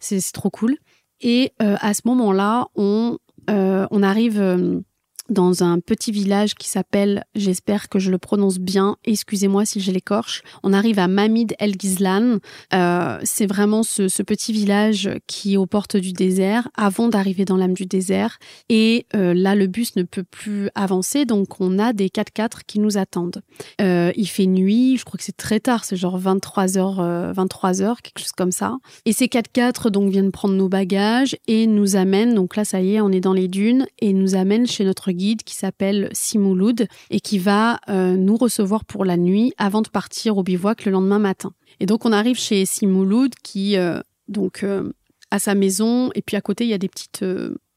c'est 0.00 0.32
trop 0.32 0.48
cool. 0.48 0.78
Et 1.20 1.52
à 1.58 1.92
ce 1.92 2.00
moment-là, 2.06 2.68
on 2.76 3.18
arrive 3.46 4.82
dans 5.30 5.62
un 5.62 5.80
petit 5.80 6.12
village 6.12 6.54
qui 6.54 6.68
s'appelle, 6.68 7.24
j'espère 7.34 7.88
que 7.88 7.98
je 7.98 8.10
le 8.10 8.18
prononce 8.18 8.58
bien, 8.58 8.96
excusez-moi 9.04 9.64
si 9.64 9.80
je 9.80 9.90
l'écorche, 9.90 10.42
on 10.62 10.72
arrive 10.72 10.98
à 10.98 11.08
Mamid 11.08 11.54
El 11.58 11.74
Gizlan. 11.78 12.38
Euh, 12.74 13.18
c'est 13.22 13.46
vraiment 13.46 13.82
ce, 13.82 14.22
petit 14.22 14.52
village 14.52 15.10
qui 15.26 15.54
est 15.54 15.56
aux 15.56 15.66
portes 15.66 15.96
du 15.96 16.12
désert, 16.12 16.68
avant 16.76 17.08
d'arriver 17.08 17.44
dans 17.44 17.56
l'âme 17.56 17.74
du 17.74 17.84
désert. 17.86 18.38
Et 18.68 19.06
euh, 19.14 19.34
là, 19.34 19.54
le 19.54 19.66
bus 19.66 19.96
ne 19.96 20.02
peut 20.02 20.24
plus 20.24 20.70
avancer, 20.74 21.24
donc 21.24 21.60
on 21.60 21.78
a 21.78 21.92
des 21.92 22.08
4x4 22.08 22.60
qui 22.66 22.80
nous 22.80 22.96
attendent. 22.96 23.42
Euh, 23.80 24.12
il 24.16 24.26
fait 24.26 24.46
nuit, 24.46 24.96
je 24.96 25.04
crois 25.04 25.18
que 25.18 25.24
c'est 25.24 25.36
très 25.36 25.60
tard, 25.60 25.84
c'est 25.84 25.96
genre 25.96 26.18
23h, 26.18 27.32
23h, 27.34 27.96
quelque 28.02 28.18
chose 28.18 28.32
comme 28.32 28.52
ça. 28.52 28.76
Et 29.04 29.12
ces 29.12 29.26
4x4 29.26 29.90
donc 29.90 30.10
viennent 30.10 30.32
prendre 30.32 30.54
nos 30.54 30.68
bagages 30.68 31.36
et 31.46 31.66
nous 31.66 31.96
amènent, 31.96 32.34
donc 32.34 32.56
là 32.56 32.64
ça 32.64 32.80
y 32.80 32.94
est, 32.94 33.00
on 33.00 33.10
est 33.10 33.20
dans 33.20 33.34
les 33.34 33.48
dunes, 33.48 33.86
et 34.00 34.12
nous 34.12 34.34
amènent 34.34 34.66
chez 34.66 34.84
notre 34.84 35.12
guide 35.14 35.42
qui 35.42 35.54
s'appelle 35.54 36.08
Simouloud 36.12 36.86
et 37.10 37.20
qui 37.20 37.38
va 37.38 37.80
euh, 37.88 38.16
nous 38.16 38.36
recevoir 38.36 38.84
pour 38.84 39.04
la 39.04 39.16
nuit 39.16 39.52
avant 39.58 39.82
de 39.82 39.88
partir 39.88 40.36
au 40.36 40.42
bivouac 40.42 40.84
le 40.84 40.92
lendemain 40.92 41.18
matin. 41.18 41.52
Et 41.80 41.86
donc 41.86 42.04
on 42.04 42.12
arrive 42.12 42.38
chez 42.38 42.66
Simouloud 42.66 43.34
qui 43.42 43.76
euh, 43.76 44.00
donc 44.28 44.62
euh, 44.62 44.92
a 45.30 45.38
sa 45.38 45.54
maison 45.54 46.10
et 46.14 46.22
puis 46.22 46.36
à 46.36 46.40
côté 46.40 46.64
il 46.64 46.70
y 46.70 46.74
a 46.74 46.78
des 46.78 46.88
petites 46.88 47.24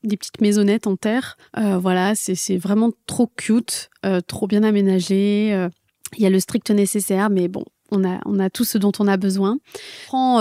des 0.04 0.16
petites 0.16 0.42
maisonnettes 0.42 0.88
en 0.88 0.96
terre. 0.96 1.38
voilà, 1.56 2.14
c'est 2.16 2.58
vraiment 2.58 2.92
trop 3.08 3.28
cute, 3.36 3.90
trop 4.28 4.48
bien 4.48 4.64
aménagé. 4.64 5.68
Il 6.16 6.24
y 6.24 6.26
a 6.26 6.30
le 6.30 6.40
strict 6.40 6.70
nécessaire, 6.70 7.30
mais 7.30 7.48
bon, 7.48 7.66
on 7.92 8.04
a, 8.40 8.50
tout 8.50 8.64
ce 8.64 8.78
dont 8.78 8.92
on 9.00 9.08
a 9.08 9.18
besoin. 9.18 9.58
On 10.12 10.38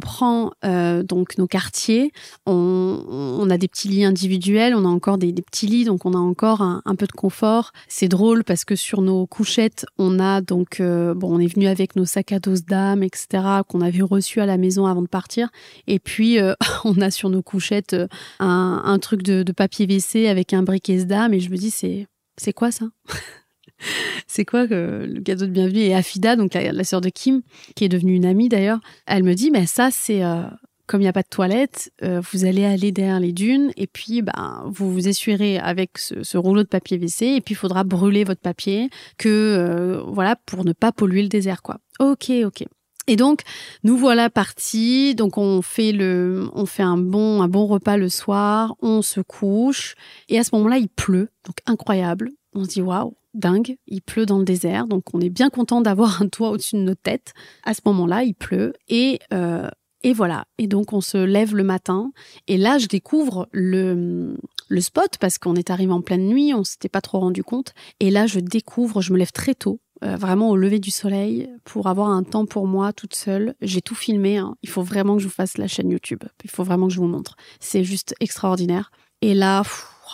prend, 0.00 0.46
euh, 0.46 0.50
euh, 0.64 1.02
donc 1.02 1.38
nos 1.38 1.46
quartiers. 1.46 2.12
On, 2.46 3.46
a 3.50 3.58
des 3.58 3.68
petits 3.68 3.88
lits 3.88 4.04
individuels. 4.04 4.74
On 4.74 4.84
a 4.84 4.88
encore 4.88 5.18
des, 5.18 5.32
petits 5.32 5.66
lits, 5.66 5.84
donc 5.84 6.06
on 6.06 6.14
a 6.14 6.18
encore 6.18 6.62
un, 6.62 6.94
peu 6.96 7.06
de 7.06 7.12
confort. 7.12 7.72
C'est 7.88 8.08
drôle 8.08 8.44
parce 8.44 8.64
que 8.64 8.76
sur 8.76 9.02
nos 9.02 9.26
couchettes, 9.26 9.86
on 9.98 10.18
a 10.18 10.40
donc 10.40 10.80
euh, 10.80 11.14
bon, 11.14 11.36
on 11.36 11.38
est 11.38 11.52
venu 11.52 11.66
avec 11.66 11.96
nos 11.96 12.04
sacs 12.04 12.32
à 12.32 12.38
dos 12.38 12.56
d'âme, 12.66 13.02
etc. 13.02 13.44
qu'on 13.68 13.80
avait 13.80 14.02
reçus 14.02 14.40
à 14.40 14.46
la 14.46 14.56
maison 14.56 14.86
avant 14.86 15.02
de 15.02 15.08
partir. 15.08 15.50
Et 15.86 15.98
puis 15.98 16.38
on 16.84 17.00
a 17.00 17.10
sur 17.10 17.30
nos 17.30 17.42
couchettes 17.42 17.96
un, 18.40 18.98
truc 19.00 19.22
de, 19.22 19.42
de 19.42 19.52
papier 19.52 19.86
WC 19.86 20.28
avec 20.28 20.52
un 20.52 20.62
briquet 20.62 21.04
d'âme. 21.04 21.34
Et 21.34 21.40
je 21.40 21.50
me 21.50 21.56
dis 21.56 21.70
c'est 21.70 22.06
c'est 22.36 22.52
quoi 22.52 22.70
ça? 22.70 22.86
c'est 24.26 24.44
quoi 24.44 24.66
que 24.66 25.06
le 25.08 25.20
cadeau 25.20 25.46
de 25.46 25.50
bienvenue 25.50 25.80
Et 25.80 25.94
Afida, 25.94 26.36
donc 26.36 26.54
la, 26.54 26.84
sœur 26.84 27.00
de 27.00 27.08
Kim, 27.08 27.42
qui 27.74 27.84
est 27.84 27.88
devenue 27.88 28.14
une 28.14 28.26
amie 28.26 28.48
d'ailleurs, 28.48 28.80
elle 29.06 29.22
me 29.22 29.34
dit, 29.34 29.50
mais 29.50 29.66
ça 29.66 29.90
c'est 29.90 30.24
euh, 30.24 30.42
comme 30.86 31.00
il 31.00 31.04
n'y 31.04 31.08
a 31.08 31.12
pas 31.12 31.22
de 31.22 31.28
toilette, 31.28 31.90
euh, 32.02 32.20
vous 32.32 32.44
allez 32.44 32.64
aller 32.64 32.92
derrière 32.92 33.20
les 33.20 33.32
dunes 33.32 33.72
et 33.76 33.86
puis 33.86 34.20
ben, 34.20 34.64
vous 34.66 34.92
vous 34.92 35.08
essuierez 35.08 35.58
avec 35.58 35.96
ce, 35.96 36.36
rouleau 36.36 36.62
de 36.62 36.68
papier 36.68 36.98
WC 36.98 37.36
et 37.36 37.40
puis 37.40 37.54
il 37.54 37.56
faudra 37.56 37.84
brûler 37.84 38.24
votre 38.24 38.40
papier 38.40 38.90
que 39.16 39.28
euh, 39.28 40.02
voilà 40.06 40.36
pour 40.36 40.64
ne 40.64 40.72
pas 40.72 40.92
polluer 40.92 41.22
le 41.22 41.28
désert 41.28 41.62
quoi. 41.62 41.78
Ok 41.98 42.30
ok. 42.44 42.64
Et 43.06 43.16
donc 43.16 43.40
nous 43.84 43.96
voilà 43.96 44.28
partis. 44.28 45.14
Donc 45.14 45.38
on 45.38 45.62
fait 45.62 45.92
le, 45.92 46.48
on 46.52 46.66
fait 46.66 46.82
un 46.82 46.98
bon 46.98 47.42
un 47.42 47.48
bon 47.48 47.66
repas 47.66 47.96
le 47.96 48.08
soir, 48.08 48.74
on 48.82 49.02
se 49.02 49.20
couche 49.20 49.94
et 50.28 50.38
à 50.38 50.44
ce 50.44 50.54
moment-là 50.54 50.78
il 50.78 50.88
pleut 50.88 51.30
donc 51.46 51.56
incroyable. 51.66 52.30
On 52.54 52.64
se 52.64 52.68
dit 52.68 52.82
waouh 52.82 53.14
dingue, 53.34 53.76
il 53.86 54.02
pleut 54.02 54.26
dans 54.26 54.38
le 54.38 54.44
désert, 54.44 54.86
donc 54.86 55.04
on 55.14 55.20
est 55.20 55.30
bien 55.30 55.50
content 55.50 55.80
d'avoir 55.80 56.22
un 56.22 56.28
toit 56.28 56.50
au-dessus 56.50 56.76
de 56.76 56.82
notre 56.82 57.02
tête. 57.02 57.32
À 57.64 57.74
ce 57.74 57.80
moment-là, 57.86 58.24
il 58.24 58.34
pleut 58.34 58.74
et 58.88 59.18
euh, 59.32 59.68
et 60.04 60.12
voilà. 60.12 60.46
Et 60.58 60.66
donc 60.66 60.92
on 60.92 61.00
se 61.00 61.16
lève 61.16 61.54
le 61.54 61.62
matin 61.62 62.10
et 62.48 62.56
là 62.56 62.78
je 62.78 62.86
découvre 62.86 63.48
le 63.52 64.36
le 64.68 64.80
spot 64.80 65.18
parce 65.20 65.38
qu'on 65.38 65.54
est 65.54 65.70
arrivé 65.70 65.92
en 65.92 66.00
pleine 66.00 66.26
nuit, 66.26 66.54
on 66.54 66.64
s'était 66.64 66.88
pas 66.88 67.00
trop 67.00 67.20
rendu 67.20 67.44
compte. 67.44 67.72
Et 68.00 68.10
là 68.10 68.26
je 68.26 68.40
découvre, 68.40 69.00
je 69.00 69.12
me 69.12 69.18
lève 69.18 69.32
très 69.32 69.54
tôt, 69.54 69.80
euh, 70.02 70.16
vraiment 70.16 70.50
au 70.50 70.56
lever 70.56 70.80
du 70.80 70.90
soleil 70.90 71.48
pour 71.64 71.86
avoir 71.86 72.08
un 72.08 72.24
temps 72.24 72.46
pour 72.46 72.66
moi 72.66 72.92
toute 72.92 73.14
seule. 73.14 73.54
J'ai 73.60 73.82
tout 73.82 73.94
filmé. 73.94 74.38
Hein. 74.38 74.56
Il 74.62 74.68
faut 74.68 74.82
vraiment 74.82 75.16
que 75.16 75.22
je 75.22 75.28
vous 75.28 75.34
fasse 75.34 75.58
la 75.58 75.68
chaîne 75.68 75.90
YouTube. 75.90 76.24
Il 76.42 76.50
faut 76.50 76.64
vraiment 76.64 76.88
que 76.88 76.94
je 76.94 76.98
vous 76.98 77.06
montre. 77.06 77.36
C'est 77.60 77.84
juste 77.84 78.14
extraordinaire. 78.18 78.90
Et 79.20 79.34
là, 79.34 79.62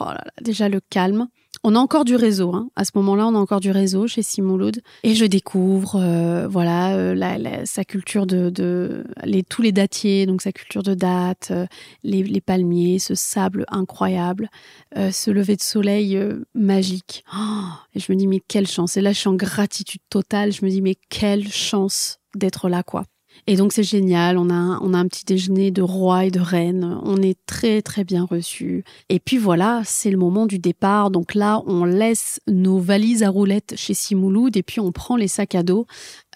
oh 0.01 0.05
là, 0.05 0.23
là 0.25 0.33
déjà 0.43 0.69
le 0.69 0.81
calme. 0.91 1.29
On 1.65 1.75
a 1.75 1.79
encore 1.79 2.05
du 2.05 2.17
réseau. 2.17 2.55
Hein. 2.55 2.69
À 2.77 2.85
ce 2.85 2.93
moment-là, 2.97 3.27
on 3.27 3.35
a 3.35 3.39
encore 3.39 3.61
du 3.61 3.71
réseau 3.71 4.07
chez 4.07 4.23
Simon 4.23 4.59
Et 5.03 5.15
je 5.15 5.25
découvre, 5.25 5.97
euh, 5.97 6.49
voilà, 6.49 6.97
euh, 6.97 7.63
sa 7.65 7.85
culture 7.85 8.27
de, 8.27 9.05
tous 9.49 9.63
les 9.63 9.73
datiers, 9.73 10.27
donc 10.27 10.43
sa 10.43 10.53
culture 10.53 10.83
de 10.83 10.95
date, 10.95 11.49
euh, 11.51 11.67
les, 12.03 12.41
palmiers, 12.41 12.99
ce 12.99 13.15
sable 13.15 13.65
incroyable, 13.69 14.49
ce 14.95 15.31
lever 15.31 15.57
de 15.57 15.63
soleil 15.63 16.19
magique. 16.55 17.25
Oh, 17.35 17.65
et 17.95 18.01
je 18.01 18.13
me 18.13 18.17
dis, 18.17 18.27
mais 18.27 18.41
quelle 18.47 18.67
chance. 18.67 18.97
Et 18.97 19.01
là, 19.01 19.13
je 19.13 19.19
suis 19.19 19.29
en 19.29 19.35
gratitude 19.35 20.01
totale. 20.09 20.53
Je 20.53 20.65
me 20.65 20.71
dis, 20.71 20.81
mais 20.81 20.97
quelle 21.09 21.49
chance 21.49 22.19
d'être 22.35 22.69
là, 22.69 22.83
quoi. 22.83 23.05
Et 23.51 23.57
donc 23.57 23.73
c'est 23.73 23.83
génial, 23.83 24.37
on 24.37 24.51
a, 24.51 24.79
on 24.83 24.93
a 24.93 24.99
un 24.99 25.09
petit 25.09 25.25
déjeuner 25.25 25.71
de 25.71 25.81
roi 25.81 26.27
et 26.27 26.31
de 26.31 26.39
reine, 26.39 27.01
on 27.03 27.23
est 27.23 27.39
très 27.47 27.81
très 27.81 28.05
bien 28.05 28.27
reçus. 28.31 28.85
Et 29.09 29.19
puis 29.21 29.39
voilà, 29.39 29.81
c'est 29.87 30.11
le 30.11 30.19
moment 30.19 30.45
du 30.45 30.59
départ. 30.59 31.11
Donc 31.11 31.35
là, 31.35 31.63
on 31.67 31.87
laisse 31.87 32.41
nos 32.47 32.79
valises 32.79 33.23
à 33.23 33.31
roulettes 33.31 33.73
chez 33.75 33.95
Simouloud 33.95 34.55
et 34.59 34.63
puis 34.63 34.81
on 34.81 34.93
prend 34.93 35.17
les 35.17 35.29
sacs 35.29 35.55
à 35.55 35.63
dos 35.63 35.87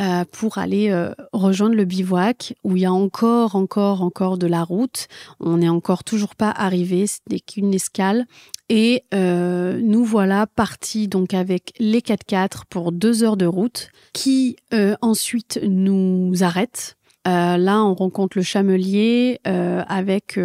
euh, 0.00 0.24
pour 0.32 0.56
aller 0.56 0.88
euh, 0.88 1.12
rejoindre 1.34 1.74
le 1.74 1.84
bivouac 1.84 2.54
où 2.64 2.76
il 2.76 2.82
y 2.84 2.86
a 2.86 2.92
encore, 2.94 3.56
encore, 3.56 4.00
encore 4.00 4.38
de 4.38 4.46
la 4.46 4.64
route. 4.64 5.06
On 5.38 5.58
n'est 5.58 5.68
encore 5.68 6.04
toujours 6.04 6.34
pas 6.34 6.50
arrivé, 6.50 7.06
ce 7.06 7.18
n'est 7.30 7.40
qu'une 7.40 7.74
escale. 7.74 8.24
Et 8.70 9.04
euh, 9.12 9.78
nous 9.82 10.06
voilà 10.06 10.46
partis 10.46 11.08
donc 11.08 11.34
avec 11.34 11.74
les 11.78 12.00
4x4 12.00 12.62
pour 12.70 12.90
deux 12.90 13.22
heures 13.22 13.36
de 13.36 13.44
route 13.44 13.90
qui 14.14 14.56
ensuite 15.02 15.60
nous 15.62 16.32
arrêtent. 16.40 16.96
Euh, 17.28 17.56
là, 17.56 17.84
on 17.84 17.94
rencontre 17.94 18.36
le 18.38 18.42
chamelier 18.42 19.40
avec 19.44 20.38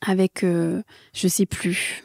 avec 0.00 0.40
je 0.42 1.28
sais 1.28 1.46
plus. 1.46 2.04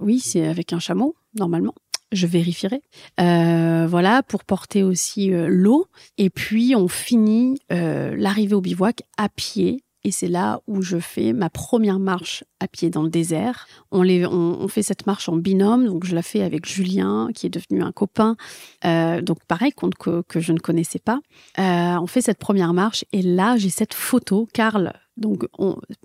Oui, 0.00 0.20
c'est 0.20 0.46
avec 0.46 0.72
un 0.72 0.78
chameau 0.78 1.14
normalement. 1.38 1.74
Je 2.12 2.26
vérifierai. 2.26 2.82
voilà 3.18 4.22
pour 4.26 4.44
porter 4.44 4.82
aussi 4.82 5.30
l'eau. 5.30 5.86
Et 6.18 6.30
puis 6.30 6.74
on 6.76 6.88
finit 6.88 7.60
l'arrivée 7.70 8.54
au 8.54 8.60
bivouac 8.60 9.02
à 9.16 9.28
pied 9.28 9.84
et 10.04 10.10
c'est 10.10 10.28
là 10.28 10.60
où 10.66 10.82
je 10.82 10.98
fais 10.98 11.32
ma 11.32 11.50
première 11.50 11.98
marche 11.98 12.44
à 12.58 12.68
pied 12.68 12.90
dans 12.90 13.02
le 13.02 13.10
désert. 13.10 13.66
On, 13.90 14.68
fait 14.68 14.82
cette 14.82 15.06
marche 15.06 15.28
en 15.28 15.36
binôme, 15.36 15.86
donc 15.86 16.04
je 16.04 16.14
la 16.14 16.22
fais 16.22 16.42
avec 16.42 16.66
Julien, 16.66 17.28
qui 17.34 17.46
est 17.46 17.50
devenu 17.50 17.82
un 17.82 17.92
copain, 17.92 18.36
euh, 18.84 19.20
donc 19.20 19.38
pareil, 19.46 19.72
compte 19.72 19.94
que, 19.96 20.22
que, 20.22 20.40
je 20.40 20.52
ne 20.52 20.58
connaissais 20.58 20.98
pas. 20.98 21.20
Euh, 21.58 21.98
on 22.00 22.06
fait 22.06 22.20
cette 22.20 22.38
première 22.38 22.72
marche, 22.72 23.04
et 23.12 23.22
là, 23.22 23.56
j'ai 23.56 23.70
cette 23.70 23.94
photo. 23.94 24.48
Karl 24.52 24.92
donc, 25.20 25.46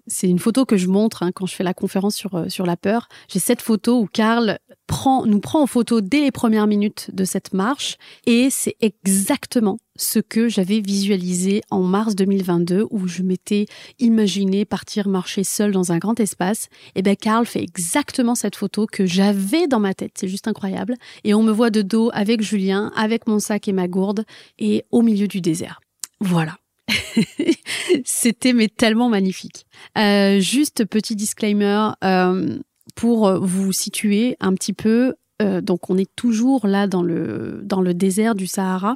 c'est 0.08 0.28
une 0.28 0.40
photo 0.40 0.66
que 0.66 0.76
je 0.76 0.88
montre 0.88 1.24
hein, 1.24 1.32
quand 1.32 1.46
je 1.46 1.56
fais 1.56 1.64
la 1.64 1.74
conférence 1.74 2.16
sur, 2.16 2.36
euh, 2.36 2.50
sur 2.50 2.66
la 2.66 2.76
peur. 2.76 3.08
J'ai 3.30 3.40
cette 3.40 3.62
photo 3.62 4.02
où 4.02 4.08
Karl 4.12 4.60
prend, 4.88 5.26
nous 5.26 5.40
prend 5.40 5.62
en 5.62 5.68
photo 5.68 6.02
dès 6.02 6.20
les 6.20 6.32
premières 6.32 6.68
minutes 6.68 7.10
de 7.14 7.24
cette 7.24 7.54
marche 7.54 7.98
et 8.26 8.50
c'est 8.50 8.76
exactement 8.82 9.78
ce 9.98 10.20
que 10.20 10.50
j'avais 10.50 10.82
visualisé 10.82 11.62
en 11.72 11.82
mars 11.82 12.16
2022 12.16 12.88
où 12.90 13.08
je 13.08 13.24
m'étais 13.24 13.66
imaginé 14.00 14.66
partir 14.66 15.08
marcher 15.08 15.44
seul 15.44 15.72
dans 15.72 15.92
un 15.92 15.98
grand 15.98 16.20
espace. 16.20 16.68
Et 16.96 17.02
ben 17.02 17.16
Karl 17.16 17.46
fait 17.46 17.64
exactement 17.64 18.36
cette 18.36 18.56
photo 18.56 18.88
que 18.92 19.06
j'avais 19.06 19.68
dans 19.68 19.80
ma 19.80 19.94
tête. 19.94 20.14
C'est 20.16 20.28
juste 20.28 20.48
incroyable. 20.48 20.96
Et 21.24 21.34
on 21.34 21.44
me 21.44 21.52
voit 21.52 21.70
de 21.70 21.82
dos 21.82 22.10
avec 22.14 22.42
Julien, 22.42 22.92
avec 22.96 23.28
mon 23.28 23.40
sac 23.40 23.68
et 23.68 23.74
ma 23.74 23.88
gourde 23.88 24.26
et 24.60 24.86
au 24.92 25.02
milieu 25.02 25.28
du 25.28 25.42
désert. 25.42 25.80
Voilà. 26.20 26.58
C'était 28.06 28.54
mais 28.54 28.68
tellement 28.68 29.10
magnifique. 29.10 29.66
Euh, 29.98 30.40
juste 30.40 30.86
petit 30.86 31.16
disclaimer, 31.16 31.90
euh, 32.04 32.58
pour 32.96 33.32
vous 33.40 33.72
situer 33.74 34.38
un 34.40 34.54
petit 34.54 34.72
peu, 34.72 35.16
donc 35.42 35.90
on 35.90 35.98
est 35.98 36.10
toujours 36.16 36.66
là 36.66 36.88
dans 36.88 37.04
le, 37.04 37.60
dans 37.62 37.82
le 37.82 37.94
désert 37.94 38.36
du 38.36 38.48
Sahara. 38.48 38.96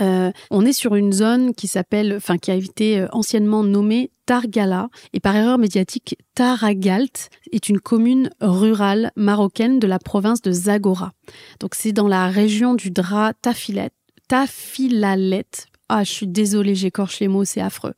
Euh, 0.00 0.30
on 0.50 0.64
est 0.64 0.72
sur 0.72 0.94
une 0.94 1.12
zone 1.12 1.54
qui 1.54 1.68
s'appelle, 1.68 2.14
enfin 2.16 2.38
qui 2.38 2.50
a 2.50 2.54
été 2.54 3.00
euh, 3.00 3.08
anciennement 3.12 3.62
nommée 3.62 4.10
Targala 4.26 4.88
et 5.12 5.20
par 5.20 5.34
erreur 5.34 5.58
médiatique 5.58 6.16
Taragalt 6.34 7.30
est 7.52 7.68
une 7.68 7.80
commune 7.80 8.30
rurale 8.40 9.10
marocaine 9.16 9.78
de 9.78 9.86
la 9.86 9.98
province 9.98 10.42
de 10.42 10.52
Zagora. 10.52 11.12
Donc 11.60 11.74
c'est 11.74 11.92
dans 11.92 12.08
la 12.08 12.28
région 12.28 12.74
du 12.74 12.90
Dra 12.90 13.32
Tafilet, 13.34 13.90
Tafilalet. 14.28 15.46
Ah, 15.90 16.04
je 16.04 16.10
suis 16.10 16.26
désolée, 16.26 16.74
j'écorche 16.74 17.18
les 17.20 17.28
mots, 17.28 17.46
c'est 17.46 17.62
affreux. 17.62 17.94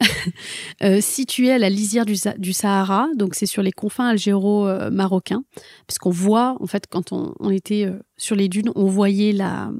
euh, 0.82 1.02
situé 1.02 1.52
à 1.52 1.58
la 1.58 1.68
lisière 1.68 2.06
du, 2.06 2.54
Sahara, 2.54 3.06
donc 3.16 3.34
c'est 3.34 3.44
sur 3.44 3.62
les 3.62 3.70
confins 3.70 4.08
algéro-marocains, 4.08 5.42
puisqu'on 5.86 6.08
voit, 6.08 6.56
en 6.60 6.66
fait, 6.66 6.86
quand 6.88 7.12
on 7.12 7.50
était 7.50 7.92
sur 8.16 8.34
les 8.34 8.48
dunes, 8.48 8.70
on 8.76 8.86
voyait 8.86 9.32
la, 9.32 9.70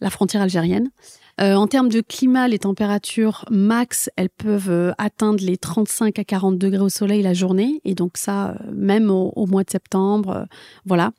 la 0.00 0.10
frontière 0.10 0.42
algérienne. 0.42 0.90
Euh, 1.40 1.54
en 1.54 1.66
termes 1.66 1.90
de 1.90 2.00
climat, 2.00 2.48
les 2.48 2.58
températures 2.58 3.44
max, 3.50 4.08
elles 4.16 4.30
peuvent 4.30 4.70
euh, 4.70 4.92
atteindre 4.96 5.44
les 5.44 5.58
35 5.58 6.18
à 6.18 6.24
40 6.24 6.56
degrés 6.56 6.80
au 6.80 6.88
soleil 6.88 7.22
la 7.22 7.34
journée, 7.34 7.80
et 7.84 7.94
donc 7.94 8.16
ça, 8.16 8.50
euh, 8.50 8.54
même 8.72 9.10
au, 9.10 9.46
mois 9.46 9.62
de 9.62 9.70
septembre, 9.70 10.46
voilà. 10.86 11.12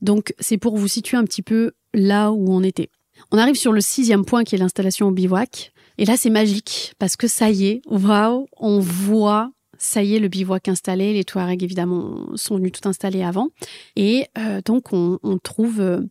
Donc 0.00 0.32
c'est 0.38 0.58
pour 0.58 0.76
vous 0.76 0.88
situer 0.88 1.16
un 1.16 1.24
petit 1.24 1.42
peu 1.42 1.72
là 1.92 2.30
où 2.30 2.52
on 2.52 2.62
était. 2.62 2.90
On 3.32 3.38
arrive 3.38 3.56
sur 3.56 3.72
le 3.72 3.80
sixième 3.80 4.24
point 4.24 4.44
qui 4.44 4.54
est 4.54 4.58
l'installation 4.58 5.08
au 5.08 5.10
bivouac. 5.10 5.72
Et 5.98 6.04
là, 6.04 6.16
c'est 6.16 6.30
magique 6.30 6.94
parce 6.98 7.16
que 7.16 7.26
ça 7.26 7.50
y 7.50 7.66
est, 7.66 7.82
waouh, 7.86 8.46
on 8.56 8.78
voit 8.80 9.50
ça 9.76 10.02
y 10.02 10.14
est, 10.14 10.20
le 10.20 10.28
bivouac 10.28 10.68
installé. 10.68 11.12
Les 11.12 11.24
Touaregs, 11.24 11.62
évidemment, 11.62 12.28
sont 12.36 12.56
venus 12.56 12.72
tout 12.72 12.88
installer 12.88 13.22
avant. 13.22 13.48
Et 13.96 14.26
donc, 14.64 14.92
on, 14.92 15.18
trouve 15.42 16.06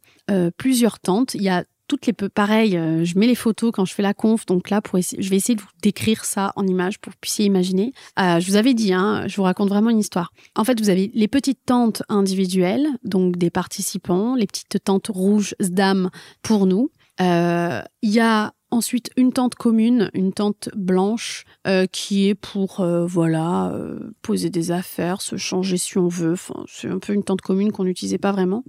plusieurs 0.57 0.99
tentes. 0.99 1.33
Il 1.33 1.41
y 1.41 1.49
a 1.49 1.63
toutes 1.87 2.05
les 2.05 2.13
peu 2.13 2.29
pareil, 2.29 2.77
euh, 2.77 3.03
je 3.05 3.17
mets 3.17 3.27
les 3.27 3.35
photos 3.35 3.71
quand 3.73 3.85
je 3.85 3.93
fais 3.93 4.01
la 4.01 4.13
conf, 4.13 4.45
donc 4.45 4.69
là 4.69 4.81
pour 4.81 4.99
je 4.99 5.29
vais 5.29 5.35
essayer 5.35 5.55
de 5.55 5.61
vous 5.61 5.67
décrire 5.81 6.25
ça 6.25 6.53
en 6.55 6.65
images 6.65 6.99
pour 6.99 7.11
que 7.11 7.15
vous 7.15 7.21
puissiez 7.21 7.45
imaginer. 7.45 7.93
Euh, 8.19 8.39
je 8.39 8.47
vous 8.47 8.55
avais 8.55 8.73
dit, 8.73 8.93
hein, 8.93 9.25
je 9.27 9.35
vous 9.35 9.43
raconte 9.43 9.69
vraiment 9.69 9.89
une 9.89 9.99
histoire. 9.99 10.31
En 10.55 10.63
fait, 10.63 10.79
vous 10.79 10.89
avez 10.89 11.11
les 11.13 11.27
petites 11.27 11.65
tentes 11.65 12.03
individuelles, 12.09 12.87
donc 13.03 13.37
des 13.37 13.49
participants, 13.49 14.35
les 14.35 14.47
petites 14.47 14.83
tentes 14.83 15.07
rouges 15.07 15.55
SDAM 15.59 16.09
pour 16.41 16.65
nous. 16.65 16.89
Euh, 17.21 17.81
il 18.01 18.11
y 18.11 18.19
a 18.19 18.53
Ensuite, 18.73 19.11
une 19.17 19.31
tente 19.31 19.53
commune, 19.53 20.09
une 20.15 20.33
tente 20.33 20.69
blanche, 20.75 21.45
euh, 21.67 21.85
qui 21.85 22.27
est 22.27 22.33
pour 22.33 22.79
euh, 22.79 23.05
voilà 23.05 23.67
euh, 23.67 23.99
poser 24.23 24.49
des 24.49 24.71
affaires, 24.71 25.21
se 25.21 25.37
changer 25.37 25.77
si 25.77 25.99
on 25.99 26.07
veut. 26.07 26.33
Enfin, 26.33 26.63
c'est 26.67 26.87
un 26.87 26.97
peu 26.97 27.13
une 27.13 27.21
tente 27.21 27.41
commune 27.41 27.71
qu'on 27.71 27.83
n'utilisait 27.83 28.17
pas 28.17 28.31
vraiment. 28.31 28.63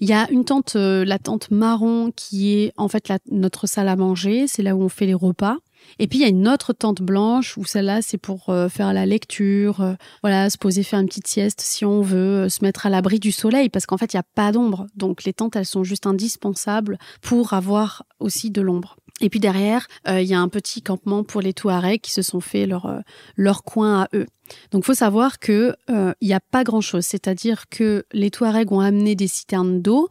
Il 0.00 0.08
y 0.08 0.12
a 0.12 0.28
une 0.32 0.44
tente, 0.44 0.74
la 0.74 1.20
tente 1.20 1.52
marron, 1.52 2.10
qui 2.16 2.54
est 2.54 2.72
en 2.76 2.88
fait 2.88 3.08
notre 3.30 3.68
salle 3.68 3.86
à 3.86 3.94
manger. 3.94 4.48
C'est 4.48 4.64
là 4.64 4.74
où 4.74 4.82
on 4.82 4.88
fait 4.88 5.06
les 5.06 5.14
repas. 5.14 5.58
Et 6.00 6.08
puis 6.08 6.18
il 6.18 6.22
y 6.22 6.24
a 6.24 6.28
une 6.28 6.48
autre 6.48 6.72
tente 6.72 7.00
blanche 7.00 7.56
où 7.56 7.64
celle-là 7.64 8.02
c'est 8.02 8.18
pour 8.18 8.52
faire 8.68 8.92
la 8.92 9.06
lecture, 9.06 9.94
voilà, 10.22 10.50
se 10.50 10.58
poser 10.58 10.82
faire 10.82 10.98
une 10.98 11.06
petite 11.06 11.28
sieste 11.28 11.60
si 11.60 11.84
on 11.84 12.02
veut, 12.02 12.48
se 12.48 12.64
mettre 12.64 12.86
à 12.86 12.90
l'abri 12.90 13.20
du 13.20 13.30
soleil 13.30 13.68
parce 13.68 13.86
qu'en 13.86 13.96
fait 13.96 14.12
il 14.12 14.16
n'y 14.16 14.20
a 14.20 14.26
pas 14.34 14.50
d'ombre. 14.50 14.88
Donc 14.96 15.22
les 15.22 15.32
tentes 15.32 15.54
elles 15.54 15.66
sont 15.66 15.84
juste 15.84 16.08
indispensables 16.08 16.98
pour 17.22 17.52
avoir 17.52 18.02
aussi 18.18 18.50
de 18.50 18.60
l'ombre. 18.60 18.96
Et 19.20 19.30
puis 19.30 19.40
derrière, 19.40 19.86
euh, 20.08 20.20
il 20.20 20.28
y 20.28 20.34
a 20.34 20.40
un 20.40 20.48
petit 20.48 20.82
campement 20.82 21.24
pour 21.24 21.40
les 21.40 21.54
Touaregs 21.54 22.00
qui 22.00 22.12
se 22.12 22.22
sont 22.22 22.40
fait 22.40 22.66
leur, 22.66 22.86
euh, 22.86 23.00
leur 23.36 23.62
coin 23.64 24.02
à 24.02 24.08
eux. 24.14 24.26
Donc 24.70 24.84
faut 24.84 24.94
savoir 24.94 25.38
que 25.38 25.74
euh, 25.90 26.12
il 26.20 26.28
n'y 26.28 26.34
a 26.34 26.40
pas 26.40 26.64
grand-chose, 26.64 27.04
c'est-à-dire 27.04 27.68
que 27.68 28.04
les 28.12 28.30
Touaregs 28.30 28.72
ont 28.72 28.80
amené 28.80 29.14
des 29.14 29.28
citernes 29.28 29.80
d'eau 29.82 30.08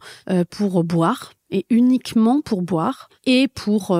pour 0.50 0.84
boire 0.84 1.32
et 1.50 1.64
uniquement 1.70 2.40
pour 2.40 2.62
boire 2.62 3.08
et 3.24 3.46
pour 3.46 3.98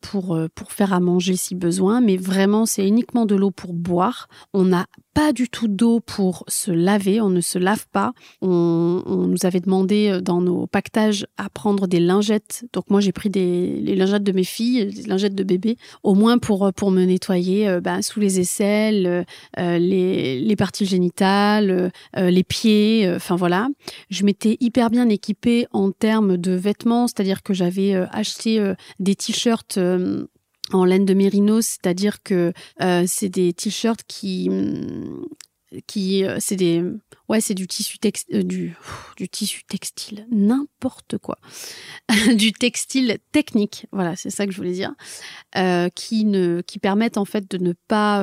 pour 0.00 0.38
pour 0.54 0.72
faire 0.72 0.92
à 0.92 1.00
manger 1.00 1.36
si 1.36 1.54
besoin, 1.54 2.00
mais 2.00 2.16
vraiment 2.16 2.66
c'est 2.66 2.86
uniquement 2.86 3.24
de 3.24 3.36
l'eau 3.36 3.50
pour 3.50 3.72
boire. 3.72 4.28
On 4.52 4.64
n'a 4.64 4.86
pas 5.18 5.32
du 5.32 5.48
tout 5.48 5.66
d'eau 5.66 5.98
pour 5.98 6.44
se 6.46 6.70
laver, 6.70 7.20
on 7.20 7.28
ne 7.28 7.40
se 7.40 7.58
lave 7.58 7.88
pas. 7.90 8.12
On, 8.40 9.02
nous 9.26 9.46
avait 9.46 9.58
demandé 9.58 10.10
euh, 10.10 10.20
dans 10.20 10.40
nos 10.40 10.68
pactages 10.68 11.26
à 11.36 11.50
prendre 11.50 11.88
des 11.88 11.98
lingettes. 11.98 12.66
Donc 12.72 12.88
moi 12.88 13.00
j'ai 13.00 13.10
pris 13.10 13.28
des 13.28 13.80
les 13.80 13.96
lingettes 13.96 14.22
de 14.22 14.30
mes 14.30 14.44
filles, 14.44 14.86
des 14.86 15.02
lingettes 15.08 15.34
de 15.34 15.42
bébé, 15.42 15.76
au 16.04 16.14
moins 16.14 16.38
pour 16.38 16.66
euh, 16.66 16.70
pour 16.70 16.92
me 16.92 17.02
nettoyer 17.02 17.68
euh, 17.68 17.80
ben, 17.80 18.00
sous 18.00 18.20
les 18.20 18.38
aisselles, 18.38 19.26
les, 19.78 20.56
parties 20.56 20.86
génitales, 20.86 21.92
les 22.16 22.44
pieds, 22.44 23.10
enfin 23.14 23.36
voilà. 23.36 23.68
Je 24.10 24.24
m'étais 24.24 24.56
hyper 24.60 24.90
bien 24.90 25.08
équipée 25.08 25.66
en 25.72 25.90
termes 25.92 26.36
de 26.36 26.52
vêtements, 26.52 27.06
c'est-à-dire 27.06 27.42
que 27.42 27.54
j'avais 27.54 27.94
acheté 27.94 28.74
des 28.98 29.14
t-shirts 29.14 29.78
en 30.72 30.84
laine 30.84 31.04
de 31.04 31.14
mérinos, 31.14 31.66
c'est-à-dire 31.66 32.22
que 32.22 32.52
euh, 32.82 33.04
c'est 33.06 33.28
des 33.28 33.52
t-shirts 33.52 34.02
qui 34.06 34.50
qui 35.86 36.24
euh, 36.24 36.36
c'est 36.40 36.56
des 36.56 36.82
ouais 37.28 37.40
c'est 37.40 37.54
du 37.54 37.66
tissu 37.66 37.98
textile 37.98 38.36
euh, 38.36 38.42
du 38.42 38.76
du 39.16 39.28
tissu 39.28 39.64
textile. 39.64 40.26
N'importe 40.30 41.18
quoi. 41.18 41.38
Du 42.34 42.52
textile 42.52 43.18
technique. 43.32 43.86
Voilà 43.92 44.16
c'est 44.16 44.30
ça 44.30 44.46
que 44.46 44.52
je 44.52 44.56
voulais 44.56 44.72
dire. 44.72 44.94
Qui 45.94 46.24
ne 46.24 46.60
qui 46.60 46.78
permettent 46.78 47.18
en 47.18 47.24
fait 47.24 47.50
de 47.50 47.58
ne 47.58 47.72
pas 47.72 48.22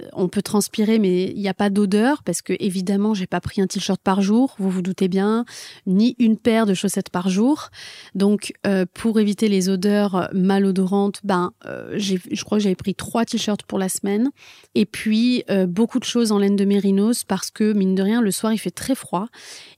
euh, 0.00 0.08
on 0.12 0.28
peut 0.28 0.42
transpirer, 0.42 0.98
mais 0.98 1.24
il 1.24 1.40
n'y 1.40 1.48
a 1.48 1.54
pas 1.54 1.70
d'odeur 1.70 2.22
parce 2.22 2.42
que 2.42 2.52
évidemment, 2.58 3.14
j'ai 3.14 3.26
pas 3.26 3.40
pris 3.40 3.60
un 3.60 3.66
t-shirt 3.66 4.00
par 4.02 4.22
jour, 4.22 4.54
vous 4.58 4.70
vous 4.70 4.82
doutez 4.82 5.08
bien, 5.08 5.44
ni 5.86 6.16
une 6.18 6.36
paire 6.36 6.66
de 6.66 6.74
chaussettes 6.74 7.10
par 7.10 7.28
jour. 7.28 7.70
Donc, 8.14 8.52
euh, 8.66 8.86
pour 8.92 9.20
éviter 9.20 9.48
les 9.48 9.68
odeurs 9.68 10.28
malodorantes, 10.32 11.20
ben, 11.24 11.52
euh, 11.66 11.94
je 11.96 12.44
crois 12.44 12.58
que 12.58 12.64
j'avais 12.64 12.74
pris 12.74 12.94
trois 12.94 13.24
t-shirts 13.24 13.62
pour 13.62 13.78
la 13.78 13.88
semaine. 13.88 14.30
Et 14.74 14.86
puis 14.86 15.44
beaucoup 15.68 15.98
de 15.98 16.04
choses 16.04 16.32
en 16.32 16.38
laine 16.38 16.56
de 16.56 16.64
mérinos 16.64 17.24
parce 17.24 17.50
que 17.50 17.72
mine 17.72 17.94
de 17.94 18.02
rien, 18.02 18.13
le 18.20 18.30
soir 18.30 18.52
il 18.52 18.58
fait 18.58 18.70
très 18.70 18.94
froid 18.94 19.26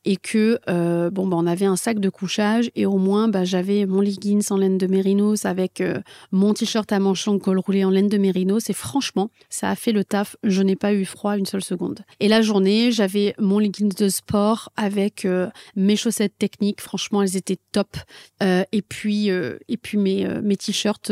et 0.05 0.16
que 0.16 0.59
bon, 1.11 1.26
ben, 1.26 1.37
on 1.37 1.47
avait 1.47 1.66
un 1.66 1.76
sac 1.76 1.99
de 1.99 2.09
couchage 2.09 2.70
et 2.74 2.87
au 2.87 2.99
moins, 2.99 3.28
ben, 3.28 3.45
j'avais 3.45 3.87
mon 3.87 4.01
leggings 4.01 4.47
en 4.51 4.57
laine 4.57 4.78
de 4.78 4.87
mérinos 4.87 5.45
avec 5.45 5.82
mon 6.32 6.55
t-shirt 6.55 6.91
à 6.93 6.99
manchon 6.99 7.39
col 7.39 7.59
roulé 7.59 7.84
en 7.84 7.91
laine 7.91 8.09
de 8.09 8.18
mérinos 8.18 8.70
et 8.70 8.72
franchement, 8.72 9.30
ça 9.49 9.70
a 9.70 9.74
fait 9.76 9.93
le 9.93 10.05
taf, 10.05 10.37
je 10.45 10.62
n'ai 10.62 10.76
pas 10.76 10.93
eu 10.93 11.05
froid 11.05 11.37
une 11.37 11.47
seule 11.47 11.64
seconde. 11.64 12.01
Et 12.20 12.28
la 12.28 12.43
journée, 12.43 12.93
j'avais 12.93 13.34
mon 13.39 13.59
leggings 13.59 13.95
de 13.95 14.09
sport 14.09 14.70
avec 14.76 15.24
euh, 15.24 15.49
mes 15.74 15.97
chaussettes 15.97 16.39
techniques. 16.39 16.80
Franchement, 16.80 17.22
elles 17.22 17.37
étaient 17.37 17.59
top. 17.72 17.97
Euh, 18.43 18.64
et 18.72 18.82
puis, 18.82 19.30
euh, 19.30 19.59
et 19.68 19.76
puis 19.76 19.99
mes, 19.99 20.26
mes 20.43 20.57
t-shirts 20.57 21.11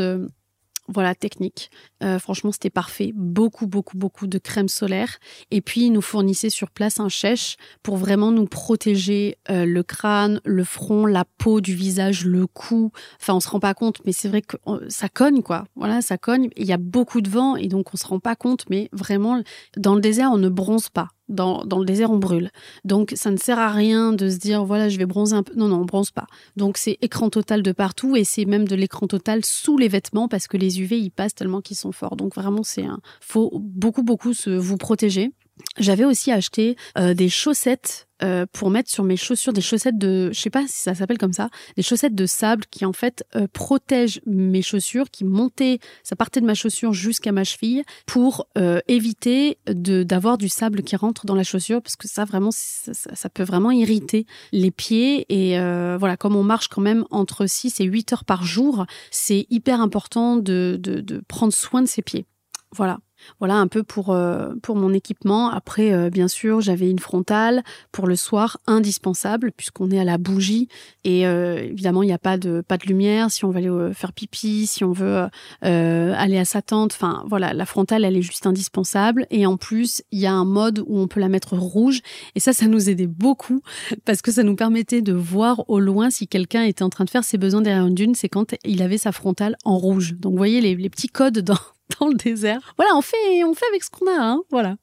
voilà, 0.88 1.14
technique. 1.14 1.70
Euh, 2.04 2.18
franchement, 2.18 2.52
c'était 2.52 2.70
parfait. 2.70 3.12
Beaucoup, 3.14 3.66
beaucoup, 3.66 3.96
beaucoup 3.96 4.26
de 4.26 4.38
crème 4.38 4.68
solaire. 4.68 5.18
Et 5.50 5.60
puis, 5.60 5.86
ils 5.86 5.90
nous 5.90 6.02
fournissaient 6.02 6.50
sur 6.50 6.70
place 6.70 7.00
un 7.00 7.08
chèche 7.08 7.56
pour 7.82 7.96
vraiment 7.96 8.30
nous 8.30 8.46
protéger 8.46 9.38
euh, 9.50 9.64
le 9.64 9.82
crâne, 9.82 10.40
le 10.44 10.64
front, 10.64 11.06
la 11.06 11.24
peau 11.24 11.60
du 11.60 11.74
visage, 11.74 12.24
le 12.24 12.46
cou. 12.46 12.92
Enfin, 13.20 13.34
on 13.34 13.40
se 13.40 13.48
rend 13.48 13.60
pas 13.60 13.74
compte, 13.74 14.00
mais 14.04 14.12
c'est 14.12 14.28
vrai 14.28 14.42
que 14.42 14.56
ça 14.88 15.08
cogne, 15.08 15.42
quoi. 15.42 15.64
Voilà, 15.76 16.02
ça 16.02 16.18
cogne. 16.18 16.50
Il 16.56 16.66
y 16.66 16.72
a 16.72 16.78
beaucoup 16.78 17.20
de 17.20 17.30
vent 17.30 17.56
et 17.56 17.68
donc 17.68 17.94
on 17.94 17.96
se 17.96 18.06
rend 18.06 18.20
pas 18.20 18.36
compte, 18.36 18.64
mais 18.68 18.88
vraiment, 18.92 19.42
dans 19.76 19.94
le 19.94 20.00
désert, 20.00 20.30
on 20.32 20.38
ne 20.38 20.48
bronze 20.48 20.90
pas 20.90 21.08
dans, 21.28 21.64
dans, 21.64 21.78
le 21.78 21.84
désert, 21.84 22.10
on 22.10 22.18
brûle. 22.18 22.50
Donc, 22.84 23.12
ça 23.16 23.30
ne 23.30 23.36
sert 23.36 23.58
à 23.58 23.70
rien 23.70 24.12
de 24.12 24.28
se 24.28 24.36
dire, 24.36 24.64
voilà, 24.64 24.88
je 24.88 24.98
vais 24.98 25.06
bronzer 25.06 25.34
un 25.36 25.42
peu. 25.42 25.54
Non, 25.54 25.68
non, 25.68 25.80
on 25.80 25.84
bronze 25.84 26.10
pas. 26.10 26.26
Donc, 26.56 26.76
c'est 26.76 26.98
écran 27.00 27.30
total 27.30 27.62
de 27.62 27.72
partout 27.72 28.16
et 28.16 28.24
c'est 28.24 28.44
même 28.44 28.68
de 28.68 28.76
l'écran 28.76 29.06
total 29.06 29.44
sous 29.44 29.78
les 29.78 29.88
vêtements 29.88 30.28
parce 30.28 30.46
que 30.46 30.56
les 30.56 30.80
UV, 30.80 30.98
ils 30.98 31.10
passent 31.10 31.34
tellement 31.34 31.60
qu'ils 31.60 31.76
sont 31.76 31.92
Donc, 32.16 32.34
vraiment, 32.34 32.62
c'est 32.62 32.84
un, 32.84 33.00
faut 33.20 33.50
beaucoup, 33.60 34.02
beaucoup 34.02 34.34
se, 34.34 34.50
vous 34.50 34.76
protéger. 34.76 35.32
J'avais 35.78 36.04
aussi 36.04 36.32
acheté 36.32 36.76
euh, 36.98 37.14
des 37.14 37.28
chaussettes 37.28 38.08
euh, 38.22 38.44
pour 38.52 38.70
mettre 38.70 38.90
sur 38.90 39.04
mes 39.04 39.16
chaussures, 39.16 39.52
des 39.52 39.60
chaussettes 39.60 39.98
de, 39.98 40.30
je 40.32 40.40
sais 40.40 40.50
pas 40.50 40.66
si 40.66 40.82
ça 40.82 40.94
s'appelle 40.94 41.18
comme 41.18 41.32
ça, 41.32 41.48
des 41.76 41.82
chaussettes 41.82 42.14
de 42.14 42.26
sable 42.26 42.64
qui 42.70 42.84
en 42.84 42.92
fait 42.92 43.24
euh, 43.36 43.46
protègent 43.52 44.20
mes 44.26 44.62
chaussures, 44.62 45.10
qui 45.10 45.24
montaient, 45.24 45.78
ça 46.02 46.16
partait 46.16 46.40
de 46.40 46.46
ma 46.46 46.54
chaussure 46.54 46.92
jusqu'à 46.92 47.30
ma 47.30 47.44
cheville 47.44 47.84
pour 48.06 48.46
éviter 48.88 49.58
de 49.66 50.02
d'avoir 50.02 50.38
du 50.38 50.48
sable 50.48 50.82
qui 50.82 50.96
rentre 50.96 51.26
dans 51.26 51.34
la 51.34 51.44
chaussure 51.44 51.82
parce 51.82 51.96
que 51.96 52.08
ça 52.08 52.24
vraiment 52.24 52.50
ça, 52.52 53.28
peut 53.28 53.42
vraiment 53.42 53.70
irriter 53.70 54.26
les 54.52 54.70
pieds 54.70 55.26
et 55.28 55.58
voilà 55.98 56.16
comme 56.16 56.36
on 56.36 56.44
marche 56.44 56.68
quand 56.68 56.82
même 56.82 57.04
entre 57.10 57.46
6 57.46 57.80
et 57.80 57.84
8 57.84 58.12
heures 58.12 58.24
par 58.24 58.44
jour, 58.44 58.86
c'est 59.10 59.46
hyper 59.50 59.80
important 59.80 60.36
de, 60.36 60.78
de, 60.80 61.00
de 61.00 61.22
prendre 61.28 61.52
soin 61.52 61.82
de 61.82 61.88
ses 61.88 62.02
pieds. 62.02 62.26
Voilà. 62.72 62.98
Voilà 63.38 63.56
un 63.56 63.66
peu 63.66 63.82
pour, 63.82 64.10
euh, 64.10 64.54
pour 64.62 64.76
mon 64.76 64.92
équipement. 64.92 65.50
Après, 65.50 65.92
euh, 65.92 66.10
bien 66.10 66.28
sûr, 66.28 66.60
j'avais 66.60 66.90
une 66.90 66.98
frontale 66.98 67.62
pour 67.92 68.06
le 68.06 68.16
soir, 68.16 68.58
indispensable, 68.66 69.52
puisqu'on 69.52 69.90
est 69.90 69.98
à 69.98 70.04
la 70.04 70.18
bougie. 70.18 70.68
Et 71.04 71.26
euh, 71.26 71.56
évidemment, 71.58 72.02
il 72.02 72.06
n'y 72.06 72.12
a 72.12 72.18
pas 72.18 72.36
de, 72.36 72.62
pas 72.66 72.76
de 72.76 72.86
lumière 72.86 73.30
si 73.30 73.44
on 73.44 73.50
veut 73.50 73.58
aller 73.58 73.94
faire 73.94 74.12
pipi, 74.12 74.66
si 74.66 74.84
on 74.84 74.92
veut 74.92 75.26
aller 75.62 76.38
à 76.38 76.44
sa 76.44 76.62
tente. 76.62 76.92
Enfin, 76.92 77.24
voilà, 77.28 77.52
la 77.52 77.66
frontale, 77.66 78.04
elle 78.04 78.16
est 78.16 78.22
juste 78.22 78.46
indispensable. 78.46 79.26
Et 79.30 79.46
en 79.46 79.56
plus, 79.56 80.02
il 80.10 80.20
y 80.20 80.26
a 80.26 80.32
un 80.32 80.44
mode 80.44 80.82
où 80.86 80.98
on 80.98 81.08
peut 81.08 81.20
la 81.20 81.28
mettre 81.28 81.56
rouge. 81.56 82.00
Et 82.34 82.40
ça, 82.40 82.52
ça 82.52 82.66
nous 82.66 82.90
aidait 82.90 83.06
beaucoup, 83.06 83.62
parce 84.04 84.22
que 84.22 84.32
ça 84.32 84.42
nous 84.42 84.56
permettait 84.56 85.02
de 85.02 85.12
voir 85.12 85.68
au 85.68 85.80
loin 85.80 86.10
si 86.10 86.28
quelqu'un 86.28 86.64
était 86.64 86.82
en 86.82 86.90
train 86.90 87.04
de 87.04 87.10
faire 87.10 87.24
ses 87.24 87.38
besoins 87.38 87.62
derrière 87.62 87.86
une 87.86 87.94
dune. 87.94 88.14
C'est 88.14 88.28
quand 88.28 88.54
il 88.64 88.82
avait 88.82 88.98
sa 88.98 89.12
frontale 89.12 89.56
en 89.64 89.76
rouge. 89.78 90.14
Donc, 90.18 90.32
vous 90.32 90.38
voyez 90.38 90.60
les, 90.60 90.74
les 90.74 90.90
petits 90.90 91.08
codes 91.08 91.38
dans, 91.38 91.58
dans 92.00 92.08
le 92.08 92.14
désert. 92.14 92.74
Voilà, 92.76 92.94
on 92.96 93.02
fait, 93.02 93.44
on 93.44 93.54
fait 93.54 93.66
avec 93.66 93.82
ce 93.84 93.90
qu'on 93.90 94.06
a, 94.06 94.20
hein, 94.20 94.42
voilà. 94.50 94.76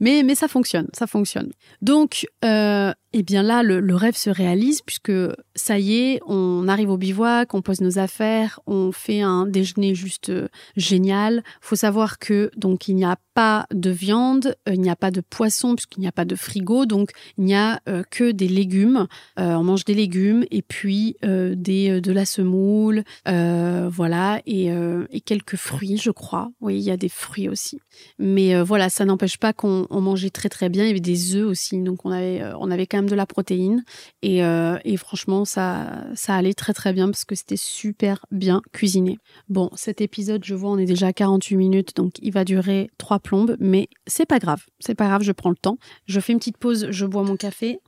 Mais, 0.00 0.22
mais 0.22 0.34
ça 0.34 0.48
fonctionne, 0.48 0.88
ça 0.92 1.06
fonctionne. 1.06 1.52
Donc, 1.82 2.26
euh, 2.44 2.92
eh 3.16 3.22
bien 3.22 3.44
là, 3.44 3.62
le, 3.62 3.94
rêve 3.94 4.16
se 4.16 4.28
réalise 4.28 4.82
puisque 4.82 5.12
ça 5.54 5.78
y 5.78 5.94
est, 5.94 6.20
on 6.26 6.66
arrive 6.66 6.90
au 6.90 6.96
bivouac, 6.96 7.54
on 7.54 7.62
pose 7.62 7.80
nos 7.80 8.00
affaires, 8.00 8.58
on 8.66 8.90
fait 8.90 9.20
un 9.20 9.46
déjeuner 9.46 9.94
juste 9.94 10.30
euh, 10.30 10.48
génial. 10.76 11.44
Faut 11.60 11.76
savoir 11.76 12.18
que 12.18 12.50
donc 12.56 12.88
il 12.88 12.96
n'y 12.96 13.04
a 13.04 13.16
pas 13.34 13.66
de 13.72 13.90
viande, 13.90 14.56
euh, 14.68 14.74
il 14.74 14.80
n'y 14.80 14.90
a 14.90 14.96
pas 14.96 15.12
de 15.12 15.20
poisson 15.20 15.76
puisqu'il 15.76 16.00
n'y 16.00 16.08
a 16.08 16.12
pas 16.12 16.24
de 16.24 16.34
frigo, 16.34 16.86
donc 16.86 17.10
il 17.38 17.44
n'y 17.44 17.54
a 17.54 17.80
euh, 17.88 18.02
que 18.10 18.32
des 18.32 18.48
légumes. 18.48 19.06
on 19.36 19.62
mange 19.62 19.84
des 19.84 19.94
légumes 19.94 20.44
et 20.50 20.62
puis 20.62 21.16
des 21.22 22.00
de 22.00 22.12
la 22.12 22.24
semoule, 22.24 23.04
voilà 23.24 24.40
et, 24.46 24.70
et 25.10 25.20
quelques 25.20 25.56
fruits, 25.56 25.98
je 25.98 26.10
crois. 26.10 26.50
Oui, 26.60 26.78
il 26.78 26.82
y 26.82 26.90
a 26.90 26.96
des 26.96 27.08
fruits 27.08 27.48
aussi. 27.48 27.78
Mais 28.18 28.60
voilà, 28.60 28.88
ça 28.88 29.04
n'empêche 29.04 29.33
pas 29.38 29.52
qu'on 29.52 29.86
mangeait 29.90 30.30
très 30.30 30.48
très 30.48 30.68
bien. 30.68 30.84
Il 30.84 30.88
y 30.88 30.90
avait 30.90 31.00
des 31.00 31.36
œufs 31.36 31.46
aussi, 31.46 31.80
donc 31.80 32.04
on 32.04 32.10
avait 32.10 32.42
on 32.58 32.70
avait 32.70 32.86
quand 32.86 32.98
même 32.98 33.08
de 33.08 33.14
la 33.14 33.26
protéine. 33.26 33.84
Euh, 34.24 34.78
et, 34.84 34.96
franchement, 34.96 35.44
ça, 35.44 36.04
ça 36.14 36.34
allait 36.34 36.54
très 36.54 36.72
très 36.72 36.92
bien 36.92 37.06
parce 37.06 37.24
que 37.24 37.34
c'était 37.34 37.56
super 37.56 38.24
bien 38.30 38.62
cuisiné. 38.72 39.18
Bon, 39.48 39.70
cet 39.74 40.00
épisode, 40.00 40.44
je 40.44 40.54
vois, 40.54 40.70
on 40.70 40.78
est 40.78 40.86
déjà 40.86 41.08
à 41.08 41.12
48 41.12 41.56
minutes, 41.56 41.96
donc 41.96 42.14
il 42.20 42.32
va 42.32 42.44
durer 42.44 42.90
trois 42.98 43.18
plombes, 43.18 43.56
mais 43.60 43.88
c'est 44.06 44.26
pas 44.26 44.38
grave. 44.38 44.64
C'est 44.80 44.94
pas 44.94 45.06
grave, 45.06 45.22
je 45.22 45.32
prends 45.32 45.50
le 45.50 45.56
temps. 45.56 45.78
Je 46.06 46.20
fais 46.20 46.32
une 46.32 46.38
petite 46.38 46.58
pause, 46.58 46.88
je 46.90 47.06
bois 47.06 47.22
mon 47.22 47.36
café. 47.36 47.80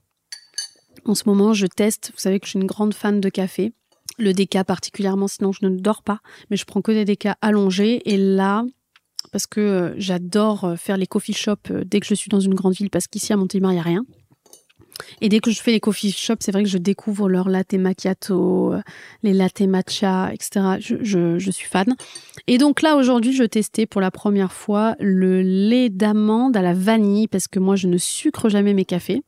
En 1.05 1.15
ce 1.15 1.25
moment, 1.27 1.53
je 1.53 1.67
teste. 1.67 2.11
Vous 2.15 2.21
savez 2.21 2.41
que 2.41 2.47
je 2.47 2.51
suis 2.51 2.59
une 2.59 2.67
grande 2.67 2.95
fan 2.95 3.21
de 3.21 3.29
café. 3.29 3.73
Le 4.19 4.33
déca 4.33 4.65
particulièrement, 4.65 5.29
sinon 5.29 5.53
je 5.53 5.67
ne 5.67 5.79
dors 5.79 6.03
pas. 6.03 6.21
Mais 6.51 6.57
je 6.57 6.65
prends 6.65 6.81
que 6.81 6.93
des 6.93 7.05
décas 7.05 7.37
allongés. 7.43 8.03
Et 8.11 8.17
là, 8.17 8.65
parce 9.37 9.47
que 9.47 9.61
euh, 9.61 9.95
j'adore 9.99 10.65
euh, 10.65 10.77
faire 10.77 10.97
les 10.97 11.07
coffee 11.07 11.35
shops 11.35 11.71
dès 11.85 12.01
que 12.01 12.07
je 12.07 12.15
suis 12.15 12.31
dans 12.31 12.41
une 12.41 12.55
grande 12.55 12.73
ville, 12.73 12.89
parce 12.89 13.07
qu'ici 13.07 13.35
à 13.35 13.37
Montélimar, 13.37 13.73
il 13.73 13.75
n'y 13.75 13.81
a 13.81 13.83
rien. 13.83 14.03
Et 15.21 15.29
dès 15.29 15.41
que 15.41 15.51
je 15.51 15.61
fais 15.61 15.73
les 15.73 15.81
coffee 15.81 16.11
shops, 16.11 16.39
c'est 16.41 16.53
vrai 16.53 16.63
que 16.63 16.71
je 16.71 16.79
découvre 16.79 17.29
leur 17.29 17.51
latte 17.51 17.75
macchiato, 17.75 18.73
euh, 18.73 18.81
les 19.23 19.35
latte 19.35 19.61
matcha, 19.61 20.33
etc. 20.33 20.79
Je, 20.81 21.37
je, 21.39 21.51
suis 21.51 21.69
fan. 21.69 21.95
Et 22.47 22.57
donc 22.57 22.81
là, 22.81 22.97
aujourd'hui, 22.97 23.35
je 23.35 23.45
testais 23.45 23.85
pour 23.85 24.01
la 24.01 24.11
première 24.11 24.55
fois 24.55 24.97
le 25.01 25.43
lait 25.43 25.91
d'amande 25.91 26.57
à 26.57 26.63
la 26.63 26.73
vanille 26.73 27.29
parce 27.29 27.47
que 27.47 27.59
moi, 27.59 27.77
je 27.77 27.89
ne 27.89 27.99
sucre 27.99 28.49
jamais 28.49 28.73
mes 28.73 28.87
cafés. 28.87 29.21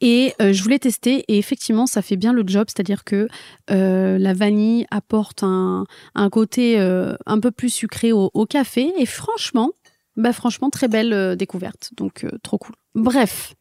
Et 0.00 0.32
euh, 0.40 0.52
je 0.52 0.62
voulais 0.62 0.78
tester 0.78 1.24
et 1.28 1.38
effectivement, 1.38 1.86
ça 1.86 2.02
fait 2.02 2.16
bien 2.16 2.32
le 2.32 2.42
job, 2.46 2.66
c'est-à-dire 2.68 3.04
que 3.04 3.28
euh, 3.70 4.18
la 4.18 4.32
vanille 4.32 4.86
apporte 4.90 5.42
un, 5.42 5.84
côté 6.30 6.78
un 6.78 7.40
peu 7.40 7.50
plus 7.50 7.70
sucré 7.70 8.12
au, 8.12 8.46
café 8.46 8.92
et 8.98 9.06
franchement, 9.06 9.72
bah 10.16 10.32
franchement, 10.32 10.70
très 10.70 10.88
belle 10.88 11.36
découverte. 11.36 11.90
Donc, 11.96 12.26
trop 12.42 12.58
cool. 12.58 12.74
Bref, 12.94 13.54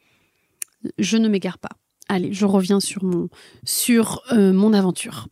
je 0.98 1.18
ne 1.18 1.28
m'égare 1.28 1.58
pas. 1.58 1.70
Allez, 2.08 2.34
je 2.34 2.46
reviens 2.46 2.80
sur 2.80 3.04
mon, 3.04 3.30
sur, 3.64 4.24
euh, 4.32 4.52
mon 4.52 4.74
aventure. 4.74 5.28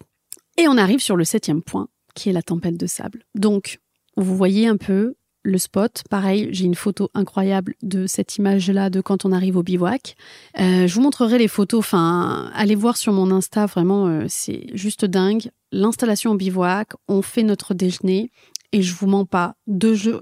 Et 0.58 0.68
on 0.68 0.78
arrive 0.78 1.00
sur 1.00 1.16
le 1.16 1.24
septième 1.24 1.62
point, 1.62 1.88
qui 2.14 2.30
est 2.30 2.34
la 2.34 2.44
tempête 2.44 2.78
de 2.78 2.88
sable. 2.88 3.26
Donc, 3.36 3.80
vous 4.16 4.36
voyez 4.36 4.68
un 4.68 4.78
peu 4.78 5.16
le 5.48 5.58
spot. 5.58 6.04
Pareil, 6.10 6.50
j'ai 6.52 6.66
une 6.66 6.76
photo 6.76 7.10
incroyable 7.14 7.76
de 7.82 8.06
cette 8.06 8.36
image-là 8.36 8.90
de 8.90 9.02
quand 9.02 9.26
on 9.26 9.32
arrive 9.32 9.58
au 9.58 9.64
bivouac. 9.64 10.16
Euh, 10.60 10.88
je 10.88 10.94
vous 10.94 11.02
montrerai 11.02 11.38
les 11.38 11.48
photos. 11.48 11.80
Enfin, 11.80 12.52
allez 12.54 12.76
voir 12.76 12.98
sur 12.98 13.14
mon 13.14 13.32
Insta. 13.32 13.66
Vraiment, 13.66 14.08
euh, 14.08 14.26
c'est 14.28 14.68
juste 14.74 15.06
dingue. 15.06 15.50
L'installation 15.72 16.32
au 16.32 16.36
bivouac, 16.36 16.90
on 17.08 17.22
fait 17.22 17.44
notre 17.44 17.74
déjeuner. 17.74 18.32
Et 18.74 18.82
je 18.82 18.94
vous 18.94 19.08
mens 19.08 19.26
pas, 19.26 19.56
deux 19.66 19.96
jours, 19.96 20.20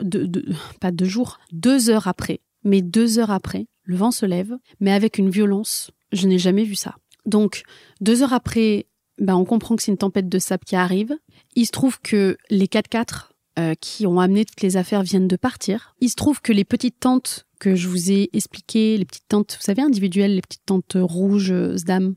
pas 0.80 0.92
deux 0.92 1.06
jours, 1.06 1.40
deux 1.52 1.90
heures 1.90 2.08
après, 2.08 2.42
mais 2.64 2.84
deux 2.84 3.18
heures 3.18 3.32
après, 3.32 3.66
le 3.82 3.96
vent 3.96 4.12
se 4.12 4.28
lève, 4.28 4.56
mais 4.80 4.92
avec 4.92 5.18
une 5.18 5.32
violence, 5.32 5.90
je 6.12 6.28
n'ai 6.28 6.38
jamais 6.38 6.64
vu 6.64 6.76
ça. 6.76 6.94
Donc, 7.26 7.64
deux 8.02 8.22
heures 8.22 8.34
après, 8.34 8.86
ben, 9.20 9.36
on 9.36 9.46
comprend 9.46 9.76
que 9.76 9.82
c'est 9.82 9.92
une 9.92 9.98
tempête 9.98 10.30
de 10.30 10.38
sable 10.38 10.64
qui 10.64 10.76
arrive. 10.76 11.18
Il 11.56 11.66
se 11.66 11.72
trouve 11.72 12.00
que 12.02 12.38
les 12.52 12.68
4x4 12.68 13.30
euh, 13.58 13.74
qui 13.80 14.06
ont 14.06 14.20
amené 14.20 14.44
toutes 14.44 14.62
les 14.62 14.78
affaires 14.78 15.02
viennent 15.02 15.28
de 15.28 15.36
partir. 15.38 15.96
Il 16.02 16.10
se 16.10 16.16
trouve 16.16 16.42
que 16.42 16.52
les 16.52 16.66
petites 16.66 17.00
tentes 17.00 17.46
que 17.60 17.76
je 17.76 17.88
vous 17.88 18.12
ai 18.12 18.30
expliquées, 18.34 18.98
les 18.98 19.06
petites 19.06 19.28
tentes, 19.30 19.56
vous 19.58 19.64
savez, 19.64 19.82
individuelles, 19.82 20.36
les 20.36 20.42
petites 20.42 20.66
tentes 20.66 20.98
rouges, 21.00 21.52
euh, 21.52 21.78
SDAM, 21.78 22.16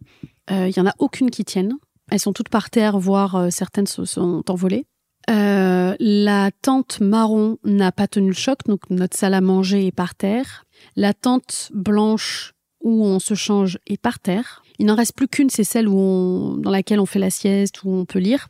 euh, 0.50 0.68
il 0.68 0.76
y 0.76 0.80
en 0.80 0.86
a 0.86 0.94
aucune 0.98 1.30
qui 1.30 1.44
tienne. 1.44 1.74
Elles 2.10 2.18
sont 2.18 2.32
toutes 2.32 2.48
par 2.48 2.70
terre, 2.70 2.98
voire 2.98 3.52
certaines 3.52 3.86
se 3.86 4.04
sont 4.04 4.42
envolées. 4.48 4.86
la 5.28 6.50
tente 6.62 7.00
marron 7.00 7.58
n'a 7.62 7.92
pas 7.92 8.08
tenu 8.08 8.28
le 8.28 8.34
choc, 8.34 8.58
donc 8.66 8.88
notre 8.90 9.16
salle 9.16 9.34
à 9.34 9.40
manger 9.40 9.86
est 9.86 9.92
par 9.92 10.14
terre. 10.14 10.64
La 10.96 11.12
tente 11.12 11.70
blanche 11.74 12.54
où 12.82 13.04
on 13.04 13.18
se 13.18 13.34
change 13.34 13.78
est 13.86 14.00
par 14.00 14.18
terre. 14.18 14.62
Il 14.78 14.86
n'en 14.86 14.94
reste 14.94 15.14
plus 15.14 15.28
qu'une, 15.28 15.50
c'est 15.50 15.64
celle 15.64 15.88
où 15.88 16.56
dans 16.58 16.70
laquelle 16.70 17.00
on 17.00 17.06
fait 17.06 17.18
la 17.18 17.30
sieste, 17.30 17.84
où 17.84 17.90
on 17.90 18.04
peut 18.04 18.20
lire. 18.20 18.48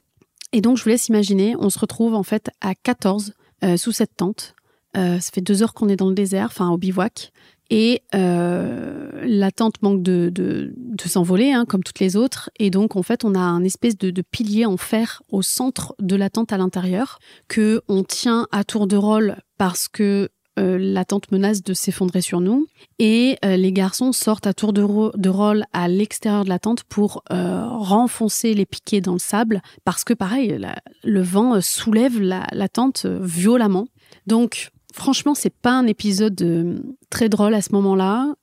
Et 0.53 0.61
donc, 0.61 0.77
je 0.77 0.85
vous 0.85 0.91
laisse 0.91 1.09
imaginer, 1.09 1.55
on 1.59 1.71
se 1.71 1.79
retrouve 1.79 2.15
en 2.15 2.23
fait 2.23 2.51
à 2.61 2.75
14 2.75 3.35
euh, 3.65 3.77
sous 3.77 3.93
cette 3.93 4.17
tente. 4.17 4.55
Euh, 4.97 5.21
ça 5.21 5.31
fait 5.33 5.41
deux 5.41 5.63
heures 5.63 5.75
qu'on 5.75 5.89
est 5.89 5.97
dans 5.97 6.09
le 6.09 6.15
désert, 6.15 6.47
enfin 6.51 6.71
au 6.71 6.79
bivouac. 6.79 7.33
Et 7.71 8.03
euh, 8.15 9.11
la 9.27 9.51
tente 9.51 9.83
manque 9.83 10.03
de, 10.03 10.31
de, 10.35 10.73
s'envoler, 11.05 11.53
hein, 11.53 11.67
comme 11.67 11.83
toutes 11.83 12.01
les 12.01 12.17
autres. 12.17 12.51
Et 12.59 12.71
donc, 12.71 12.97
en 12.97 13.03
fait, 13.03 13.25
on 13.25 13.35
a 13.35 13.41
un 13.41 13.63
espèce 13.63 13.99
de, 13.99 14.11
de 14.11 14.23
pilier 14.23 14.65
en 14.65 14.79
fer 14.79 15.23
au 15.29 15.43
centre 15.43 15.95
de 15.99 16.17
la 16.17 16.31
tente 16.31 16.53
à 16.53 16.57
l'intérieur 16.57 17.19
que 17.47 17.83
on 17.89 18.05
tient 18.05 18.47
à 18.53 18.65
tour 18.65 18.87
de 18.87 18.97
rôle 18.97 19.37
parce 19.59 19.89
que 19.89 20.31
euh, 20.59 20.77
la 20.79 21.05
tente 21.05 21.31
menace 21.31 21.63
de 21.63 21.73
s'effondrer 21.73 22.21
sur 22.21 22.41
nous. 22.41 22.67
Et 22.99 23.39
euh, 23.45 23.57
les 23.57 23.73
garçons 23.73 24.13
sortent 24.13 24.47
à 24.47 24.53
tour 24.53 24.73
de, 24.73 24.83
rôle 25.29 25.65
à 25.73 25.89
l'extérieur 25.89 26.45
de 26.45 26.49
la 26.49 26.59
tente 26.59 26.85
pour 26.85 27.23
euh, 27.33 27.67
renfoncer 27.69 28.55
les 28.55 28.67
piquets 28.67 29.01
dans 29.01 29.13
le 29.13 29.19
sable, 29.19 29.63
parce 29.85 30.05
que 30.05 30.15
pareil, 30.15 30.61
le 31.05 31.23
vent 31.23 31.61
soulève 31.61 32.21
la, 32.21 32.69
tente 32.69 33.07
violemment. 33.07 33.87
Donc, 34.27 34.71
franchement, 34.93 35.35
c'est 35.35 35.55
pas 35.55 35.73
un 35.73 35.87
épisode 35.87 36.83
très 37.11 37.29
drôle 37.29 37.55
à 37.55 37.63
ce 37.63 37.73
moment-là. 37.73 38.35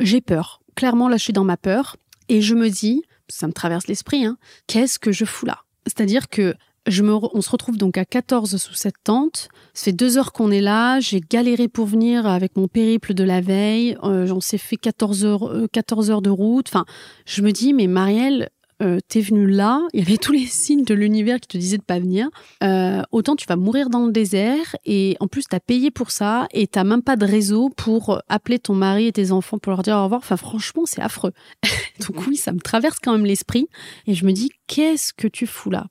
J'ai 0.00 0.20
peur. 0.20 0.60
Clairement, 0.74 1.08
là, 1.08 1.16
je 1.16 1.22
suis 1.22 1.32
dans 1.32 1.44
ma 1.44 1.56
peur. 1.56 1.96
Et 2.28 2.40
je 2.40 2.54
me 2.54 2.68
dis, 2.68 3.02
ça 3.28 3.46
me 3.46 3.52
traverse 3.52 3.86
l'esprit, 3.86 4.24
hein, 4.24 4.38
qu'est-ce 4.66 4.98
que 4.98 5.12
je 5.12 5.24
fous 5.24 5.46
là? 5.46 5.58
C'est-à-dire 5.86 6.28
que 6.28 6.54
on 6.86 7.40
se 7.40 7.50
retrouve 7.50 7.76
donc 7.76 7.98
à 7.98 8.04
14 8.04 8.56
sous 8.56 8.74
cette 8.74 9.02
tente. 9.04 9.48
Ça 9.72 9.84
fait 9.84 9.92
deux 9.92 10.18
heures 10.18 10.32
qu'on 10.32 10.50
est 10.50 10.60
là. 10.60 11.00
J'ai 11.00 11.20
galéré 11.20 11.68
pour 11.68 11.86
venir 11.86 12.26
avec 12.26 12.56
mon 12.56 12.68
périple 12.68 13.14
de 13.14 13.24
la 13.24 13.40
veille. 13.40 13.96
Euh, 14.02 14.30
on 14.30 14.40
s'est 14.40 14.58
fait 14.58 14.76
14 14.76 15.24
heures, 15.24 15.50
14 15.72 16.10
euh, 16.10 16.12
heures 16.12 16.22
de 16.22 16.30
route. 16.30 16.66
Enfin, 16.68 16.84
je 17.26 17.42
me 17.42 17.52
dis, 17.52 17.72
mais 17.72 17.86
Marielle, 17.86 18.50
euh, 18.82 18.98
t'es 19.08 19.20
venue 19.20 19.46
là. 19.46 19.80
Il 19.92 20.00
y 20.00 20.02
avait 20.02 20.18
tous 20.18 20.32
les 20.32 20.46
signes 20.46 20.84
de 20.84 20.94
l'univers 20.94 21.38
qui 21.40 21.48
te 21.48 21.56
disaient 21.56 21.78
de 21.78 21.82
pas 21.82 21.98
venir. 21.98 22.28
Euh, 22.62 23.02
autant 23.12 23.36
tu 23.36 23.46
vas 23.46 23.56
mourir 23.56 23.88
dans 23.88 24.04
le 24.06 24.12
désert 24.12 24.76
et 24.84 25.16
en 25.20 25.28
plus 25.28 25.44
t'as 25.44 25.60
payé 25.60 25.90
pour 25.90 26.10
ça 26.10 26.48
et 26.52 26.66
t'as 26.66 26.84
même 26.84 27.02
pas 27.02 27.16
de 27.16 27.24
réseau 27.24 27.70
pour 27.70 28.20
appeler 28.28 28.58
ton 28.58 28.74
mari 28.74 29.06
et 29.06 29.12
tes 29.12 29.30
enfants 29.30 29.58
pour 29.58 29.70
leur 29.70 29.82
dire 29.82 29.96
au 29.96 30.04
revoir. 30.04 30.20
Enfin, 30.22 30.36
franchement, 30.36 30.82
c'est 30.86 31.02
affreux. 31.02 31.32
donc 32.06 32.26
oui, 32.26 32.36
ça 32.36 32.52
me 32.52 32.60
traverse 32.60 32.98
quand 33.02 33.12
même 33.12 33.26
l'esprit 33.26 33.68
et 34.06 34.14
je 34.14 34.24
me 34.26 34.32
dis, 34.32 34.50
qu'est-ce 34.66 35.12
que 35.12 35.28
tu 35.28 35.46
fous 35.46 35.70
là? 35.70 35.86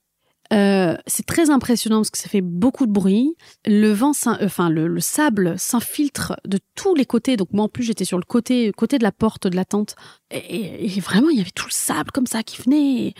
Euh, 0.53 0.95
c'est 1.07 1.25
très 1.25 1.49
impressionnant 1.49 1.97
parce 1.97 2.11
que 2.11 2.17
ça 2.17 2.29
fait 2.29 2.41
beaucoup 2.41 2.85
de 2.85 2.91
bruit. 2.91 3.35
Le 3.65 3.91
vent, 3.91 4.11
enfin 4.25 4.69
le, 4.69 4.99
sable 4.99 5.57
s'infiltre 5.57 6.35
de 6.45 6.59
tous 6.75 6.95
les 6.95 7.05
côtés. 7.05 7.37
Donc 7.37 7.49
moi 7.53 7.65
en 7.65 7.69
plus 7.69 7.83
j'étais 7.83 8.05
sur 8.05 8.17
le 8.17 8.23
côté 8.23 8.71
côté 8.71 8.97
de 8.97 9.03
la 9.03 9.11
porte 9.11 9.47
de 9.47 9.55
la 9.55 9.65
tente 9.65 9.95
et, 10.31 10.87
vraiment 10.99 11.29
il 11.29 11.37
y 11.37 11.41
avait 11.41 11.51
tout 11.51 11.65
le 11.67 11.73
sable 11.73 12.11
comme 12.11 12.27
ça 12.27 12.43
qui 12.43 12.61
venait. 12.61 13.13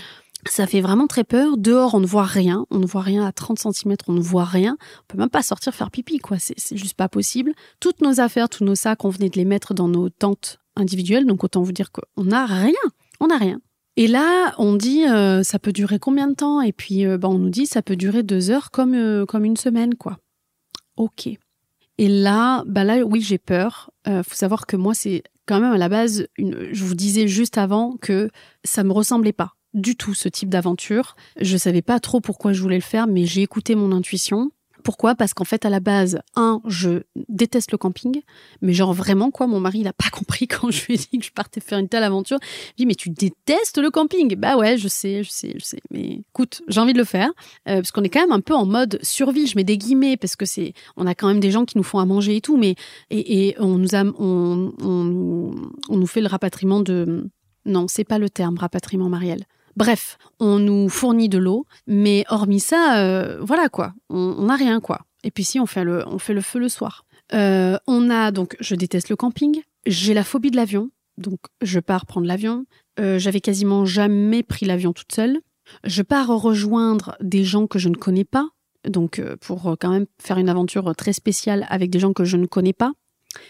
Ça 0.47 0.67
fait 0.67 0.81
vraiment 0.81 1.07
très 1.07 1.23
peur. 1.23 1.57
Dehors, 1.57 1.95
on 1.95 2.01
ne 2.01 2.05
voit 2.05 2.25
rien. 2.25 2.65
On 2.69 2.77
ne 2.77 2.86
voit 2.86 3.01
rien 3.01 3.25
à 3.25 3.31
30 3.31 3.59
cm, 3.59 3.95
on 4.07 4.13
ne 4.13 4.19
voit 4.19 4.43
rien. 4.43 4.77
On 4.81 5.05
peut 5.07 5.17
même 5.17 5.29
pas 5.29 5.41
sortir 5.41 5.73
faire 5.73 5.89
pipi, 5.89 6.19
quoi. 6.19 6.36
C'est 6.38 6.75
juste 6.75 6.95
pas 6.95 7.07
possible. 7.07 7.53
Toutes 7.79 8.01
nos 8.01 8.19
affaires, 8.19 8.49
tous 8.49 8.65
nos 8.65 8.75
sacs, 8.75 9.05
on 9.05 9.09
venait 9.09 9.29
de 9.29 9.38
les 9.38 9.45
mettre 9.45 9.73
dans 9.73 9.88
nos 9.88 10.09
tentes 10.09 10.59
individuelles. 10.75 11.25
Donc 11.25 11.45
autant 11.45 11.61
vous 11.63 11.71
dire 11.71 11.93
qu'on 11.93 12.25
n'a 12.25 12.45
rien. 12.45 12.73
On 13.21 13.27
n'a 13.27 13.38
rien. 13.38 13.61
Et 13.95 14.07
là, 14.07 14.55
on 14.57 14.75
dit 14.75 15.05
euh, 15.05 15.43
ça 15.43 15.59
peut 15.59 15.71
durer 15.71 15.99
combien 15.99 16.27
de 16.27 16.33
temps? 16.33 16.61
Et 16.61 16.73
puis, 16.73 17.05
euh, 17.05 17.17
bah, 17.17 17.29
on 17.29 17.37
nous 17.37 17.49
dit 17.49 17.65
ça 17.65 17.81
peut 17.81 17.95
durer 17.95 18.23
deux 18.23 18.49
heures 18.49 18.71
comme, 18.71 18.95
euh, 18.95 19.25
comme 19.25 19.45
une 19.45 19.57
semaine, 19.57 19.95
quoi. 19.95 20.17
Ok. 20.97 21.27
Et 21.99 22.07
là, 22.07 22.63
bah 22.65 22.83
là, 22.83 23.03
oui, 23.03 23.21
j'ai 23.21 23.37
peur. 23.37 23.91
Euh, 24.07 24.23
faut 24.23 24.35
savoir 24.35 24.65
que 24.65 24.75
moi, 24.75 24.93
c'est 24.93 25.23
quand 25.45 25.59
même 25.59 25.73
à 25.73 25.77
la 25.77 25.89
base, 25.89 26.27
je 26.37 26.83
vous 26.83 26.95
disais 26.95 27.27
juste 27.27 27.57
avant 27.57 27.97
que 27.97 28.29
ça 28.63 28.83
me 28.83 28.91
ressemblait 28.91 29.33
pas 29.33 29.53
du 29.73 29.95
tout 29.95 30.13
ce 30.13 30.29
type 30.29 30.49
d'aventure. 30.49 31.15
Je 31.39 31.57
savais 31.57 31.81
pas 31.81 31.99
trop 31.99 32.21
pourquoi 32.21 32.53
je 32.53 32.61
voulais 32.61 32.77
le 32.77 32.81
faire, 32.81 33.07
mais 33.07 33.25
j'ai 33.25 33.41
écouté 33.41 33.75
mon 33.75 33.91
intuition. 33.91 34.51
Pourquoi? 34.84 35.15
Parce 35.15 35.34
qu'en 35.34 35.43
fait, 35.43 35.65
à 35.65 35.69
la 35.69 35.79
base, 35.79 36.19
un, 36.36 36.61
je 36.65 37.03
déteste 37.29 37.71
le 37.71 37.77
camping, 37.77 38.21
mais 38.61 38.73
genre 38.73 38.93
vraiment 38.93 39.31
quoi, 39.31 39.47
mon 39.47 39.59
mari 39.59 39.79
il 39.79 39.88
a 39.88 39.93
pas 39.93 40.09
compris 40.11 40.47
quand 40.47 40.71
je 40.71 40.86
lui 40.86 40.95
ai 40.95 40.97
dit 40.97 41.19
que 41.19 41.25
je 41.25 41.31
partais 41.31 41.61
faire 41.61 41.79
une 41.79 41.89
telle 41.89 42.03
aventure. 42.03 42.38
Il 42.77 42.81
dit 42.81 42.86
mais 42.86 42.95
tu 42.95 43.09
détestes 43.09 43.77
le 43.77 43.89
camping? 43.89 44.36
Bah 44.36 44.57
ouais, 44.57 44.77
je 44.77 44.88
sais, 44.88 45.23
je 45.23 45.29
sais, 45.29 45.53
je 45.57 45.63
sais. 45.63 45.79
Mais 45.91 46.21
écoute, 46.29 46.61
j'ai 46.67 46.79
envie 46.79 46.93
de 46.93 46.97
le 46.97 47.05
faire 47.05 47.29
euh, 47.69 47.75
parce 47.75 47.91
qu'on 47.91 48.03
est 48.03 48.09
quand 48.09 48.21
même 48.21 48.31
un 48.31 48.41
peu 48.41 48.53
en 48.53 48.65
mode 48.65 48.99
survie. 49.01 49.47
Je 49.47 49.55
mets 49.55 49.63
des 49.63 49.77
guillemets 49.77 50.17
parce 50.17 50.36
que 50.36 50.45
c'est, 50.45 50.73
on 50.97 51.07
a 51.07 51.15
quand 51.15 51.27
même 51.27 51.39
des 51.39 51.51
gens 51.51 51.65
qui 51.65 51.77
nous 51.77 51.84
font 51.84 51.99
à 51.99 52.05
manger 52.05 52.36
et 52.36 52.41
tout, 52.41 52.57
mais 52.57 52.75
et, 53.09 53.47
et 53.47 53.55
on 53.59 53.77
nous 53.77 53.95
a, 53.95 54.03
on, 54.03 54.73
on, 54.81 55.55
on 55.89 55.97
nous 55.97 56.07
fait 56.07 56.21
le 56.21 56.27
rapatriement 56.27 56.81
de, 56.81 57.29
non, 57.65 57.88
c'est 57.88 58.03
pas 58.03 58.19
le 58.19 58.29
terme 58.29 58.57
rapatriement, 58.57 59.09
Marielle. 59.09 59.45
Bref, 59.76 60.17
on 60.39 60.59
nous 60.59 60.89
fournit 60.89 61.30
de 61.30 61.38
l'eau, 61.38 61.65
mais 61.88 62.26
hormis 62.30 62.59
ça, 62.59 62.99
euh, 62.99 63.39
voilà 63.41 63.69
quoi, 63.69 63.93
on 64.09 64.43
n'a 64.45 64.55
rien 64.55 64.80
quoi. 64.80 65.01
Et 65.24 65.32
puis 65.32 65.43
si 65.43 65.59
on 65.59 65.65
fait 65.65 65.84
le, 65.84 66.07
on 66.07 66.19
fait 66.19 66.34
le 66.34 66.41
feu 66.41 66.59
le 66.59 66.69
soir. 66.69 67.05
Euh, 67.34 67.78
on 67.88 68.09
a 68.09 68.32
donc, 68.32 68.55
je 68.59 68.76
déteste 68.76 69.09
le 69.09 69.15
camping, 69.15 69.61
j'ai 69.86 70.13
la 70.13 70.24
phobie 70.24 70.51
de 70.51 70.55
l'avion, 70.55 70.89
donc 71.17 71.39
je 71.61 71.80
pars 71.80 72.05
prendre 72.05 72.28
l'avion. 72.28 72.65
Euh, 72.99 73.17
J'avais 73.17 73.41
quasiment 73.41 73.86
jamais 73.86 74.43
pris 74.43 74.65
l'avion 74.65 74.93
toute 74.93 75.11
seule. 75.13 75.39
Je 75.84 76.01
pars 76.01 76.28
rejoindre 76.28 77.15
des 77.21 77.43
gens 77.43 77.67
que 77.67 77.80
je 77.80 77.89
ne 77.89 77.95
connais 77.95 78.26
pas, 78.26 78.49
donc 78.88 79.19
euh, 79.19 79.36
pour 79.39 79.76
quand 79.80 79.89
même 79.89 80.05
faire 80.21 80.38
une 80.38 80.49
aventure 80.49 80.93
très 80.95 81.13
spéciale 81.13 81.65
avec 81.69 81.89
des 81.89 81.99
gens 81.99 82.13
que 82.13 82.26
je 82.26 82.38
ne 82.38 82.45
connais 82.45 82.74
pas. 82.74 82.91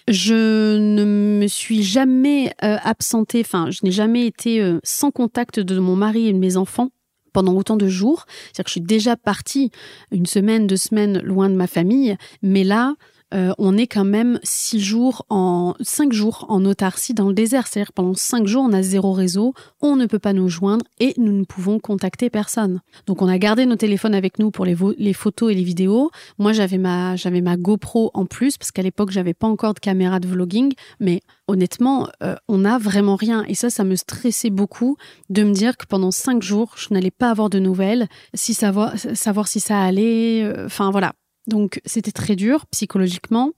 Je 0.08 0.78
ne 0.78 1.04
me 1.40 1.48
suis 1.48 1.84
jamais 1.84 2.54
euh, 2.64 2.78
absentée, 2.84 3.42
enfin, 3.42 3.70
je 3.72 3.80
n'ai 3.84 3.92
jamais 3.92 4.26
été 4.26 4.62
euh, 4.62 4.80
sans 4.84 5.12
contact 5.12 5.60
de 5.60 5.80
mon 5.80 5.96
mari 5.96 6.28
et 6.28 6.34
de 6.34 6.38
mes 6.38 6.58
enfants 6.58 6.90
pendant 7.34 7.54
autant 7.54 7.78
de 7.78 7.88
jours. 7.88 8.26
C'est-à-dire 8.28 8.66
que 8.66 8.70
je 8.70 8.74
suis 8.74 8.82
déjà 8.82 9.18
partie 9.18 9.72
une 10.12 10.26
semaine, 10.26 10.68
deux 10.68 10.78
semaines 10.78 11.20
loin 11.20 11.50
de 11.50 11.56
ma 11.56 11.68
famille, 11.68 12.16
mais 12.42 12.64
là, 12.64 12.96
euh, 13.34 13.54
on 13.58 13.78
est 13.78 13.88
quand 13.88 14.06
même 14.06 14.40
six 14.44 14.80
jours 14.80 15.26
en 15.30 15.74
cinq 15.82 16.14
jours 16.14 16.46
en 16.50 16.66
autarcie 16.66 17.14
dans 17.14 17.28
le 17.28 17.34
désert. 17.34 17.68
C'est-à-dire 17.68 17.94
pendant 17.94 18.14
cinq 18.14 18.48
jours, 18.48 18.64
on 18.68 18.74
a 18.74 18.82
zéro 18.82 19.12
réseau, 19.12 19.54
on 19.82 19.96
ne 19.96 20.06
peut 20.06 20.20
pas 20.20 20.34
nous 20.34 20.50
joindre 20.50 20.86
et 21.00 21.14
nous 21.18 21.32
ne 21.32 21.44
pouvons 21.44 21.80
contacter 21.80 22.30
personne. 22.30 22.82
Donc 23.08 23.22
on 23.22 23.28
a 23.28 23.38
gardé 23.38 23.66
nos 23.66 23.76
téléphones 23.76 24.16
avec 24.16 24.40
nous 24.40 24.52
pour 24.52 24.66
les, 24.66 25.14
photos 25.14 25.52
et 25.52 25.56
les 25.56 25.64
vidéos. 25.64 26.12
Moi, 26.38 26.54
j'avais 26.54 26.78
ma 26.78 27.16
j'avais 27.16 27.42
ma 27.42 27.58
GoPro 27.58 28.12
en 28.14 28.26
plus 28.26 28.58
parce 28.58 28.72
qu'à 28.72 28.82
l'époque, 28.82 29.12
j'avais 29.12 29.34
pas 29.34 29.48
encore 29.48 29.74
de 29.74 29.80
caméra 29.80 30.20
de 30.20 30.28
vlogging, 30.28 30.74
mais 31.00 31.22
honnêtement, 31.48 32.08
euh, 32.22 32.36
on 32.48 32.60
n'a 32.60 32.78
vraiment 32.78 33.16
rien. 33.16 33.44
Et 33.48 33.56
ça, 33.56 33.70
ça 33.70 33.84
me 33.84 33.96
stressait 33.96 34.50
beaucoup 34.50 34.98
de 35.30 35.44
me 35.44 35.54
dire 35.54 35.78
que 35.78 35.86
pendant 35.86 36.12
cinq 36.12 36.42
jours, 36.42 36.74
je 36.78 36.94
n'allais 36.94 37.12
pas 37.12 37.30
avoir 37.30 37.50
de 37.50 37.60
nouvelles, 37.60 38.08
savoir, 38.34 38.98
savoir 38.98 39.48
si 39.48 39.60
ça 39.60 39.82
allait. 39.82 40.44
euh, 40.44 40.66
Enfin 40.66 40.92
voilà, 40.92 41.14
donc 41.48 41.82
c'était 41.86 42.12
très 42.12 42.36
dur 42.36 42.66
psychologiquement. 42.68 43.52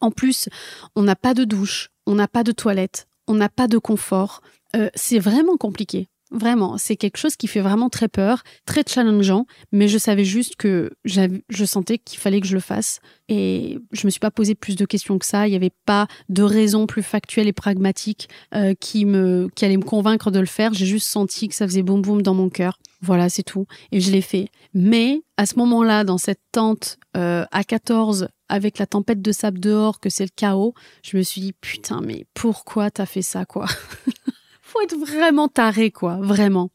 En 0.00 0.10
plus, 0.10 0.48
on 0.94 1.02
n'a 1.02 1.16
pas 1.16 1.34
de 1.34 1.44
douche, 1.44 1.90
on 2.06 2.14
n'a 2.14 2.28
pas 2.28 2.44
de 2.44 2.52
toilette, 2.52 3.08
on 3.26 3.34
n'a 3.34 3.48
pas 3.48 3.68
de 3.68 3.78
confort. 3.78 4.40
Euh, 4.76 4.90
c'est 4.94 5.18
vraiment 5.18 5.56
compliqué. 5.56 6.08
Vraiment, 6.30 6.76
c'est 6.76 6.96
quelque 6.96 7.16
chose 7.16 7.36
qui 7.36 7.46
fait 7.46 7.62
vraiment 7.62 7.88
très 7.88 8.08
peur, 8.08 8.42
très 8.66 8.82
challengeant, 8.86 9.46
mais 9.72 9.88
je 9.88 9.96
savais 9.96 10.24
juste 10.24 10.56
que 10.56 10.90
je 11.04 11.64
sentais 11.64 11.96
qu'il 11.96 12.18
fallait 12.18 12.42
que 12.42 12.46
je 12.46 12.54
le 12.54 12.60
fasse 12.60 13.00
et 13.30 13.78
je 13.92 14.06
me 14.06 14.10
suis 14.10 14.20
pas 14.20 14.30
posé 14.30 14.54
plus 14.54 14.76
de 14.76 14.84
questions 14.84 15.18
que 15.18 15.24
ça. 15.24 15.46
Il 15.46 15.50
n'y 15.50 15.56
avait 15.56 15.72
pas 15.86 16.06
de 16.28 16.42
raison 16.42 16.86
plus 16.86 17.02
factuelle 17.02 17.48
et 17.48 17.54
pragmatique 17.54 18.28
euh, 18.54 18.74
qui 18.78 19.06
me 19.06 19.48
qui 19.54 19.64
allait 19.64 19.78
me 19.78 19.84
convaincre 19.84 20.30
de 20.30 20.38
le 20.38 20.46
faire. 20.46 20.74
J'ai 20.74 20.84
juste 20.84 21.06
senti 21.06 21.48
que 21.48 21.54
ça 21.54 21.66
faisait 21.66 21.82
boum 21.82 22.02
boum 22.02 22.20
dans 22.20 22.34
mon 22.34 22.50
cœur. 22.50 22.78
Voilà, 23.00 23.28
c'est 23.28 23.42
tout. 23.42 23.66
Et 23.92 24.00
je 24.00 24.10
l'ai 24.10 24.22
fait. 24.22 24.48
Mais 24.74 25.22
à 25.36 25.46
ce 25.46 25.56
moment-là, 25.58 26.04
dans 26.04 26.18
cette 26.18 26.40
tente 26.52 26.98
euh, 27.16 27.44
à 27.50 27.64
14, 27.64 28.28
avec 28.48 28.78
la 28.78 28.86
tempête 28.86 29.22
de 29.22 29.32
sable 29.32 29.60
dehors, 29.60 30.00
que 30.00 30.10
c'est 30.10 30.24
le 30.24 30.30
chaos, 30.34 30.74
je 31.02 31.16
me 31.16 31.22
suis 31.22 31.40
dit, 31.40 31.52
putain, 31.52 32.00
mais 32.00 32.26
pourquoi 32.34 32.90
t'as 32.90 33.06
fait 33.06 33.22
ça, 33.22 33.44
quoi? 33.44 33.66
Faut 34.62 34.80
être 34.80 34.96
vraiment 34.96 35.48
taré, 35.48 35.90
quoi, 35.90 36.18
vraiment. 36.20 36.70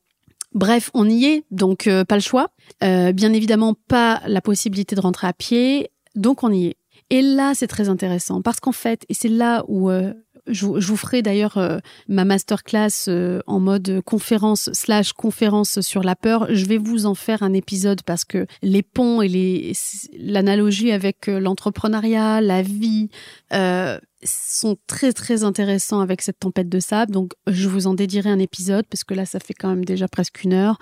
Bref, 0.53 0.91
on 0.93 1.09
y 1.09 1.25
est, 1.25 1.45
donc 1.51 1.87
euh, 1.87 2.05
pas 2.05 2.15
le 2.15 2.21
choix. 2.21 2.49
Euh, 2.83 3.11
bien 3.11 3.33
évidemment, 3.33 3.75
pas 3.87 4.21
la 4.27 4.41
possibilité 4.41 4.95
de 4.95 5.01
rentrer 5.01 5.27
à 5.27 5.33
pied, 5.33 5.89
donc 6.15 6.43
on 6.43 6.51
y 6.51 6.67
est. 6.67 6.77
Et 7.09 7.21
là, 7.21 7.53
c'est 7.55 7.67
très 7.67 7.89
intéressant 7.89 8.41
parce 8.41 8.59
qu'en 8.59 8.71
fait, 8.71 9.05
et 9.09 9.13
c'est 9.13 9.29
là 9.29 9.63
où 9.67 9.89
euh, 9.89 10.13
je, 10.47 10.79
je 10.79 10.87
vous 10.87 10.97
ferai 10.97 11.21
d'ailleurs 11.21 11.57
euh, 11.57 11.79
ma 12.07 12.25
masterclass 12.25 13.07
euh, 13.07 13.41
en 13.47 13.59
mode 13.59 14.01
conférence 14.05 14.69
slash 14.73 15.13
conférence 15.13 15.81
sur 15.81 16.03
la 16.03 16.15
peur. 16.15 16.47
Je 16.49 16.65
vais 16.65 16.77
vous 16.77 17.05
en 17.05 17.15
faire 17.15 17.43
un 17.43 17.53
épisode 17.53 18.01
parce 18.03 18.25
que 18.25 18.45
les 18.61 18.83
ponts 18.83 19.21
et 19.21 19.73
l'analogie 20.17 20.91
avec 20.91 21.29
euh, 21.29 21.39
l'entrepreneuriat, 21.39 22.41
la 22.41 22.61
vie 22.61 23.09
euh, 23.53 23.99
sont 24.23 24.77
très 24.87 25.13
très 25.13 25.43
intéressants 25.43 26.01
avec 26.01 26.21
cette 26.21 26.39
tempête 26.39 26.69
de 26.69 26.79
sable. 26.79 27.11
Donc 27.11 27.33
je 27.47 27.69
vous 27.69 27.87
en 27.87 27.93
dédierai 27.93 28.29
un 28.29 28.39
épisode 28.39 28.85
parce 28.89 29.03
que 29.03 29.13
là 29.13 29.25
ça 29.25 29.39
fait 29.39 29.53
quand 29.53 29.69
même 29.69 29.85
déjà 29.85 30.07
presque 30.07 30.43
une 30.43 30.53
heure. 30.53 30.77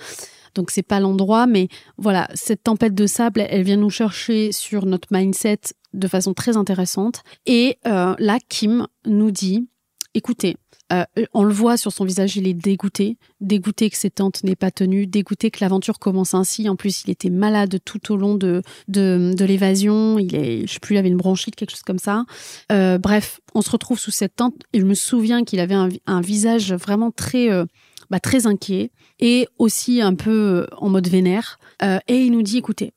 Donc 0.56 0.72
c'est 0.72 0.84
pas 0.84 1.00
l'endroit, 1.00 1.48
mais 1.48 1.70
voilà, 1.98 2.28
cette 2.34 2.64
tempête 2.64 2.94
de 2.94 3.08
sable, 3.08 3.46
elle 3.50 3.64
vient 3.64 3.78
nous 3.78 3.90
chercher 3.90 4.52
sur 4.52 4.86
notre 4.86 5.08
mindset 5.12 5.60
de 5.94 6.08
façon 6.08 6.34
très 6.34 6.58
intéressante. 6.58 7.24
Et 7.46 7.78
euh, 7.86 8.16
là, 8.20 8.38
Kim 8.50 8.88
nous 9.06 9.32
dit, 9.32 9.68
écoutez, 10.14 10.58
euh, 10.92 11.06
on 11.34 11.44
le 11.44 11.54
voit 11.54 11.78
sur 11.78 11.94
son 11.94 12.04
visage, 12.04 12.36
il 12.36 12.48
est 12.48 12.54
dégoûté, 12.54 13.18
dégoûté 13.40 13.90
que 13.90 13.96
ses 13.96 14.10
tentes 14.10 14.44
n'aient 14.44 14.58
pas 14.58 14.72
tenu, 14.72 15.08
dégoûté 15.08 15.50
que 15.50 15.60
l'aventure 15.62 16.00
commence 16.00 16.34
ainsi. 16.34 16.68
En 16.68 16.76
plus, 16.76 17.04
il 17.06 17.12
était 17.12 17.30
malade 17.30 17.80
tout 17.86 18.12
au 18.12 18.18
long 18.18 18.36
de 18.36 18.62
de, 18.90 19.34
de 19.34 19.46
l'évasion. 19.46 20.20
Il 20.20 20.36
est, 20.36 20.68
je 20.68 20.74
sais 20.74 20.80
plus, 20.80 20.96
il 20.96 20.98
avait 20.98 21.08
une 21.08 21.18
bronchite, 21.18 21.56
quelque 21.56 21.72
chose 21.72 21.84
comme 21.84 22.00
ça. 22.00 22.26
Euh, 22.74 22.98
bref, 22.98 23.40
on 23.56 23.62
se 23.62 23.70
retrouve 23.70 24.00
sous 24.00 24.12
cette 24.12 24.36
tente. 24.36 24.56
Et 24.74 24.82
je 24.82 24.86
me 24.86 24.94
souviens 24.94 25.46
qu'il 25.46 25.62
avait 25.62 25.76
un, 25.76 25.88
un 26.08 26.20
visage 26.20 26.74
vraiment 26.74 27.12
très 27.12 27.50
euh, 27.50 27.66
bah, 28.12 28.20
très 28.20 28.46
inquiet 28.46 28.92
et 29.22 29.48
aussi 29.58 30.02
un 30.02 30.16
peu 30.16 30.32
euh, 30.32 30.68
en 30.76 30.90
mode 30.90 31.08
vénère. 31.08 31.60
Euh, 31.82 32.00
et 32.10 32.18
il 32.26 32.34
nous 32.34 32.42
dit, 32.42 32.58
écoutez, 32.58 32.92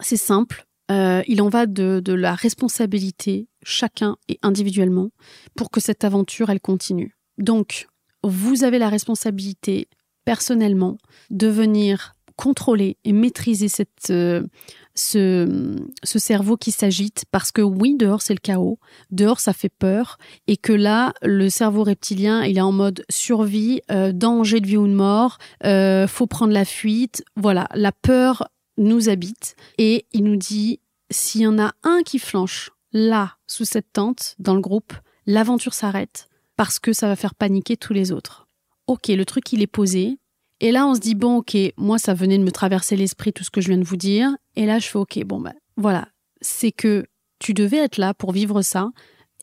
c'est 0.00 0.18
simple. 0.18 0.66
Euh, 0.90 1.22
il 1.26 1.42
en 1.42 1.48
va 1.48 1.66
de, 1.66 2.00
de 2.02 2.12
la 2.12 2.34
responsabilité, 2.34 3.48
chacun 3.62 4.16
et 4.28 4.38
individuellement, 4.42 5.10
pour 5.54 5.70
que 5.70 5.80
cette 5.80 6.04
aventure, 6.04 6.50
elle 6.50 6.60
continue. 6.60 7.16
Donc, 7.36 7.88
vous 8.22 8.64
avez 8.64 8.78
la 8.78 8.88
responsabilité, 8.88 9.88
personnellement, 10.24 10.98
de 11.30 11.46
venir 11.48 12.14
contrôler 12.36 12.96
et 13.04 13.12
maîtriser 13.12 13.66
cette, 13.66 14.10
euh, 14.10 14.46
ce, 14.94 15.76
ce 16.04 16.18
cerveau 16.20 16.56
qui 16.56 16.70
s'agite, 16.70 17.24
parce 17.32 17.50
que 17.50 17.62
oui, 17.62 17.96
dehors, 17.96 18.22
c'est 18.22 18.32
le 18.32 18.38
chaos, 18.40 18.78
dehors, 19.10 19.40
ça 19.40 19.52
fait 19.52 19.68
peur, 19.68 20.18
et 20.46 20.56
que 20.56 20.72
là, 20.72 21.12
le 21.22 21.50
cerveau 21.50 21.82
reptilien, 21.82 22.44
il 22.44 22.56
est 22.56 22.62
en 22.62 22.70
mode 22.72 23.04
survie, 23.10 23.80
euh, 23.90 24.12
danger 24.12 24.60
de 24.60 24.68
vie 24.68 24.76
ou 24.76 24.86
de 24.86 24.94
mort, 24.94 25.38
euh, 25.64 26.06
faut 26.06 26.28
prendre 26.28 26.52
la 26.52 26.64
fuite. 26.64 27.24
Voilà, 27.36 27.66
la 27.74 27.90
peur 27.90 28.48
nous 28.78 29.08
habite 29.08 29.56
et 29.76 30.06
il 30.12 30.24
nous 30.24 30.36
dit 30.36 30.80
s'il 31.10 31.42
y 31.42 31.46
en 31.46 31.58
a 31.58 31.72
un 31.82 32.02
qui 32.02 32.18
flanche 32.18 32.70
là, 32.92 33.36
sous 33.46 33.64
cette 33.64 33.92
tente, 33.92 34.34
dans 34.38 34.54
le 34.54 34.60
groupe, 34.60 34.92
l'aventure 35.26 35.74
s'arrête 35.74 36.28
parce 36.56 36.78
que 36.78 36.92
ça 36.92 37.08
va 37.08 37.16
faire 37.16 37.34
paniquer 37.34 37.76
tous 37.76 37.92
les 37.92 38.12
autres. 38.12 38.48
Ok, 38.86 39.08
le 39.08 39.24
truc 39.24 39.52
il 39.52 39.62
est 39.62 39.66
posé. 39.66 40.18
Et 40.60 40.72
là, 40.72 40.86
on 40.86 40.94
se 40.94 41.00
dit 41.00 41.14
bon, 41.14 41.36
ok, 41.36 41.56
moi 41.76 41.98
ça 41.98 42.14
venait 42.14 42.38
de 42.38 42.42
me 42.42 42.50
traverser 42.50 42.96
l'esprit 42.96 43.32
tout 43.32 43.44
ce 43.44 43.50
que 43.50 43.60
je 43.60 43.68
viens 43.68 43.78
de 43.78 43.84
vous 43.84 43.96
dire. 43.96 44.30
Et 44.56 44.66
là, 44.66 44.78
je 44.78 44.88
fais 44.88 44.98
ok, 44.98 45.22
bon 45.24 45.40
ben 45.40 45.54
voilà, 45.76 46.08
c'est 46.40 46.72
que 46.72 47.06
tu 47.38 47.54
devais 47.54 47.76
être 47.76 47.98
là 47.98 48.14
pour 48.14 48.32
vivre 48.32 48.62
ça. 48.62 48.90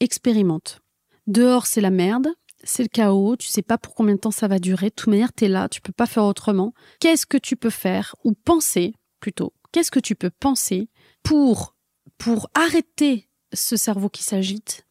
Expérimente. 0.02 0.82
Dehors, 1.28 1.66
c'est 1.66 1.80
la 1.80 1.90
merde, 1.90 2.28
c'est 2.64 2.84
le 2.84 2.90
chaos, 2.90 3.38
tu 3.38 3.48
sais 3.48 3.62
pas 3.62 3.78
pour 3.78 3.96
combien 3.96 4.16
de 4.16 4.20
temps 4.20 4.32
ça 4.32 4.50
va 4.50 4.60
durer. 4.60 4.88
De 4.88 4.96
toute 4.96 5.08
manière, 5.08 5.32
t'es 5.32 5.48
là, 5.48 5.70
tu 5.70 5.80
peux 5.80 5.94
pas 5.94 6.06
faire 6.06 6.26
autrement. 6.26 6.74
Qu'est-ce 7.00 7.26
que 7.26 7.38
tu 7.38 7.56
peux 7.56 7.70
faire 7.70 8.16
ou 8.26 8.34
penser 8.34 8.94
Qu'est-ce 9.72 9.92
que 9.92 10.00
tu 10.00 10.16
peux 10.16 10.30
penser 10.30 10.90
pour 11.24 11.76
pour 12.18 12.50
arrêter 12.54 13.28
ce 13.54 13.76
cerveau 13.76 14.10
qui 14.10 14.24
s'agite, 14.24 14.86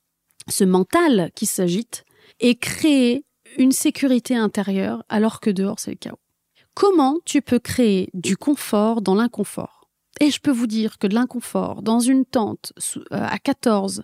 ce 0.49 0.65
mental 0.65 1.31
qui 1.35 1.47
s'agite 1.47 2.05
et 2.41 2.57
créer 2.57 3.25
une 3.57 3.73
sécurité 3.73 4.37
intérieure 4.37 5.05
alors 5.09 5.41
que 5.41 5.51
dehors 5.51 5.79
c'est 5.79 5.93
le 5.93 5.97
chaos? 5.97 6.19
Comment 6.75 7.19
tu 7.25 7.41
peux 7.41 7.61
créer 7.61 8.11
du 8.15 8.37
confort 8.37 9.01
dans 9.01 9.15
l'inconfort? 9.15 9.89
Et 10.21 10.31
je 10.31 10.41
peux 10.41 10.51
vous 10.51 10.67
dire 10.67 10.99
que 10.99 11.07
de 11.07 11.15
l'inconfort 11.15 11.83
dans 11.83 12.01
une 12.01 12.25
tente 12.25 12.73
euh, 12.97 13.01
à 13.11 13.39
14, 13.39 14.03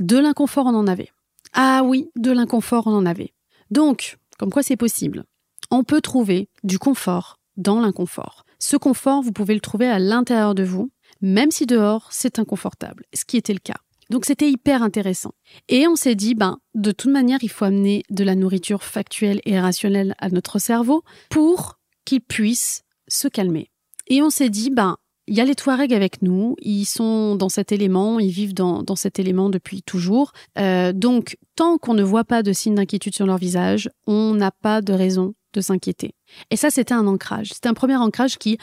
de 0.00 0.18
l'inconfort 0.18 0.66
on 0.66 0.74
en 0.74 0.86
avait. 0.86 1.10
Ah 1.52 1.82
oui, 1.84 2.10
de 2.16 2.30
l'inconfort 2.30 2.86
on 2.86 2.94
en 2.94 3.06
avait. 3.06 3.34
Donc, 3.70 4.18
comme 4.38 4.50
quoi 4.50 4.62
c'est 4.62 4.76
possible. 4.76 5.24
On 5.70 5.84
peut 5.84 6.00
trouver 6.00 6.48
du 6.64 6.78
confort 6.78 7.38
dans 7.56 7.80
l'inconfort. 7.80 8.44
Ce 8.64 8.76
confort, 8.76 9.22
vous 9.22 9.32
pouvez 9.32 9.54
le 9.54 9.60
trouver 9.60 9.88
à 9.88 9.98
l'intérieur 9.98 10.54
de 10.54 10.62
vous, 10.62 10.92
même 11.20 11.50
si 11.50 11.66
dehors 11.66 12.06
c'est 12.12 12.38
inconfortable, 12.38 13.02
ce 13.12 13.24
qui 13.24 13.36
était 13.36 13.52
le 13.52 13.58
cas. 13.58 13.78
Donc 14.08 14.24
c'était 14.24 14.48
hyper 14.48 14.84
intéressant. 14.84 15.32
Et 15.68 15.88
on 15.88 15.96
s'est 15.96 16.14
dit, 16.14 16.36
ben, 16.36 16.58
de 16.76 16.92
toute 16.92 17.10
manière, 17.10 17.40
il 17.42 17.50
faut 17.50 17.64
amener 17.64 18.04
de 18.08 18.22
la 18.22 18.36
nourriture 18.36 18.84
factuelle 18.84 19.40
et 19.46 19.58
rationnelle 19.58 20.14
à 20.18 20.28
notre 20.28 20.60
cerveau 20.60 21.02
pour 21.28 21.80
qu'il 22.04 22.20
puisse 22.20 22.84
se 23.08 23.26
calmer. 23.26 23.72
Et 24.06 24.22
on 24.22 24.30
s'est 24.30 24.48
dit, 24.48 24.70
ben, 24.70 24.96
il 25.26 25.34
y 25.34 25.40
a 25.40 25.44
les 25.44 25.56
Touaregs 25.56 25.92
avec 25.92 26.22
nous, 26.22 26.54
ils 26.60 26.84
sont 26.84 27.34
dans 27.34 27.48
cet 27.48 27.72
élément, 27.72 28.20
ils 28.20 28.30
vivent 28.30 28.54
dans, 28.54 28.84
cet 28.94 29.18
élément 29.18 29.50
depuis 29.50 29.82
toujours. 29.82 30.30
Euh, 30.56 30.92
donc, 30.92 31.36
tant 31.56 31.78
qu'on 31.78 31.94
ne 31.94 32.04
voit 32.04 32.24
pas 32.24 32.44
de 32.44 32.52
signes 32.52 32.76
d'inquiétude 32.76 33.16
sur 33.16 33.26
leur 33.26 33.38
visage, 33.38 33.90
on 34.06 34.34
n'a 34.34 34.52
pas 34.52 34.82
de 34.82 34.92
raison 34.92 35.34
de 35.52 35.60
s'inquiéter. 35.60 36.14
Et 36.50 36.56
ça, 36.56 36.70
c'était 36.70 36.94
un 36.94 37.06
ancrage. 37.06 37.52
C'était 37.52 37.68
un 37.68 37.74
premier 37.74 37.96
ancrage 37.96 38.38
qui, 38.38 38.58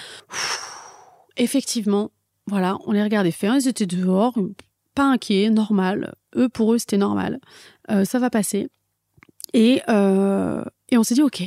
effectivement, 1.37 2.11
voilà, 2.47 2.77
on 2.85 2.91
les 2.91 3.03
regardait 3.03 3.31
faire, 3.31 3.55
ils 3.55 3.67
étaient 3.67 3.85
dehors, 3.85 4.33
pas 4.95 5.05
inquiets, 5.05 5.49
normal. 5.49 6.15
Eux, 6.35 6.49
pour 6.49 6.73
eux, 6.73 6.77
c'était 6.77 6.97
normal. 6.97 7.39
Euh, 7.91 8.05
ça 8.05 8.19
va 8.19 8.29
passer. 8.29 8.69
Et, 9.53 9.81
euh, 9.89 10.63
et 10.89 10.97
on 10.97 11.03
s'est 11.03 11.15
dit, 11.15 11.21
OK. 11.21 11.41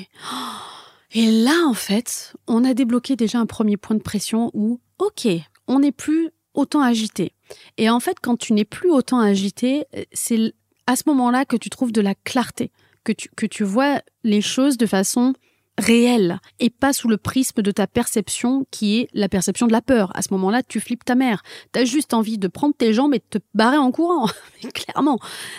Et 1.14 1.30
là, 1.30 1.66
en 1.66 1.74
fait, 1.74 2.34
on 2.46 2.64
a 2.64 2.74
débloqué 2.74 3.16
déjà 3.16 3.38
un 3.38 3.46
premier 3.46 3.76
point 3.76 3.96
de 3.96 4.02
pression 4.02 4.50
où, 4.54 4.80
OK, 4.98 5.28
on 5.66 5.80
n'est 5.80 5.92
plus 5.92 6.30
autant 6.54 6.80
agité. 6.80 7.34
Et 7.76 7.90
en 7.90 8.00
fait, 8.00 8.18
quand 8.20 8.36
tu 8.36 8.52
n'es 8.52 8.64
plus 8.64 8.90
autant 8.90 9.20
agité, 9.20 9.84
c'est 10.12 10.54
à 10.86 10.96
ce 10.96 11.02
moment-là 11.06 11.44
que 11.44 11.56
tu 11.56 11.70
trouves 11.70 11.92
de 11.92 12.00
la 12.00 12.14
clarté, 12.14 12.70
que 13.04 13.12
tu, 13.12 13.28
que 13.36 13.46
tu 13.46 13.64
vois 13.64 14.02
les 14.24 14.40
choses 14.40 14.76
de 14.76 14.86
façon 14.86 15.34
réelle 15.78 16.38
et 16.58 16.70
pas 16.70 16.92
sous 16.92 17.08
le 17.08 17.16
prisme 17.16 17.62
de 17.62 17.70
ta 17.70 17.86
perception 17.86 18.66
qui 18.70 19.00
est 19.00 19.08
la 19.12 19.28
perception 19.28 19.66
de 19.66 19.72
la 19.72 19.82
peur. 19.82 20.10
À 20.14 20.22
ce 20.22 20.32
moment-là, 20.32 20.62
tu 20.62 20.80
flippes 20.80 21.04
ta 21.04 21.14
mère. 21.14 21.42
T'as 21.72 21.84
juste 21.84 22.14
envie 22.14 22.38
de 22.38 22.48
prendre 22.48 22.74
tes 22.74 22.92
jambes 22.92 23.14
et 23.14 23.18
de 23.18 23.38
te 23.38 23.44
barrer 23.54 23.78
en 23.78 23.90
courant, 23.90 24.28
clairement. 24.74 25.18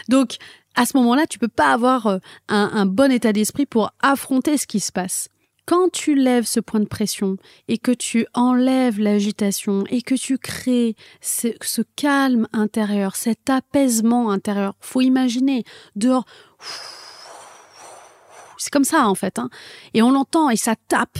Donc, 0.10 0.38
à 0.76 0.86
ce 0.86 0.98
moment-là, 0.98 1.28
tu 1.28 1.39
peux 1.39 1.48
pas 1.48 1.72
avoir 1.72 2.08
euh, 2.08 2.18
un, 2.48 2.86
bon 2.86 3.12
état 3.12 3.34
d'esprit 3.34 3.66
pour 3.66 3.91
affronter 4.02 4.58
ce 4.58 4.68
qui 4.68 4.80
se 4.80 4.91
passe. 4.91 5.30
Quand 5.66 5.89
tu 5.91 6.14
lèves 6.16 6.46
ce 6.46 6.60
point 6.60 6.82
de 6.82 6.88
pression 6.88 7.38
et 7.70 7.78
que 7.78 7.91
tu 7.91 8.26
enlèves 8.34 9.00
l'agitation 9.00 9.86
et 9.89 10.02
que 10.02 10.16
tu 10.16 10.38
crées 10.38 10.96
ce, 11.22 11.50
ce, 11.62 11.82
calme 11.96 12.48
intérieur, 12.52 13.16
cet 13.16 13.50
apaisement 13.50 14.30
intérieur, 14.30 14.76
faut 14.82 15.00
imaginer 15.00 15.64
dehors. 15.96 16.26
C'est 18.64 18.70
comme 18.70 18.86
ça 18.86 19.09
en 19.09 19.16
fait, 19.16 19.39
hein. 19.39 19.49
et 19.93 20.01
on 20.01 20.09
l'entend 20.09 20.49
et 20.49 20.55
ça 20.55 20.76
tape 20.88 21.20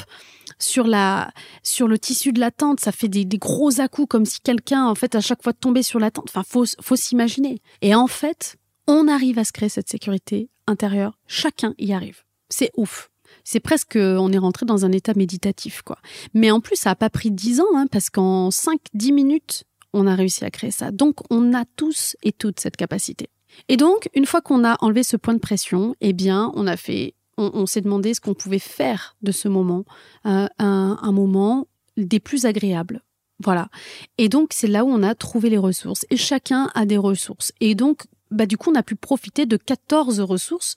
sur 0.60 0.88
la 0.88 1.30
sur 1.62 1.90
le 1.90 2.00
tissu 2.00 2.32
de 2.32 2.40
la 2.40 2.52
tente, 2.52 2.80
ça 2.80 2.94
fait 2.94 3.10
des, 3.10 3.26
gros 3.38 3.82
à 3.82 3.88
-coups, 3.88 4.08
comme 4.08 4.26
si 4.26 4.40
quelqu'un 4.40 4.86
en 4.86 4.96
fait 4.96 5.14
à 5.14 5.20
chaque 5.20 5.44
fois 5.44 5.52
tombait 5.52 5.84
sur 5.84 6.00
la 6.00 6.10
tente. 6.10 6.30
Enfin, 6.30 6.44
faut 6.48 6.66
faut 6.82 6.96
s'imaginer. 6.96 7.62
Et 7.82 7.96
en 7.96 8.08
fait, 8.08 8.56
on 8.88 9.10
arrive 9.10 9.40
à 9.40 9.44
se 9.44 9.52
créer 9.52 9.68
cette 9.68 9.90
sécurité 9.90 10.50
intérieure. 10.68 11.20
Chacun 11.28 11.74
y 11.78 11.92
arrive. 11.92 12.24
C'est 12.50 12.72
ouf 12.78 13.10
c'est 13.44 13.60
presque, 13.60 13.98
on 13.98 14.32
est 14.32 14.38
rentré 14.38 14.66
dans 14.66 14.86
un 14.86 14.92
état 14.92 15.14
méditatif, 15.16 15.82
quoi. 15.82 15.98
Mais 16.34 16.52
en 16.52 16.62
plus, 16.62 16.78
ça 16.78 16.92
n'a 16.92 16.96
pas 16.96 17.10
pris 17.10 17.32
dix 17.32 17.60
ans, 17.60 17.76
hein, 17.76 17.88
parce 17.92 18.10
qu'en 18.10 18.50
5-10 18.50 19.12
minutes, 19.12 19.64
on 19.92 20.08
a 20.08 20.16
réussi 20.16 20.46
à 20.46 20.52
créer 20.52 20.72
ça. 20.72 20.92
Donc, 20.92 21.16
on 21.30 21.54
a 21.54 21.66
tous 21.76 22.16
et 22.24 22.32
toutes 22.32 22.60
cette 22.60 22.78
capacité. 22.78 23.30
Et 23.68 23.78
donc, 23.78 24.10
une 24.14 24.26
fois 24.26 24.42
qu'on 24.42 24.64
a 24.64 24.78
enlevé 24.82 25.04
ce 25.04 25.18
point 25.18 25.34
de 25.34 25.40
pression, 25.40 25.96
eh 26.02 26.14
bien, 26.14 26.52
on 26.56 26.68
a 26.68 26.78
fait, 26.78 27.16
on, 27.38 27.66
s'est 27.66 27.82
demandé 27.82 28.14
ce 28.14 28.22
qu'on 28.22 28.34
pouvait 28.34 28.60
faire 28.60 29.16
de 29.22 29.32
ce 29.32 29.48
moment, 29.48 29.86
euh, 30.26 30.48
un, 30.60 31.12
moment 31.12 31.68
des 31.98 32.20
plus 32.20 32.46
agréables. 32.46 33.02
Voilà. 33.40 33.70
Et 34.18 34.30
donc, 34.30 34.52
c'est 34.54 34.68
là 34.68 34.86
où 34.86 34.90
on 34.90 35.04
a 35.04 35.16
trouvé 35.16 35.50
les 35.50 35.58
ressources. 35.58 36.06
Et 36.10 36.18
chacun 36.18 36.70
a 36.76 36.86
des 36.86 36.98
ressources. 36.98 37.52
Et 37.60 37.76
donc, 37.76 38.04
bah, 38.32 38.46
du 38.46 38.58
coup, 38.58 38.72
on 38.72 38.76
a 38.76 38.84
pu 38.84 38.96
profiter 38.96 39.46
de 39.46 39.58
14 39.58 40.20
ressources 40.22 40.76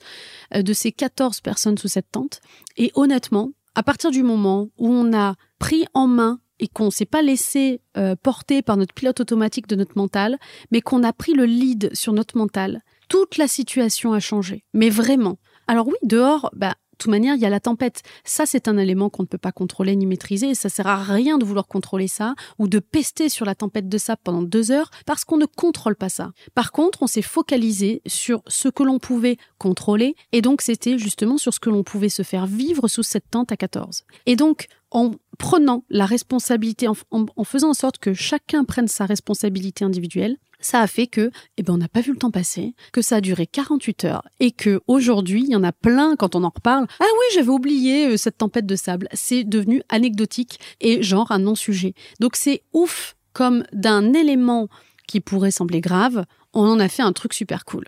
euh, 0.55 0.61
de 0.61 0.73
ces 0.73 0.91
14 0.91 1.41
personnes 1.41 1.77
sous 1.77 1.87
cette 1.87 2.11
tente. 2.11 2.41
Et 2.75 2.91
honnêtement, 2.95 3.51
à 3.75 3.83
partir 3.83 4.11
du 4.11 4.23
moment 4.23 4.69
où 4.77 4.89
on 4.89 5.15
a 5.15 5.35
pris 5.59 5.85
en 5.93 6.07
main 6.07 6.39
et 6.59 6.67
qu'on 6.67 6.89
s'est 6.89 7.05
pas 7.05 7.21
laissé 7.21 7.81
euh, 7.97 8.15
porter 8.15 8.61
par 8.61 8.77
notre 8.77 8.93
pilote 8.93 9.19
automatique 9.19 9.67
de 9.67 9.75
notre 9.75 9.97
mental, 9.97 10.37
mais 10.71 10.81
qu'on 10.81 11.03
a 11.03 11.13
pris 11.13 11.33
le 11.33 11.45
lead 11.45 11.91
sur 11.93 12.13
notre 12.13 12.37
mental, 12.37 12.81
toute 13.07 13.37
la 13.37 13.47
situation 13.47 14.13
a 14.13 14.19
changé. 14.19 14.63
Mais 14.73 14.89
vraiment. 14.89 15.37
Alors 15.67 15.87
oui, 15.87 15.95
dehors, 16.03 16.49
bah, 16.53 16.75
toute 16.97 17.11
manière, 17.11 17.35
il 17.35 17.41
y 17.41 17.45
a 17.45 17.49
la 17.49 17.59
tempête. 17.59 18.01
Ça, 18.23 18.45
c'est 18.45 18.67
un 18.67 18.77
élément 18.77 19.09
qu'on 19.09 19.23
ne 19.23 19.27
peut 19.27 19.37
pas 19.37 19.51
contrôler 19.51 19.95
ni 19.95 20.05
maîtriser. 20.05 20.55
Ça 20.55 20.69
sert 20.69 20.87
à 20.87 20.97
rien 20.97 21.37
de 21.37 21.45
vouloir 21.45 21.67
contrôler 21.67 22.07
ça 22.07 22.33
ou 22.57 22.67
de 22.67 22.79
pester 22.79 23.29
sur 23.29 23.45
la 23.45 23.55
tempête 23.55 23.87
de 23.87 23.97
sable 23.97 24.21
pendant 24.23 24.41
deux 24.41 24.71
heures 24.71 24.89
parce 25.05 25.23
qu'on 25.23 25.37
ne 25.37 25.45
contrôle 25.45 25.95
pas 25.95 26.09
ça. 26.09 26.31
Par 26.55 26.71
contre, 26.71 27.03
on 27.03 27.07
s'est 27.07 27.21
focalisé 27.21 28.01
sur 28.05 28.41
ce 28.47 28.69
que 28.69 28.83
l'on 28.83 28.99
pouvait 28.99 29.37
contrôler 29.57 30.15
et 30.31 30.41
donc 30.41 30.61
c'était 30.61 30.97
justement 30.97 31.37
sur 31.37 31.53
ce 31.53 31.59
que 31.59 31.69
l'on 31.69 31.83
pouvait 31.83 32.09
se 32.09 32.23
faire 32.23 32.47
vivre 32.47 32.87
sous 32.87 33.03
cette 33.03 33.29
tente 33.29 33.51
à 33.51 33.57
14. 33.57 34.03
Et 34.25 34.35
donc, 34.35 34.67
en 34.91 35.11
prenant 35.37 35.83
la 35.89 36.05
responsabilité, 36.05 36.87
en, 36.87 37.43
faisant 37.43 37.69
en 37.69 37.73
sorte 37.73 37.99
que 37.99 38.13
chacun 38.13 38.63
prenne 38.63 38.87
sa 38.87 39.05
responsabilité 39.05 39.85
individuelle, 39.85 40.37
ça 40.59 40.81
a 40.81 40.87
fait 40.87 41.07
que, 41.07 41.31
eh 41.57 41.63
ben, 41.63 41.73
on 41.73 41.77
n'a 41.77 41.87
pas 41.87 42.01
vu 42.01 42.11
le 42.11 42.17
temps 42.17 42.31
passer, 42.31 42.73
que 42.91 43.01
ça 43.01 43.17
a 43.17 43.21
duré 43.21 43.47
48 43.47 44.05
heures 44.05 44.23
et 44.39 44.51
que 44.51 44.81
aujourd'hui, 44.87 45.43
il 45.43 45.49
y 45.49 45.55
en 45.55 45.63
a 45.63 45.71
plein 45.71 46.15
quand 46.15 46.35
on 46.35 46.43
en 46.43 46.51
reparle. 46.53 46.87
Ah 46.99 47.05
oui, 47.05 47.25
j'avais 47.33 47.49
oublié 47.49 48.07
euh, 48.07 48.17
cette 48.17 48.37
tempête 48.37 48.65
de 48.65 48.75
sable. 48.75 49.07
C'est 49.13 49.43
devenu 49.43 49.81
anecdotique 49.89 50.59
et 50.81 51.03
genre 51.03 51.31
un 51.31 51.39
non-sujet. 51.39 51.93
Donc 52.19 52.35
c'est 52.35 52.63
ouf 52.73 53.15
comme 53.33 53.63
d'un 53.71 54.13
élément 54.13 54.67
qui 55.07 55.21
pourrait 55.21 55.51
sembler 55.51 55.79
grave, 55.79 56.25
on 56.53 56.67
en 56.67 56.79
a 56.79 56.89
fait 56.89 57.03
un 57.03 57.13
truc 57.13 57.33
super 57.33 57.65
cool. 57.65 57.85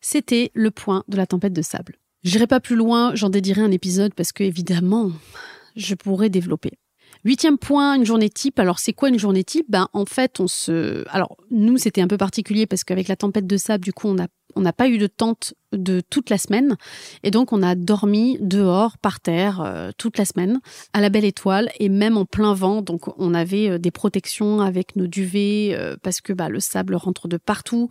C'était 0.00 0.50
le 0.54 0.70
point 0.70 1.04
de 1.08 1.16
la 1.16 1.26
tempête 1.26 1.52
de 1.52 1.62
sable. 1.62 1.96
J'irai 2.24 2.46
pas 2.46 2.60
plus 2.60 2.76
loin, 2.76 3.14
j'en 3.14 3.30
dédierai 3.30 3.62
un 3.62 3.70
épisode 3.70 4.14
parce 4.14 4.32
que 4.32 4.44
évidemment, 4.44 5.10
je 5.76 5.94
pourrais 5.94 6.30
développer. 6.30 6.72
Huitième 7.24 7.56
point, 7.56 7.94
une 7.94 8.04
journée 8.04 8.30
type. 8.30 8.58
Alors, 8.58 8.78
c'est 8.78 8.92
quoi 8.92 9.08
une 9.08 9.18
journée 9.18 9.44
type? 9.44 9.66
Ben, 9.68 9.88
en 9.92 10.04
fait, 10.04 10.40
on 10.40 10.48
se. 10.48 11.04
Alors, 11.08 11.36
nous, 11.50 11.78
c'était 11.78 12.00
un 12.00 12.08
peu 12.08 12.16
particulier 12.16 12.66
parce 12.66 12.82
qu'avec 12.82 13.06
la 13.06 13.16
tempête 13.16 13.46
de 13.46 13.56
sable, 13.56 13.84
du 13.84 13.92
coup, 13.92 14.08
on 14.08 14.18
a 14.18 14.26
on 14.54 14.60
n'a 14.60 14.72
pas 14.72 14.88
eu 14.88 14.98
de 14.98 15.06
tente 15.06 15.54
de 15.72 16.00
toute 16.00 16.30
la 16.30 16.38
semaine. 16.38 16.76
Et 17.22 17.30
donc 17.30 17.52
on 17.52 17.62
a 17.62 17.74
dormi 17.74 18.38
dehors 18.40 18.98
par 18.98 19.20
terre 19.20 19.62
euh, 19.64 19.90
toute 19.96 20.18
la 20.18 20.24
semaine 20.24 20.60
à 20.92 21.00
la 21.00 21.08
belle 21.08 21.24
étoile 21.24 21.70
et 21.78 21.88
même 21.88 22.16
en 22.16 22.24
plein 22.24 22.54
vent. 22.54 22.82
Donc 22.82 23.08
on 23.18 23.34
avait 23.34 23.70
euh, 23.70 23.78
des 23.78 23.90
protections 23.90 24.60
avec 24.60 24.96
nos 24.96 25.06
duvets 25.06 25.74
euh, 25.74 25.96
parce 26.02 26.20
que 26.20 26.32
bah, 26.32 26.48
le 26.48 26.60
sable 26.60 26.94
rentre 26.94 27.28
de 27.28 27.36
partout. 27.36 27.88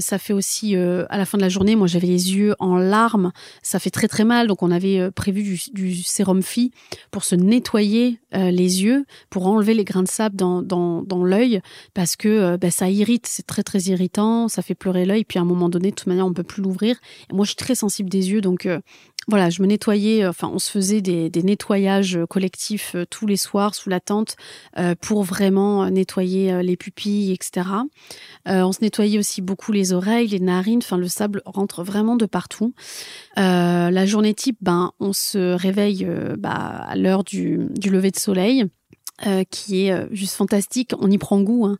Ça 0.00 0.18
fait 0.18 0.32
aussi 0.32 0.76
à 0.76 1.16
la 1.16 1.24
fin 1.24 1.38
de 1.38 1.42
la 1.42 1.48
journée 1.48 1.74
moi 1.76 1.86
j'avais 1.86 2.06
les 2.06 2.34
yeux 2.34 2.54
en 2.58 2.76
larmes. 2.76 3.32
Ça 3.62 3.78
fait 3.78 3.90
très 3.90 4.08
très 4.08 4.24
mal. 4.24 4.46
Donc 4.46 4.62
on 4.62 4.70
avait 4.70 5.10
prévu 5.10 5.58
du, 5.72 6.02
sérum 6.02 6.42
phi 6.42 6.72
pour 7.10 7.24
se 7.24 7.34
nettoyer 7.34 8.20
les 8.32 8.82
yeux 8.82 9.04
pour 9.30 9.46
enlever 9.46 9.74
les 9.74 9.84
grains 9.84 10.02
de 10.02 10.08
sable 10.08 10.36
dans, 10.36 10.62
dans, 10.62 11.02
dans 11.02 11.24
l'œil 11.24 11.60
parce 11.94 12.16
que 12.16 12.56
bah, 12.56 12.70
ça 12.70 12.88
irrite. 12.88 13.26
C'est 13.26 13.46
très 13.46 13.62
très 13.62 13.80
irritant. 13.80 14.48
Ça 14.48 14.62
fait 14.62 14.74
pleurer 14.74 15.06
l'œil. 15.06 15.24
Puis 15.24 15.38
à 15.38 15.42
un 15.42 15.46
moment 15.46 15.68
donné 15.68 15.90
de 15.90 15.94
toute 15.94 16.06
manière, 16.06 16.26
on 16.26 16.32
peut 16.32 16.42
plus 16.42 16.62
l'ouvrir. 16.62 16.99
Moi, 17.32 17.44
je 17.44 17.50
suis 17.50 17.56
très 17.56 17.74
sensible 17.74 18.08
des 18.08 18.30
yeux, 18.30 18.40
donc 18.40 18.66
euh, 18.66 18.80
voilà, 19.28 19.50
je 19.50 19.62
me 19.62 19.66
nettoyais. 19.66 20.24
Euh, 20.24 20.30
enfin, 20.30 20.50
on 20.52 20.58
se 20.58 20.70
faisait 20.70 21.00
des, 21.00 21.30
nettoyages 21.42 22.18
collectifs 22.28 22.94
euh, 22.94 23.04
tous 23.08 23.26
les 23.26 23.36
soirs 23.36 23.74
sous 23.74 23.88
la 23.88 24.00
tente 24.00 24.36
pour 25.00 25.22
vraiment 25.22 25.88
nettoyer 25.90 26.62
les 26.62 26.76
pupilles, 26.76 27.32
etc. 27.32 27.66
on 28.46 28.72
se 28.72 28.80
nettoyait 28.82 29.18
aussi 29.18 29.42
beaucoup 29.42 29.72
les 29.72 29.92
oreilles, 29.92 30.28
les 30.28 30.40
narines. 30.40 30.80
Enfin, 30.82 30.96
le 30.96 31.08
sable 31.08 31.42
rentre 31.44 31.82
vraiment 31.82 32.16
de 32.16 32.26
partout. 32.26 32.74
la 33.36 34.06
journée 34.06 34.34
type, 34.34 34.58
ben, 34.60 34.92
on 35.00 35.12
se 35.12 35.54
réveille 35.54 36.06
bah, 36.38 36.50
à 36.50 36.96
l'heure 36.96 37.24
du 37.24 37.68
lever 37.84 38.10
de 38.10 38.18
soleil. 38.18 38.66
Euh, 39.26 39.44
qui 39.44 39.84
est 39.84 39.92
euh, 39.92 40.06
juste 40.12 40.34
fantastique. 40.34 40.92
On 40.98 41.10
y 41.10 41.18
prend 41.18 41.42
goût. 41.42 41.66
Hein. 41.66 41.76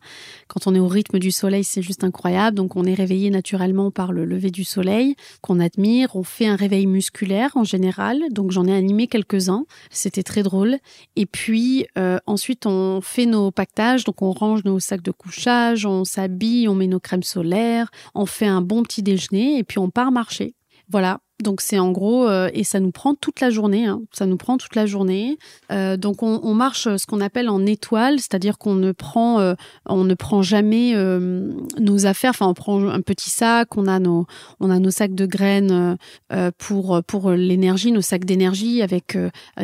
Quand 0.47 0.67
on 0.67 0.75
est 0.75 0.79
au 0.79 0.87
rythme 0.87 1.17
du 1.17 1.31
soleil, 1.31 1.63
c'est 1.63 1.81
juste 1.81 2.03
incroyable. 2.03 2.55
Donc 2.55 2.75
on 2.75 2.83
est 2.83 2.93
réveillé 2.93 3.31
naturellement 3.31 3.89
par 3.89 4.11
le 4.11 4.25
lever 4.25 4.51
du 4.51 4.63
soleil 4.63 5.15
qu'on 5.41 5.59
admire. 5.59 6.15
On 6.15 6.21
fait 6.21 6.45
un 6.45 6.55
réveil 6.55 6.85
musculaire 6.85 7.49
en 7.55 7.63
général. 7.63 8.21
Donc 8.29 8.51
j'en 8.51 8.67
ai 8.67 8.75
animé 8.75 9.07
quelques-uns. 9.07 9.65
C'était 9.89 10.21
très 10.21 10.43
drôle. 10.43 10.77
Et 11.15 11.25
puis 11.25 11.87
euh, 11.97 12.19
ensuite 12.27 12.67
on 12.67 13.01
fait 13.01 13.25
nos 13.25 13.49
pactages. 13.49 14.03
Donc 14.03 14.21
on 14.21 14.33
range 14.33 14.63
nos 14.63 14.79
sacs 14.79 15.01
de 15.01 15.11
couchage, 15.11 15.87
on 15.87 16.03
s'habille, 16.03 16.67
on 16.67 16.75
met 16.75 16.85
nos 16.85 16.99
crèmes 16.99 17.23
solaires, 17.23 17.89
on 18.13 18.27
fait 18.27 18.45
un 18.45 18.61
bon 18.61 18.83
petit 18.83 19.01
déjeuner 19.01 19.57
et 19.57 19.63
puis 19.63 19.79
on 19.79 19.89
part 19.89 20.11
marcher. 20.11 20.53
Voilà, 20.89 21.21
Donc 21.41 21.61
c'est 21.61 21.79
en 21.79 21.91
gros 21.91 22.27
euh, 22.27 22.49
et 22.53 22.63
ça 22.63 22.79
nous 22.79 22.91
prend 22.91 23.15
toute 23.15 23.39
la 23.39 23.49
journée. 23.49 23.85
Hein. 23.85 24.01
Ça 24.11 24.25
nous 24.25 24.37
prend 24.37 24.57
toute 24.57 24.75
la 24.75 24.85
journée. 24.85 25.37
Euh, 25.71 25.97
donc 25.97 26.23
on, 26.23 26.53
marche 26.53 26.83
ce 26.97 27.05
qu'on 27.05 27.21
appelle 27.21 27.49
en 27.49 27.65
étoile, 27.65 28.19
c'est-à-dire 28.19 28.57
qu'on 28.57 28.75
ne 28.75 28.91
prend 28.91 29.39
euh, 29.39 29.53
ne 29.89 30.13
prend 30.13 30.41
jamais 30.41 30.93
euh, 30.95 31.53
nos 31.79 32.05
affaires. 32.05 32.31
Enfin 32.31 32.47
on 32.47 32.53
prend 32.53 32.87
un 32.87 33.01
petit 33.01 33.29
sac, 33.29 33.77
on 33.77 33.87
a 33.87 33.99
nos 33.99 34.25
on 34.59 34.69
a 34.69 34.79
nos 34.79 34.91
sacs 34.91 35.15
de 35.15 35.25
graines 35.25 35.97
euh, 36.31 36.51
pour 36.57 37.01
pour 37.07 37.31
l'énergie, 37.31 37.91
nos 37.91 38.01
sacs 38.01 38.25
d'énergie 38.25 38.81
avec 38.81 39.17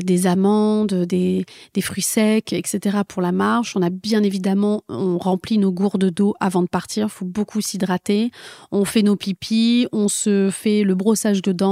des 0.03 0.27
amandes, 0.27 0.93
des 0.93 1.45
des 1.73 1.81
fruits 1.81 2.01
secs, 2.01 2.53
etc. 2.53 2.99
pour 3.07 3.21
la 3.21 3.31
marche. 3.31 3.75
On 3.75 3.81
a 3.81 3.89
bien 3.89 4.23
évidemment 4.23 4.83
on 4.89 5.17
remplit 5.17 5.57
nos 5.57 5.71
gourdes 5.71 6.09
d'eau 6.09 6.33
avant 6.39 6.63
de 6.63 6.67
partir. 6.67 7.07
Il 7.07 7.11
faut 7.11 7.25
beaucoup 7.25 7.61
s'hydrater. 7.61 8.31
On 8.71 8.85
fait 8.85 9.03
nos 9.03 9.15
pipis, 9.15 9.87
on 9.91 10.07
se 10.07 10.49
fait 10.51 10.83
le 10.83 10.95
brossage 10.95 11.41
de 11.41 11.51
dents 11.51 11.66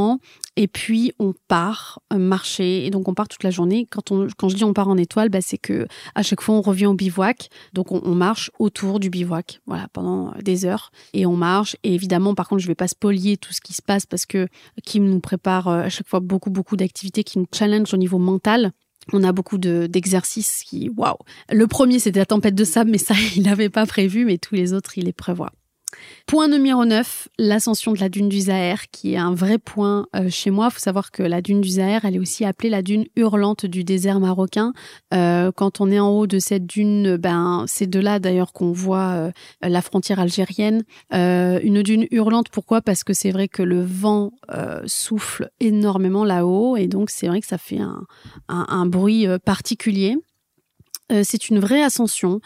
et 0.55 0.67
puis 0.67 1.11
on 1.19 1.33
part 1.47 2.01
euh, 2.13 2.17
marcher 2.17 2.85
et 2.85 2.89
donc 2.89 3.07
on 3.07 3.13
part 3.13 3.27
toute 3.27 3.43
la 3.43 3.51
journée. 3.51 3.87
Quand, 3.89 4.49
je 4.49 4.55
dis 4.55 4.63
on 4.63 4.73
part 4.73 4.87
en 4.87 4.97
étoile, 4.97 5.29
bah, 5.29 5.41
c'est 5.41 5.57
que 5.57 5.87
à 6.15 6.23
chaque 6.23 6.41
fois 6.41 6.55
on 6.55 6.61
revient 6.61 6.85
au 6.85 6.93
bivouac, 6.93 7.49
donc 7.73 7.91
on, 7.91 8.15
marche 8.15 8.51
autour 8.59 8.99
du 8.99 9.09
bivouac, 9.09 9.61
voilà 9.65 9.87
pendant 9.89 10.33
des 10.41 10.65
heures 10.65 10.91
et 11.13 11.25
on 11.25 11.35
marche. 11.35 11.75
Et 11.83 11.93
évidemment, 11.93 12.35
par 12.35 12.47
contre, 12.47 12.61
je 12.61 12.67
vais 12.67 12.75
pas 12.75 12.87
spolier 12.87 13.37
tout 13.37 13.53
ce 13.53 13.61
qui 13.61 13.73
se 13.73 13.81
passe 13.81 14.05
parce 14.05 14.25
que 14.25 14.47
Kim 14.83 15.05
nous 15.05 15.19
prépare 15.19 15.67
euh, 15.67 15.81
à 15.81 15.89
chaque 15.89 16.07
fois 16.07 16.19
beaucoup 16.19 16.49
beaucoup 16.49 16.77
d'activités 16.77 17.23
qui 17.23 17.39
nous 17.39 17.47
challenge 17.53 17.93
au 17.93 17.97
niveau 17.97 18.17
mental. 18.17 18.71
On 19.13 19.23
a 19.23 19.31
beaucoup 19.31 19.59
d'exercices 19.59 20.63
qui, 20.63 20.89
waouh. 20.89 21.17
Le 21.51 21.67
premier, 21.67 21.99
c'était 21.99 22.19
la 22.19 22.25
tempête 22.25 22.55
de 22.55 22.63
sable, 22.63 22.89
mais 22.89 22.97
ça, 22.97 23.13
il 23.35 23.43
n'avait 23.43 23.69
pas 23.69 23.85
prévu, 23.85 24.25
mais 24.25 24.37
tous 24.37 24.55
les 24.55 24.73
autres, 24.73 24.97
il 24.97 25.05
les 25.05 25.13
prévoit. 25.13 25.51
Point 26.27 26.47
numéro 26.47 26.85
9, 26.85 27.27
l'ascension 27.37 27.93
de 27.93 27.99
la 27.99 28.09
dune 28.09 28.29
du 28.29 28.39
Zahir, 28.39 28.89
qui 28.91 29.13
est 29.13 29.17
un 29.17 29.33
vrai 29.33 29.59
point 29.59 30.07
euh, 30.15 30.27
chez 30.29 30.49
moi. 30.49 30.69
Il 30.69 30.73
faut 30.73 30.79
savoir 30.79 31.11
que 31.11 31.21
la 31.21 31.41
dune 31.41 31.61
du 31.61 31.69
Zahir, 31.69 32.03
elle 32.03 32.15
est 32.15 32.19
aussi 32.19 32.45
appelée 32.45 32.69
la 32.69 32.81
dune 32.81 33.05
hurlante 33.15 33.67
du 33.67 33.83
désert 33.83 34.19
marocain. 34.19 34.73
Euh, 35.13 35.51
quand 35.55 35.81
on 35.81 35.91
est 35.91 35.99
en 35.99 36.09
haut 36.09 36.25
de 36.25 36.39
cette 36.39 36.65
dune, 36.65 37.17
ben, 37.17 37.65
c'est 37.67 37.87
de 37.87 37.99
là 37.99 38.17
d'ailleurs 38.17 38.53
qu'on 38.53 38.71
voit 38.71 39.11
euh, 39.11 39.31
la 39.61 39.81
frontière 39.83 40.19
algérienne. 40.19 40.83
Une 41.11 41.83
dune 41.83 42.07
hurlante, 42.11 42.49
pourquoi? 42.49 42.81
Parce 42.81 43.03
que 43.03 43.13
c'est 43.13 43.31
vrai 43.31 43.47
que 43.47 43.61
le 43.61 43.83
vent 43.83 44.31
souffle 44.85 45.49
énormément 45.59 46.25
là-haut 46.25 46.75
et 46.77 46.87
donc 46.87 47.09
c'est 47.09 47.27
vrai 47.27 47.41
que 47.41 47.47
ça 47.47 47.57
fait 47.57 47.79
un, 48.47 48.85
bruit 48.85 49.27
particulier. 49.43 50.17
Euh, 51.11 51.21
c'est 51.23 51.49
une 51.49 51.59
vraie 51.59 51.83
ascension. 51.83 52.39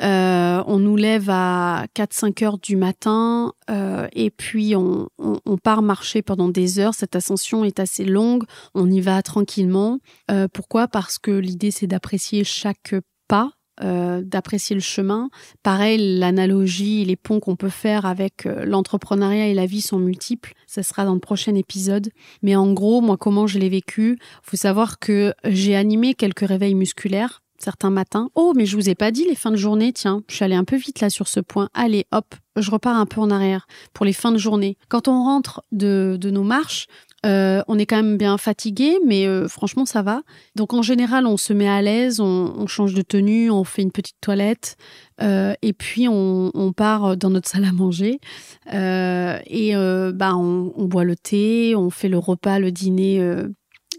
Euh, 0.00 0.62
on 0.66 0.78
nous 0.78 0.96
lève 0.96 1.28
à 1.28 1.84
4-5 1.94 2.44
heures 2.44 2.58
du 2.58 2.76
matin 2.76 3.52
euh, 3.70 4.08
et 4.12 4.30
puis 4.30 4.74
on, 4.74 5.08
on, 5.18 5.58
part 5.58 5.82
marcher 5.82 6.22
pendant 6.22 6.48
des 6.48 6.78
heures. 6.78 6.94
Cette 6.94 7.14
ascension 7.14 7.64
est 7.64 7.78
assez 7.78 8.04
longue. 8.04 8.44
On 8.74 8.90
y 8.90 9.00
va 9.00 9.22
tranquillement. 9.22 9.98
Euh, 10.30 10.48
pourquoi? 10.50 10.88
Parce 10.88 11.18
que 11.18 11.30
l'idée 11.30 11.70
c'est 11.70 11.86
d'apprécier 11.86 12.42
chaque 12.44 12.94
pas. 13.28 13.52
Euh, 13.82 14.22
d'apprécier 14.24 14.74
le 14.74 14.80
chemin. 14.80 15.28
Pareil, 15.62 16.18
l'analogie, 16.18 17.04
les 17.04 17.16
ponts 17.16 17.40
qu'on 17.40 17.56
peut 17.56 17.68
faire 17.68 18.06
avec 18.06 18.48
l'entrepreneuriat 18.64 19.48
et 19.48 19.54
la 19.54 19.66
vie 19.66 19.82
sont 19.82 19.98
multiples. 19.98 20.54
Ça 20.66 20.82
sera 20.82 21.04
dans 21.04 21.12
le 21.12 21.20
prochain 21.20 21.54
épisode. 21.54 22.08
Mais 22.40 22.56
en 22.56 22.72
gros, 22.72 23.02
moi, 23.02 23.18
comment 23.18 23.46
je 23.46 23.58
l'ai 23.58 23.68
vécu? 23.68 24.18
Faut 24.42 24.56
savoir 24.56 24.98
que 24.98 25.34
j'ai 25.44 25.76
animé 25.76 26.14
quelques 26.14 26.48
réveils 26.48 26.74
musculaires 26.74 27.42
certains 27.62 27.90
matins. 27.90 28.28
Oh, 28.34 28.52
mais 28.56 28.66
je 28.66 28.76
vous 28.76 28.88
ai 28.88 28.94
pas 28.94 29.10
dit 29.10 29.24
les 29.28 29.34
fins 29.34 29.50
de 29.50 29.56
journée, 29.56 29.92
tiens, 29.92 30.22
je 30.28 30.34
suis 30.34 30.44
allée 30.44 30.54
un 30.54 30.64
peu 30.64 30.76
vite 30.76 31.00
là 31.00 31.10
sur 31.10 31.28
ce 31.28 31.40
point. 31.40 31.68
Allez, 31.74 32.06
hop, 32.12 32.34
je 32.56 32.70
repars 32.70 32.96
un 32.96 33.06
peu 33.06 33.20
en 33.20 33.30
arrière 33.30 33.66
pour 33.92 34.06
les 34.06 34.12
fins 34.12 34.32
de 34.32 34.38
journée. 34.38 34.76
Quand 34.88 35.08
on 35.08 35.22
rentre 35.22 35.62
de, 35.72 36.16
de 36.20 36.30
nos 36.30 36.42
marches, 36.42 36.86
euh, 37.26 37.62
on 37.66 37.78
est 37.78 37.86
quand 37.86 37.96
même 37.96 38.18
bien 38.18 38.38
fatigué, 38.38 38.98
mais 39.04 39.26
euh, 39.26 39.48
franchement, 39.48 39.84
ça 39.84 40.02
va. 40.02 40.22
Donc, 40.54 40.74
en 40.74 40.82
général, 40.82 41.26
on 41.26 41.36
se 41.36 41.52
met 41.52 41.68
à 41.68 41.82
l'aise, 41.82 42.20
on, 42.20 42.66
change 42.66 42.94
de 42.94 43.02
tenue, 43.02 43.50
on 43.50 43.64
fait 43.64 43.82
une 43.82 43.90
petite 43.90 44.16
toilette, 44.20 44.76
euh, 45.22 45.54
et 45.62 45.72
puis 45.72 46.08
on, 46.08 46.72
part 46.76 47.16
dans 47.16 47.30
notre 47.30 47.48
salle 47.48 47.64
à 47.64 47.72
manger. 47.72 48.20
Et 48.66 49.74
bah, 50.14 50.36
on, 50.36 50.72
on, 50.76 50.84
boit 50.84 51.04
le 51.04 51.16
thé, 51.16 51.74
on 51.74 51.90
fait 51.90 52.08
le 52.08 52.18
repas, 52.18 52.58
le 52.58 52.70
dîner, 52.70 53.20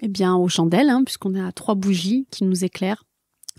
eh 0.02 0.08
bien, 0.08 0.36
aux 0.36 0.48
chandelles, 0.48 0.90
hein, 0.90 1.04
puisqu'on 1.04 1.36
a 1.36 1.52
trois 1.52 1.76
bougies 1.76 2.28
qui 2.32 2.44
nous 2.44 2.64
éclairent. 2.64 3.07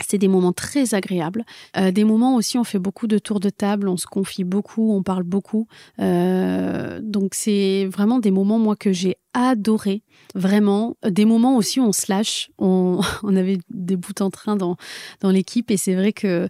C'est 0.06 0.18
des 0.18 0.28
moments 0.28 0.52
très 0.52 0.94
agréables. 0.94 1.44
Euh, 1.76 1.90
des 1.90 2.04
moments 2.04 2.36
aussi, 2.36 2.58
on 2.58 2.64
fait 2.64 2.78
beaucoup 2.78 3.06
de 3.06 3.18
tours 3.18 3.40
de 3.40 3.50
table, 3.50 3.88
on 3.88 3.96
se 3.96 4.06
confie 4.06 4.44
beaucoup, 4.44 4.92
on 4.92 5.02
parle 5.02 5.24
beaucoup. 5.24 5.66
Euh, 6.00 7.00
donc 7.02 7.34
c'est 7.34 7.86
vraiment 7.86 8.18
des 8.18 8.30
moments, 8.30 8.58
moi, 8.58 8.76
que 8.76 8.92
j'ai 8.92 9.16
adoré. 9.34 10.02
Vraiment. 10.34 10.96
Des 11.08 11.24
moments 11.24 11.56
aussi 11.56 11.80
on 11.80 11.92
se 11.92 12.06
lâche. 12.08 12.50
On, 12.58 13.00
on 13.22 13.36
avait 13.36 13.58
des 13.70 13.96
bouts 13.96 14.20
en 14.20 14.30
train 14.30 14.56
dans, 14.56 14.76
dans 15.20 15.30
l'équipe 15.30 15.70
et 15.70 15.76
c'est 15.76 15.94
vrai 15.94 16.12
que 16.12 16.48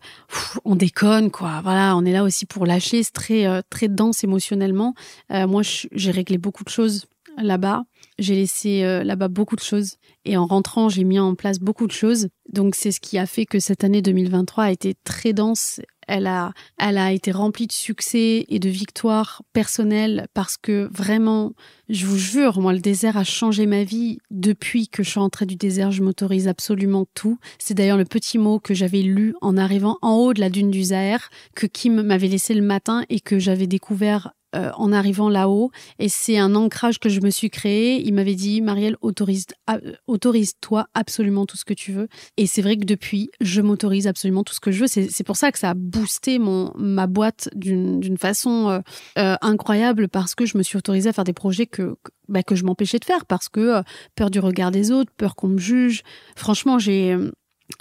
on 0.64 0.76
déconne, 0.76 1.30
quoi. 1.30 1.60
Voilà, 1.62 1.96
on 1.96 2.04
est 2.04 2.12
là 2.12 2.24
aussi 2.24 2.46
pour 2.46 2.66
lâcher. 2.66 3.02
C'est 3.02 3.12
très, 3.12 3.46
euh, 3.46 3.60
très 3.70 3.88
dense 3.88 4.24
émotionnellement. 4.24 4.94
Euh, 5.32 5.46
moi, 5.46 5.62
j'ai 5.62 6.10
réglé 6.10 6.38
beaucoup 6.38 6.64
de 6.64 6.68
choses 6.68 7.06
là-bas. 7.36 7.84
J'ai 8.18 8.34
laissé 8.34 8.82
euh, 8.82 9.04
là-bas 9.04 9.28
beaucoup 9.28 9.56
de 9.56 9.60
choses 9.60 9.96
et 10.24 10.36
en 10.36 10.46
rentrant, 10.46 10.88
j'ai 10.88 11.04
mis 11.04 11.18
en 11.18 11.34
place 11.34 11.58
beaucoup 11.58 11.86
de 11.86 11.92
choses. 11.92 12.28
Donc 12.52 12.74
c'est 12.74 12.92
ce 12.92 13.00
qui 13.00 13.18
a 13.18 13.26
fait 13.26 13.46
que 13.46 13.60
cette 13.60 13.84
année 13.84 14.02
2023 14.02 14.64
a 14.64 14.70
été 14.70 14.94
très 15.04 15.32
dense. 15.32 15.80
Elle 16.08 16.26
a, 16.26 16.52
elle 16.78 16.96
a 16.96 17.12
été 17.12 17.30
remplie 17.30 17.66
de 17.66 17.72
succès 17.72 18.46
et 18.48 18.58
de 18.58 18.68
victoires 18.70 19.42
personnelles 19.52 20.26
parce 20.32 20.56
que 20.56 20.88
vraiment, 20.90 21.52
je 21.90 22.06
vous 22.06 22.16
jure, 22.16 22.60
moi, 22.60 22.72
le 22.72 22.78
désert 22.80 23.18
a 23.18 23.24
changé 23.24 23.66
ma 23.66 23.84
vie 23.84 24.18
depuis 24.30 24.88
que 24.88 25.02
je 25.02 25.10
suis 25.10 25.20
entrée 25.20 25.44
du 25.44 25.56
désert. 25.56 25.90
Je 25.90 26.02
m'autorise 26.02 26.48
absolument 26.48 27.06
tout. 27.14 27.38
C'est 27.58 27.74
d'ailleurs 27.74 27.98
le 27.98 28.06
petit 28.06 28.38
mot 28.38 28.58
que 28.58 28.72
j'avais 28.72 29.02
lu 29.02 29.34
en 29.42 29.58
arrivant 29.58 29.98
en 30.00 30.14
haut 30.14 30.32
de 30.32 30.40
la 30.40 30.48
dune 30.48 30.70
du 30.70 30.82
Zahir 30.82 31.28
que 31.54 31.66
Kim 31.66 32.00
m'avait 32.02 32.28
laissé 32.28 32.54
le 32.54 32.62
matin 32.62 33.04
et 33.10 33.20
que 33.20 33.38
j'avais 33.38 33.66
découvert 33.66 34.32
euh, 34.56 34.70
en 34.76 34.92
arrivant 34.92 35.28
là-haut. 35.28 35.70
Et 35.98 36.08
c'est 36.08 36.38
un 36.38 36.54
ancrage 36.54 36.98
que 36.98 37.10
je 37.10 37.20
me 37.20 37.28
suis 37.28 37.50
créé. 37.50 38.02
Il 38.02 38.14
m'avait 38.14 38.34
dit, 38.34 38.62
Marielle, 38.62 38.96
euh, 39.02 39.92
autorise-toi 40.06 40.86
absolument 40.94 41.44
tout 41.44 41.58
ce 41.58 41.66
que 41.66 41.74
tu 41.74 41.92
veux. 41.92 42.08
Et 42.38 42.46
c'est 42.46 42.62
vrai 42.62 42.78
que 42.78 42.86
depuis, 42.86 43.30
je 43.42 43.60
m'autorise 43.60 44.06
absolument 44.06 44.44
tout 44.44 44.54
ce 44.54 44.60
que 44.60 44.70
je 44.70 44.80
veux. 44.80 44.86
C'est 44.86 45.24
pour 45.24 45.36
ça 45.36 45.52
que 45.52 45.58
ça 45.58 45.70
a 45.70 45.74
boosté 45.74 46.38
mon, 46.38 46.72
ma 46.76 47.06
boîte 47.06 47.50
d'une 47.54 48.16
façon 48.16 48.82
euh, 49.18 49.36
incroyable 49.42 50.08
parce 50.08 50.34
que 50.34 50.46
je 50.46 50.56
me 50.56 50.62
suis 50.62 50.78
autorisée 50.78 51.10
à 51.10 51.12
faire 51.12 51.24
des 51.24 51.34
projets 51.34 51.66
que, 51.66 51.96
que, 52.02 52.10
bah, 52.28 52.40
je 52.50 52.64
m'empêchais 52.64 52.98
de 52.98 53.04
faire 53.04 53.26
parce 53.26 53.50
que 53.50 53.82
peur 54.14 54.30
du 54.30 54.40
regard 54.40 54.70
des 54.70 54.90
autres, 54.90 55.12
peur 55.16 55.36
qu'on 55.36 55.48
me 55.48 55.58
juge. 55.58 56.02
Franchement, 56.36 56.78
j'ai 56.78 57.16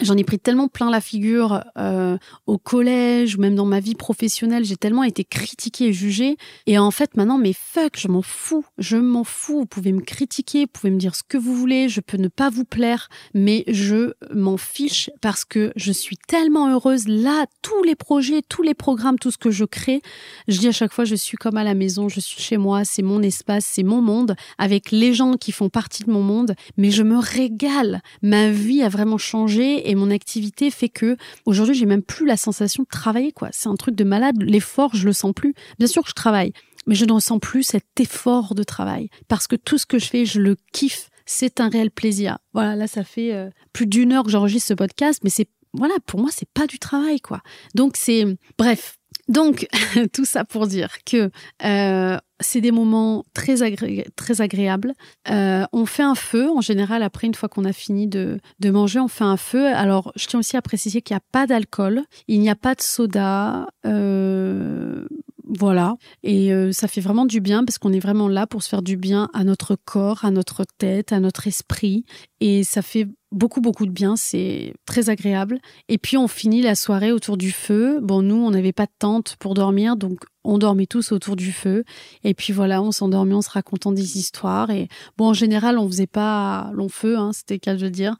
J'en 0.01 0.17
ai 0.17 0.23
pris 0.25 0.37
tellement 0.37 0.67
plein 0.67 0.91
la 0.91 0.99
figure 0.99 1.63
euh, 1.77 2.17
au 2.45 2.57
collège 2.57 3.37
ou 3.37 3.41
même 3.41 3.55
dans 3.55 3.65
ma 3.65 3.79
vie 3.79 3.95
professionnelle. 3.95 4.65
J'ai 4.65 4.75
tellement 4.75 5.03
été 5.03 5.23
critiquée 5.23 5.85
et 5.85 5.93
jugée. 5.93 6.37
Et 6.65 6.77
en 6.77 6.91
fait, 6.91 7.15
maintenant, 7.15 7.37
mais 7.37 7.53
fuck, 7.53 7.93
je 7.97 8.09
m'en 8.09 8.21
fous. 8.21 8.65
Je 8.77 8.97
m'en 8.97 9.23
fous. 9.23 9.59
Vous 9.59 9.65
pouvez 9.65 9.93
me 9.93 10.01
critiquer, 10.01 10.61
vous 10.61 10.71
pouvez 10.73 10.91
me 10.91 10.97
dire 10.97 11.15
ce 11.15 11.23
que 11.27 11.37
vous 11.37 11.55
voulez. 11.55 11.87
Je 11.87 12.01
peux 12.01 12.17
ne 12.17 12.27
pas 12.27 12.49
vous 12.49 12.65
plaire, 12.65 13.07
mais 13.33 13.63
je 13.67 14.11
m'en 14.33 14.57
fiche 14.57 15.09
parce 15.21 15.45
que 15.45 15.71
je 15.77 15.93
suis 15.93 16.17
tellement 16.17 16.69
heureuse. 16.69 17.07
Là, 17.07 17.45
tous 17.61 17.83
les 17.83 17.95
projets, 17.95 18.41
tous 18.47 18.63
les 18.63 18.73
programmes, 18.73 19.17
tout 19.17 19.31
ce 19.31 19.37
que 19.37 19.51
je 19.51 19.63
crée, 19.63 20.01
je 20.49 20.59
dis 20.59 20.67
à 20.67 20.73
chaque 20.73 20.93
fois, 20.93 21.05
je 21.05 21.15
suis 21.15 21.37
comme 21.37 21.57
à 21.57 21.63
la 21.63 21.75
maison, 21.75 22.09
je 22.09 22.19
suis 22.19 22.41
chez 22.41 22.57
moi, 22.57 22.83
c'est 22.83 23.03
mon 23.03 23.21
espace, 23.21 23.65
c'est 23.65 23.83
mon 23.83 24.01
monde, 24.01 24.35
avec 24.57 24.91
les 24.91 25.13
gens 25.13 25.35
qui 25.37 25.53
font 25.53 25.69
partie 25.69 26.03
de 26.03 26.11
mon 26.11 26.21
monde. 26.21 26.55
Mais 26.75 26.91
je 26.91 27.03
me 27.03 27.17
régale. 27.17 28.01
Ma 28.21 28.49
vie 28.49 28.83
a 28.83 28.89
vraiment 28.89 29.17
changé 29.17 29.76
et 29.85 29.95
mon 29.95 30.11
activité 30.11 30.71
fait 30.71 30.89
que 30.89 31.17
aujourd'hui 31.45 31.75
j'ai 31.75 31.85
même 31.85 32.03
plus 32.03 32.25
la 32.25 32.37
sensation 32.37 32.83
de 32.83 32.87
travailler 32.89 33.31
quoi. 33.31 33.49
C'est 33.51 33.69
un 33.69 33.75
truc 33.75 33.95
de 33.95 34.03
malade. 34.03 34.35
L'effort 34.41 34.95
je 34.95 35.05
le 35.05 35.13
sens 35.13 35.33
plus. 35.33 35.53
Bien 35.79 35.87
sûr 35.87 36.03
que 36.03 36.09
je 36.09 36.13
travaille, 36.13 36.53
mais 36.85 36.95
je 36.95 37.05
ne 37.05 37.13
ressens 37.13 37.39
plus 37.39 37.63
cet 37.63 37.99
effort 37.99 38.55
de 38.55 38.63
travail 38.63 39.09
parce 39.27 39.47
que 39.47 39.55
tout 39.55 39.77
ce 39.77 39.85
que 39.85 39.99
je 39.99 40.05
fais 40.05 40.25
je 40.25 40.39
le 40.39 40.55
kiffe. 40.73 41.09
C'est 41.25 41.59
un 41.59 41.67
réel 41.67 41.91
plaisir. 41.91 42.37
Voilà, 42.53 42.75
là 42.75 42.87
ça 42.87 43.03
fait 43.03 43.33
euh, 43.33 43.49
plus 43.73 43.85
d'une 43.85 44.13
heure 44.13 44.23
que 44.23 44.29
j'enregistre 44.29 44.69
ce 44.69 44.73
podcast, 44.73 45.19
mais 45.23 45.29
c'est 45.29 45.49
voilà 45.73 45.95
pour 46.05 46.21
moi 46.21 46.29
c'est 46.31 46.49
pas 46.49 46.67
du 46.67 46.79
travail 46.79 47.19
quoi. 47.19 47.41
Donc 47.75 47.97
c'est 47.97 48.25
bref. 48.57 48.97
Donc 49.27 49.67
tout 50.13 50.25
ça 50.25 50.45
pour 50.45 50.67
dire 50.67 50.97
que 51.05 51.29
euh, 51.63 52.17
c'est 52.39 52.61
des 52.61 52.71
moments 52.71 53.25
très, 53.33 53.63
agré 53.63 54.05
très 54.15 54.41
agréables. 54.41 54.93
Euh, 55.29 55.65
on 55.73 55.85
fait 55.85 56.03
un 56.03 56.15
feu, 56.15 56.49
en 56.49 56.61
général, 56.61 57.03
après, 57.03 57.27
une 57.27 57.33
fois 57.33 57.49
qu'on 57.49 57.65
a 57.65 57.73
fini 57.73 58.07
de, 58.07 58.39
de, 58.59 58.69
manger, 58.69 58.99
on 58.99 59.07
fait 59.07 59.23
un 59.23 59.37
feu. 59.37 59.67
Alors, 59.67 60.11
je 60.15 60.27
tiens 60.27 60.39
aussi 60.39 60.55
à 60.55 60.61
préciser 60.61 61.01
qu'il 61.01 61.15
n'y 61.15 61.19
a 61.19 61.25
pas 61.31 61.47
d'alcool, 61.47 62.03
il 62.27 62.39
n'y 62.39 62.49
a 62.49 62.55
pas 62.55 62.75
de 62.75 62.81
soda. 62.81 63.67
Euh, 63.85 65.07
Voilà. 65.49 65.95
Et 66.23 66.51
euh, 66.51 66.73
ça 66.73 66.89
fait 66.89 66.99
vraiment 66.99 67.25
du 67.25 67.39
bien 67.39 67.63
parce 67.63 67.77
qu'on 67.77 67.93
est 67.93 67.99
vraiment 67.99 68.27
là 68.27 68.47
pour 68.47 68.63
se 68.63 68.69
faire 68.69 68.81
du 68.81 68.97
bien 68.97 69.29
à 69.33 69.45
notre 69.45 69.75
corps, 69.75 70.25
à 70.25 70.31
notre 70.31 70.65
tête, 70.77 71.13
à 71.13 71.21
notre 71.21 71.47
esprit. 71.47 72.03
Et 72.41 72.65
ça 72.65 72.81
fait 72.81 73.07
beaucoup, 73.31 73.61
beaucoup 73.61 73.85
de 73.85 73.91
bien. 73.91 74.17
C'est 74.17 74.73
très 74.85 75.09
agréable. 75.09 75.59
Et 75.87 75.97
puis, 75.97 76.17
on 76.17 76.27
finit 76.27 76.61
la 76.61 76.75
soirée 76.75 77.13
autour 77.13 77.37
du 77.37 77.51
feu. 77.51 77.99
Bon, 78.01 78.21
nous, 78.21 78.35
on 78.35 78.51
n'avait 78.51 78.73
pas 78.73 78.87
de 78.87 78.91
tente 78.99 79.37
pour 79.39 79.53
dormir. 79.53 79.95
Donc, 79.95 80.25
on 80.43 80.57
dormait 80.57 80.85
tous 80.85 81.13
autour 81.13 81.37
du 81.37 81.53
feu. 81.53 81.85
Et 82.25 82.33
puis, 82.33 82.51
voilà, 82.51 82.81
on 82.81 82.91
s'endormait 82.91 83.33
en 83.33 83.41
se 83.41 83.49
racontant 83.49 83.93
des 83.93 84.17
histoires. 84.17 84.69
Et 84.69 84.89
bon, 85.17 85.27
en 85.27 85.33
général, 85.33 85.77
on 85.77 85.87
faisait 85.87 86.07
pas 86.07 86.71
long 86.73 86.89
feu, 86.89 87.17
hein, 87.17 87.31
c'était 87.33 87.55
le 87.55 87.59
cas 87.59 87.75
de 87.75 87.87
dire. 87.87 88.17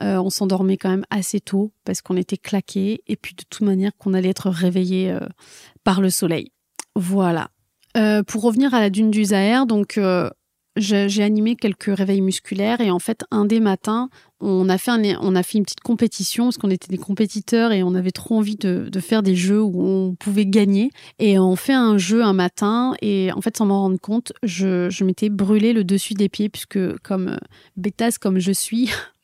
Euh, 0.00 0.16
on 0.16 0.30
s'endormait 0.30 0.78
quand 0.78 0.90
même 0.90 1.04
assez 1.10 1.40
tôt 1.40 1.72
parce 1.84 2.00
qu'on 2.00 2.16
était 2.16 2.38
claqués. 2.38 3.02
Et 3.06 3.16
puis, 3.16 3.34
de 3.34 3.44
toute 3.48 3.66
manière, 3.66 3.92
qu'on 3.98 4.14
allait 4.14 4.30
être 4.30 4.48
réveillé 4.48 5.10
euh, 5.10 5.20
par 5.84 6.00
le 6.00 6.08
soleil. 6.08 6.52
Voilà. 7.00 7.50
Euh, 7.96 8.22
pour 8.22 8.42
revenir 8.42 8.74
à 8.74 8.80
la 8.80 8.90
dune 8.90 9.10
du 9.10 9.24
Zahir, 9.24 9.66
donc 9.66 9.98
j'ai 10.76 11.22
animé 11.22 11.56
quelques 11.56 11.96
réveils 11.96 12.20
musculaires 12.20 12.80
et 12.80 12.90
en 12.90 12.98
fait 12.98 13.24
un 13.30 13.44
des 13.44 13.60
matins 13.60 14.08
on 14.42 14.68
a 14.68 14.78
fait 14.78 14.94
une 15.58 15.64
petite 15.64 15.80
compétition 15.80 16.44
parce 16.44 16.56
qu'on 16.56 16.70
était 16.70 16.88
des 16.88 16.98
compétiteurs 16.98 17.72
et 17.72 17.82
on 17.82 17.94
avait 17.94 18.12
trop 18.12 18.38
envie 18.38 18.56
de, 18.56 18.88
faire 19.00 19.22
des 19.22 19.34
jeux 19.34 19.60
où 19.60 19.82
on 19.82 20.14
pouvait 20.14 20.46
gagner 20.46 20.90
et 21.18 21.38
on 21.38 21.56
fait 21.56 21.74
un 21.74 21.98
jeu 21.98 22.22
un 22.22 22.32
matin 22.32 22.94
et 23.02 23.30
en 23.32 23.40
fait 23.40 23.56
sans 23.56 23.66
m'en 23.66 23.80
rendre 23.80 24.00
compte 24.00 24.32
je, 24.42 25.04
m'étais 25.04 25.28
brûlé 25.28 25.72
le 25.72 25.84
dessus 25.84 26.14
des 26.14 26.28
pieds 26.28 26.48
puisque 26.48 26.78
comme 26.98 27.36
euh, 27.76 28.08
comme 28.20 28.38
je 28.38 28.52
suis 28.52 28.90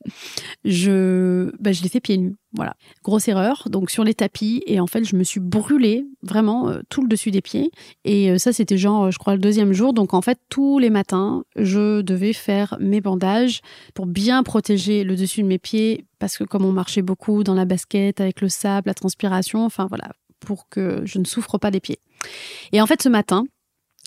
je, 0.65 1.51
bah, 1.61 1.73
je 1.73 1.83
l'ai 1.83 1.89
fait 1.89 2.01
pieds 2.01 2.19
nus. 2.19 2.35
Voilà. 2.53 2.75
Grosse 3.05 3.29
erreur. 3.29 3.69
Donc 3.71 3.91
sur 3.91 4.05
les 4.05 4.15
tapis. 4.15 4.63
Et 4.67 4.81
en 4.81 4.87
fait, 4.87 5.05
je 5.05 5.17
me 5.17 5.25
suis 5.25 5.41
brûlée 5.41 6.07
vraiment 6.23 6.69
euh, 6.69 6.81
tout 6.89 7.03
le 7.03 7.09
dessus 7.09 7.31
des 7.31 7.43
pieds. 7.43 7.71
Et 8.05 8.31
euh, 8.31 8.39
ça, 8.39 8.53
c'était 8.53 8.79
genre, 8.79 9.11
je 9.11 9.19
crois, 9.19 9.35
le 9.35 9.41
deuxième 9.41 9.73
jour. 9.73 9.93
Donc 9.93 10.15
en 10.15 10.23
fait, 10.23 10.39
tous 10.49 10.79
les 10.79 10.91
matins, 10.91 11.45
je 11.57 12.01
devais 12.01 12.33
faire 12.33 12.77
mes 12.81 13.01
bandages 13.01 13.61
pour 13.95 14.07
bien 14.07 14.43
protéger 14.43 15.05
le 15.05 15.17
dessus 15.17 15.43
de 15.43 15.49
mes 15.49 15.59
pieds. 15.59 16.07
Parce 16.19 16.39
que 16.39 16.45
comme 16.45 16.65
on 16.65 16.73
marchait 16.73 17.03
beaucoup 17.03 17.45
dans 17.45 17.55
la 17.55 17.65
basket, 17.67 18.21
avec 18.21 18.41
le 18.41 18.49
sable, 18.49 18.89
la 18.89 18.95
transpiration, 18.95 19.65
enfin 19.65 19.87
voilà, 19.87 20.13
pour 20.41 20.69
que 20.69 21.03
je 21.05 21.19
ne 21.19 21.25
souffre 21.25 21.59
pas 21.59 21.71
des 21.71 21.81
pieds. 21.81 21.99
Et 22.73 22.81
en 22.81 22.87
fait, 22.87 23.03
ce 23.03 23.09
matin, 23.09 23.45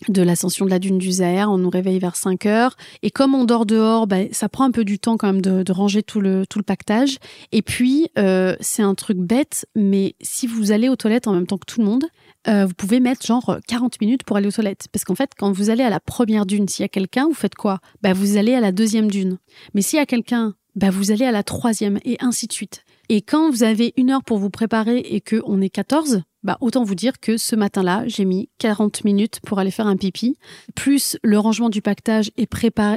de 0.07 0.21
l'ascension 0.21 0.65
de 0.65 0.69
la 0.69 0.79
dune 0.79 0.97
du 0.97 1.11
Zahir. 1.11 1.49
On 1.51 1.57
nous 1.57 1.69
réveille 1.69 1.99
vers 1.99 2.15
5 2.15 2.45
heures. 2.45 2.77
Et 3.03 3.11
comme 3.11 3.35
on 3.35 3.43
dort 3.43 3.65
dehors, 3.65 4.07
bah, 4.07 4.17
ça 4.31 4.47
prend 4.49 4.63
un 4.63 4.71
peu 4.71 4.85
du 4.85 4.99
temps 4.99 5.17
quand 5.17 5.27
même 5.27 5.41
de, 5.41 5.71
ranger 5.71 6.03
tout 6.03 6.21
le, 6.21 6.45
tout 6.47 6.59
le 6.59 6.63
pactage. 6.63 7.17
Et 7.51 7.61
puis, 7.61 8.09
euh, 8.17 8.55
c'est 8.61 8.81
un 8.81 8.95
truc 8.95 9.17
bête, 9.17 9.67
mais 9.75 10.15
si 10.21 10.47
vous 10.47 10.71
allez 10.71 10.89
aux 10.89 10.95
toilettes 10.95 11.27
en 11.27 11.33
même 11.33 11.47
temps 11.47 11.57
que 11.57 11.65
tout 11.65 11.81
le 11.81 11.85
monde, 11.85 12.05
euh, 12.47 12.65
vous 12.65 12.73
pouvez 12.73 12.99
mettre 12.99 13.25
genre 13.25 13.57
40 13.67 13.99
minutes 13.99 14.23
pour 14.23 14.37
aller 14.37 14.47
aux 14.47 14.51
toilettes. 14.51 14.87
Parce 14.91 15.03
qu'en 15.03 15.15
fait, 15.15 15.31
quand 15.37 15.51
vous 15.51 15.69
allez 15.69 15.83
à 15.83 15.89
la 15.89 15.99
première 15.99 16.45
dune, 16.45 16.67
s'il 16.67 16.83
y 16.83 16.85
a 16.85 16.89
quelqu'un, 16.89 17.27
vous 17.27 17.33
faites 17.33 17.55
quoi? 17.55 17.79
Bah, 18.01 18.13
Vous 18.13 18.37
allez 18.37 18.53
à 18.53 18.61
la 18.61 18.71
deuxième 18.71 19.11
dune. 19.11 19.37
Mais 19.73 19.81
s'il 19.81 19.97
y 19.97 20.01
a 20.01 20.05
quelqu'un, 20.05 20.53
bah, 20.75 20.89
vous 20.89 21.11
allez 21.11 21.25
à 21.25 21.31
la 21.31 21.43
troisième 21.43 21.99
et 22.05 22.17
ainsi 22.21 22.47
de 22.47 22.53
suite. 22.53 22.83
Et 23.09 23.21
quand 23.21 23.49
vous 23.49 23.63
avez 23.63 23.93
une 23.97 24.11
heure 24.11 24.23
pour 24.23 24.37
vous 24.37 24.49
préparer 24.51 24.99
et 24.99 25.19
qu'on 25.19 25.61
est 25.61 25.69
14, 25.69 26.21
bah, 26.43 26.57
autant 26.61 26.83
vous 26.83 26.95
dire 26.95 27.19
que 27.19 27.37
ce 27.37 27.55
matin-là, 27.55 28.03
j'ai 28.07 28.25
mis 28.25 28.49
40 28.59 29.03
minutes 29.03 29.39
pour 29.45 29.59
aller 29.59 29.71
faire 29.71 29.87
un 29.87 29.97
pipi, 29.97 30.37
plus 30.75 31.17
le 31.23 31.37
rangement 31.37 31.69
du 31.69 31.81
pactage 31.81 32.31
et, 32.37 32.47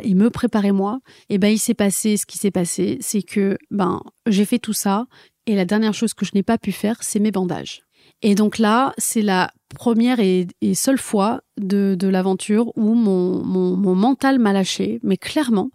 et 0.03 0.15
me 0.15 0.31
préparer 0.31 0.73
moi. 0.73 1.01
Et 1.29 1.39
ben, 1.39 1.49
il 1.49 1.59
s'est 1.59 1.75
passé 1.75 2.17
ce 2.17 2.27
qui 2.27 2.39
s'est 2.39 2.51
passé, 2.51 2.99
c'est 3.01 3.23
que 3.23 3.59
ben, 3.71 4.01
j'ai 4.27 4.45
fait 4.45 4.59
tout 4.59 4.73
ça 4.73 5.07
et 5.47 5.57
la 5.57 5.65
dernière 5.65 5.95
chose 5.95 6.15
que 6.15 6.25
je 6.25 6.33
n'ai 6.35 6.43
pas 6.43 6.59
pu 6.59 6.73
faire, 6.73 6.97
c'est 7.01 7.19
mes 7.19 7.33
bandages. 7.33 7.83
Et 8.23 8.35
donc 8.35 8.59
là, 8.59 8.95
c'est 8.99 9.23
la 9.23 9.51
première 9.75 10.21
et, 10.21 10.47
seule 10.75 10.99
fois 10.99 11.41
de, 11.61 11.97
l'aventure 12.07 12.71
où 12.77 12.95
mon, 12.95 13.45
mon, 13.45 13.95
mental 13.95 14.39
m'a 14.39 14.53
lâché, 14.53 15.01
mais 15.03 15.17
clairement. 15.17 15.71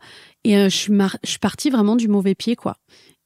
Et 0.46 0.58
euh, 0.58 0.70
je, 0.70 0.76
suis 0.76 0.94
je 1.24 1.30
suis 1.30 1.40
partie 1.40 1.70
vraiment 1.70 1.98
du 1.98 2.08
mauvais 2.08 2.36
pied, 2.36 2.56
quoi. 2.56 2.78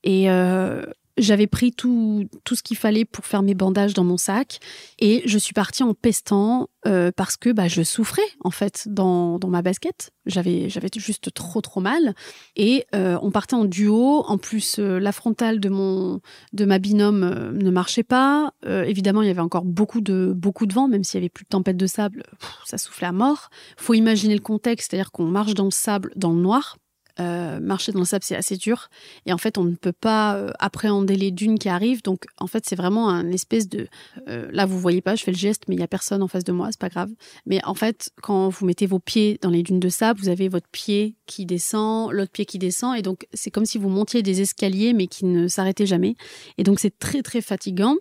Et, 0.04 0.30
euh, 0.32 0.84
j'avais 1.18 1.48
pris 1.48 1.72
tout, 1.72 2.26
tout 2.44 2.56
ce 2.56 2.64
qu'il 2.64 2.78
fallait 2.78 3.06
pour 3.06 3.26
faire 3.26 3.42
mes 3.42 3.54
bandages 3.54 3.94
dans 3.94 4.04
mon 4.04 4.18
sac 4.18 4.60
et 5.00 5.22
je 5.26 5.38
suis 5.38 5.54
partie 5.54 5.84
en 5.84 5.94
pestant 5.94 6.70
euh, 6.88 7.12
parce 7.16 7.38
que 7.38 7.52
bah, 7.52 7.68
je 7.68 7.84
souffrais 7.84 8.22
en 8.44 8.50
fait 8.50 8.88
dans, 8.88 9.38
dans 9.38 9.50
ma 9.50 9.62
basket. 9.62 10.12
J'avais, 10.26 10.68
juste 10.96 11.34
trop 11.34 11.62
trop 11.62 11.80
mal 11.80 12.16
et 12.56 12.86
euh, 12.96 13.18
on 13.22 13.32
partait 13.32 13.56
en 13.56 13.66
duo. 13.66 14.24
En 14.28 14.38
plus, 14.38 14.80
euh, 14.80 15.00
la 15.00 15.12
frontale 15.12 15.60
de, 15.60 15.70
mon, 15.70 16.22
de 16.54 16.66
ma 16.66 16.80
binôme 16.80 17.52
ne 17.54 17.70
marchait 17.70 18.04
pas. 18.04 18.54
évidemment, 18.66 19.22
il 19.22 19.28
y 19.28 19.32
avait 19.32 19.42
encore 19.42 19.66
beaucoup 19.66 20.02
de, 20.02 20.34
beaucoup 20.36 20.66
de 20.66 20.74
vent, 20.74 20.88
même 20.88 21.04
s'il 21.04 21.20
y 21.20 21.22
avait 21.22 21.30
plus 21.30 21.44
de 21.44 21.50
tempête 21.50 21.78
de 21.78 21.88
sable, 21.88 22.24
ça 22.66 22.78
soufflait 22.78 23.08
à 23.08 23.12
mort. 23.12 23.50
faut 23.78 23.94
imaginer 23.94 24.34
le 24.34 24.42
contexte, 24.42 24.92
c'est-à-dire 24.92 25.12
qu'on 25.12 25.28
marche 25.28 25.54
dans 25.54 25.66
le 25.66 25.72
sable, 25.72 26.12
dans 26.16 26.32
le 26.32 26.42
noir 26.42 26.78
euh, 27.20 27.60
marcher 27.60 27.92
dans 27.92 28.00
le 28.00 28.06
sable, 28.06 28.24
c'est 28.24 28.36
assez 28.36 28.58
dur. 28.58 28.90
Et 29.26 29.34
en 29.34 29.38
fait, 29.38 29.58
on 29.58 29.64
ne 29.64 29.76
peut 29.76 29.92
pas 29.92 30.36
euh, 30.36 30.52
appréhender 30.60 31.16
les 31.16 31.32
dunes 31.32 31.60
qui 31.60 31.70
arrivent. 31.70 32.04
Donc, 32.04 32.26
en 32.38 32.48
fait, 32.48 32.64
c'est 32.68 32.76
vraiment 32.76 33.10
un 33.10 33.30
espèce 33.32 33.68
de. 33.68 33.88
Euh, 34.28 34.50
là, 34.52 34.66
vous 34.66 34.80
voyez 34.80 35.02
pas, 35.02 35.16
je 35.16 35.24
fais 35.24 35.32
le 35.32 35.38
geste, 35.38 35.64
mais 35.68 35.76
il 35.76 35.80
y 35.80 35.84
a 35.84 35.88
personne 35.88 36.24
en 36.24 36.28
face 36.28 36.44
de 36.44 36.52
moi, 36.52 36.68
c'est 36.72 36.80
pas 36.80 36.90
grave. 36.90 37.10
Mais 37.46 37.64
en 37.66 37.74
fait, 37.74 38.12
quand 38.22 38.50
vous 38.50 38.66
mettez 38.66 38.86
vos 38.86 39.00
pieds 39.00 39.40
dans 39.42 39.50
les 39.50 39.64
dunes 39.64 39.80
de 39.80 39.90
sable, 39.90 40.20
vous 40.20 40.30
avez 40.30 40.48
votre 40.48 40.70
pied 40.70 41.16
qui 41.26 41.46
descend, 41.46 42.12
l'autre 42.12 42.32
pied 42.32 42.46
qui 42.46 42.60
descend. 42.60 42.98
Et 42.98 43.02
donc, 43.02 43.28
c'est 43.34 43.52
comme 43.52 43.66
si 43.66 43.78
vous 43.78 43.90
montiez 43.90 44.24
des 44.24 44.42
escaliers, 44.42 44.94
mais 44.94 45.08
qui 45.08 45.26
ne 45.26 45.48
s'arrêtaient 45.48 45.86
jamais. 45.86 46.16
Et 46.58 46.64
donc, 46.64 46.80
c'est 46.80 46.98
très, 46.98 47.22
très 47.22 47.42
fatigant. 47.42 47.96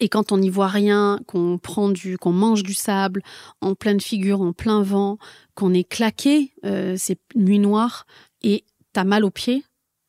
Et 0.00 0.08
quand 0.08 0.32
on 0.32 0.38
n'y 0.38 0.48
voit 0.48 0.68
rien, 0.68 1.20
qu'on 1.26 1.58
prend 1.58 1.90
du, 1.90 2.16
qu'on 2.16 2.32
mange 2.32 2.62
du 2.62 2.72
sable 2.72 3.20
en 3.60 3.74
pleine 3.74 4.00
figure, 4.00 4.40
en 4.40 4.54
plein 4.54 4.82
vent, 4.82 5.18
qu'on 5.54 5.74
est 5.74 5.86
claqué, 5.86 6.54
c'est 6.96 7.18
nuit 7.36 7.58
noire, 7.58 8.06
et 8.44 8.64
t'as 8.92 9.02
mal 9.02 9.24
aux 9.24 9.30
pieds, 9.30 9.64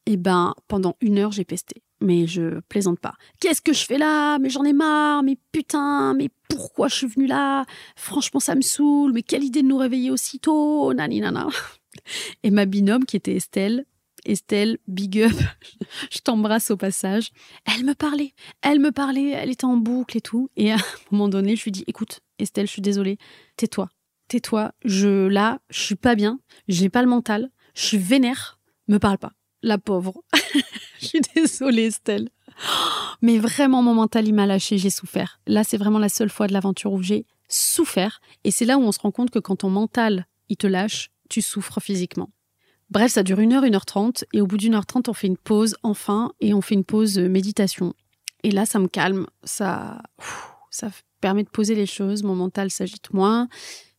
et 0.05 0.13
eh 0.13 0.17
ben 0.17 0.53
pendant 0.67 0.95
une 1.01 1.17
heure 1.17 1.31
j'ai 1.31 1.45
pesté. 1.45 1.81
Mais 2.01 2.27
je 2.27 2.59
plaisante 2.69 2.99
pas. 2.99 3.15
Qu'est-ce 3.39 3.61
que 3.61 3.73
je 3.73 3.85
fais 3.85 3.97
là? 3.97 4.37
Mais 4.37 4.49
j'en 4.49 4.63
ai 4.63 4.73
marre. 4.73 5.23
Mais 5.23 5.37
putain. 5.51 6.13
Mais 6.13 6.29
pourquoi 6.49 6.87
je 6.89 6.95
suis 6.95 7.07
venue 7.07 7.25
là? 7.25 7.65
Franchement, 7.95 8.39
ça 8.39 8.53
me 8.53 8.61
saoule. 8.61 9.13
Mais 9.13 9.23
quelle 9.23 9.43
idée 9.43 9.63
de 9.63 9.67
nous 9.67 9.77
réveiller 9.77 10.11
aussitôt? 10.11 10.93
Nani 10.93 11.21
nana. 11.21 11.47
Et 12.43 12.51
ma 12.51 12.65
binôme 12.65 13.05
qui 13.05 13.15
était 13.15 13.35
Estelle, 13.35 13.85
Estelle, 14.25 14.77
big 14.87 15.21
up, 15.21 15.31
je 16.11 16.19
t'embrasse 16.19 16.71
au 16.71 16.77
passage. 16.77 17.31
Elle 17.65 17.85
me 17.85 17.93
parlait, 17.93 18.33
elle 18.61 18.79
me 18.79 18.91
parlait, 18.91 19.29
elle 19.29 19.49
était 19.49 19.65
en 19.65 19.77
boucle 19.77 20.17
et 20.17 20.21
tout. 20.21 20.49
Et 20.57 20.71
à 20.71 20.75
un 20.75 20.79
moment 21.11 21.29
donné, 21.29 21.55
je 21.55 21.63
lui 21.63 21.71
dis, 21.71 21.83
écoute, 21.87 22.19
Estelle, 22.39 22.67
je 22.67 22.71
suis 22.71 22.81
désolée, 22.81 23.17
tais-toi, 23.55 23.89
tais-toi. 24.27 24.73
Je 24.83 25.27
là, 25.27 25.59
je 25.69 25.79
suis 25.79 25.95
pas 25.95 26.15
bien, 26.15 26.39
j'ai 26.67 26.89
pas 26.89 27.01
le 27.01 27.07
mental, 27.07 27.49
je 27.75 27.81
suis 27.81 27.97
vénère, 27.97 28.59
me 28.87 28.97
parle 28.97 29.17
pas. 29.17 29.33
La 29.61 29.77
pauvre. 29.77 30.23
je 30.99 31.05
suis 31.05 31.21
désolée, 31.35 31.87
Estelle. 31.87 32.29
Mais 33.21 33.37
vraiment, 33.37 33.83
mon 33.83 33.93
mental, 33.93 34.27
il 34.27 34.33
m'a 34.33 34.45
lâché, 34.45 34.77
j'ai 34.77 34.89
souffert. 34.89 35.39
Là, 35.45 35.63
c'est 35.63 35.77
vraiment 35.77 35.99
la 35.99 36.09
seule 36.09 36.29
fois 36.29 36.47
de 36.47 36.53
l'aventure 36.53 36.93
où 36.93 37.03
j'ai 37.03 37.25
souffert. 37.49 38.21
Et 38.43 38.51
c'est 38.51 38.65
là 38.65 38.77
où 38.77 38.81
on 38.81 38.91
se 38.91 38.99
rend 38.99 39.11
compte 39.11 39.29
que 39.29 39.39
quand 39.39 39.57
ton 39.57 39.69
mental, 39.69 40.25
il 40.49 40.57
te 40.57 40.67
lâche, 40.67 41.11
tu 41.29 41.41
souffres 41.41 41.79
physiquement. 41.79 42.29
Bref, 42.89 43.11
ça 43.11 43.23
dure 43.23 43.39
une 43.39 43.53
heure, 43.53 43.63
une 43.63 43.75
heure 43.75 43.85
trente. 43.85 44.25
Et 44.33 44.41
au 44.41 44.47
bout 44.47 44.57
d'une 44.57 44.75
heure 44.75 44.85
trente, 44.85 45.09
on 45.09 45.13
fait 45.13 45.27
une 45.27 45.37
pause, 45.37 45.75
enfin, 45.83 46.31
et 46.39 46.53
on 46.53 46.61
fait 46.61 46.75
une 46.75 46.85
pause 46.85 47.17
euh, 47.17 47.27
méditation. 47.27 47.93
Et 48.43 48.51
là, 48.51 48.65
ça 48.65 48.79
me 48.79 48.87
calme. 48.87 49.27
Ça, 49.43 50.01
ça 50.69 50.91
permet 51.19 51.43
de 51.43 51.49
poser 51.49 51.75
les 51.75 51.87
choses. 51.87 52.23
Mon 52.23 52.35
mental 52.35 52.69
s'agite 52.69 53.11
moins. 53.11 53.49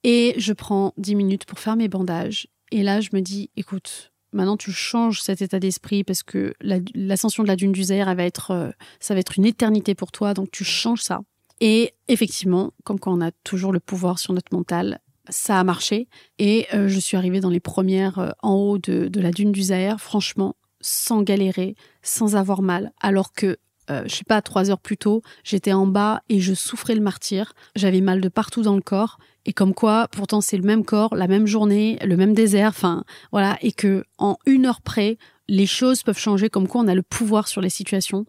Et 0.04 0.34
je 0.38 0.52
prends 0.52 0.94
dix 0.96 1.16
minutes 1.16 1.44
pour 1.44 1.58
faire 1.58 1.76
mes 1.76 1.88
bandages. 1.88 2.46
Et 2.72 2.82
là, 2.82 3.00
je 3.00 3.10
me 3.12 3.20
dis, 3.20 3.50
écoute, 3.56 4.12
maintenant 4.32 4.56
tu 4.56 4.72
changes 4.72 5.22
cet 5.22 5.42
état 5.42 5.58
d'esprit 5.58 6.04
parce 6.04 6.22
que 6.22 6.54
l'ascension 6.60 7.42
de 7.42 7.48
la 7.48 7.56
dune 7.56 7.72
du 7.72 7.84
Zahir, 7.84 8.08
elle 8.08 8.16
va 8.16 8.24
être, 8.24 8.50
euh, 8.50 8.70
ça 9.00 9.14
va 9.14 9.20
être 9.20 9.38
une 9.38 9.46
éternité 9.46 9.94
pour 9.94 10.12
toi, 10.12 10.34
donc 10.34 10.50
tu 10.50 10.64
changes 10.64 11.02
ça. 11.02 11.20
Et 11.60 11.94
effectivement, 12.08 12.72
comme 12.84 12.98
quand 12.98 13.16
on 13.16 13.20
a 13.20 13.30
toujours 13.44 13.72
le 13.72 13.80
pouvoir 13.80 14.18
sur 14.18 14.34
notre 14.34 14.54
mental, 14.54 15.00
ça 15.28 15.58
a 15.58 15.64
marché. 15.64 16.08
Et 16.38 16.66
euh, 16.74 16.88
je 16.88 16.98
suis 16.98 17.16
arrivée 17.16 17.40
dans 17.40 17.50
les 17.50 17.60
premières 17.60 18.18
euh, 18.18 18.30
en 18.42 18.54
haut 18.54 18.78
de, 18.78 19.10
la 19.20 19.30
dune 19.30 19.52
du 19.52 19.62
Zahir, 19.62 20.00
franchement, 20.00 20.56
sans 20.80 21.22
galérer, 21.22 21.74
sans 22.02 22.36
avoir 22.36 22.62
mal, 22.62 22.92
alors 23.00 23.32
que 23.32 23.56
euh, 23.88 24.02
je 24.06 24.16
sais 24.16 24.24
pas, 24.24 24.42
trois 24.42 24.68
heures 24.70 24.80
plus 24.80 24.96
tôt, 24.96 25.22
j'étais 25.44 25.72
en 25.72 25.86
bas 25.86 26.22
et 26.28 26.40
je 26.40 26.54
souffrais 26.54 26.96
le 26.96 27.00
martyr. 27.00 27.52
J'avais 27.76 28.00
mal 28.00 28.20
de 28.20 28.28
partout 28.28 28.62
dans 28.62 28.74
le 28.74 28.82
corps. 28.82 29.18
Et 29.46 29.52
comme 29.52 29.72
quoi, 29.72 30.08
pourtant, 30.10 30.40
c'est 30.40 30.56
le 30.56 30.64
même 30.64 30.84
corps, 30.84 31.14
la 31.14 31.28
même 31.28 31.46
journée, 31.46 31.98
le 32.04 32.16
même 32.16 32.34
désert, 32.34 32.70
enfin, 32.70 33.04
voilà. 33.30 33.56
Et 33.62 33.72
que, 33.72 34.04
en 34.18 34.36
une 34.44 34.66
heure 34.66 34.82
près, 34.82 35.18
les 35.48 35.66
choses 35.66 36.02
peuvent 36.02 36.18
changer, 36.18 36.50
comme 36.50 36.68
quoi 36.68 36.82
on 36.82 36.88
a 36.88 36.94
le 36.94 37.02
pouvoir 37.02 37.48
sur 37.48 37.60
les 37.60 37.70
situations. 37.70 38.26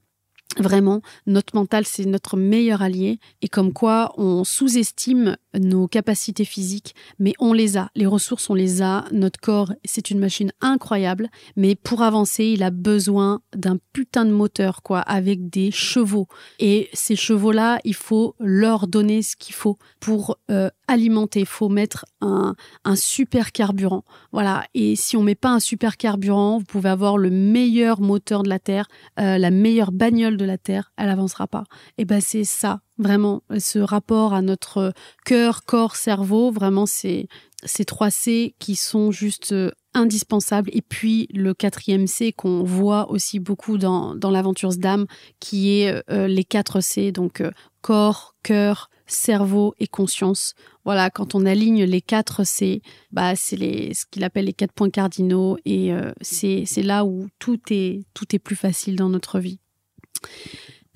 Vraiment, 0.59 1.01
notre 1.27 1.55
mental, 1.55 1.85
c'est 1.85 2.05
notre 2.05 2.37
meilleur 2.37 2.81
allié. 2.81 3.19
Et 3.41 3.47
comme 3.47 3.73
quoi, 3.73 4.13
on 4.17 4.43
sous-estime 4.43 5.37
nos 5.53 5.87
capacités 5.87 6.45
physiques, 6.45 6.95
mais 7.19 7.33
on 7.39 7.53
les 7.53 7.77
a. 7.77 7.89
Les 7.95 8.05
ressources, 8.05 8.49
on 8.49 8.55
les 8.55 8.81
a. 8.81 9.05
Notre 9.11 9.39
corps, 9.39 9.71
c'est 9.85 10.09
une 10.09 10.19
machine 10.19 10.51
incroyable. 10.61 11.29
Mais 11.55 11.75
pour 11.75 12.01
avancer, 12.01 12.45
il 12.45 12.63
a 12.63 12.71
besoin 12.71 13.41
d'un 13.55 13.77
putain 13.93 14.25
de 14.25 14.31
moteur, 14.31 14.81
quoi, 14.81 14.99
avec 15.01 15.49
des 15.49 15.69
chevaux. 15.69 16.27
Et 16.59 16.89
ces 16.93 17.15
chevaux-là, 17.15 17.79
il 17.83 17.95
faut 17.95 18.35
leur 18.39 18.87
donner 18.87 19.21
ce 19.21 19.35
qu'il 19.35 19.53
faut 19.53 19.77
pour 19.99 20.37
euh, 20.49 20.69
alimenter. 20.87 21.41
Il 21.41 21.45
faut 21.45 21.69
mettre 21.69 22.05
un, 22.21 22.55
un 22.83 22.95
super 22.95 23.51
carburant. 23.51 24.03
Voilà. 24.31 24.65
Et 24.73 24.95
si 24.95 25.17
on 25.17 25.23
met 25.23 25.35
pas 25.35 25.51
un 25.51 25.59
super 25.59 25.97
carburant, 25.97 26.57
vous 26.57 26.65
pouvez 26.65 26.89
avoir 26.89 27.17
le 27.17 27.29
meilleur 27.29 28.01
moteur 28.01 28.43
de 28.43 28.49
la 28.49 28.59
Terre, 28.59 28.87
euh, 29.19 29.37
la 29.37 29.51
meilleure 29.51 29.91
bagnole 29.91 30.37
de 30.37 30.45
la 30.45 30.57
Terre, 30.57 30.91
elle 30.97 31.09
avancera 31.09 31.47
pas. 31.47 31.65
Et 31.97 32.05
ben 32.05 32.21
c'est 32.21 32.43
ça, 32.43 32.81
vraiment, 32.97 33.43
ce 33.57 33.79
rapport 33.79 34.33
à 34.33 34.41
notre 34.41 34.93
cœur, 35.25 35.63
corps, 35.65 35.95
cerveau, 35.95 36.51
vraiment 36.51 36.85
c'est 36.85 37.27
ces 37.63 37.85
trois 37.85 38.11
C 38.11 38.55
qui 38.59 38.75
sont 38.75 39.11
juste 39.11 39.51
euh, 39.51 39.71
indispensables. 39.93 40.69
Et 40.73 40.81
puis 40.81 41.27
le 41.33 41.53
quatrième 41.53 42.07
C 42.07 42.31
qu'on 42.31 42.63
voit 42.63 43.09
aussi 43.09 43.39
beaucoup 43.39 43.77
dans, 43.77 44.15
dans 44.15 44.29
l'aventure 44.29 44.75
d'âme, 44.77 45.05
qui 45.39 45.81
est 45.81 46.03
euh, 46.11 46.27
les 46.27 46.43
quatre 46.43 46.81
C, 46.81 47.11
donc 47.11 47.43
corps, 47.81 48.35
cœur, 48.43 48.89
cerveau 49.07 49.73
et 49.79 49.87
conscience. 49.87 50.53
Voilà, 50.85 51.09
quand 51.09 51.35
on 51.35 51.45
aligne 51.45 51.83
les 51.83 52.01
quatre 52.01 52.43
C, 52.43 52.81
bah 53.11 53.35
c'est 53.35 53.57
les 53.57 53.93
ce 53.93 54.05
qu'il 54.05 54.23
appelle 54.23 54.45
les 54.45 54.53
quatre 54.53 54.73
points 54.73 54.89
cardinaux 54.89 55.57
et 55.65 55.91
c'est 56.21 56.63
c'est 56.65 56.83
là 56.83 57.05
où 57.05 57.27
tout 57.39 57.59
est 57.71 58.05
tout 58.13 58.35
est 58.35 58.39
plus 58.39 58.55
facile 58.55 58.95
dans 58.95 59.09
notre 59.09 59.39
vie. 59.39 59.59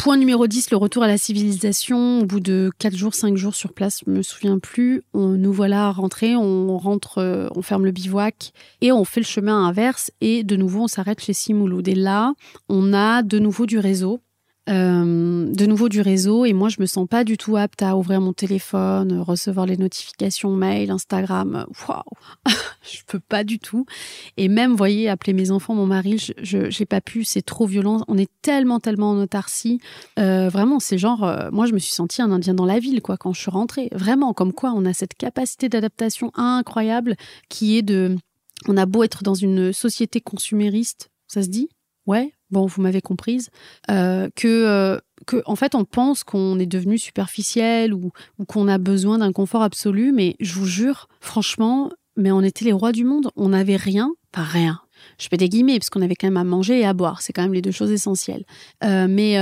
Point 0.03 0.17
numéro 0.17 0.47
10, 0.47 0.71
le 0.71 0.77
retour 0.77 1.03
à 1.03 1.07
la 1.07 1.19
civilisation. 1.19 2.21
Au 2.21 2.25
bout 2.25 2.39
de 2.39 2.71
4 2.79 2.95
jours, 2.95 3.13
5 3.13 3.37
jours 3.37 3.53
sur 3.53 3.71
place, 3.71 4.01
je 4.03 4.11
me 4.11 4.23
souviens 4.23 4.57
plus, 4.57 5.03
on, 5.13 5.27
nous 5.27 5.53
voilà 5.53 5.91
rentrés, 5.91 6.35
on 6.35 6.75
rentre, 6.79 7.19
euh, 7.19 7.47
on 7.55 7.61
ferme 7.61 7.85
le 7.85 7.91
bivouac 7.91 8.51
et 8.81 8.91
on 8.91 9.05
fait 9.05 9.19
le 9.19 9.27
chemin 9.27 9.63
inverse 9.67 10.09
et 10.19 10.43
de 10.43 10.55
nouveau 10.55 10.85
on 10.85 10.87
s'arrête 10.87 11.21
chez 11.21 11.33
Simouloud. 11.33 11.87
Et 11.87 11.93
là, 11.93 12.33
on 12.67 12.93
a 12.93 13.21
de 13.21 13.37
nouveau 13.37 13.67
du 13.67 13.77
réseau 13.77 14.21
euh, 14.69 15.51
de 15.51 15.65
nouveau 15.65 15.89
du 15.89 16.01
réseau 16.01 16.45
et 16.45 16.53
moi 16.53 16.69
je 16.69 16.79
me 16.79 16.85
sens 16.85 17.07
pas 17.07 17.23
du 17.23 17.35
tout 17.35 17.57
apte 17.57 17.81
à 17.81 17.97
ouvrir 17.97 18.21
mon 18.21 18.31
téléphone, 18.31 19.19
recevoir 19.19 19.65
les 19.65 19.75
notifications 19.75 20.51
mail, 20.51 20.91
Instagram. 20.91 21.65
Waouh, 21.87 22.03
je 22.83 22.99
peux 23.07 23.19
pas 23.19 23.43
du 23.43 23.57
tout. 23.57 23.85
Et 24.37 24.49
même, 24.49 24.75
voyez, 24.75 25.09
appeler 25.09 25.33
mes 25.33 25.49
enfants, 25.49 25.73
mon 25.73 25.87
mari, 25.87 26.19
je 26.19 26.69
j'ai 26.69 26.85
pas 26.85 27.01
pu. 27.01 27.23
C'est 27.23 27.41
trop 27.41 27.65
violent. 27.65 28.03
On 28.07 28.17
est 28.17 28.29
tellement 28.43 28.79
tellement 28.79 29.11
en 29.11 29.17
autarcie. 29.17 29.79
Euh, 30.19 30.49
vraiment, 30.49 30.79
c'est 30.79 30.99
genre, 30.99 31.23
euh, 31.23 31.49
moi 31.51 31.65
je 31.65 31.73
me 31.73 31.79
suis 31.79 31.93
sentie 31.93 32.21
un 32.21 32.31
Indien 32.31 32.53
dans 32.53 32.65
la 32.65 32.79
ville 32.79 33.01
quoi 33.01 33.17
quand 33.17 33.33
je 33.33 33.41
suis 33.41 33.51
rentrée. 33.51 33.89
Vraiment, 33.93 34.33
comme 34.33 34.53
quoi 34.53 34.73
on 34.75 34.85
a 34.85 34.93
cette 34.93 35.15
capacité 35.15 35.69
d'adaptation 35.69 36.31
incroyable 36.35 37.15
qui 37.49 37.77
est 37.77 37.81
de, 37.81 38.15
on 38.67 38.77
a 38.77 38.85
beau 38.85 39.03
être 39.03 39.23
dans 39.23 39.33
une 39.33 39.73
société 39.73 40.21
consumériste, 40.21 41.09
ça 41.27 41.41
se 41.41 41.49
dit? 41.49 41.69
Ouais, 42.05 42.33
bon, 42.51 42.65
vous 42.65 42.81
m'avez 42.81 43.01
comprise, 43.01 43.49
euh, 43.89 44.29
que, 44.35 44.47
euh, 44.47 44.99
que, 45.25 45.41
en 45.45 45.55
fait, 45.55 45.75
on 45.75 45.85
pense 45.85 46.23
qu'on 46.23 46.59
est 46.59 46.65
devenu 46.65 46.97
superficiel 46.97 47.93
ou, 47.93 48.11
ou 48.37 48.45
qu'on 48.45 48.67
a 48.67 48.77
besoin 48.77 49.17
d'un 49.17 49.31
confort 49.31 49.63
absolu, 49.63 50.11
mais 50.11 50.35
je 50.39 50.53
vous 50.53 50.65
jure, 50.65 51.07
franchement, 51.19 51.91
mais 52.17 52.31
on 52.31 52.41
était 52.41 52.65
les 52.65 52.73
rois 52.73 52.91
du 52.91 53.03
monde, 53.03 53.31
on 53.35 53.49
n'avait 53.49 53.77
rien, 53.77 54.11
pas 54.31 54.43
rien. 54.43 54.81
Je 55.17 55.27
fais 55.29 55.37
des 55.37 55.49
guillemets, 55.49 55.79
parce 55.79 55.89
qu'on 55.89 56.01
avait 56.01 56.15
quand 56.15 56.27
même 56.27 56.37
à 56.37 56.43
manger 56.43 56.79
et 56.79 56.85
à 56.85 56.93
boire, 56.93 57.21
c'est 57.21 57.33
quand 57.33 57.41
même 57.41 57.53
les 57.53 57.61
deux 57.61 57.71
choses 57.71 57.91
essentielles. 57.91 58.45
Euh, 58.83 59.07
mais, 59.09 59.37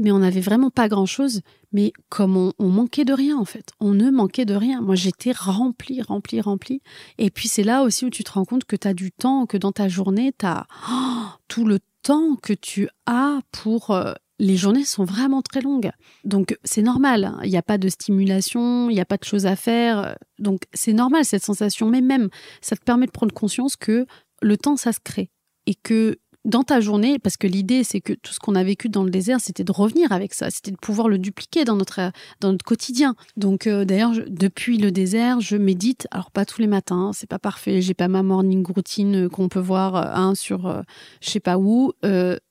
mais 0.00 0.10
on 0.10 0.18
n'avait 0.18 0.40
vraiment 0.40 0.70
pas 0.70 0.88
grand-chose, 0.88 1.42
mais 1.72 1.92
comme 2.08 2.52
on, 2.58 2.68
manquait 2.68 3.04
de 3.04 3.12
rien 3.12 3.36
en 3.36 3.44
fait, 3.44 3.70
on 3.80 3.92
ne 3.92 4.10
manquait 4.10 4.44
de 4.44 4.54
rien. 4.54 4.80
Moi 4.80 4.94
j'étais 4.94 5.32
remplie, 5.32 6.02
remplie, 6.02 6.40
remplie. 6.40 6.80
Et 7.18 7.30
puis 7.30 7.48
c'est 7.48 7.62
là 7.62 7.82
aussi 7.82 8.04
où 8.04 8.10
tu 8.10 8.24
te 8.24 8.32
rends 8.32 8.44
compte 8.44 8.64
que 8.64 8.76
tu 8.76 8.88
as 8.88 8.94
du 8.94 9.12
temps, 9.12 9.46
que 9.46 9.58
dans 9.58 9.72
ta 9.72 9.88
journée, 9.88 10.32
tu 10.36 10.46
as 10.46 10.66
oh, 10.90 11.26
tout 11.48 11.64
le 11.64 11.78
temps 12.02 12.36
que 12.36 12.52
tu 12.52 12.88
as 13.06 13.40
pour... 13.52 13.90
Euh, 13.90 14.12
les 14.38 14.56
journées 14.56 14.86
sont 14.86 15.04
vraiment 15.04 15.42
très 15.42 15.60
longues. 15.60 15.90
Donc 16.24 16.56
c'est 16.64 16.80
normal, 16.80 17.24
hein. 17.24 17.40
il 17.44 17.50
n'y 17.50 17.58
a 17.58 17.62
pas 17.62 17.76
de 17.76 17.90
stimulation, 17.90 18.88
il 18.88 18.94
n'y 18.94 19.00
a 19.00 19.04
pas 19.04 19.18
de 19.18 19.24
choses 19.24 19.44
à 19.44 19.54
faire. 19.54 20.16
Donc 20.38 20.62
c'est 20.72 20.94
normal 20.94 21.26
cette 21.26 21.44
sensation, 21.44 21.90
mais 21.90 22.00
même 22.00 22.30
ça 22.62 22.74
te 22.74 22.82
permet 22.82 23.04
de 23.04 23.10
prendre 23.10 23.34
conscience 23.34 23.76
que 23.76 24.06
le 24.40 24.56
temps, 24.56 24.76
ça 24.76 24.92
se 24.92 25.00
crée. 25.00 25.30
Et 25.66 25.74
que 25.74 26.18
dans 26.44 26.62
ta 26.62 26.80
journée, 26.80 27.18
parce 27.18 27.36
que 27.36 27.46
l'idée, 27.46 27.84
c'est 27.84 28.00
que 28.00 28.12
tout 28.12 28.32
ce 28.32 28.38
qu'on 28.38 28.54
a 28.54 28.64
vécu 28.64 28.88
dans 28.88 29.04
le 29.04 29.10
désert, 29.10 29.40
c'était 29.40 29.64
de 29.64 29.72
revenir 29.72 30.12
avec 30.12 30.34
ça, 30.34 30.50
c'était 30.50 30.70
de 30.70 30.76
pouvoir 30.76 31.08
le 31.08 31.18
dupliquer 31.18 31.64
dans 31.64 31.76
notre, 31.76 32.12
dans 32.40 32.52
notre 32.52 32.64
quotidien. 32.64 33.14
Donc, 33.36 33.66
euh, 33.66 33.84
d'ailleurs, 33.84 34.12
depuis 34.28 34.78
le 34.78 34.90
désert, 34.90 35.40
je 35.40 35.56
médite. 35.56 36.06
Alors, 36.10 36.30
pas 36.30 36.44
tous 36.44 36.60
les 36.60 36.66
matins, 36.66 37.10
c'est 37.12 37.28
pas 37.28 37.38
parfait. 37.38 37.82
J'ai 37.82 37.94
pas 37.94 38.08
ma 38.08 38.22
morning 38.22 38.66
routine 38.66 39.28
qu'on 39.28 39.48
peut 39.48 39.60
voir 39.60 39.96
euh, 39.96 40.02
hein, 40.14 40.34
sur, 40.34 40.66
euh, 40.66 40.82
je 41.20 41.30
sais 41.30 41.40
pas 41.40 41.58
où 41.58 41.92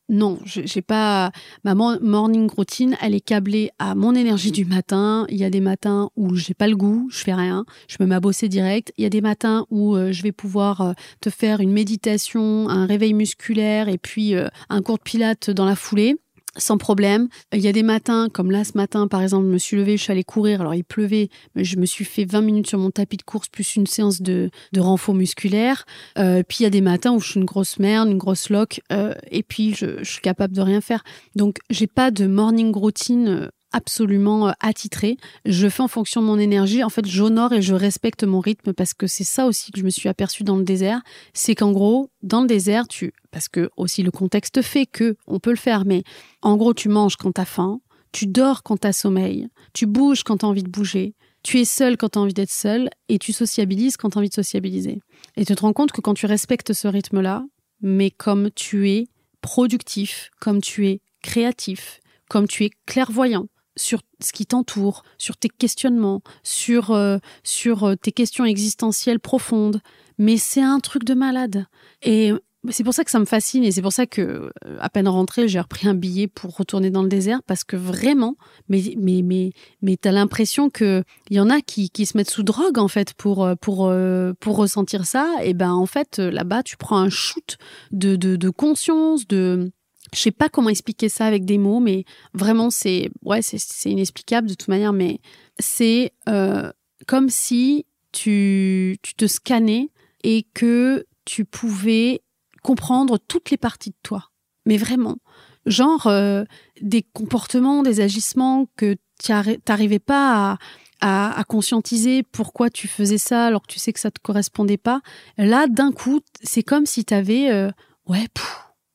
non, 0.09 0.39
j'ai 0.43 0.81
pas 0.81 1.31
ma 1.63 1.75
morning 1.75 2.49
routine, 2.49 2.97
elle 2.99 3.13
est 3.13 3.21
câblée 3.21 3.69
à 3.77 3.93
mon 3.93 4.15
énergie 4.15 4.51
du 4.51 4.65
matin. 4.65 5.27
Il 5.29 5.37
y 5.37 5.43
a 5.43 5.51
des 5.51 5.61
matins 5.61 6.09
où 6.15 6.35
j'ai 6.35 6.55
pas 6.55 6.67
le 6.67 6.75
goût, 6.75 7.07
je 7.11 7.19
fais 7.19 7.33
rien, 7.33 7.63
je 7.87 7.97
me 7.99 8.07
mets 8.07 8.15
à 8.15 8.19
bosser 8.19 8.49
direct. 8.49 8.91
Il 8.97 9.03
y 9.03 9.05
a 9.05 9.09
des 9.09 9.21
matins 9.21 9.65
où 9.69 9.95
euh, 9.95 10.11
je 10.11 10.23
vais 10.23 10.31
pouvoir 10.31 10.81
euh, 10.81 10.93
te 11.21 11.29
faire 11.29 11.59
une 11.59 11.71
méditation, 11.71 12.69
un 12.69 12.87
réveil 12.87 13.13
musculaire 13.13 13.87
et 13.87 13.99
puis 13.99 14.33
euh, 14.33 14.47
un 14.69 14.81
cours 14.81 14.97
de 14.97 15.03
pilates 15.03 15.51
dans 15.51 15.65
la 15.65 15.75
foulée 15.75 16.17
sans 16.57 16.77
problème. 16.77 17.27
Il 17.53 17.61
y 17.61 17.67
a 17.67 17.71
des 17.71 17.83
matins, 17.83 18.27
comme 18.31 18.51
là 18.51 18.63
ce 18.63 18.73
matin 18.75 19.07
par 19.07 19.21
exemple, 19.21 19.45
je 19.45 19.51
me 19.51 19.57
suis 19.57 19.77
levée, 19.77 19.97
je 19.97 20.03
suis 20.03 20.11
allée 20.11 20.23
courir, 20.23 20.61
alors 20.61 20.75
il 20.75 20.83
pleuvait, 20.83 21.29
mais 21.55 21.63
je 21.63 21.77
me 21.77 21.85
suis 21.85 22.05
fait 22.05 22.25
20 22.25 22.41
minutes 22.41 22.67
sur 22.67 22.79
mon 22.79 22.91
tapis 22.91 23.17
de 23.17 23.23
course 23.23 23.49
plus 23.49 23.75
une 23.75 23.87
séance 23.87 24.21
de, 24.21 24.49
de 24.73 24.79
renfort 24.79 25.15
musculaire. 25.15 25.85
Euh, 26.17 26.43
puis 26.47 26.59
il 26.61 26.63
y 26.63 26.67
a 26.67 26.71
des 26.71 26.81
matins 26.81 27.11
où 27.11 27.19
je 27.19 27.31
suis 27.31 27.39
une 27.39 27.45
grosse 27.45 27.79
merde, 27.79 28.09
une 28.09 28.17
grosse 28.17 28.49
loque, 28.49 28.81
euh, 28.91 29.13
et 29.31 29.43
puis 29.43 29.73
je, 29.75 30.03
je, 30.03 30.11
suis 30.11 30.21
capable 30.21 30.55
de 30.55 30.61
rien 30.61 30.81
faire. 30.81 31.03
Donc 31.35 31.57
j'ai 31.69 31.87
pas 31.87 32.11
de 32.11 32.25
morning 32.27 32.73
routine 32.73 33.27
euh, 33.27 33.47
absolument 33.71 34.49
euh, 34.49 34.51
attitré. 34.59 35.17
Je 35.45 35.67
fais 35.69 35.83
en 35.83 35.87
fonction 35.87 36.21
de 36.21 36.25
mon 36.27 36.39
énergie. 36.39 36.83
En 36.83 36.89
fait, 36.89 37.05
j'honore 37.05 37.53
et 37.53 37.61
je 37.61 37.73
respecte 37.73 38.23
mon 38.23 38.39
rythme 38.39 38.73
parce 38.73 38.93
que 38.93 39.07
c'est 39.07 39.23
ça 39.23 39.45
aussi 39.45 39.71
que 39.71 39.79
je 39.79 39.85
me 39.85 39.89
suis 39.89 40.09
aperçue 40.09 40.43
dans 40.43 40.57
le 40.57 40.63
désert. 40.63 41.01
C'est 41.33 41.55
qu'en 41.55 41.71
gros, 41.71 42.09
dans 42.23 42.41
le 42.41 42.47
désert, 42.47 42.87
tu, 42.87 43.13
parce 43.31 43.47
que 43.47 43.69
aussi 43.77 44.03
le 44.03 44.11
contexte 44.11 44.61
fait 44.61 44.85
que 44.85 45.15
on 45.27 45.39
peut 45.39 45.51
le 45.51 45.55
faire, 45.55 45.85
mais 45.85 46.03
en 46.41 46.57
gros, 46.57 46.73
tu 46.73 46.89
manges 46.89 47.15
quand 47.15 47.31
t'as 47.31 47.45
faim, 47.45 47.79
tu 48.11 48.27
dors 48.27 48.63
quand 48.63 48.77
t'as 48.77 48.93
sommeil, 48.93 49.47
tu 49.73 49.85
bouges 49.85 50.23
quand 50.23 50.37
t'as 50.37 50.47
envie 50.47 50.63
de 50.63 50.69
bouger, 50.69 51.15
tu 51.43 51.59
es 51.59 51.65
seul 51.65 51.97
quand 51.97 52.09
t'as 52.09 52.19
envie 52.19 52.33
d'être 52.33 52.51
seul 52.51 52.89
et 53.07 53.19
tu 53.19 53.33
sociabilises 53.33 53.97
quand 53.97 54.11
t'as 54.11 54.19
envie 54.19 54.29
de 54.29 54.33
sociabiliser. 54.33 55.01
Et 55.37 55.45
tu 55.45 55.55
te 55.55 55.61
rends 55.61 55.73
compte 55.73 55.91
que 55.91 56.01
quand 56.01 56.13
tu 56.13 56.25
respectes 56.25 56.73
ce 56.73 56.87
rythme-là, 56.87 57.45
mais 57.81 58.11
comme 58.11 58.51
tu 58.51 58.89
es 58.89 59.07
productif, 59.41 60.31
comme 60.39 60.61
tu 60.61 60.87
es 60.87 61.01
créatif, 61.21 62.01
comme 62.29 62.47
tu 62.47 62.65
es 62.65 62.71
clairvoyant, 62.85 63.47
sur 63.79 64.01
ce 64.19 64.33
qui 64.33 64.45
t'entoure, 64.45 65.03
sur 65.17 65.37
tes 65.37 65.49
questionnements, 65.49 66.21
sur, 66.43 66.91
euh, 66.91 67.17
sur 67.43 67.85
euh, 67.85 67.95
tes 67.95 68.11
questions 68.11 68.45
existentielles 68.45 69.19
profondes. 69.19 69.81
Mais 70.17 70.37
c'est 70.37 70.61
un 70.61 70.79
truc 70.79 71.05
de 71.05 71.13
malade. 71.13 71.65
Et 72.01 72.33
c'est 72.71 72.83
pour 72.83 72.93
ça 72.93 73.05
que 73.05 73.11
ça 73.11 73.19
me 73.19 73.25
fascine 73.25 73.63
et 73.63 73.71
c'est 73.71 73.81
pour 73.81 73.93
ça 73.93 74.05
que, 74.05 74.21
euh, 74.65 74.77
à 74.81 74.89
peine 74.89 75.07
rentrée, 75.07 75.47
j'ai 75.47 75.61
repris 75.61 75.87
un 75.87 75.93
billet 75.93 76.27
pour 76.27 76.57
retourner 76.57 76.89
dans 76.89 77.03
le 77.03 77.07
désert 77.07 77.41
parce 77.47 77.63
que 77.63 77.77
vraiment, 77.77 78.35
mais, 78.67 78.81
mais, 78.97 79.21
mais, 79.23 79.53
mais 79.81 79.95
t'as 79.95 80.11
l'impression 80.11 80.69
qu'il 80.69 81.05
y 81.29 81.39
en 81.39 81.49
a 81.49 81.61
qui, 81.61 81.89
qui 81.89 82.05
se 82.05 82.17
mettent 82.17 82.29
sous 82.29 82.43
drogue, 82.43 82.79
en 82.79 82.89
fait, 82.89 83.13
pour, 83.13 83.49
pour, 83.61 83.93
pour 84.41 84.57
ressentir 84.57 85.05
ça. 85.05 85.35
Et 85.41 85.53
ben, 85.53 85.71
en 85.71 85.85
fait, 85.85 86.19
là-bas, 86.19 86.63
tu 86.63 86.75
prends 86.75 86.97
un 86.97 87.09
shoot 87.09 87.57
de, 87.91 88.17
de, 88.17 88.35
de 88.35 88.49
conscience, 88.49 89.25
de, 89.25 89.71
je 90.13 90.19
sais 90.19 90.31
pas 90.31 90.49
comment 90.49 90.69
expliquer 90.69 91.09
ça 91.09 91.25
avec 91.25 91.45
des 91.45 91.57
mots, 91.57 91.79
mais 91.79 92.05
vraiment 92.33 92.69
c'est 92.69 93.09
ouais 93.23 93.41
c'est 93.41 93.89
inexplicable 93.89 94.47
de 94.47 94.53
toute 94.53 94.67
manière, 94.67 94.93
mais 94.93 95.19
c'est 95.59 96.13
euh, 96.27 96.71
comme 97.07 97.29
si 97.29 97.85
tu 98.11 98.97
tu 99.01 99.15
te 99.15 99.27
scannais 99.27 99.89
et 100.23 100.45
que 100.53 101.05
tu 101.25 101.45
pouvais 101.45 102.21
comprendre 102.63 103.17
toutes 103.17 103.51
les 103.51 103.57
parties 103.57 103.91
de 103.91 103.97
toi, 104.03 104.31
mais 104.65 104.77
vraiment, 104.77 105.17
genre 105.65 106.07
euh, 106.07 106.43
des 106.81 107.03
comportements, 107.03 107.83
des 107.83 108.01
agissements 108.01 108.67
que 108.75 108.95
tu 109.23 109.31
n'arrivais 109.67 109.99
pas 109.99 110.57
à, 111.01 111.39
à, 111.39 111.43
conscientiser 111.43 112.23
pourquoi 112.23 112.69
tu 112.69 112.87
faisais 112.87 113.17
ça 113.17 113.45
alors 113.45 113.61
que 113.61 113.71
tu 113.71 113.79
sais 113.79 113.93
que 113.93 113.99
ça 113.99 114.11
te 114.11 114.19
correspondait 114.21 114.77
pas. 114.77 115.01
Là, 115.37 115.67
d'un 115.67 115.91
coup, 115.91 116.21
c'est 116.41 116.63
comme 116.63 116.85
si 116.85 117.05
tu 117.05 117.13
avais 117.13 117.51
euh, 117.51 117.69
ouais. 118.07 118.27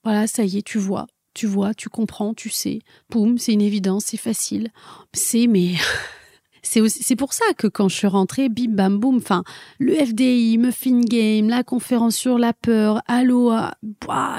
Voilà, 0.05 0.27
ça 0.27 0.45
y 0.45 0.59
est, 0.59 0.63
tu 0.63 0.79
vois, 0.79 1.07
tu 1.35 1.47
vois, 1.47 1.75
tu 1.75 1.89
comprends, 1.89 2.35
tu 2.35 2.51
sais. 2.51 2.81
Poum, 3.11 3.39
c'est 3.39 3.53
une 3.53 3.63
évidence, 3.63 4.05
c'est 4.07 4.17
facile. 4.17 4.71
C'est 5.13 5.47
mais 5.47 5.73
c'est 6.63 7.17
pour 7.17 7.33
ça 7.33 7.45
que 7.57 7.67
quand 7.67 7.89
je 7.89 7.97
suis 7.97 8.07
rentrée, 8.07 8.49
bim 8.49 8.71
bam 8.71 8.99
boum, 8.99 9.17
enfin, 9.17 9.45
le 9.79 9.95
FDI, 9.95 10.59
Muffin 10.59 11.01
Game, 11.01 11.49
la 11.49 11.65
conférence 11.65 12.17
sur 12.17 12.39
la 12.39 12.53
peur, 12.53 13.03
Aloha, 13.07 13.75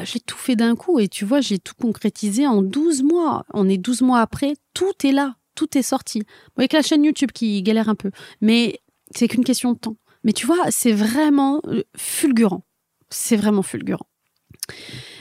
j'ai 0.03 0.19
tout 0.19 0.37
fait 0.37 0.55
d'un 0.55 0.75
coup 0.75 0.99
et 0.99 1.07
tu 1.07 1.25
vois, 1.25 1.41
j'ai 1.41 1.59
tout 1.59 1.75
concrétisé 1.79 2.47
en 2.47 2.61
12 2.61 3.03
mois. 3.03 3.45
On 3.53 3.67
est 3.67 3.77
12 3.77 4.01
mois 4.01 4.21
après, 4.21 4.53
tout 4.73 4.93
est 5.03 5.11
là, 5.11 5.35
tout 5.55 5.77
est 5.77 5.83
sorti. 5.83 6.23
avec 6.57 6.73
la 6.73 6.81
chaîne 6.81 7.03
YouTube 7.03 7.31
qui 7.31 7.61
galère 7.63 7.89
un 7.89 7.95
peu, 7.95 8.11
mais 8.39 8.79
c'est 9.11 9.27
qu'une 9.27 9.43
question 9.43 9.73
de 9.73 9.77
temps. 9.77 9.97
Mais 10.23 10.33
tu 10.33 10.45
vois, 10.47 10.57
c'est 10.69 10.91
vraiment 10.93 11.61
euh, 11.67 11.83
fulgurant. 11.95 12.63
C'est 13.09 13.35
vraiment 13.35 13.61
fulgurant. 13.61 14.07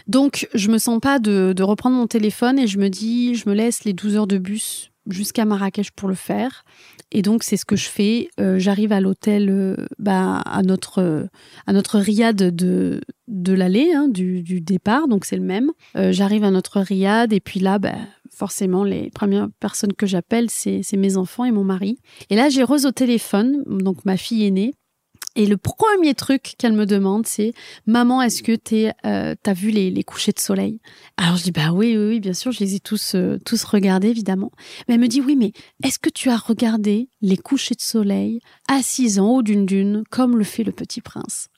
Donc, 0.06 0.48
je 0.54 0.70
me 0.70 0.78
sens 0.78 1.00
pas 1.00 1.18
de, 1.18 1.62
reprendre 1.62 1.96
mon 1.96 2.06
téléphone 2.06 2.58
et 2.58 2.66
je 2.66 2.78
me 2.78 2.88
dis, 2.88 3.34
je 3.34 3.48
me 3.48 3.54
laisse 3.54 3.84
les 3.84 3.92
12 3.92 4.16
heures 4.16 4.26
de 4.26 4.38
bus 4.38 4.90
jusqu'à 5.08 5.44
Marrakech 5.44 5.90
pour 5.90 6.08
le 6.08 6.14
faire. 6.14 6.64
Et 7.12 7.22
donc, 7.22 7.42
c'est 7.42 7.56
ce 7.56 7.64
que 7.64 7.76
je 7.76 7.88
fais. 7.88 8.28
Euh, 8.40 8.58
j'arrive 8.58 8.92
à 8.92 9.00
l'hôtel, 9.00 9.48
euh, 9.50 9.76
bah, 9.98 10.38
à 10.40 10.62
notre 10.62 11.28
à 11.66 11.72
notre 11.72 11.98
riad 11.98 12.36
de 12.36 13.00
de 13.28 13.52
l'allée, 13.52 13.92
hein, 13.94 14.08
du, 14.08 14.42
départ. 14.60 15.08
Donc, 15.08 15.24
c'est 15.24 15.36
le 15.36 15.42
même. 15.42 15.70
Euh, 15.96 16.12
j'arrive 16.12 16.44
à 16.44 16.50
notre 16.50 16.80
riad 16.80 17.32
et 17.32 17.40
puis 17.40 17.60
là, 17.60 17.78
bah, 17.78 17.94
forcément, 18.30 18.84
les 18.84 19.10
premières 19.10 19.48
personnes 19.60 19.92
que 19.92 20.06
j'appelle, 20.06 20.50
c'est 20.50 20.84
mes 20.96 21.16
enfants 21.16 21.44
et 21.44 21.52
mon 21.52 21.64
mari. 21.64 21.98
Et 22.30 22.36
là, 22.36 22.48
j'ai 22.48 22.62
Rose 22.62 22.86
au 22.86 22.92
téléphone, 22.92 23.62
donc 23.66 24.04
ma 24.04 24.16
fille 24.16 24.44
aînée. 24.44 24.74
Et 25.36 25.46
le 25.46 25.56
premier 25.56 26.14
truc 26.14 26.54
qu'elle 26.58 26.74
me 26.74 26.86
demande, 26.86 27.26
c'est 27.26 27.54
Maman, 27.86 28.22
est-ce 28.22 28.42
que 28.42 28.54
tu 28.54 28.90
euh, 29.04 29.34
as 29.44 29.52
vu 29.52 29.70
les, 29.70 29.90
les, 29.90 30.04
couchers 30.04 30.32
de 30.32 30.38
soleil? 30.38 30.80
Alors 31.16 31.36
je 31.36 31.42
dis 31.42 31.50
Bah 31.50 31.72
oui, 31.72 31.96
oui, 31.96 32.06
oui, 32.08 32.20
bien 32.20 32.34
sûr, 32.34 32.52
je 32.52 32.60
les 32.60 32.76
ai 32.76 32.80
tous, 32.80 33.14
euh, 33.14 33.38
tous 33.44 33.64
regardés, 33.64 34.08
évidemment. 34.08 34.52
Mais 34.86 34.94
elle 34.94 35.00
me 35.00 35.08
dit 35.08 35.20
Oui, 35.20 35.34
mais 35.34 35.52
est-ce 35.82 35.98
que 35.98 36.10
tu 36.10 36.30
as 36.30 36.36
regardé 36.36 37.08
les 37.20 37.36
couchers 37.36 37.74
de 37.74 37.80
soleil 37.80 38.40
assis 38.68 39.18
en 39.18 39.26
haut 39.26 39.42
d'une 39.42 39.66
dune, 39.66 40.04
comme 40.08 40.38
le 40.38 40.44
fait 40.44 40.62
le 40.62 40.72
petit 40.72 41.00
prince? 41.00 41.48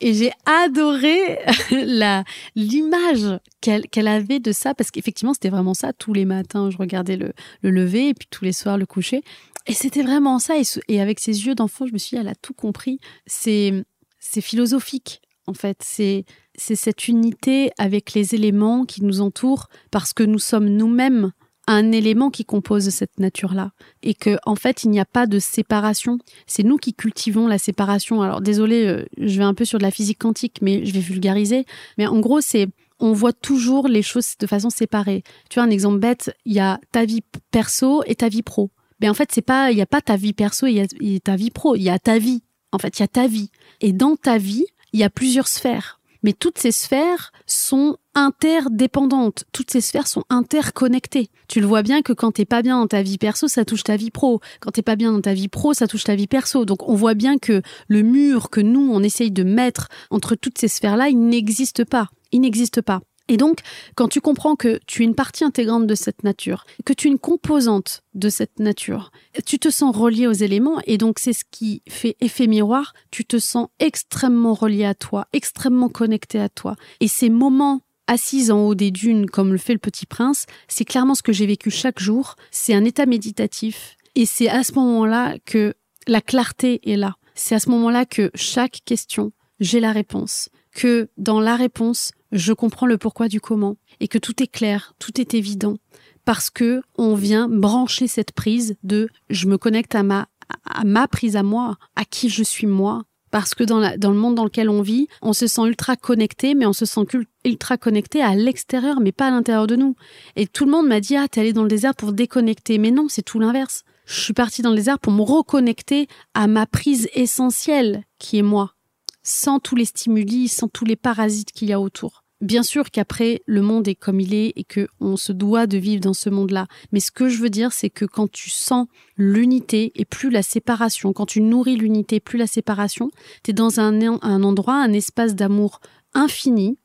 Et 0.00 0.12
j'ai 0.14 0.32
adoré 0.44 1.38
la 1.70 2.24
l'image 2.56 3.38
qu'elle 3.60 3.86
qu'elle 3.88 4.08
avait 4.08 4.40
de 4.40 4.50
ça 4.50 4.74
parce 4.74 4.90
qu'effectivement 4.90 5.34
c'était 5.34 5.50
vraiment 5.50 5.74
ça. 5.74 5.92
Tous 5.92 6.12
les 6.12 6.24
matins 6.24 6.70
je 6.70 6.76
regardais 6.76 7.16
le, 7.16 7.32
le 7.62 7.70
lever 7.70 8.08
et 8.08 8.14
puis 8.14 8.26
tous 8.28 8.44
les 8.44 8.52
soirs 8.52 8.76
le 8.76 8.86
coucher 8.86 9.22
et 9.66 9.74
c'était 9.74 10.02
vraiment 10.02 10.38
ça. 10.38 10.54
Et, 10.88 11.00
avec 11.00 11.20
ses 11.20 11.46
yeux 11.46 11.54
d'enfant, 11.54 11.86
je 11.86 11.92
me 11.92 11.98
suis 11.98 12.16
dit, 12.16 12.20
elle 12.20 12.28
a 12.28 12.34
tout 12.34 12.54
compris. 12.54 12.98
C'est, 13.26 13.84
c'est 14.18 14.40
philosophique, 14.40 15.20
en 15.46 15.54
fait. 15.54 15.78
C'est, 15.82 16.24
c'est 16.54 16.76
cette 16.76 17.08
unité 17.08 17.70
avec 17.78 18.14
les 18.14 18.34
éléments 18.34 18.84
qui 18.84 19.04
nous 19.04 19.20
entourent 19.20 19.68
parce 19.90 20.12
que 20.12 20.22
nous 20.22 20.38
sommes 20.38 20.68
nous-mêmes 20.68 21.32
un 21.66 21.92
élément 21.92 22.30
qui 22.30 22.44
compose 22.44 22.88
cette 22.88 23.20
nature-là. 23.20 23.70
Et 24.02 24.14
que, 24.14 24.38
en 24.44 24.56
fait, 24.56 24.82
il 24.82 24.90
n'y 24.90 24.98
a 24.98 25.04
pas 25.04 25.26
de 25.26 25.38
séparation. 25.38 26.18
C'est 26.46 26.64
nous 26.64 26.78
qui 26.78 26.94
cultivons 26.94 27.46
la 27.46 27.58
séparation. 27.58 28.22
Alors, 28.22 28.40
désolé, 28.40 28.86
euh, 28.86 29.04
je 29.18 29.38
vais 29.38 29.44
un 29.44 29.54
peu 29.54 29.64
sur 29.64 29.78
de 29.78 29.84
la 29.84 29.92
physique 29.92 30.18
quantique, 30.18 30.58
mais 30.62 30.84
je 30.84 30.92
vais 30.92 31.00
vulgariser. 31.00 31.66
Mais 31.96 32.08
en 32.08 32.18
gros, 32.18 32.40
c'est, 32.40 32.66
on 32.98 33.12
voit 33.12 33.32
toujours 33.32 33.86
les 33.86 34.02
choses 34.02 34.34
de 34.40 34.46
façon 34.48 34.68
séparée. 34.68 35.22
Tu 35.48 35.60
vois, 35.60 35.64
un 35.64 35.70
exemple 35.70 36.00
bête, 36.00 36.34
il 36.44 36.54
y 36.54 36.60
a 36.60 36.80
ta 36.90 37.04
vie 37.04 37.22
perso 37.52 38.02
et 38.06 38.16
ta 38.16 38.28
vie 38.28 38.42
pro 38.42 38.72
mais 39.00 39.08
en 39.08 39.14
fait 39.14 39.30
c'est 39.32 39.42
pas 39.42 39.70
il 39.70 39.78
y 39.78 39.82
a 39.82 39.86
pas 39.86 40.00
ta 40.00 40.16
vie 40.16 40.32
perso 40.32 40.66
et 40.66 40.86
y 41.00 41.16
a 41.16 41.20
ta 41.20 41.36
vie 41.36 41.50
pro 41.50 41.76
il 41.76 41.82
y 41.82 41.90
a 41.90 41.98
ta 41.98 42.18
vie 42.18 42.42
en 42.72 42.78
fait 42.78 42.98
il 42.98 43.02
y 43.02 43.04
a 43.04 43.08
ta 43.08 43.26
vie 43.26 43.50
et 43.80 43.92
dans 43.92 44.16
ta 44.16 44.38
vie 44.38 44.66
il 44.92 45.00
y 45.00 45.04
a 45.04 45.10
plusieurs 45.10 45.48
sphères 45.48 46.00
mais 46.22 46.32
toutes 46.32 46.58
ces 46.58 46.72
sphères 46.72 47.32
sont 47.46 47.96
interdépendantes. 48.14 49.44
Toutes 49.52 49.70
ces 49.70 49.80
sphères 49.80 50.06
sont 50.06 50.24
interconnectées. 50.28 51.30
Tu 51.48 51.60
le 51.60 51.66
vois 51.66 51.82
bien 51.82 52.02
que 52.02 52.12
quand 52.12 52.32
t'es 52.32 52.44
pas 52.44 52.62
bien 52.62 52.78
dans 52.78 52.86
ta 52.86 53.02
vie 53.02 53.18
perso, 53.18 53.48
ça 53.48 53.64
touche 53.64 53.84
ta 53.84 53.96
vie 53.96 54.10
pro. 54.10 54.40
Quand 54.60 54.70
t'es 54.70 54.82
pas 54.82 54.96
bien 54.96 55.12
dans 55.12 55.20
ta 55.20 55.34
vie 55.34 55.48
pro, 55.48 55.72
ça 55.72 55.86
touche 55.86 56.04
ta 56.04 56.14
vie 56.14 56.26
perso. 56.26 56.64
Donc 56.64 56.88
on 56.88 56.94
voit 56.94 57.14
bien 57.14 57.38
que 57.38 57.62
le 57.88 58.02
mur 58.02 58.50
que 58.50 58.60
nous 58.60 58.90
on 58.92 59.02
essaye 59.02 59.30
de 59.30 59.44
mettre 59.44 59.88
entre 60.10 60.34
toutes 60.34 60.58
ces 60.58 60.68
sphères-là, 60.68 61.08
il 61.08 61.18
n'existe 61.18 61.84
pas. 61.84 62.08
Il 62.32 62.40
n'existe 62.40 62.82
pas. 62.82 63.00
Et 63.30 63.36
donc, 63.36 63.60
quand 63.94 64.08
tu 64.08 64.20
comprends 64.20 64.56
que 64.56 64.80
tu 64.88 65.02
es 65.02 65.04
une 65.04 65.14
partie 65.14 65.44
intégrante 65.44 65.86
de 65.86 65.94
cette 65.94 66.24
nature, 66.24 66.66
que 66.84 66.92
tu 66.92 67.06
es 67.06 67.12
une 67.12 67.18
composante 67.20 68.02
de 68.14 68.28
cette 68.28 68.58
nature, 68.58 69.12
tu 69.46 69.60
te 69.60 69.70
sens 69.70 69.96
relié 69.96 70.26
aux 70.26 70.32
éléments 70.32 70.80
et 70.84 70.98
donc 70.98 71.20
c'est 71.20 71.32
ce 71.32 71.44
qui 71.48 71.80
fait 71.88 72.16
effet 72.20 72.48
miroir, 72.48 72.92
tu 73.12 73.24
te 73.24 73.38
sens 73.38 73.68
extrêmement 73.78 74.52
relié 74.52 74.84
à 74.84 74.94
toi, 74.94 75.28
extrêmement 75.32 75.88
connecté 75.88 76.40
à 76.40 76.48
toi. 76.48 76.74
Et 76.98 77.06
ces 77.06 77.30
moments 77.30 77.82
assis 78.08 78.50
en 78.50 78.66
haut 78.66 78.74
des 78.74 78.90
dunes 78.90 79.30
comme 79.30 79.52
le 79.52 79.58
fait 79.58 79.74
le 79.74 79.78
petit 79.78 80.06
prince, 80.06 80.46
c'est 80.66 80.84
clairement 80.84 81.14
ce 81.14 81.22
que 81.22 81.32
j'ai 81.32 81.46
vécu 81.46 81.70
chaque 81.70 82.00
jour, 82.00 82.34
c'est 82.50 82.74
un 82.74 82.84
état 82.84 83.06
méditatif 83.06 83.96
et 84.16 84.26
c'est 84.26 84.48
à 84.48 84.64
ce 84.64 84.72
moment-là 84.72 85.36
que 85.46 85.74
la 86.08 86.20
clarté 86.20 86.80
est 86.82 86.96
là. 86.96 87.14
C'est 87.36 87.54
à 87.54 87.60
ce 87.60 87.70
moment-là 87.70 88.06
que 88.06 88.32
chaque 88.34 88.80
question, 88.84 89.30
j'ai 89.60 89.78
la 89.78 89.92
réponse, 89.92 90.48
que 90.74 91.10
dans 91.16 91.38
la 91.38 91.54
réponse, 91.54 92.10
je 92.32 92.52
comprends 92.52 92.86
le 92.86 92.98
pourquoi 92.98 93.28
du 93.28 93.40
comment 93.40 93.76
et 94.00 94.08
que 94.08 94.18
tout 94.18 94.42
est 94.42 94.50
clair, 94.50 94.94
tout 94.98 95.20
est 95.20 95.34
évident 95.34 95.76
parce 96.24 96.50
que 96.50 96.82
on 96.96 97.14
vient 97.14 97.48
brancher 97.48 98.06
cette 98.06 98.32
prise 98.32 98.76
de 98.82 99.08
je 99.30 99.46
me 99.48 99.58
connecte 99.58 99.94
à 99.94 100.02
ma 100.02 100.28
à 100.64 100.84
ma 100.84 101.08
prise 101.08 101.36
à 101.36 101.42
moi, 101.42 101.76
à 101.96 102.04
qui 102.04 102.28
je 102.28 102.42
suis 102.42 102.66
moi. 102.66 103.02
Parce 103.30 103.54
que 103.54 103.62
dans, 103.62 103.78
la, 103.78 103.96
dans 103.96 104.10
le 104.10 104.16
monde 104.16 104.34
dans 104.34 104.44
lequel 104.44 104.68
on 104.68 104.82
vit, 104.82 105.06
on 105.22 105.32
se 105.32 105.46
sent 105.46 105.62
ultra 105.62 105.94
connecté, 105.94 106.56
mais 106.56 106.66
on 106.66 106.72
se 106.72 106.84
sent 106.84 107.02
ultra 107.44 107.78
connecté 107.78 108.20
à 108.22 108.34
l'extérieur, 108.34 109.00
mais 109.00 109.12
pas 109.12 109.28
à 109.28 109.30
l'intérieur 109.30 109.68
de 109.68 109.76
nous. 109.76 109.94
Et 110.34 110.48
tout 110.48 110.64
le 110.64 110.72
monde 110.72 110.88
m'a 110.88 110.98
dit, 110.98 111.16
ah, 111.16 111.28
t'es 111.28 111.40
allé 111.40 111.52
dans 111.52 111.62
le 111.62 111.68
désert 111.68 111.94
pour 111.94 112.12
déconnecter. 112.12 112.78
Mais 112.78 112.90
non, 112.90 113.06
c'est 113.08 113.22
tout 113.22 113.38
l'inverse. 113.38 113.84
Je 114.04 114.20
suis 114.20 114.32
partie 114.32 114.62
dans 114.62 114.70
le 114.70 114.76
désert 114.76 114.98
pour 114.98 115.12
me 115.12 115.22
reconnecter 115.22 116.08
à 116.34 116.48
ma 116.48 116.66
prise 116.66 117.08
essentielle, 117.14 118.02
qui 118.18 118.38
est 118.38 118.42
moi. 118.42 118.74
Sans 119.22 119.60
tous 119.60 119.76
les 119.76 119.84
stimuli, 119.84 120.48
sans 120.48 120.66
tous 120.66 120.84
les 120.84 120.96
parasites 120.96 121.52
qu'il 121.52 121.68
y 121.68 121.72
a 121.72 121.80
autour. 121.80 122.19
Bien 122.40 122.62
sûr 122.62 122.90
qu'après, 122.90 123.42
le 123.46 123.60
monde 123.60 123.86
est 123.86 123.94
comme 123.94 124.18
il 124.18 124.32
est 124.32 124.54
et 124.56 124.64
que 124.64 124.88
on 124.98 125.16
se 125.16 125.32
doit 125.32 125.66
de 125.66 125.76
vivre 125.76 126.00
dans 126.00 126.14
ce 126.14 126.30
monde-là. 126.30 126.66
Mais 126.90 127.00
ce 127.00 127.10
que 127.10 127.28
je 127.28 127.38
veux 127.38 127.50
dire, 127.50 127.72
c'est 127.72 127.90
que 127.90 128.06
quand 128.06 128.30
tu 128.30 128.48
sens 128.48 128.86
l'unité 129.16 129.92
et 129.94 130.06
plus 130.06 130.30
la 130.30 130.42
séparation, 130.42 131.12
quand 131.12 131.26
tu 131.26 131.42
nourris 131.42 131.76
l'unité, 131.76 132.18
plus 132.18 132.38
la 132.38 132.46
séparation, 132.46 133.10
tu 133.42 133.50
es 133.50 133.54
dans 133.54 133.78
un, 133.78 134.00
un 134.22 134.42
endroit, 134.42 134.76
un 134.76 134.92
espace 134.94 135.34
d'amour 135.34 135.80
infini. 136.14 136.78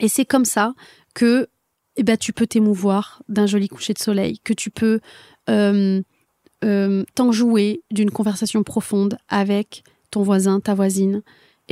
Et 0.00 0.08
c'est 0.08 0.26
comme 0.26 0.44
ça 0.44 0.74
que 1.14 1.48
eh 1.96 2.02
ben, 2.02 2.16
tu 2.16 2.32
peux 2.32 2.46
t'émouvoir 2.46 3.22
d'un 3.28 3.46
joli 3.46 3.68
coucher 3.68 3.92
de 3.94 3.98
soleil, 3.98 4.38
que 4.40 4.52
tu 4.52 4.70
peux 4.70 5.00
euh, 5.50 6.02
euh, 6.64 7.04
t'enjouer 7.14 7.82
d'une 7.90 8.10
conversation 8.10 8.62
profonde 8.62 9.18
avec 9.28 9.84
ton 10.10 10.22
voisin, 10.22 10.60
ta 10.60 10.74
voisine, 10.74 11.22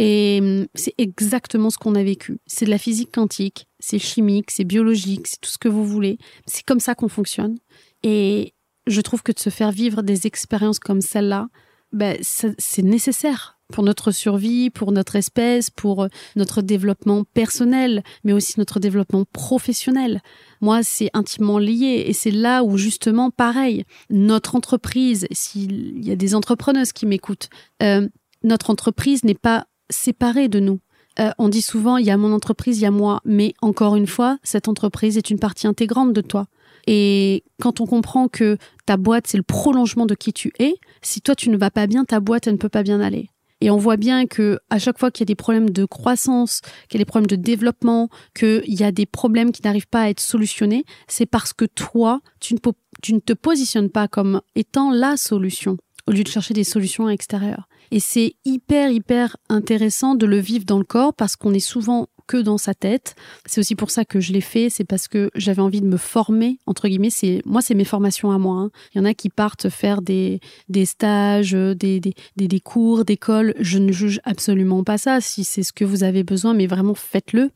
et 0.03 0.39
hum, 0.41 0.67
c'est 0.75 0.95
exactement 0.97 1.69
ce 1.69 1.77
qu'on 1.77 1.95
a 1.95 2.03
vécu. 2.03 2.39
C'est 2.47 2.65
de 2.65 2.71
la 2.71 2.79
physique 2.79 3.13
quantique, 3.13 3.69
c'est 3.81 3.99
chimique, 3.99 4.51
c'est 4.51 4.65
biologique, 4.65 5.27
c'est 5.27 5.39
tout 5.39 5.51
ce 5.51 5.59
que 5.59 5.69
vous 5.69 5.85
voulez. 5.85 6.17
C'est 6.47 6.65
comme 6.65 6.81
ça 6.81 6.95
qu'on 6.95 7.11
fonctionne. 7.11 7.59
Et 8.03 8.55
je 8.87 9.03
trouve 9.03 9.23
que 9.23 9.31
de 9.31 9.39
se 9.39 9.51
faire 9.51 9.73
vivre 9.73 10.01
des 10.01 10.27
expériences 10.27 10.79
comme 10.79 11.03
celle-là, 11.03 11.49
ben, 11.93 12.17
c'est 12.23 12.83
nécessaire 12.83 13.59
pour 13.71 13.85
notre 13.85 14.11
survie, 14.11 14.71
pour 14.71 14.91
notre 14.91 15.17
espèce, 15.17 15.69
pour 15.69 16.05
euh, 16.05 16.09
notre 16.35 16.63
développement 16.63 17.25
personnel, 17.25 18.03
mais 18.25 18.33
aussi 18.33 18.55
notre 18.57 18.81
développement 18.81 19.27
professionnel. 19.31 20.23
Moi, 20.63 20.83
c'est 20.83 21.11
intimement 21.13 21.59
lié 21.59 22.05
et 22.07 22.15
c'est 22.15 22.31
là 22.31 22.65
où 22.65 22.79
justement, 22.79 23.31
pareil, 23.31 23.85
notre 24.09 24.55
entreprise, 24.55 25.27
s'il 25.31 26.03
y 26.03 26.11
a 26.11 26.17
des 26.17 26.35
entrepreneuses 26.35 26.93
qui 26.93 27.05
m'écoutent, 27.05 27.51
euh, 27.83 28.09
notre 28.43 28.71
entreprise 28.71 29.25
n'est 29.25 29.35
pas 29.35 29.67
séparés 29.91 30.49
de 30.49 30.61
nous. 30.61 30.81
Euh, 31.19 31.31
on 31.39 31.49
dit 31.49 31.63
souvent, 31.63 31.97
il 31.97 32.07
y 32.07 32.11
a 32.11 32.17
mon 32.17 32.33
entreprise, 32.33 32.79
il 32.79 32.83
y 32.83 32.87
a 32.87 32.91
moi, 32.91 33.21
mais 33.25 33.55
encore 33.61 33.97
une 33.97 34.07
fois, 34.07 34.39
cette 34.43 34.69
entreprise 34.69 35.19
est 35.19 35.31
une 35.31 35.39
partie 35.39 35.67
intégrante 35.67 36.13
de 36.13 36.21
toi. 36.21 36.47
Et 36.87 37.45
quand 37.61 37.81
on 37.81 37.87
comprend 37.87 38.29
que 38.29 38.57
ta 38.87 38.97
boîte, 38.97 39.27
c'est 39.27 39.37
le 39.37 39.43
prolongement 39.43 40.07
de 40.07 40.15
qui 40.15 40.33
tu 40.33 40.53
es, 40.59 40.77
si 41.03 41.21
toi 41.21 41.35
tu 41.35 41.51
ne 41.51 41.57
vas 41.57 41.71
pas 41.71 41.87
bien, 41.87 42.05
ta 42.05 42.21
boîte, 42.21 42.47
elle 42.47 42.55
ne 42.55 42.59
peut 42.59 42.69
pas 42.69 42.83
bien 42.83 43.01
aller. 43.01 43.29
Et 43.61 43.71
on 43.71 43.77
voit 43.77 43.99
bien 43.99 44.27
que 44.27 44.59
à 44.71 44.79
chaque 44.79 44.99
fois 44.99 45.11
qu'il 45.11 45.23
y 45.23 45.27
a 45.29 45.33
des 45.33 45.35
problèmes 45.35 45.69
de 45.69 45.85
croissance, 45.85 46.63
qu'il 46.89 46.99
y 46.99 47.03
a 47.03 47.05
des 47.05 47.09
problèmes 47.09 47.27
de 47.27 47.37
développement, 47.37 48.09
qu'il 48.35 48.63
y 48.67 48.83
a 48.83 48.93
des 48.93 49.05
problèmes 49.05 49.53
qui 49.53 49.61
n'arrivent 49.63 49.89
pas 49.89 50.03
à 50.03 50.09
être 50.09 50.21
solutionnés, 50.21 50.85
c'est 51.09 51.27
parce 51.27 51.53
que 51.53 51.67
toi, 51.67 52.21
tu 52.41 52.55
ne, 52.55 52.59
tu 53.03 53.13
ne 53.13 53.21
te 53.21 53.35
positionnes 53.35 53.91
pas 53.91 54.09
comme 54.09 54.41
étant 54.55 54.91
la 54.91 55.19
solution 55.19 55.77
au 56.07 56.13
lieu 56.13 56.25
de 56.25 56.29
chercher 56.29 56.55
des 56.55 56.65
solutions 56.65 57.09
extérieures. 57.09 57.69
Et 57.91 58.01
c'est 58.01 58.35
hyper, 58.45 58.91
hyper 58.91 59.37
intéressant 59.49 60.15
de 60.15 60.27
le 60.27 60.39
vivre 60.39 60.65
dans 60.65 60.79
le 60.79 60.85
corps 60.85 61.15
parce 61.15 61.37
qu'on 61.37 61.55
est 61.55 61.61
souvent 61.61 62.07
que 62.31 62.37
dans 62.37 62.59
sa 62.59 62.75
tête. 62.75 63.17
C'est 63.47 63.61
aussi 63.61 63.75
pour 63.75 63.91
ça 63.91 64.05
que 64.05 64.21
je 64.21 64.33
l'ai 64.33 64.41
fait, 64.41 64.71
c'est 64.71 64.85
parce 64.85 65.09
que 65.09 65.31
j'avais 65.35 65.63
envie 65.63 65.81
de 65.81 65.87
me 65.87 65.97
former, 65.97 66.59
entre 66.67 66.87
guillemets. 66.87 67.11
C'est, 67.11 67.43
moi, 67.45 67.61
c'est 67.61 67.75
mes 67.75 67.85
formations 67.85 68.31
à 68.31 68.39
moi. 68.39 68.57
Hein. 68.61 68.71
Il 68.95 68.99
y 68.99 69.01
en 69.01 69.05
a 69.05 69.15
qui 69.15 69.31
partent 69.31 69.69
faire 69.69 70.01
des, 70.01 70.39
des 70.69 70.87
stages, 70.87 71.53
des, 71.53 71.99
des, 71.99 72.15
des, 72.37 72.61
cours 72.61 73.05
d'école. 73.05 73.55
Je 73.59 73.79
ne 73.79 73.91
juge 73.91 74.21
absolument 74.23 74.85
pas 74.85 74.97
ça. 74.97 75.21
Si 75.21 75.43
c'est 75.43 75.65
ce 75.65 75.73
que 75.73 75.85
vous 75.85 76.05
avez 76.05 76.23
besoin, 76.23 76.55
mais 76.55 76.69
vraiment 76.69 76.95
faites-le. 76.95 77.51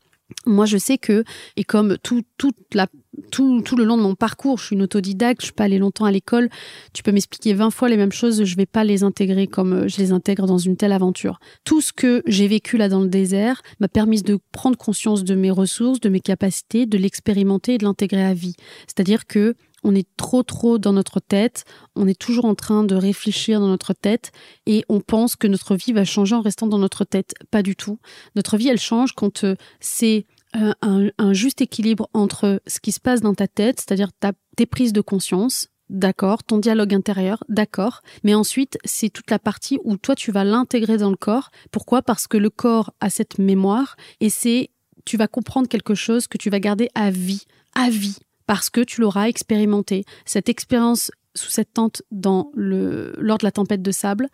Moi, 0.45 0.65
je 0.65 0.77
sais 0.77 0.97
que, 0.97 1.23
et 1.55 1.63
comme 1.63 1.97
tout, 1.99 2.23
toute 2.37 2.57
la, 2.73 2.87
tout, 3.31 3.61
tout, 3.61 3.75
le 3.75 3.83
long 3.83 3.97
de 3.97 4.01
mon 4.01 4.15
parcours, 4.15 4.57
je 4.57 4.65
suis 4.65 4.75
une 4.75 4.81
autodidacte, 4.81 5.41
je 5.41 5.47
suis 5.47 5.53
pas 5.53 5.65
allée 5.65 5.77
longtemps 5.77 6.05
à 6.05 6.11
l'école, 6.11 6.49
tu 6.93 7.03
peux 7.03 7.11
m'expliquer 7.11 7.53
20 7.53 7.69
fois 7.69 7.89
les 7.89 7.97
mêmes 7.97 8.11
choses, 8.11 8.43
je 8.43 8.55
vais 8.55 8.65
pas 8.65 8.83
les 8.83 9.03
intégrer 9.03 9.47
comme 9.47 9.73
euh, 9.73 9.87
je 9.87 9.97
les 9.97 10.11
intègre 10.11 10.47
dans 10.47 10.57
une 10.57 10.77
telle 10.77 10.93
aventure. 10.93 11.39
Tout 11.63 11.81
ce 11.81 11.93
que 11.93 12.23
j'ai 12.25 12.47
vécu 12.47 12.77
là 12.77 12.89
dans 12.89 13.01
le 13.01 13.07
désert 13.07 13.61
m'a 13.79 13.87
permis 13.87 14.21
de 14.21 14.39
prendre 14.51 14.77
conscience 14.77 15.23
de 15.23 15.35
mes 15.35 15.51
ressources, 15.51 15.99
de 15.99 16.09
mes 16.09 16.21
capacités, 16.21 16.85
de 16.85 16.97
l'expérimenter 16.97 17.75
et 17.75 17.77
de 17.77 17.83
l'intégrer 17.83 18.23
à 18.23 18.33
vie. 18.33 18.55
C'est-à-dire 18.87 19.25
que 19.25 19.55
on 19.85 19.93
est 19.93 20.07
trop 20.17 20.41
trop 20.41 20.79
dans 20.79 20.93
notre 20.93 21.19
tête, 21.19 21.63
on 21.95 22.07
est 22.07 22.19
toujours 22.19 22.45
en 22.45 22.55
train 22.55 22.83
de 22.83 22.95
réfléchir 22.95 23.59
dans 23.59 23.67
notre 23.67 23.93
tête 23.93 24.31
et 24.65 24.83
on 24.89 24.99
pense 24.99 25.35
que 25.35 25.45
notre 25.45 25.75
vie 25.75 25.93
va 25.93 26.03
changer 26.03 26.35
en 26.35 26.41
restant 26.41 26.65
dans 26.65 26.79
notre 26.79 27.05
tête. 27.05 27.35
Pas 27.51 27.61
du 27.61 27.75
tout. 27.75 27.99
Notre 28.35 28.57
vie, 28.57 28.67
elle 28.67 28.79
change 28.79 29.13
quand 29.13 29.43
euh, 29.43 29.55
c'est 29.79 30.25
euh, 30.55 30.73
un, 30.81 31.33
juste 31.33 31.61
équilibre 31.61 32.09
entre 32.13 32.61
ce 32.65 32.79
qui 32.79 32.91
se 32.91 32.99
passe 32.99 33.21
dans 33.21 33.35
ta 33.35 33.47
tête, 33.47 33.79
c'est-à-dire 33.79 34.09
tes 34.55 34.65
prises 34.65 34.91
de 34.91 35.01
conscience, 35.01 35.67
d'accord, 35.89 36.43
ton 36.43 36.57
dialogue 36.57 36.95
intérieur, 36.95 37.43
d'accord, 37.47 38.01
mais 38.23 38.33
ensuite 38.33 38.79
c'est 38.85 39.09
toute 39.09 39.29
la 39.29 39.37
partie 39.37 39.77
où 39.83 39.97
toi 39.97 40.15
tu 40.15 40.31
vas 40.31 40.43
l'intégrer 40.43 40.97
dans 40.97 41.11
le 41.11 41.15
corps. 41.15 41.51
Pourquoi? 41.69 42.01
Parce 42.01 42.25
que 42.25 42.37
le 42.37 42.49
corps 42.49 42.91
a 43.01 43.11
cette 43.11 43.37
mémoire 43.37 43.97
et 44.19 44.31
c'est 44.31 44.71
tu 45.05 45.15
vas 45.15 45.27
comprendre 45.27 45.67
quelque 45.67 45.93
chose 45.93 46.27
que 46.27 46.39
tu 46.39 46.49
vas 46.49 46.59
garder 46.59 46.89
à 46.95 47.11
vie, 47.11 47.43
à 47.75 47.91
vie 47.91 48.17
parce 48.45 48.69
que 48.69 48.81
tu 48.81 49.01
l'auras 49.01 49.27
expérimenté. 49.27 50.05
Cette 50.25 50.49
expérience 50.49 51.11
sous 51.35 51.49
cette 51.49 51.73
tente 51.73 52.01
dans 52.11 52.51
le, 52.53 53.13
lors 53.17 53.37
de 53.37 53.43
la 53.43 53.51
tempête 53.51 53.81
de 53.81 53.91
sable, 53.91 54.29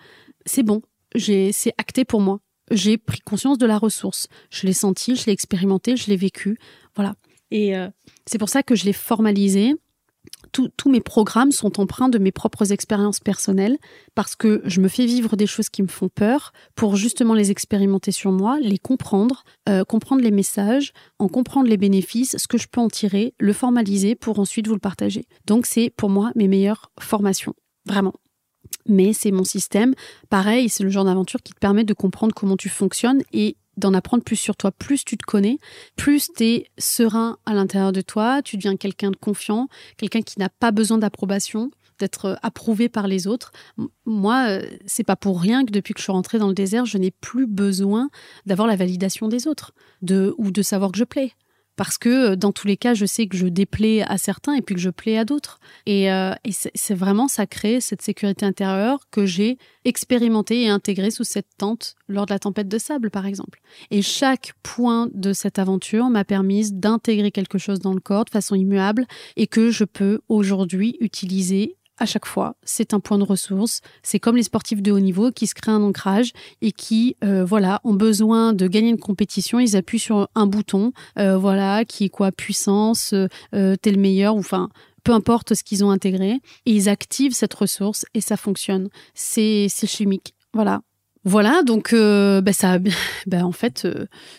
c'est 0.45 0.63
bon, 0.63 0.81
c'est 1.17 1.73
acté 1.77 2.05
pour 2.05 2.21
moi. 2.21 2.39
J'ai 2.69 2.97
pris 2.97 3.19
conscience 3.19 3.57
de 3.57 3.65
la 3.65 3.77
ressource. 3.77 4.27
Je 4.49 4.65
l'ai 4.65 4.73
senti, 4.73 5.15
je 5.15 5.25
l'ai 5.25 5.33
expérimenté, 5.33 5.97
je 5.97 6.07
l'ai 6.07 6.15
vécu. 6.15 6.57
Voilà. 6.95 7.15
Et 7.49 7.75
euh, 7.75 7.89
c'est 8.25 8.37
pour 8.37 8.49
ça 8.49 8.63
que 8.63 8.75
je 8.75 8.85
l'ai 8.85 8.93
formalisé 8.93 9.75
tous 10.51 10.89
mes 10.89 11.01
programmes 11.01 11.51
sont 11.51 11.79
empreints 11.79 12.09
de 12.09 12.17
mes 12.17 12.31
propres 12.31 12.71
expériences 12.71 13.19
personnelles 13.19 13.77
parce 14.15 14.35
que 14.35 14.61
je 14.65 14.81
me 14.81 14.87
fais 14.87 15.05
vivre 15.05 15.35
des 15.35 15.47
choses 15.47 15.69
qui 15.69 15.81
me 15.81 15.87
font 15.87 16.09
peur 16.09 16.51
pour 16.75 16.95
justement 16.95 17.33
les 17.33 17.51
expérimenter 17.51 18.11
sur 18.11 18.31
moi, 18.31 18.59
les 18.59 18.77
comprendre, 18.77 19.43
euh, 19.69 19.83
comprendre 19.83 20.21
les 20.21 20.31
messages, 20.31 20.93
en 21.19 21.27
comprendre 21.27 21.69
les 21.69 21.77
bénéfices, 21.77 22.37
ce 22.37 22.47
que 22.47 22.57
je 22.57 22.67
peux 22.67 22.81
en 22.81 22.89
tirer, 22.89 23.33
le 23.39 23.53
formaliser 23.53 24.15
pour 24.15 24.39
ensuite 24.39 24.67
vous 24.67 24.75
le 24.75 24.79
partager. 24.79 25.25
Donc 25.45 25.65
c'est 25.65 25.89
pour 25.89 26.09
moi 26.09 26.31
mes 26.35 26.47
meilleures 26.47 26.91
formations, 26.99 27.53
vraiment 27.85 28.13
mais 28.87 29.13
c'est 29.13 29.31
mon 29.31 29.43
système. 29.43 29.93
Pareil, 30.29 30.69
c'est 30.69 30.83
le 30.83 30.89
genre 30.89 31.05
d'aventure 31.05 31.41
qui 31.41 31.53
te 31.53 31.59
permet 31.59 31.83
de 31.83 31.93
comprendre 31.93 32.33
comment 32.33 32.57
tu 32.57 32.69
fonctionnes 32.69 33.21
et 33.33 33.57
d'en 33.81 33.93
apprendre 33.93 34.23
plus 34.23 34.37
sur 34.37 34.55
toi. 34.55 34.71
Plus 34.71 35.03
tu 35.03 35.17
te 35.17 35.25
connais, 35.25 35.57
plus 35.95 36.31
tu 36.33 36.43
es 36.43 36.65
serein 36.77 37.37
à 37.45 37.53
l'intérieur 37.53 37.91
de 37.91 38.01
toi, 38.01 38.41
tu 38.41 38.55
deviens 38.55 38.77
quelqu'un 38.77 39.11
de 39.11 39.17
confiant, 39.17 39.67
quelqu'un 39.97 40.21
qui 40.21 40.39
n'a 40.39 40.49
pas 40.49 40.71
besoin 40.71 40.97
d'approbation, 40.97 41.71
d'être 41.99 42.25
euh, 42.25 42.35
approuvé 42.41 42.89
par 42.89 43.07
les 43.07 43.27
autres. 43.27 43.51
Moi, 44.05 44.45
euh, 44.47 44.61
c'est 44.85 45.03
pas 45.03 45.15
pour 45.15 45.41
rien 45.41 45.65
que 45.65 45.71
depuis 45.71 45.93
que 45.93 45.99
je 45.99 46.03
suis 46.03 46.11
rentrée 46.11 46.39
dans 46.39 46.47
le 46.47 46.53
désert, 46.53 46.85
je 46.85 46.97
n'ai 46.97 47.11
plus 47.11 47.47
besoin 47.47 48.09
d'avoir 48.45 48.67
la 48.67 48.75
validation 48.75 49.27
des 49.27 49.47
autres, 49.47 49.73
de 50.01 50.33
ou 50.37 50.51
de 50.51 50.61
savoir 50.61 50.91
que 50.91 50.97
je 50.97 51.03
plais 51.03 51.33
parce 51.75 51.97
que 51.97 52.31
euh, 52.31 52.35
dans 52.35 52.51
tous 52.51 52.67
les 52.67 52.77
cas, 52.77 52.93
je 52.93 53.05
sais 53.05 53.27
que 53.27 53.37
je 53.37 53.47
déplais 53.47 54.01
à 54.03 54.17
certains 54.17 54.53
et 54.53 54.61
puis 54.61 54.75
que 54.75 54.81
je 54.81 54.89
plais 54.89 55.17
à 55.17 55.25
d'autres. 55.25 55.59
Et, 55.85 56.11
euh, 56.11 56.33
c'est 56.75 56.93
vraiment 56.93 57.27
ça 57.27 57.45
crée 57.45 57.81
cette 57.81 58.01
sécurité 58.01 58.45
intérieure 58.45 59.07
que 59.11 59.25
j'ai 59.25 59.57
expérimentée 59.85 60.63
et 60.63 60.69
intégrée 60.69 61.11
sous 61.11 61.23
cette 61.23 61.47
tente 61.57 61.95
lors 62.07 62.25
de 62.25 62.33
la 62.33 62.39
tempête 62.39 62.67
de 62.67 62.77
sable, 62.77 63.09
par 63.09 63.25
exemple. 63.25 63.61
Et 63.89 64.01
chaque 64.01 64.53
point 64.63 65.09
de 65.13 65.33
cette 65.33 65.59
aventure 65.59 66.09
m'a 66.09 66.23
permis 66.23 66.71
d'intégrer 66.71 67.31
quelque 67.31 67.57
chose 67.57 67.79
dans 67.79 67.93
le 67.93 68.01
corps 68.01 68.25
de 68.25 68.29
façon 68.29 68.55
immuable 68.55 69.05
et 69.37 69.47
que 69.47 69.71
je 69.71 69.83
peux 69.83 70.21
aujourd'hui 70.29 70.97
utiliser 70.99 71.77
à 72.01 72.05
chaque 72.07 72.25
fois. 72.25 72.55
C'est 72.63 72.95
un 72.95 72.99
point 72.99 73.19
de 73.19 73.23
ressource. 73.23 73.81
C'est 74.01 74.19
comme 74.19 74.35
les 74.35 74.43
sportifs 74.43 74.81
de 74.81 74.91
haut 74.91 74.99
niveau 74.99 75.31
qui 75.31 75.45
se 75.45 75.53
créent 75.53 75.71
un 75.71 75.83
ancrage 75.83 76.33
et 76.61 76.71
qui, 76.71 77.15
euh, 77.23 77.45
voilà, 77.45 77.79
ont 77.83 77.93
besoin 77.93 78.53
de 78.53 78.67
gagner 78.67 78.89
une 78.89 78.99
compétition. 78.99 79.59
Ils 79.59 79.77
appuient 79.77 79.99
sur 79.99 80.27
un 80.33 80.47
bouton, 80.47 80.93
euh, 81.19 81.37
voilà, 81.37 81.85
qui 81.85 82.05
est 82.05 82.09
quoi, 82.09 82.31
puissance, 82.31 83.13
euh, 83.53 83.75
tel 83.79 83.99
meilleur, 83.99 84.35
ou 84.35 84.39
enfin, 84.39 84.69
peu 85.03 85.11
importe 85.11 85.53
ce 85.53 85.63
qu'ils 85.63 85.85
ont 85.85 85.91
intégré, 85.91 86.39
et 86.65 86.71
ils 86.71 86.89
activent 86.89 87.33
cette 87.33 87.53
ressource 87.53 88.05
et 88.15 88.21
ça 88.21 88.35
fonctionne. 88.35 88.89
C'est 89.13 89.69
chimique. 89.85 90.33
Voilà. 90.53 90.81
Voilà, 91.23 91.61
donc 91.61 91.93
bah, 91.93 92.51
ça, 92.51 92.79
bah, 93.27 93.45
en 93.45 93.51
fait, 93.51 93.87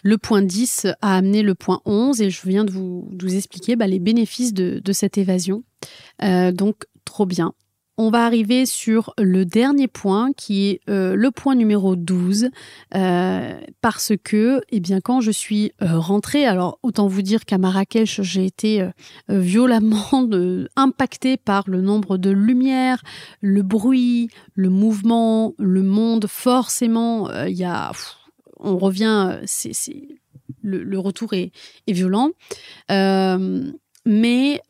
le 0.02 0.18
point 0.18 0.43
10 0.43 0.89
a 1.01 1.16
amené 1.16 1.43
le 1.43 1.55
point 1.55 1.80
11 1.84 2.20
et 2.22 2.30
je 2.30 2.40
viens 2.44 2.64
de 2.64 2.72
vous, 2.72 3.09
expliquer 3.24 3.76
bah, 3.76 3.86
les 3.86 4.01
bénéfices 4.01 4.52
de, 4.52 4.80
de 4.84 4.93
cette 4.93 5.16
évasion. 5.16 5.62
donc 6.20 6.86
bien. 7.26 7.55
On 7.98 8.09
va 8.09 8.24
arriver 8.24 8.64
sur 8.64 9.12
le 9.18 9.44
dernier 9.44 9.86
point 9.86 10.32
qui 10.32 10.70
est 10.70 10.80
euh, 10.89 11.14
le 11.14 11.30
point 11.30 11.55
numéro 11.55 11.94
12 11.94 12.48
euh, 12.94 13.60
parce 13.82 14.14
que 14.24 14.62
eh 14.70 14.80
bien 14.80 15.02
quand 15.02 15.20
je 15.20 15.30
suis 15.30 15.72
euh, 15.82 15.98
rentrée 15.98 16.47
alors 16.47 16.78
autant 16.82 17.06
vous 17.06 17.20
dire 17.20 17.44
qu'à 17.44 17.59
Marrakech 17.59 18.22
j'ai 18.22 18.47
été 18.47 18.89
violemment 19.28 20.26
impactée 20.76 21.36
par 21.36 21.68
le 21.68 21.82
nombre 21.82 22.16
de 22.16 22.30
lumières, 22.30 23.02
le 23.43 23.60
bruit, 23.62 24.30
le 24.55 24.70
mouvement, 24.70 25.52
le 25.59 25.82
monde 25.82 26.26
forcément 26.28 27.30
il 27.44 27.56
y 27.56 27.64
a 27.64 27.93
on 28.59 28.78
revient 28.78 29.39
c'est 29.44 29.72
le, 30.62 30.98
retour 30.98 31.34
est 31.34 31.52
violent 31.86 32.30
mais 32.89 34.62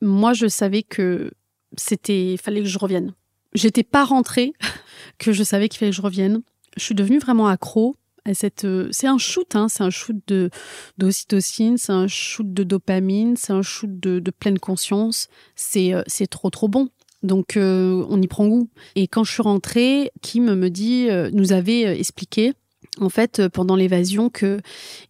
moi 0.00 0.32
je 0.32 0.46
savais 0.46 0.82
que 0.82 1.30
c'était, 1.76 2.36
fallait 2.42 2.62
que 2.62 2.68
je 2.68 2.78
revienne. 2.78 3.14
J'étais 3.54 3.82
pas 3.82 4.04
rentrée 4.04 4.52
que 5.18 5.32
je 5.32 5.42
savais 5.42 5.68
qu'il 5.68 5.78
fallait 5.78 5.90
que 5.90 5.96
je 5.96 6.02
revienne. 6.02 6.42
Je 6.76 6.82
suis 6.82 6.94
devenue 6.94 7.18
vraiment 7.18 7.48
accro 7.48 7.96
à 8.24 8.34
cette. 8.34 8.64
Euh, 8.64 8.88
c'est 8.90 9.06
un 9.06 9.18
shoot, 9.18 9.54
hein, 9.56 9.68
c'est 9.68 9.82
un 9.82 9.90
shoot 9.90 10.16
de 10.26 10.50
d'ocytocine, 10.98 11.78
c'est 11.78 11.92
un 11.92 12.06
shoot 12.06 12.52
de 12.52 12.62
dopamine, 12.62 13.36
c'est 13.36 13.52
un 13.52 13.62
shoot 13.62 13.98
de, 13.98 14.18
de 14.18 14.30
pleine 14.30 14.58
conscience. 14.58 15.28
C'est 15.56 15.94
euh, 15.94 16.02
c'est 16.06 16.26
trop 16.26 16.50
trop 16.50 16.68
bon. 16.68 16.88
Donc 17.22 17.56
euh, 17.56 18.04
on 18.08 18.20
y 18.22 18.28
prend 18.28 18.46
goût. 18.46 18.68
Et 18.94 19.08
quand 19.08 19.24
je 19.24 19.32
suis 19.32 19.42
rentrée, 19.42 20.12
Kim 20.22 20.54
me 20.54 20.70
dit, 20.70 21.08
nous 21.32 21.52
avait 21.52 21.98
expliqué 21.98 22.52
en 23.00 23.08
fait 23.08 23.48
pendant 23.48 23.74
l'évasion 23.74 24.30
que 24.30 24.60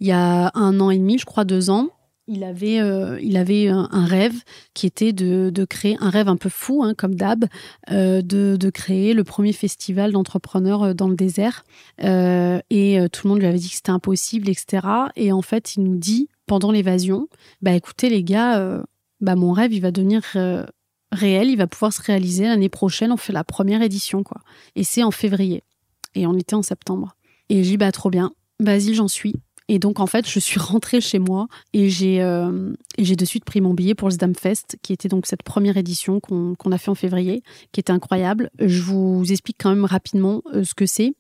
il 0.01 0.07
y 0.07 0.13
a 0.13 0.51
un 0.55 0.81
an 0.81 0.91
et 0.91 0.99
demi, 0.99 1.19
je 1.19 1.27
crois 1.27 1.45
deux 1.45 1.69
ans, 1.69 1.91
il 2.29 2.45
avait, 2.45 2.79
euh, 2.79 3.19
il 3.23 3.37
avait 3.37 3.69
un, 3.69 3.89
rêve 4.05 4.35
qui 4.75 4.87
était 4.87 5.13
de, 5.13 5.65
créer 5.65 5.97
un 6.01 6.11
rêve 6.11 6.29
un 6.29 6.37
peu 6.37 6.51
fou, 6.51 6.85
hein, 6.85 6.95
comme 6.95 7.15
d'hab, 7.15 7.47
euh, 7.91 8.21
de, 8.23 8.57
de, 8.57 8.71
créer 8.71 9.15
le 9.15 9.25
premier 9.25 9.53
festival 9.53 10.13
d'entrepreneurs 10.13 10.83
euh, 10.83 10.95
dans 10.95 11.09
le 11.09 11.17
désert. 11.17 11.65
et 11.99 12.99
tout 13.13 13.27
le 13.27 13.29
monde 13.29 13.41
lui 13.41 13.47
avait 13.47 13.59
dit 13.59 13.71
que 13.71 13.75
c'était 13.75 13.91
impossible, 13.91 14.49
etc. 14.49 14.87
Et 15.17 15.33
en 15.33 15.43
fait, 15.43 15.75
il 15.75 15.83
nous 15.83 15.97
dit 15.97 16.29
pendant 16.47 16.71
l'évasion, 16.71 17.29
bah 17.63 17.73
écoutez 17.73 18.11
les 18.11 18.23
gars, 18.23 18.83
bah 19.21 19.35
mon 19.35 19.53
rêve, 19.53 19.73
il 19.73 19.81
va 19.81 19.91
devenir 19.91 20.23
réel, 21.13 21.51
il 21.51 21.57
va 21.57 21.67
pouvoir 21.67 21.93
se 21.93 22.03
réaliser 22.03 22.45
l'année 22.45 22.69
prochaine. 22.69 23.13
On 23.13 23.17
fait 23.17 23.33
la 23.33 23.45
première 23.45 23.83
édition, 23.83 24.23
quoi. 24.23 24.43
Et 24.77 24.85
c'est 24.85 25.03
en 25.03 25.11
février. 25.11 25.65
Et 26.15 26.27
on 26.27 26.35
était 26.35 26.55
en 26.55 26.63
septembre. 26.63 27.17
Et 27.49 27.65
j'ai 27.65 27.71
dit 27.71 27.77
bah 27.79 27.93
trop 27.93 28.11
bien, 28.11 28.33
vas-y, 28.61 28.95
j'en 28.95 29.09
suis. 29.09 29.35
Et 29.69 29.79
donc, 29.79 30.01
en 30.01 30.07
fait, 30.07 30.29
je 30.29 30.39
suis 30.39 30.59
rentrée 30.59 31.01
chez 31.01 31.19
moi 31.19 31.47
et 31.75 31.91
j'ai 31.91 32.23
euh, 32.23 32.73
j'ai 32.99 33.17
de 33.17 33.25
suite 33.25 33.45
pris 33.45 33.61
mon 33.61 33.75
billet 33.75 33.95
pour 33.95 34.09
le 34.09 34.15
Fest, 34.35 34.79
qui 34.83 34.93
était 34.93 35.09
donc 35.09 35.27
cette 35.27 35.43
première 35.43 35.77
édition 35.77 36.21
qu'on 36.21 36.73
a 36.73 36.79
fait 36.79 36.91
en 36.91 36.95
février, 36.95 37.43
qui 37.73 37.81
était 37.81 37.93
incroyable. 37.93 38.51
Je 38.59 38.81
vous 38.83 39.31
explique 39.31 39.59
quand 39.61 39.71
même 39.71 39.85
rapidement 39.85 40.43
euh, 40.55 40.65
ce 40.65 40.75
que 40.75 40.87
c'est. 40.87 41.15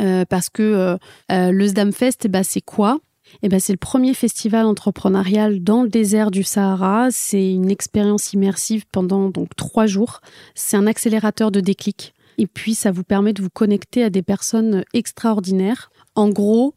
Euh, 0.00 0.24
parce 0.24 0.48
que 0.48 0.96
le 1.28 1.66
Zdamfest, 1.66 2.24
eh 2.24 2.28
ben, 2.28 2.42
c'est 2.42 2.62
quoi? 2.62 2.98
Eh 3.42 3.48
ben, 3.48 3.60
c'est 3.60 3.72
le 3.72 3.78
premier 3.78 4.14
festival 4.14 4.64
entrepreneurial 4.64 5.62
dans 5.62 5.82
le 5.82 5.90
désert 5.90 6.30
du 6.30 6.42
Sahara. 6.42 7.08
C'est 7.10 7.52
une 7.52 7.70
expérience 7.70 8.32
immersive 8.32 8.84
pendant 8.90 9.28
donc 9.28 9.54
trois 9.54 9.86
jours. 9.86 10.20
C'est 10.54 10.78
un 10.78 10.86
accélérateur 10.86 11.50
de 11.50 11.60
déclic. 11.60 12.14
Et 12.38 12.46
puis, 12.46 12.74
ça 12.74 12.90
vous 12.90 13.04
permet 13.04 13.32
de 13.34 13.42
vous 13.42 13.50
connecter 13.50 14.02
à 14.02 14.10
des 14.10 14.22
personnes 14.22 14.84
extraordinaires. 14.94 15.90
En 16.14 16.28
gros, 16.30 16.74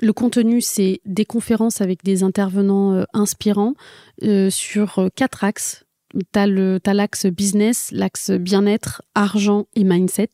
le 0.00 0.12
contenu, 0.12 0.60
c'est 0.60 1.00
des 1.04 1.24
conférences 1.24 1.80
avec 1.80 2.04
des 2.04 2.22
intervenants 2.22 2.94
euh, 2.94 3.04
inspirants 3.12 3.74
euh, 4.22 4.50
sur 4.50 4.98
euh, 4.98 5.08
quatre 5.14 5.44
axes. 5.44 5.84
Tu 6.32 6.38
as 6.38 6.94
l'axe 6.94 7.26
business, 7.26 7.90
l'axe 7.92 8.30
bien-être, 8.30 9.02
argent 9.14 9.66
et 9.74 9.84
mindset. 9.84 10.30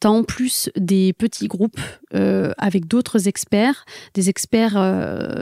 Tu 0.00 0.06
as 0.06 0.10
en 0.10 0.24
plus 0.24 0.70
des 0.76 1.12
petits 1.12 1.48
groupes 1.48 1.80
avec 2.12 2.86
d'autres 2.86 3.28
experts, 3.28 3.84
des 4.14 4.28
experts 4.28 4.78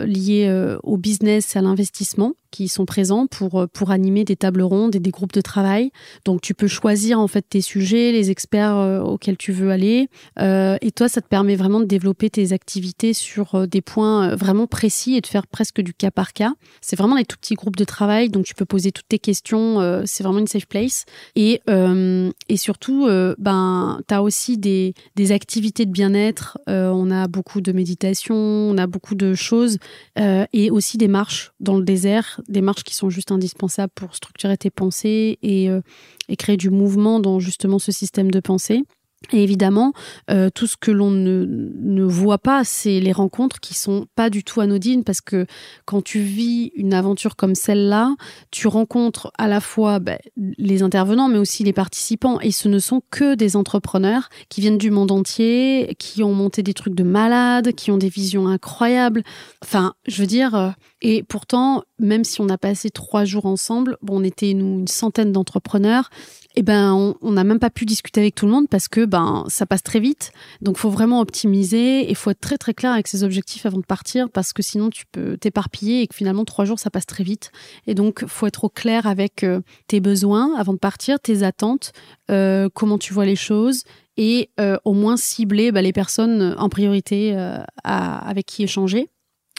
liés 0.06 0.76
au 0.82 0.96
business 0.96 1.54
et 1.54 1.58
à 1.58 1.62
l'investissement 1.62 2.34
qui 2.52 2.68
sont 2.68 2.86
présents 2.86 3.26
pour 3.26 3.66
pour 3.72 3.90
animer 3.90 4.24
des 4.24 4.36
tables 4.36 4.62
rondes 4.62 4.96
et 4.96 5.00
des 5.00 5.10
groupes 5.10 5.32
de 5.32 5.40
travail. 5.40 5.90
Donc 6.24 6.40
tu 6.40 6.54
peux 6.54 6.68
choisir 6.68 7.20
en 7.20 7.28
fait 7.28 7.42
tes 7.42 7.60
sujets, 7.60 8.12
les 8.12 8.30
experts 8.30 9.02
auxquels 9.04 9.36
tu 9.36 9.52
veux 9.52 9.70
aller, 9.70 10.08
et 10.40 10.90
toi 10.94 11.08
ça 11.08 11.20
te 11.20 11.28
permet 11.28 11.56
vraiment 11.56 11.80
de 11.80 11.84
développer 11.84 12.30
tes 12.30 12.52
activités 12.52 13.12
sur 13.12 13.66
des 13.68 13.82
points 13.82 14.34
vraiment 14.36 14.66
précis 14.66 15.16
et 15.16 15.20
de 15.20 15.26
faire 15.26 15.46
presque 15.46 15.80
du 15.80 15.92
cas 15.92 16.10
par 16.10 16.32
cas. 16.32 16.54
C'est 16.80 16.96
vraiment 16.96 17.16
des 17.16 17.24
tout 17.24 17.36
petits 17.36 17.54
groupes 17.54 17.76
de 17.76 17.84
travail, 17.84 18.30
donc 18.30 18.44
tu 18.44 18.54
peux 18.54 18.64
poser 18.64 18.92
toutes 18.92 19.08
tes 19.08 19.18
questions. 19.18 20.02
c'est 20.06 20.22
vraiment 20.22 20.38
une 20.38 20.46
safe 20.46 20.66
place 20.66 21.04
et 21.34 21.60
et 21.68 22.56
surtout 22.56 23.06
ben 23.38 24.00
tu 24.08 24.14
as 24.14 24.22
aussi 24.22 24.56
des, 24.56 24.94
des 25.14 25.32
activités 25.32 25.84
de 25.84 25.92
bien-être. 25.92 26.55
Euh, 26.68 26.90
on 26.90 27.10
a 27.10 27.28
beaucoup 27.28 27.60
de 27.60 27.72
méditation, 27.72 28.34
on 28.34 28.78
a 28.78 28.86
beaucoup 28.86 29.14
de 29.14 29.34
choses 29.34 29.78
euh, 30.18 30.44
et 30.52 30.70
aussi 30.70 30.98
des 30.98 31.08
marches 31.08 31.52
dans 31.60 31.76
le 31.76 31.84
désert, 31.84 32.40
des 32.48 32.60
marches 32.60 32.84
qui 32.84 32.94
sont 32.94 33.10
juste 33.10 33.32
indispensables 33.32 33.92
pour 33.94 34.14
structurer 34.14 34.56
tes 34.56 34.70
pensées 34.70 35.38
et, 35.42 35.70
euh, 35.70 35.80
et 36.28 36.36
créer 36.36 36.56
du 36.56 36.70
mouvement 36.70 37.20
dans 37.20 37.40
justement 37.40 37.78
ce 37.78 37.92
système 37.92 38.30
de 38.30 38.40
pensée. 38.40 38.82
Et 39.32 39.42
évidemment, 39.42 39.92
euh, 40.30 40.50
tout 40.54 40.66
ce 40.66 40.76
que 40.76 40.90
l'on 40.90 41.10
ne, 41.10 42.04
voit 42.04 42.38
pas, 42.38 42.62
c'est 42.64 43.00
les 43.00 43.12
rencontres 43.12 43.60
qui 43.60 43.74
sont 43.74 44.06
pas 44.14 44.30
du 44.30 44.44
tout 44.44 44.60
anodines 44.60 45.04
parce 45.04 45.20
que 45.20 45.46
quand 45.84 46.02
tu 46.02 46.20
vis 46.20 46.70
une 46.76 46.94
aventure 46.94 47.34
comme 47.34 47.54
celle-là, 47.54 48.14
tu 48.50 48.68
rencontres 48.68 49.32
à 49.38 49.48
la 49.48 49.60
fois 49.60 49.98
ben, 49.98 50.18
les 50.36 50.82
intervenants, 50.82 51.28
mais 51.28 51.38
aussi 51.38 51.64
les 51.64 51.72
participants. 51.72 52.38
Et 52.40 52.52
ce 52.52 52.68
ne 52.68 52.78
sont 52.78 53.02
que 53.10 53.34
des 53.34 53.56
entrepreneurs 53.56 54.28
qui 54.48 54.60
viennent 54.60 54.78
du 54.78 54.90
monde 54.90 55.10
entier, 55.10 55.96
qui 55.98 56.22
ont 56.22 56.34
monté 56.34 56.62
des 56.62 56.74
trucs 56.74 56.94
de 56.94 57.02
malades, 57.02 57.72
qui 57.72 57.90
ont 57.90 57.98
des 57.98 58.08
visions 58.08 58.46
incroyables. 58.46 59.22
Enfin, 59.62 59.94
je 60.06 60.20
veux 60.20 60.28
dire, 60.28 60.54
euh, 60.54 60.70
et 61.02 61.22
pourtant, 61.22 61.82
même 61.98 62.24
si 62.24 62.40
on 62.40 62.48
a 62.48 62.58
passé 62.58 62.90
trois 62.90 63.24
jours 63.24 63.46
ensemble, 63.46 63.96
bon, 64.02 64.20
on 64.20 64.24
était 64.24 64.54
nous 64.54 64.76
une 64.80 64.88
centaine 64.88 65.32
d'entrepreneurs, 65.32 66.10
eh 66.58 66.62
ben 66.62 67.14
on 67.20 67.32
n'a 67.32 67.44
même 67.44 67.58
pas 67.58 67.68
pu 67.68 67.84
discuter 67.84 68.20
avec 68.20 68.34
tout 68.34 68.46
le 68.46 68.52
monde 68.52 68.66
parce 68.68 68.88
que 68.88 69.04
ben 69.04 69.44
ça 69.48 69.66
passe 69.66 69.82
très 69.82 70.00
vite. 70.00 70.32
Donc 70.62 70.78
faut 70.78 70.88
vraiment 70.88 71.20
optimiser 71.20 72.10
et 72.10 72.14
faut 72.14 72.30
être 72.30 72.40
très 72.40 72.56
très 72.56 72.72
clair 72.72 72.92
avec 72.92 73.08
ses 73.08 73.24
objectifs 73.24 73.66
avant 73.66 73.76
de 73.76 73.84
partir 73.84 74.30
parce 74.30 74.54
que 74.54 74.62
sinon 74.62 74.88
tu 74.88 75.04
peux 75.12 75.36
t'éparpiller 75.36 76.00
et 76.00 76.06
que 76.06 76.14
finalement 76.14 76.46
trois 76.46 76.64
jours 76.64 76.78
ça 76.78 76.88
passe 76.88 77.04
très 77.04 77.24
vite. 77.24 77.52
Et 77.86 77.94
donc 77.94 78.24
faut 78.26 78.46
être 78.46 78.64
au 78.64 78.68
clair 78.70 79.06
avec 79.06 79.44
euh, 79.44 79.60
tes 79.86 80.00
besoins 80.00 80.56
avant 80.56 80.72
de 80.72 80.78
partir, 80.78 81.20
tes 81.20 81.42
attentes, 81.42 81.92
euh, 82.30 82.70
comment 82.72 82.96
tu 82.96 83.12
vois 83.12 83.26
les 83.26 83.36
choses 83.36 83.82
et 84.16 84.48
euh, 84.58 84.78
au 84.86 84.94
moins 84.94 85.18
cibler 85.18 85.72
bah, 85.72 85.82
les 85.82 85.92
personnes 85.92 86.56
en 86.58 86.70
priorité 86.70 87.36
avec 87.84 88.46
qui 88.46 88.62
échanger. 88.62 89.10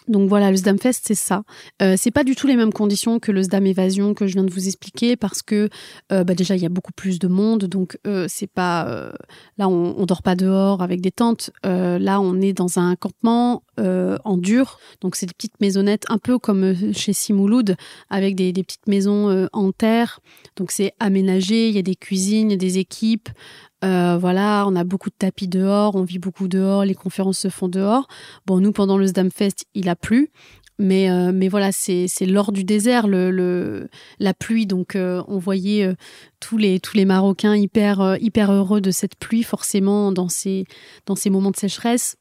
Donc 0.08 0.30
voilà, 0.30 0.52
le 0.52 0.58
Sdamfest, 0.58 1.00
c'est 1.04 1.16
ça. 1.16 1.44
Euh, 1.82 1.96
c'est 1.98 2.12
pas 2.12 2.24
du 2.24 2.36
tout 2.36 2.48
les 2.48 2.56
mêmes 2.56 2.72
conditions 2.72 3.20
que 3.20 3.32
le 3.32 3.44
Sdam 3.44 3.66
Évasion 3.66 4.14
que 4.14 4.26
je 4.28 4.34
viens 4.34 4.44
de 4.44 4.52
vous 4.52 4.68
expliquer 4.68 5.16
parce 5.18 5.42
que 5.42 5.70
euh, 6.12 6.24
bah 6.24 6.34
déjà 6.34 6.56
il 6.56 6.62
y 6.62 6.66
a 6.66 6.70
beaucoup 6.70 6.94
plus 6.94 7.20
de 7.20 7.28
monde, 7.28 7.66
donc 7.66 7.98
euh, 8.08 8.26
c'est 8.30 8.48
pas 8.48 8.88
là 9.58 9.68
on, 9.68 10.06
dort 10.06 10.22
pas 10.22 10.36
dehors 10.36 10.82
avec 10.82 11.02
des 11.02 11.12
tentes. 11.12 11.52
Là 11.64 12.22
on 12.22 12.40
est 12.42 12.54
dans 12.54 12.80
un 12.80 12.96
campement 12.96 13.64
en 13.78 14.38
dur, 14.38 14.80
donc 15.02 15.16
c'est 15.16 15.26
des 15.26 15.34
petites 15.34 15.60
maisonnettes 15.60 16.06
un 16.10 16.18
peu 16.18 16.40
comme 16.40 16.94
chez 16.94 17.14
Simouloud 17.14 17.76
avec 18.10 18.36
des, 18.36 18.54
petites 18.54 18.88
maisons 18.88 19.48
en 19.52 19.72
terre. 19.72 20.20
Donc 20.56 20.72
c'est 20.72 20.94
aménagé, 21.00 21.70
il 21.70 21.76
y 21.76 21.80
a 21.80 21.84
des 21.84 21.96
cuisines, 21.96 22.56
des 22.56 22.78
équipes. 22.78 23.30
Euh, 23.84 24.18
voilà, 24.18 24.66
on 24.68 24.76
a 24.76 24.84
beaucoup 24.84 25.10
de 25.10 25.16
tapis 25.18 25.48
dehors, 25.48 25.96
on 25.96 26.04
vit 26.04 26.20
beaucoup 26.20 26.48
dehors, 26.48 26.84
les 26.84 26.96
conférences 26.96 27.40
se 27.40 27.50
font 27.50 27.68
dehors. 27.68 28.08
Bon, 28.46 28.60
nous, 28.60 28.72
pendant 28.72 28.98
le 28.98 29.08
Sdamfest, 29.08 29.66
il 29.74 29.90
a 29.90 29.96
plu. 29.96 30.32
Mais, 30.80 31.10
euh, 31.10 31.32
mais 31.34 31.48
voilà, 31.48 31.72
c'est 31.72 32.08
lors 32.28 32.52
du 32.52 32.64
désert, 32.64 33.08
le, 33.08 33.32
le, 33.32 33.90
la 34.20 34.36
pluie. 34.36 34.68
Donc, 34.68 34.96
euh, 34.96 35.24
on 35.28 35.40
voyait 35.40 35.92
tous, 36.40 36.58
les, 36.58 36.80
tous 36.80 36.96
les 36.96 37.06
Marocains 37.06 37.56
hyper, 37.56 38.18
hyper 38.22 38.52
heureux 38.52 38.80
de 38.80 38.92
cette 38.92 39.16
pluie, 39.16 39.44
forcément, 39.44 40.12
dans 40.12 40.30
ces, 40.30 40.66
dans 41.08 41.16
ces 41.16 41.32
moments 41.32 41.52
de 41.52 41.58
sécheresse. 41.58 42.18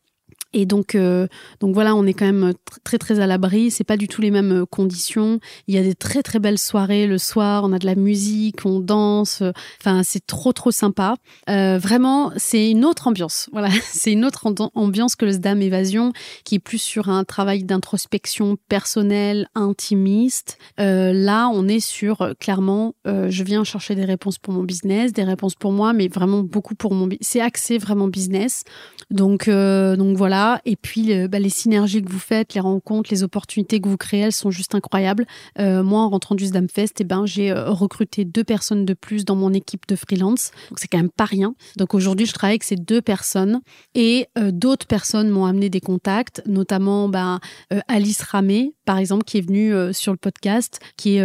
Et 0.52 0.66
donc, 0.66 0.94
euh, 0.94 1.26
donc 1.60 1.74
voilà, 1.74 1.94
on 1.94 2.06
est 2.06 2.14
quand 2.14 2.26
même 2.26 2.54
très 2.84 2.98
très 2.98 3.20
à 3.20 3.26
l'abri. 3.26 3.70
C'est 3.70 3.84
pas 3.84 3.96
du 3.96 4.08
tout 4.08 4.20
les 4.20 4.30
mêmes 4.30 4.62
euh, 4.62 4.66
conditions. 4.66 5.40
Il 5.66 5.74
y 5.74 5.78
a 5.78 5.82
des 5.82 5.94
très 5.94 6.22
très 6.22 6.38
belles 6.38 6.58
soirées 6.58 7.06
le 7.06 7.18
soir. 7.18 7.64
On 7.64 7.72
a 7.72 7.78
de 7.78 7.86
la 7.86 7.94
musique, 7.94 8.64
on 8.64 8.80
danse. 8.80 9.42
Enfin, 9.80 10.02
c'est 10.02 10.26
trop 10.26 10.52
trop 10.52 10.70
sympa. 10.70 11.16
Euh, 11.50 11.78
vraiment, 11.78 12.32
c'est 12.36 12.70
une 12.70 12.84
autre 12.84 13.08
ambiance. 13.08 13.48
Voilà, 13.56 13.70
c'est 13.90 14.12
une 14.12 14.26
autre 14.26 14.52
ambiance 14.74 15.16
que 15.16 15.24
le 15.24 15.32
SDAM 15.32 15.62
Évasion, 15.62 16.12
qui 16.44 16.56
est 16.56 16.58
plus 16.58 16.76
sur 16.78 17.08
un 17.08 17.24
travail 17.24 17.64
d'introspection 17.64 18.58
personnelle, 18.68 19.48
intimiste. 19.54 20.58
Euh, 20.78 21.12
là, 21.12 21.48
on 21.48 21.68
est 21.68 21.80
sur 21.80 22.22
euh, 22.22 22.32
clairement, 22.38 22.94
euh, 23.06 23.28
je 23.30 23.44
viens 23.44 23.64
chercher 23.64 23.94
des 23.94 24.04
réponses 24.04 24.38
pour 24.38 24.52
mon 24.52 24.62
business, 24.62 25.12
des 25.12 25.24
réponses 25.24 25.54
pour 25.54 25.72
moi, 25.72 25.92
mais 25.92 26.08
vraiment 26.08 26.42
beaucoup 26.42 26.74
pour 26.74 26.92
mon. 26.94 27.08
C'est 27.20 27.40
axé 27.40 27.78
vraiment 27.78 28.08
business. 28.08 28.64
Donc 29.10 29.48
donc 29.48 30.16
voilà 30.16 30.60
et 30.64 30.76
puis, 30.76 31.12
euh, 31.12 31.28
bah, 31.28 31.38
les 31.38 31.50
synergies 31.50 32.02
que 32.02 32.10
vous 32.10 32.18
faites, 32.18 32.54
les 32.54 32.60
rencontres, 32.60 33.10
les 33.10 33.22
opportunités 33.22 33.80
que 33.80 33.88
vous 33.88 33.96
créez, 33.96 34.20
elles 34.20 34.32
sont 34.32 34.50
juste 34.50 34.74
incroyables. 34.74 35.26
Euh, 35.58 35.82
moi, 35.82 36.00
en 36.00 36.08
rentrant 36.08 36.34
du 36.34 36.46
Sdamfest, 36.46 36.94
eh 37.00 37.04
ben, 37.04 37.26
j'ai 37.26 37.50
euh, 37.50 37.70
recruté 37.70 38.24
deux 38.24 38.44
personnes 38.44 38.84
de 38.84 38.94
plus 38.94 39.24
dans 39.24 39.36
mon 39.36 39.52
équipe 39.52 39.86
de 39.88 39.96
freelance. 39.96 40.50
Donc, 40.70 40.78
c'est 40.78 40.88
quand 40.88 40.98
même 40.98 41.10
pas 41.10 41.24
rien. 41.24 41.54
Donc, 41.76 41.94
aujourd'hui, 41.94 42.26
je 42.26 42.32
travaille 42.32 42.54
avec 42.54 42.64
ces 42.64 42.76
deux 42.76 43.02
personnes 43.02 43.60
et 43.94 44.26
d'autres 44.36 44.86
personnes 44.86 45.28
m'ont 45.28 45.46
amené 45.46 45.70
des 45.70 45.80
contacts, 45.80 46.42
notamment 46.46 47.08
ben, 47.08 47.40
Alice 47.88 48.22
Ramé, 48.22 48.74
par 48.86 48.98
exemple, 48.98 49.24
qui 49.24 49.38
est 49.38 49.46
venue 49.46 49.74
sur 49.92 50.12
le 50.12 50.18
podcast, 50.18 50.80
qui 50.96 51.16
est, 51.16 51.24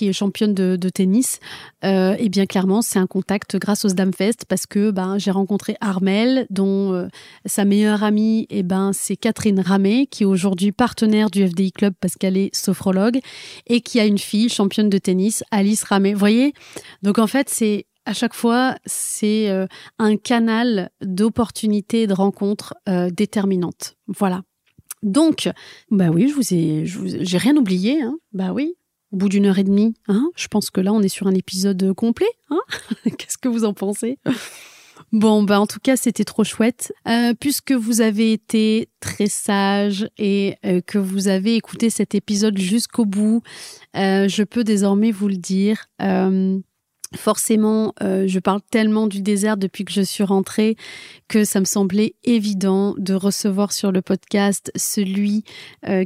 est 0.00 0.12
championne 0.12 0.54
de, 0.54 0.88
tennis. 0.88 1.40
et 1.82 2.28
bien, 2.28 2.46
clairement, 2.46 2.82
c'est 2.82 2.98
un 2.98 3.06
contact 3.06 3.56
grâce 3.56 3.84
au 3.84 3.88
Sdamfest 3.88 4.44
parce 4.48 4.66
que 4.66 4.90
ben, 4.90 5.16
j'ai 5.18 5.30
rencontré 5.30 5.76
Armel, 5.80 6.46
dont 6.50 7.08
sa 7.46 7.64
meilleure 7.64 8.02
amie 8.02 8.46
eh 8.50 8.62
ben, 8.62 8.92
c'est 8.92 9.16
Catherine 9.16 9.60
Ramé, 9.60 10.06
qui 10.06 10.24
est 10.24 10.26
aujourd'hui 10.26 10.72
partenaire 10.72 11.30
du 11.30 11.46
FDI 11.46 11.72
Club 11.72 11.94
parce 12.00 12.16
qu'elle 12.16 12.36
est 12.36 12.54
sophrologue 12.54 13.20
et 13.66 13.80
qui 13.80 14.00
a 14.00 14.04
une 14.04 14.18
fille 14.18 14.48
championne 14.48 14.88
de 14.88 14.98
tennis, 14.98 15.44
Alice 15.50 15.84
Ramé. 15.84 16.12
Vous 16.12 16.18
voyez? 16.18 16.52
Donc 17.02 17.18
en 17.18 17.26
fait, 17.26 17.48
c'est 17.48 17.86
à 18.06 18.12
chaque 18.12 18.34
fois, 18.34 18.76
c'est 18.86 19.50
euh, 19.50 19.66
un 19.98 20.16
canal 20.16 20.90
d'opportunités, 21.02 22.06
de 22.06 22.14
rencontres 22.14 22.74
euh, 22.88 23.10
déterminantes. 23.10 23.96
Voilà. 24.08 24.42
Donc, 25.02 25.48
bah 25.90 26.10
oui, 26.10 26.28
je 26.28 26.34
vous 26.34 26.54
ai, 26.54 26.84
j'ai 27.24 27.38
rien 27.38 27.56
oublié. 27.56 28.02
Hein 28.02 28.18
bah 28.32 28.52
oui, 28.52 28.74
au 29.12 29.16
bout 29.16 29.28
d'une 29.28 29.46
heure 29.46 29.58
et 29.58 29.64
demie, 29.64 29.94
hein 30.08 30.30
je 30.36 30.48
pense 30.48 30.70
que 30.70 30.80
là, 30.80 30.92
on 30.92 31.02
est 31.02 31.08
sur 31.08 31.26
un 31.26 31.34
épisode 31.34 31.92
complet. 31.94 32.30
Hein 32.50 32.60
Qu'est-ce 33.18 33.38
que 33.38 33.48
vous 33.48 33.64
en 33.64 33.74
pensez? 33.74 34.18
Bon, 35.12 35.42
ben 35.42 35.58
en 35.58 35.66
tout 35.66 35.80
cas, 35.80 35.96
c'était 35.96 36.24
trop 36.24 36.44
chouette. 36.44 36.92
Euh, 37.08 37.34
puisque 37.38 37.72
vous 37.72 38.00
avez 38.00 38.32
été 38.32 38.88
très 39.00 39.26
sage 39.26 40.08
et 40.18 40.56
euh, 40.64 40.80
que 40.80 40.98
vous 40.98 41.28
avez 41.28 41.56
écouté 41.56 41.90
cet 41.90 42.14
épisode 42.14 42.56
jusqu'au 42.58 43.06
bout, 43.06 43.42
euh, 43.96 44.28
je 44.28 44.42
peux 44.44 44.62
désormais 44.62 45.10
vous 45.10 45.28
le 45.28 45.36
dire. 45.36 45.86
Forcément, 47.16 47.92
je 48.00 48.38
parle 48.38 48.60
tellement 48.70 49.08
du 49.08 49.20
désert 49.20 49.56
depuis 49.56 49.84
que 49.84 49.92
je 49.92 50.00
suis 50.00 50.22
rentrée 50.22 50.76
que 51.26 51.44
ça 51.44 51.58
me 51.58 51.64
semblait 51.64 52.14
évident 52.22 52.94
de 52.98 53.14
recevoir 53.14 53.72
sur 53.72 53.90
le 53.90 54.00
podcast 54.00 54.70
celui 54.76 55.42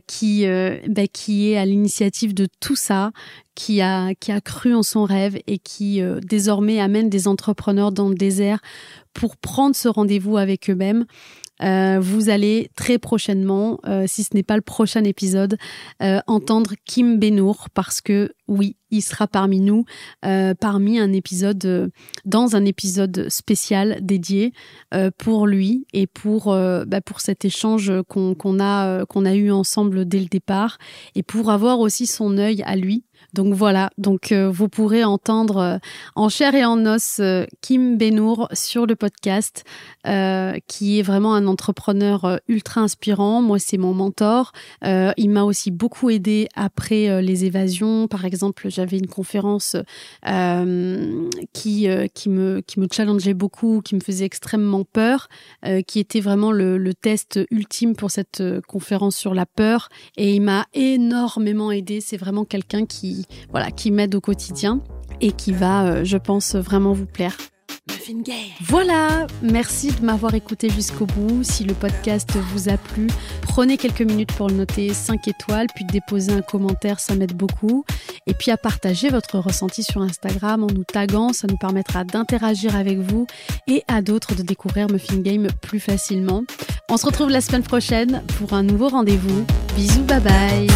qui, 0.06 0.46
bah, 0.88 1.06
qui 1.12 1.50
est 1.50 1.58
à 1.58 1.66
l'initiative 1.66 2.32
de 2.32 2.48
tout 2.58 2.76
ça, 2.76 3.12
qui 3.54 3.80
a, 3.80 4.14
qui 4.14 4.32
a 4.32 4.40
cru 4.40 4.74
en 4.74 4.82
son 4.82 5.04
rêve 5.04 5.38
et 5.46 5.58
qui 5.58 6.00
euh, 6.00 6.20
désormais 6.20 6.80
amène 6.80 7.08
des 7.08 7.28
entrepreneurs 7.28 7.92
dans 7.92 8.08
le 8.08 8.14
désert 8.14 8.60
pour 9.12 9.36
prendre 9.36 9.76
ce 9.76 9.88
rendez-vous 9.88 10.36
avec 10.36 10.68
eux-mêmes. 10.70 11.06
Euh, 11.64 11.98
vous 12.00 12.28
allez 12.28 12.70
très 12.76 12.98
prochainement, 12.98 13.80
euh, 13.86 14.04
si 14.06 14.22
ce 14.22 14.34
n'est 14.34 14.42
pas 14.42 14.56
le 14.56 14.62
prochain 14.62 15.04
épisode, 15.04 15.56
euh, 16.02 16.20
entendre 16.26 16.72
Kim 16.84 17.18
Benour 17.18 17.68
parce 17.72 18.00
que 18.00 18.32
oui, 18.48 18.76
il 18.90 19.00
sera 19.00 19.26
parmi 19.26 19.60
nous, 19.60 19.84
parmi 20.60 20.98
un 21.00 21.12
épisode, 21.12 21.90
dans 22.26 22.54
un 22.54 22.64
épisode 22.64 23.28
spécial 23.28 23.98
dédié 24.02 24.52
pour 25.18 25.46
lui 25.46 25.86
et 25.94 26.06
pour 26.06 26.54
bah, 26.54 27.00
pour 27.00 27.20
cet 27.20 27.44
échange 27.44 27.90
qu'on 28.06 28.60
a 28.60 29.06
qu'on 29.06 29.24
a 29.24 29.34
eu 29.34 29.50
ensemble 29.50 30.04
dès 30.04 30.20
le 30.20 30.26
départ 30.26 30.78
et 31.16 31.24
pour 31.24 31.50
avoir 31.50 31.80
aussi 31.80 32.06
son 32.06 32.38
œil 32.38 32.62
à 32.66 32.76
lui 32.76 33.04
Donc 33.34 33.52
voilà, 33.52 33.90
donc 33.98 34.30
euh, 34.30 34.48
vous 34.48 34.68
pourrez 34.68 35.02
entendre 35.02 35.56
euh, 35.56 35.78
en 36.14 36.28
chair 36.28 36.54
et 36.54 36.64
en 36.64 36.86
os 36.86 37.18
euh, 37.18 37.46
Kim 37.62 37.98
Benour 37.98 38.48
sur 38.52 38.86
le 38.86 38.94
podcast, 38.94 39.64
qui 40.66 40.98
est 40.98 41.02
vraiment 41.02 41.34
un 41.34 41.46
entrepreneur 41.46 42.38
ultra 42.46 42.82
inspirant. 42.82 43.40
Moi, 43.40 43.58
c'est 43.58 43.78
mon 43.78 43.94
mentor. 43.94 44.52
il 44.82 45.30
m'a 45.30 45.44
aussi 45.44 45.70
beaucoup 45.70 46.10
aidé 46.10 46.46
après 46.54 47.22
les 47.22 47.46
évasions. 47.46 48.06
Par 48.06 48.26
exemple, 48.26 48.68
j'avais 48.68 48.98
une 48.98 49.06
conférence 49.06 49.76
qui 51.54 51.88
qui 52.12 52.28
me 52.28 52.60
qui 52.60 52.80
me 52.80 52.86
challengeait 52.92 53.32
beaucoup, 53.32 53.80
qui 53.82 53.94
me 53.94 54.00
faisait 54.00 54.26
extrêmement 54.26 54.84
peur, 54.84 55.30
qui 55.86 56.00
était 56.00 56.20
vraiment 56.20 56.52
le, 56.52 56.76
le 56.76 56.92
test 56.92 57.40
ultime 57.50 57.96
pour 57.96 58.10
cette 58.10 58.42
conférence 58.68 59.16
sur 59.16 59.32
la 59.32 59.46
peur. 59.46 59.88
Et 60.18 60.34
il 60.34 60.42
m'a 60.42 60.66
énormément 60.74 61.72
aidé. 61.72 62.02
C'est 62.02 62.18
vraiment 62.18 62.44
quelqu'un 62.44 62.84
qui 62.84 63.23
voilà, 63.50 63.70
qui 63.70 63.90
m'aide 63.90 64.14
au 64.14 64.20
quotidien 64.20 64.80
et 65.20 65.32
qui 65.32 65.52
va, 65.52 65.86
euh, 65.86 66.04
je 66.04 66.16
pense, 66.16 66.54
vraiment 66.54 66.92
vous 66.92 67.06
plaire. 67.06 67.36
Voilà, 68.60 69.26
merci 69.42 69.90
de 69.92 70.04
m'avoir 70.04 70.34
écouté 70.34 70.68
jusqu'au 70.70 71.06
bout. 71.06 71.42
Si 71.42 71.64
le 71.64 71.74
podcast 71.74 72.30
vous 72.52 72.68
a 72.68 72.76
plu, 72.76 73.08
prenez 73.42 73.76
quelques 73.76 74.02
minutes 74.02 74.32
pour 74.32 74.48
le 74.48 74.54
noter 74.54 74.92
5 74.92 75.28
étoiles, 75.28 75.66
puis 75.74 75.84
déposer 75.84 76.32
un 76.32 76.42
commentaire, 76.42 77.00
ça 77.00 77.14
m'aide 77.14 77.34
beaucoup. 77.34 77.84
Et 78.26 78.34
puis 78.34 78.50
à 78.50 78.56
partager 78.56 79.08
votre 79.08 79.38
ressenti 79.38 79.82
sur 79.82 80.02
Instagram 80.02 80.64
en 80.64 80.68
nous 80.68 80.84
taguant, 80.84 81.32
ça 81.32 81.46
nous 81.48 81.56
permettra 81.56 82.04
d'interagir 82.04 82.76
avec 82.76 82.98
vous 82.98 83.26
et 83.68 83.82
à 83.88 84.02
d'autres 84.02 84.34
de 84.34 84.42
découvrir 84.42 84.88
Muffin 84.90 85.18
Game 85.18 85.48
plus 85.62 85.80
facilement. 85.80 86.44
On 86.90 86.96
se 86.96 87.06
retrouve 87.06 87.30
la 87.30 87.40
semaine 87.40 87.62
prochaine 87.62 88.22
pour 88.38 88.52
un 88.52 88.62
nouveau 88.62 88.88
rendez-vous. 88.88 89.44
Bisous, 89.76 90.04
bye 90.04 90.20
bye. 90.20 90.66